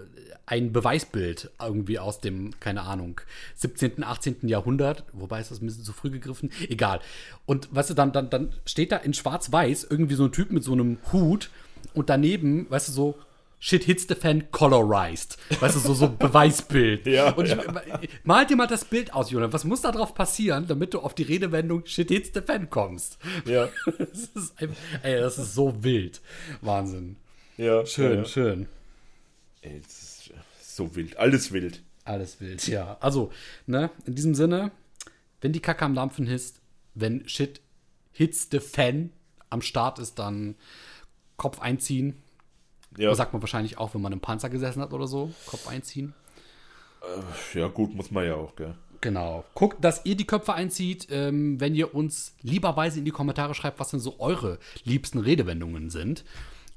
ein 0.46 0.74
Beweisbild 0.74 1.50
irgendwie 1.62 2.00
aus 2.00 2.20
dem, 2.20 2.60
keine 2.60 2.82
Ahnung, 2.82 3.22
17., 3.56 4.04
18. 4.04 4.48
Jahrhundert, 4.48 5.04
wobei 5.14 5.40
ist 5.40 5.52
das 5.52 5.62
ein 5.62 5.66
bisschen 5.66 5.84
zu 5.84 5.94
früh 5.94 6.10
gegriffen, 6.10 6.52
egal. 6.68 7.00
Und 7.46 7.74
weißt 7.74 7.92
du, 7.92 7.94
dann, 7.94 8.12
dann, 8.12 8.30
dann 8.30 8.54
steht 8.66 8.92
da 8.92 8.98
in 8.98 9.14
schwarz-weiß 9.14 9.88
irgendwie 9.90 10.16
so 10.16 10.26
ein 10.26 10.32
Typ 10.32 10.52
mit 10.52 10.64
so 10.64 10.74
einem 10.74 10.98
Hut 11.12 11.50
und 11.94 12.10
daneben, 12.10 12.70
weißt 12.70 12.90
du, 12.90 12.92
so 12.92 13.16
Shit 13.64 13.84
hits 13.84 14.08
the 14.08 14.16
fan 14.16 14.50
colorized. 14.50 15.38
Weißt 15.60 15.76
du, 15.76 15.80
so, 15.80 15.94
so 15.94 16.10
Beweisbild. 16.20 17.06
Ja, 17.06 17.30
und 17.30 17.46
ich, 17.46 17.52
ja. 17.52 17.84
mal 18.24 18.44
dir 18.44 18.56
mal 18.56 18.66
das 18.66 18.84
Bild 18.84 19.14
aus, 19.14 19.30
Jonas. 19.30 19.54
Was 19.54 19.66
muss 19.66 19.82
da 19.82 19.92
drauf 19.92 20.16
passieren, 20.16 20.66
damit 20.68 20.96
du 20.96 21.00
auf 21.00 21.14
die 21.14 21.22
Redewendung 21.22 21.86
Shit 21.86 22.10
hits 22.10 22.32
the 22.34 22.42
fan 22.42 22.72
kommst? 22.72 23.20
Ja, 23.46 23.70
Das 23.86 24.30
ist, 24.34 24.60
einfach, 24.60 24.76
ey, 25.04 25.20
das 25.20 25.38
ist 25.38 25.54
so 25.54 25.84
wild. 25.84 26.22
Wahnsinn. 26.62 27.18
Ja. 27.58 27.86
Schön, 27.86 28.20
ja, 28.20 28.26
schön. 28.26 28.68
Ey, 29.62 29.82
es 29.86 30.30
ist 30.30 30.76
so 30.76 30.96
wild, 30.96 31.18
alles 31.18 31.52
wild. 31.52 31.82
Alles 32.04 32.40
wild, 32.42 32.68
ja. 32.68 32.98
Also, 33.00 33.32
ne, 33.68 33.92
in 34.06 34.16
diesem 34.16 34.34
Sinne, 34.36 34.72
wenn 35.42 35.54
die 35.54 35.60
Kacke 35.60 35.86
am 35.86 35.96
Dampfen 35.96 36.28
ist, 36.28 36.60
wenn 36.96 37.28
Shit 37.28 37.62
hits 38.12 38.48
the 38.52 38.60
fan 38.60 39.12
am 39.50 39.62
Start 39.62 40.00
ist, 40.00 40.18
dann 40.20 40.56
Kopf 41.38 41.60
einziehen. 41.60 42.22
Ja, 42.98 43.10
Das 43.10 43.18
sagt 43.18 43.34
man 43.34 43.42
wahrscheinlich 43.42 43.78
auch, 43.78 43.94
wenn 43.94 44.02
man 44.02 44.14
im 44.14 44.20
Panzer 44.20 44.50
gesessen 44.50 44.82
hat 44.82 44.94
oder 44.94 45.08
so. 45.08 45.32
Kopf 45.46 45.68
einziehen. 45.68 46.14
ja 47.54 47.68
gut, 47.68 47.94
muss 47.94 48.12
man 48.12 48.26
ja 48.26 48.36
auch, 48.36 48.56
gell. 48.56 48.76
Genau. 49.02 49.44
Guckt, 49.56 49.84
dass 49.84 50.06
ihr 50.06 50.16
die 50.16 50.28
Köpfe 50.28 50.54
einzieht, 50.54 51.08
ähm, 51.10 51.60
wenn 51.60 51.74
ihr 51.74 51.96
uns 51.96 52.36
lieberweise 52.42 53.00
in 53.00 53.06
die 53.06 53.12
Kommentare 53.12 53.56
schreibt, 53.56 53.80
was 53.80 53.90
denn 53.90 54.00
so 54.00 54.20
eure 54.20 54.60
liebsten 54.84 55.18
Redewendungen 55.18 55.90
sind. 55.90 56.24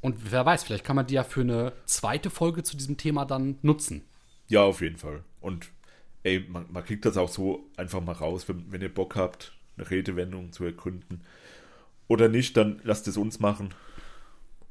Und 0.04 0.30
wer 0.32 0.44
weiß, 0.44 0.64
vielleicht 0.64 0.84
kann 0.84 0.96
man 0.96 1.06
die 1.06 1.14
ja 1.14 1.24
für 1.24 1.40
eine 1.40 1.72
zweite 1.86 2.28
Folge 2.28 2.62
zu 2.62 2.76
diesem 2.76 2.98
Thema 2.98 3.24
dann 3.24 3.56
nutzen. 3.62 4.04
Ja, 4.48 4.62
auf 4.62 4.82
jeden 4.82 4.98
Fall. 4.98 5.24
Und 5.40 5.68
ey, 6.24 6.44
man, 6.46 6.66
man 6.70 6.84
kriegt 6.84 7.06
das 7.06 7.16
auch 7.16 7.30
so 7.30 7.70
einfach 7.78 8.02
mal 8.02 8.12
raus, 8.12 8.46
wenn, 8.46 8.70
wenn 8.70 8.82
ihr 8.82 8.92
Bock 8.92 9.16
habt, 9.16 9.54
eine 9.78 9.88
Redewendung 9.90 10.52
zu 10.52 10.62
ergründen. 10.66 11.22
Oder 12.06 12.28
nicht, 12.28 12.54
dann 12.58 12.82
lasst 12.84 13.08
es 13.08 13.16
uns 13.16 13.40
machen. 13.40 13.72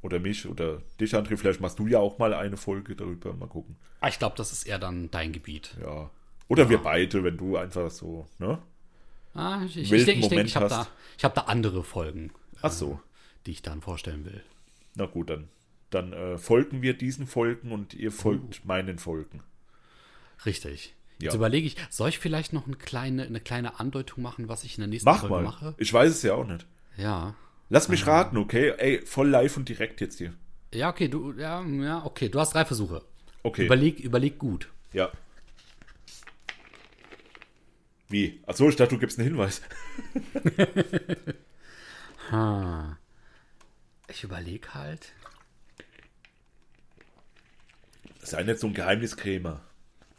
Oder 0.04 0.20
mich 0.20 0.48
oder 0.48 0.84
dich, 1.00 1.16
André. 1.16 1.36
Vielleicht 1.36 1.62
machst 1.62 1.80
du 1.80 1.88
ja 1.88 1.98
auch 1.98 2.20
mal 2.20 2.36
eine 2.36 2.56
Folge 2.58 2.96
darüber. 2.96 3.34
Mal 3.34 3.48
gucken. 3.48 3.76
Ah, 4.02 4.10
Ich 4.10 4.20
glaube, 4.20 4.36
das 4.38 4.52
ist 4.52 4.68
eher 4.68 4.78
dann 4.78 5.10
dein 5.10 5.32
Gebiet. 5.32 5.76
Ja. 5.82 6.12
Oder 6.48 6.70
wir 6.70 6.78
beide, 6.78 7.24
wenn 7.24 7.38
du 7.38 7.58
einfach 7.58 7.90
so, 7.90 8.28
ne? 8.38 8.60
Ah, 9.34 9.64
ich 9.66 9.78
ich, 9.78 9.92
ich 9.92 10.06
denke, 10.06 10.26
ich, 10.26 10.30
denk, 10.30 10.46
ich 10.46 10.56
habe 10.56 10.68
da, 10.70 10.88
ich 11.18 11.24
hab 11.24 11.34
da 11.34 11.42
andere 11.42 11.84
Folgen, 11.84 12.32
Ach 12.62 12.72
so. 12.72 13.00
die 13.48 13.52
ich 13.52 13.64
dann 13.64 13.82
vorstellen 13.82 14.26
will. 14.26 14.44
Na 14.96 15.06
gut, 15.06 15.30
dann, 15.30 15.50
Dann 15.90 16.12
äh, 16.14 16.38
folgen 16.38 16.82
wir 16.82 16.94
diesen 16.96 17.28
Folgen 17.28 17.72
und 17.72 17.94
ihr 17.94 18.12
folgt 18.12 18.60
Uh. 18.60 18.68
meinen 18.68 18.98
Folgen. 19.00 19.42
Richtig. 20.46 20.96
Jetzt 21.20 21.34
Ja. 21.34 21.38
überlege 21.38 21.68
ich, 21.68 21.78
soll 21.90 22.10
ich 22.10 22.20
vielleicht 22.20 22.52
noch 22.54 22.66
eine 22.68 22.76
kleine, 22.76 23.24
eine 23.24 23.40
kleine 23.40 23.80
Andeutung 23.80 24.24
machen, 24.24 24.50
was 24.50 24.64
ich 24.64 24.78
in 24.78 24.82
der 24.82 24.88
nächsten 24.88 25.08
Mach 25.10 25.20
Folge 25.22 25.36
mal. 25.36 25.42
mache? 25.44 25.76
Ich 25.78 25.94
weiß 25.94 26.12
es 26.12 26.24
ja 26.24 26.34
auch 26.34 26.46
nicht. 26.48 26.66
Ja. 26.98 27.36
Lass 27.70 27.88
mich 27.90 28.06
raten, 28.08 28.38
okay? 28.38 28.74
Ey, 28.78 29.06
voll 29.06 29.30
live 29.30 29.56
und 29.58 29.70
direkt 29.70 30.02
jetzt 30.02 30.18
hier. 30.18 30.34
Ja, 30.74 30.90
okay, 30.90 31.08
du, 31.08 31.34
ja, 31.34 31.64
ja, 31.64 32.04
okay, 32.06 32.30
du 32.30 32.40
hast 32.40 32.54
drei 32.56 32.66
Versuche. 32.66 33.04
Okay. 33.44 33.66
Überleg, 33.66 34.00
überleg 34.00 34.38
gut. 34.40 34.70
ja. 34.94 35.12
Wie? 38.10 38.42
Achso, 38.46 38.70
ich 38.70 38.76
dachte, 38.76 38.94
du 38.96 39.00
gibst 39.00 39.18
einen 39.20 39.30
Hinweis. 39.30 39.62
Ha. 42.32 42.98
Ich 44.08 44.24
überleg 44.24 44.74
halt. 44.74 45.14
Sei 48.22 48.44
nicht 48.44 48.60
so 48.60 48.68
ein 48.68 48.74
Geheimniskrämer. 48.74 49.62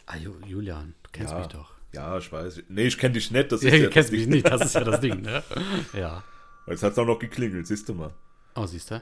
Ah, 0.06 0.14
Ju- 0.16 0.44
Julian, 0.46 0.94
du 1.02 1.10
kennst 1.12 1.32
ja. 1.32 1.38
mich 1.38 1.48
doch. 1.48 1.72
Ja, 1.92 2.18
ich 2.18 2.30
weiß. 2.30 2.62
Nee, 2.68 2.86
ich 2.86 2.98
kenne 2.98 3.14
dich 3.14 3.30
nicht. 3.30 3.50
Das 3.52 3.62
ist 3.62 3.70
Ja, 3.70 3.76
ja 3.78 3.84
du 3.84 3.90
kennst 3.90 4.08
das 4.08 4.12
mich 4.12 4.22
Ding. 4.22 4.30
nicht, 4.30 4.46
das 4.48 4.60
ist 4.62 4.74
ja 4.74 4.84
das 4.84 5.00
Ding, 5.00 5.22
ne? 5.22 5.42
Ja. 5.94 6.22
Jetzt 6.66 6.82
hat 6.82 6.92
es 6.92 6.98
auch 6.98 7.06
noch 7.06 7.18
geklingelt, 7.18 7.66
siehst 7.66 7.88
du 7.88 7.94
mal. 7.94 8.12
Oh, 8.54 8.66
siehst 8.66 8.90
du? 8.90 9.00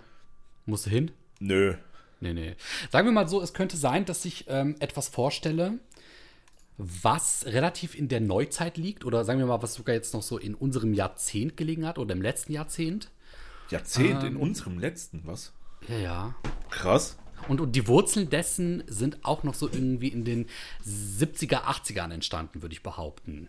Musst 0.66 0.86
du 0.86 0.90
hin? 0.90 1.10
Nö. 1.40 1.74
Nee, 2.20 2.34
nee. 2.34 2.56
Sagen 2.90 3.06
wir 3.08 3.12
mal 3.12 3.28
so, 3.28 3.40
es 3.42 3.52
könnte 3.54 3.76
sein, 3.76 4.04
dass 4.04 4.24
ich 4.24 4.44
ähm, 4.48 4.76
etwas 4.78 5.08
vorstelle, 5.08 5.78
was 6.78 7.46
relativ 7.46 7.94
in 7.96 8.08
der 8.08 8.20
Neuzeit 8.20 8.76
liegt 8.76 9.04
oder 9.04 9.24
sagen 9.24 9.38
wir 9.40 9.46
mal, 9.46 9.62
was 9.62 9.74
sogar 9.74 9.94
jetzt 9.94 10.14
noch 10.14 10.22
so 10.22 10.38
in 10.38 10.54
unserem 10.54 10.94
Jahrzehnt 10.94 11.56
gelegen 11.56 11.86
hat 11.86 11.98
oder 11.98 12.14
im 12.14 12.22
letzten 12.22 12.52
Jahrzehnt. 12.52 13.10
Jahrzehnt 13.72 14.22
Ähm. 14.22 14.28
in 14.28 14.36
unserem 14.36 14.78
letzten, 14.78 15.22
was? 15.24 15.52
Ja, 15.88 15.96
ja. 15.98 16.34
Krass. 16.70 17.16
Und, 17.48 17.60
und 17.60 17.72
die 17.72 17.88
Wurzeln 17.88 18.30
dessen 18.30 18.84
sind 18.86 19.24
auch 19.24 19.42
noch 19.42 19.54
so 19.54 19.68
irgendwie 19.68 20.08
in 20.08 20.24
den 20.24 20.46
70er, 20.86 21.64
80ern 21.64 22.12
entstanden, 22.12 22.62
würde 22.62 22.72
ich 22.72 22.82
behaupten. 22.82 23.48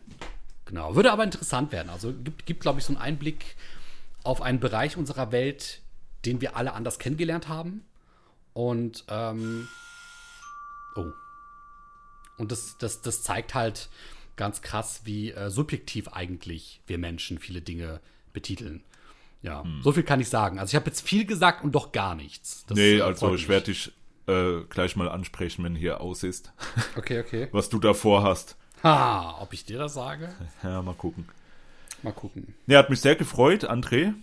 Genau. 0.66 0.96
Würde 0.96 1.12
aber 1.12 1.24
interessant 1.24 1.72
werden. 1.72 1.90
Also 1.90 2.12
gibt, 2.12 2.46
gibt 2.46 2.62
glaube 2.62 2.80
ich, 2.80 2.86
so 2.86 2.94
einen 2.94 3.02
Einblick 3.02 3.56
auf 4.24 4.42
einen 4.42 4.60
Bereich 4.60 4.98
unserer 4.98 5.32
Welt, 5.32 5.82
den 6.26 6.42
wir 6.42 6.56
alle 6.56 6.74
anders 6.74 6.98
kennengelernt 6.98 7.48
haben. 7.48 7.86
Und, 8.54 9.04
ähm, 9.10 9.68
oh. 10.96 11.12
Und 12.38 12.52
das, 12.52 12.78
das, 12.80 13.02
das 13.02 13.22
zeigt 13.22 13.54
halt 13.54 13.90
ganz 14.36 14.62
krass, 14.62 15.02
wie 15.04 15.32
äh, 15.32 15.50
subjektiv 15.50 16.08
eigentlich 16.08 16.82
wir 16.88 16.98
Menschen 16.98 17.38
viele 17.38 17.62
Dinge 17.62 18.00
betiteln. 18.32 18.84
Ja, 19.44 19.64
so 19.82 19.92
viel 19.92 20.04
kann 20.04 20.20
ich 20.22 20.30
sagen. 20.30 20.58
Also 20.58 20.72
ich 20.72 20.76
habe 20.76 20.88
jetzt 20.88 21.02
viel 21.08 21.26
gesagt 21.26 21.64
und 21.64 21.74
doch 21.74 21.92
gar 21.92 22.16
nichts. 22.16 22.66
Das, 22.66 22.78
nee, 22.78 23.02
also 23.02 23.36
ich 23.36 23.50
werde 23.50 23.66
dich 23.66 23.92
äh, 24.28 24.62
gleich 24.70 24.96
mal 24.96 25.10
ansprechen, 25.10 25.64
wenn 25.66 25.76
hier 25.76 26.02
aus 26.02 26.24
ist, 26.24 26.54
Okay, 26.96 27.20
okay. 27.20 27.50
was 27.52 27.70
du 27.70 27.78
da 27.78 27.94
vorhast. 27.94 28.56
Ha, 28.84 29.38
ob 29.42 29.54
ich 29.54 29.66
dir 29.66 29.78
das 29.78 29.94
sage? 29.94 30.34
Ja, 30.64 30.82
mal 30.82 30.96
gucken. 30.96 31.28
Mal 32.04 32.12
gucken. 32.14 32.54
Ja, 32.68 32.80
hat 32.80 32.90
mich 32.90 33.02
sehr 33.02 33.16
gefreut, 33.16 33.70
André. 33.70 34.14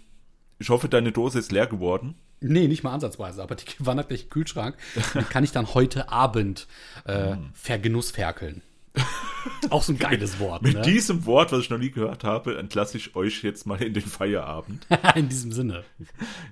Ich 0.58 0.68
hoffe, 0.68 0.88
deine 0.88 1.12
Dose 1.12 1.38
ist 1.38 1.52
leer 1.52 1.66
geworden. 1.66 2.14
Nee, 2.40 2.68
nicht 2.68 2.82
mal 2.82 2.92
ansatzweise, 2.92 3.42
aber 3.42 3.54
die 3.54 3.66
wandert 3.78 4.08
gleich 4.08 4.22
in 4.22 4.26
den 4.26 4.30
Kühlschrank. 4.30 4.76
Die 5.14 5.24
kann 5.24 5.44
ich 5.44 5.52
dann 5.52 5.74
heute 5.74 6.10
Abend 6.10 6.66
äh, 7.04 7.36
vergenussferkeln. 7.54 8.62
Auch 9.70 9.82
so 9.82 9.92
ein 9.92 9.98
geiles 9.98 10.38
Wort, 10.38 10.62
Mit 10.62 10.74
ne? 10.74 10.82
diesem 10.82 11.24
Wort, 11.26 11.52
was 11.52 11.60
ich 11.60 11.70
noch 11.70 11.78
nie 11.78 11.90
gehört 11.90 12.24
habe, 12.24 12.58
entlasse 12.58 12.96
ich 12.98 13.14
euch 13.16 13.42
jetzt 13.42 13.66
mal 13.66 13.80
in 13.82 13.94
den 13.94 14.02
Feierabend. 14.02 14.86
in 15.14 15.28
diesem 15.28 15.52
Sinne. 15.52 15.84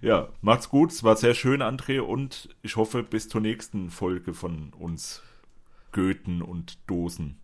Ja, 0.01 0.28
macht's 0.40 0.69
gut. 0.69 0.93
Es 0.93 1.02
war 1.02 1.16
sehr 1.16 1.35
schön, 1.35 1.62
André, 1.62 2.01
und 2.01 2.48
ich 2.62 2.77
hoffe, 2.77 3.02
bis 3.02 3.28
zur 3.28 3.40
nächsten 3.40 3.90
Folge 3.90 4.35
von 4.35 4.73
uns 4.73 5.23
Goethen 5.93 6.43
und 6.43 6.78
Dosen. 6.89 7.39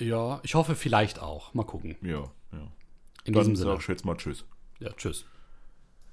Ja, 0.00 0.40
ich 0.42 0.54
hoffe 0.54 0.74
vielleicht 0.74 1.20
auch. 1.20 1.52
Mal 1.54 1.64
gucken. 1.64 1.96
Ja, 2.02 2.30
ja. 2.52 2.72
In 3.24 3.32
Dann 3.34 3.42
diesem 3.42 3.56
Sinne. 3.56 3.72
sag 3.72 3.80
ich 3.80 3.88
jetzt 3.88 4.04
mal 4.04 4.16
Tschüss. 4.16 4.44
Ja, 4.80 4.90
tschüss. 4.92 5.26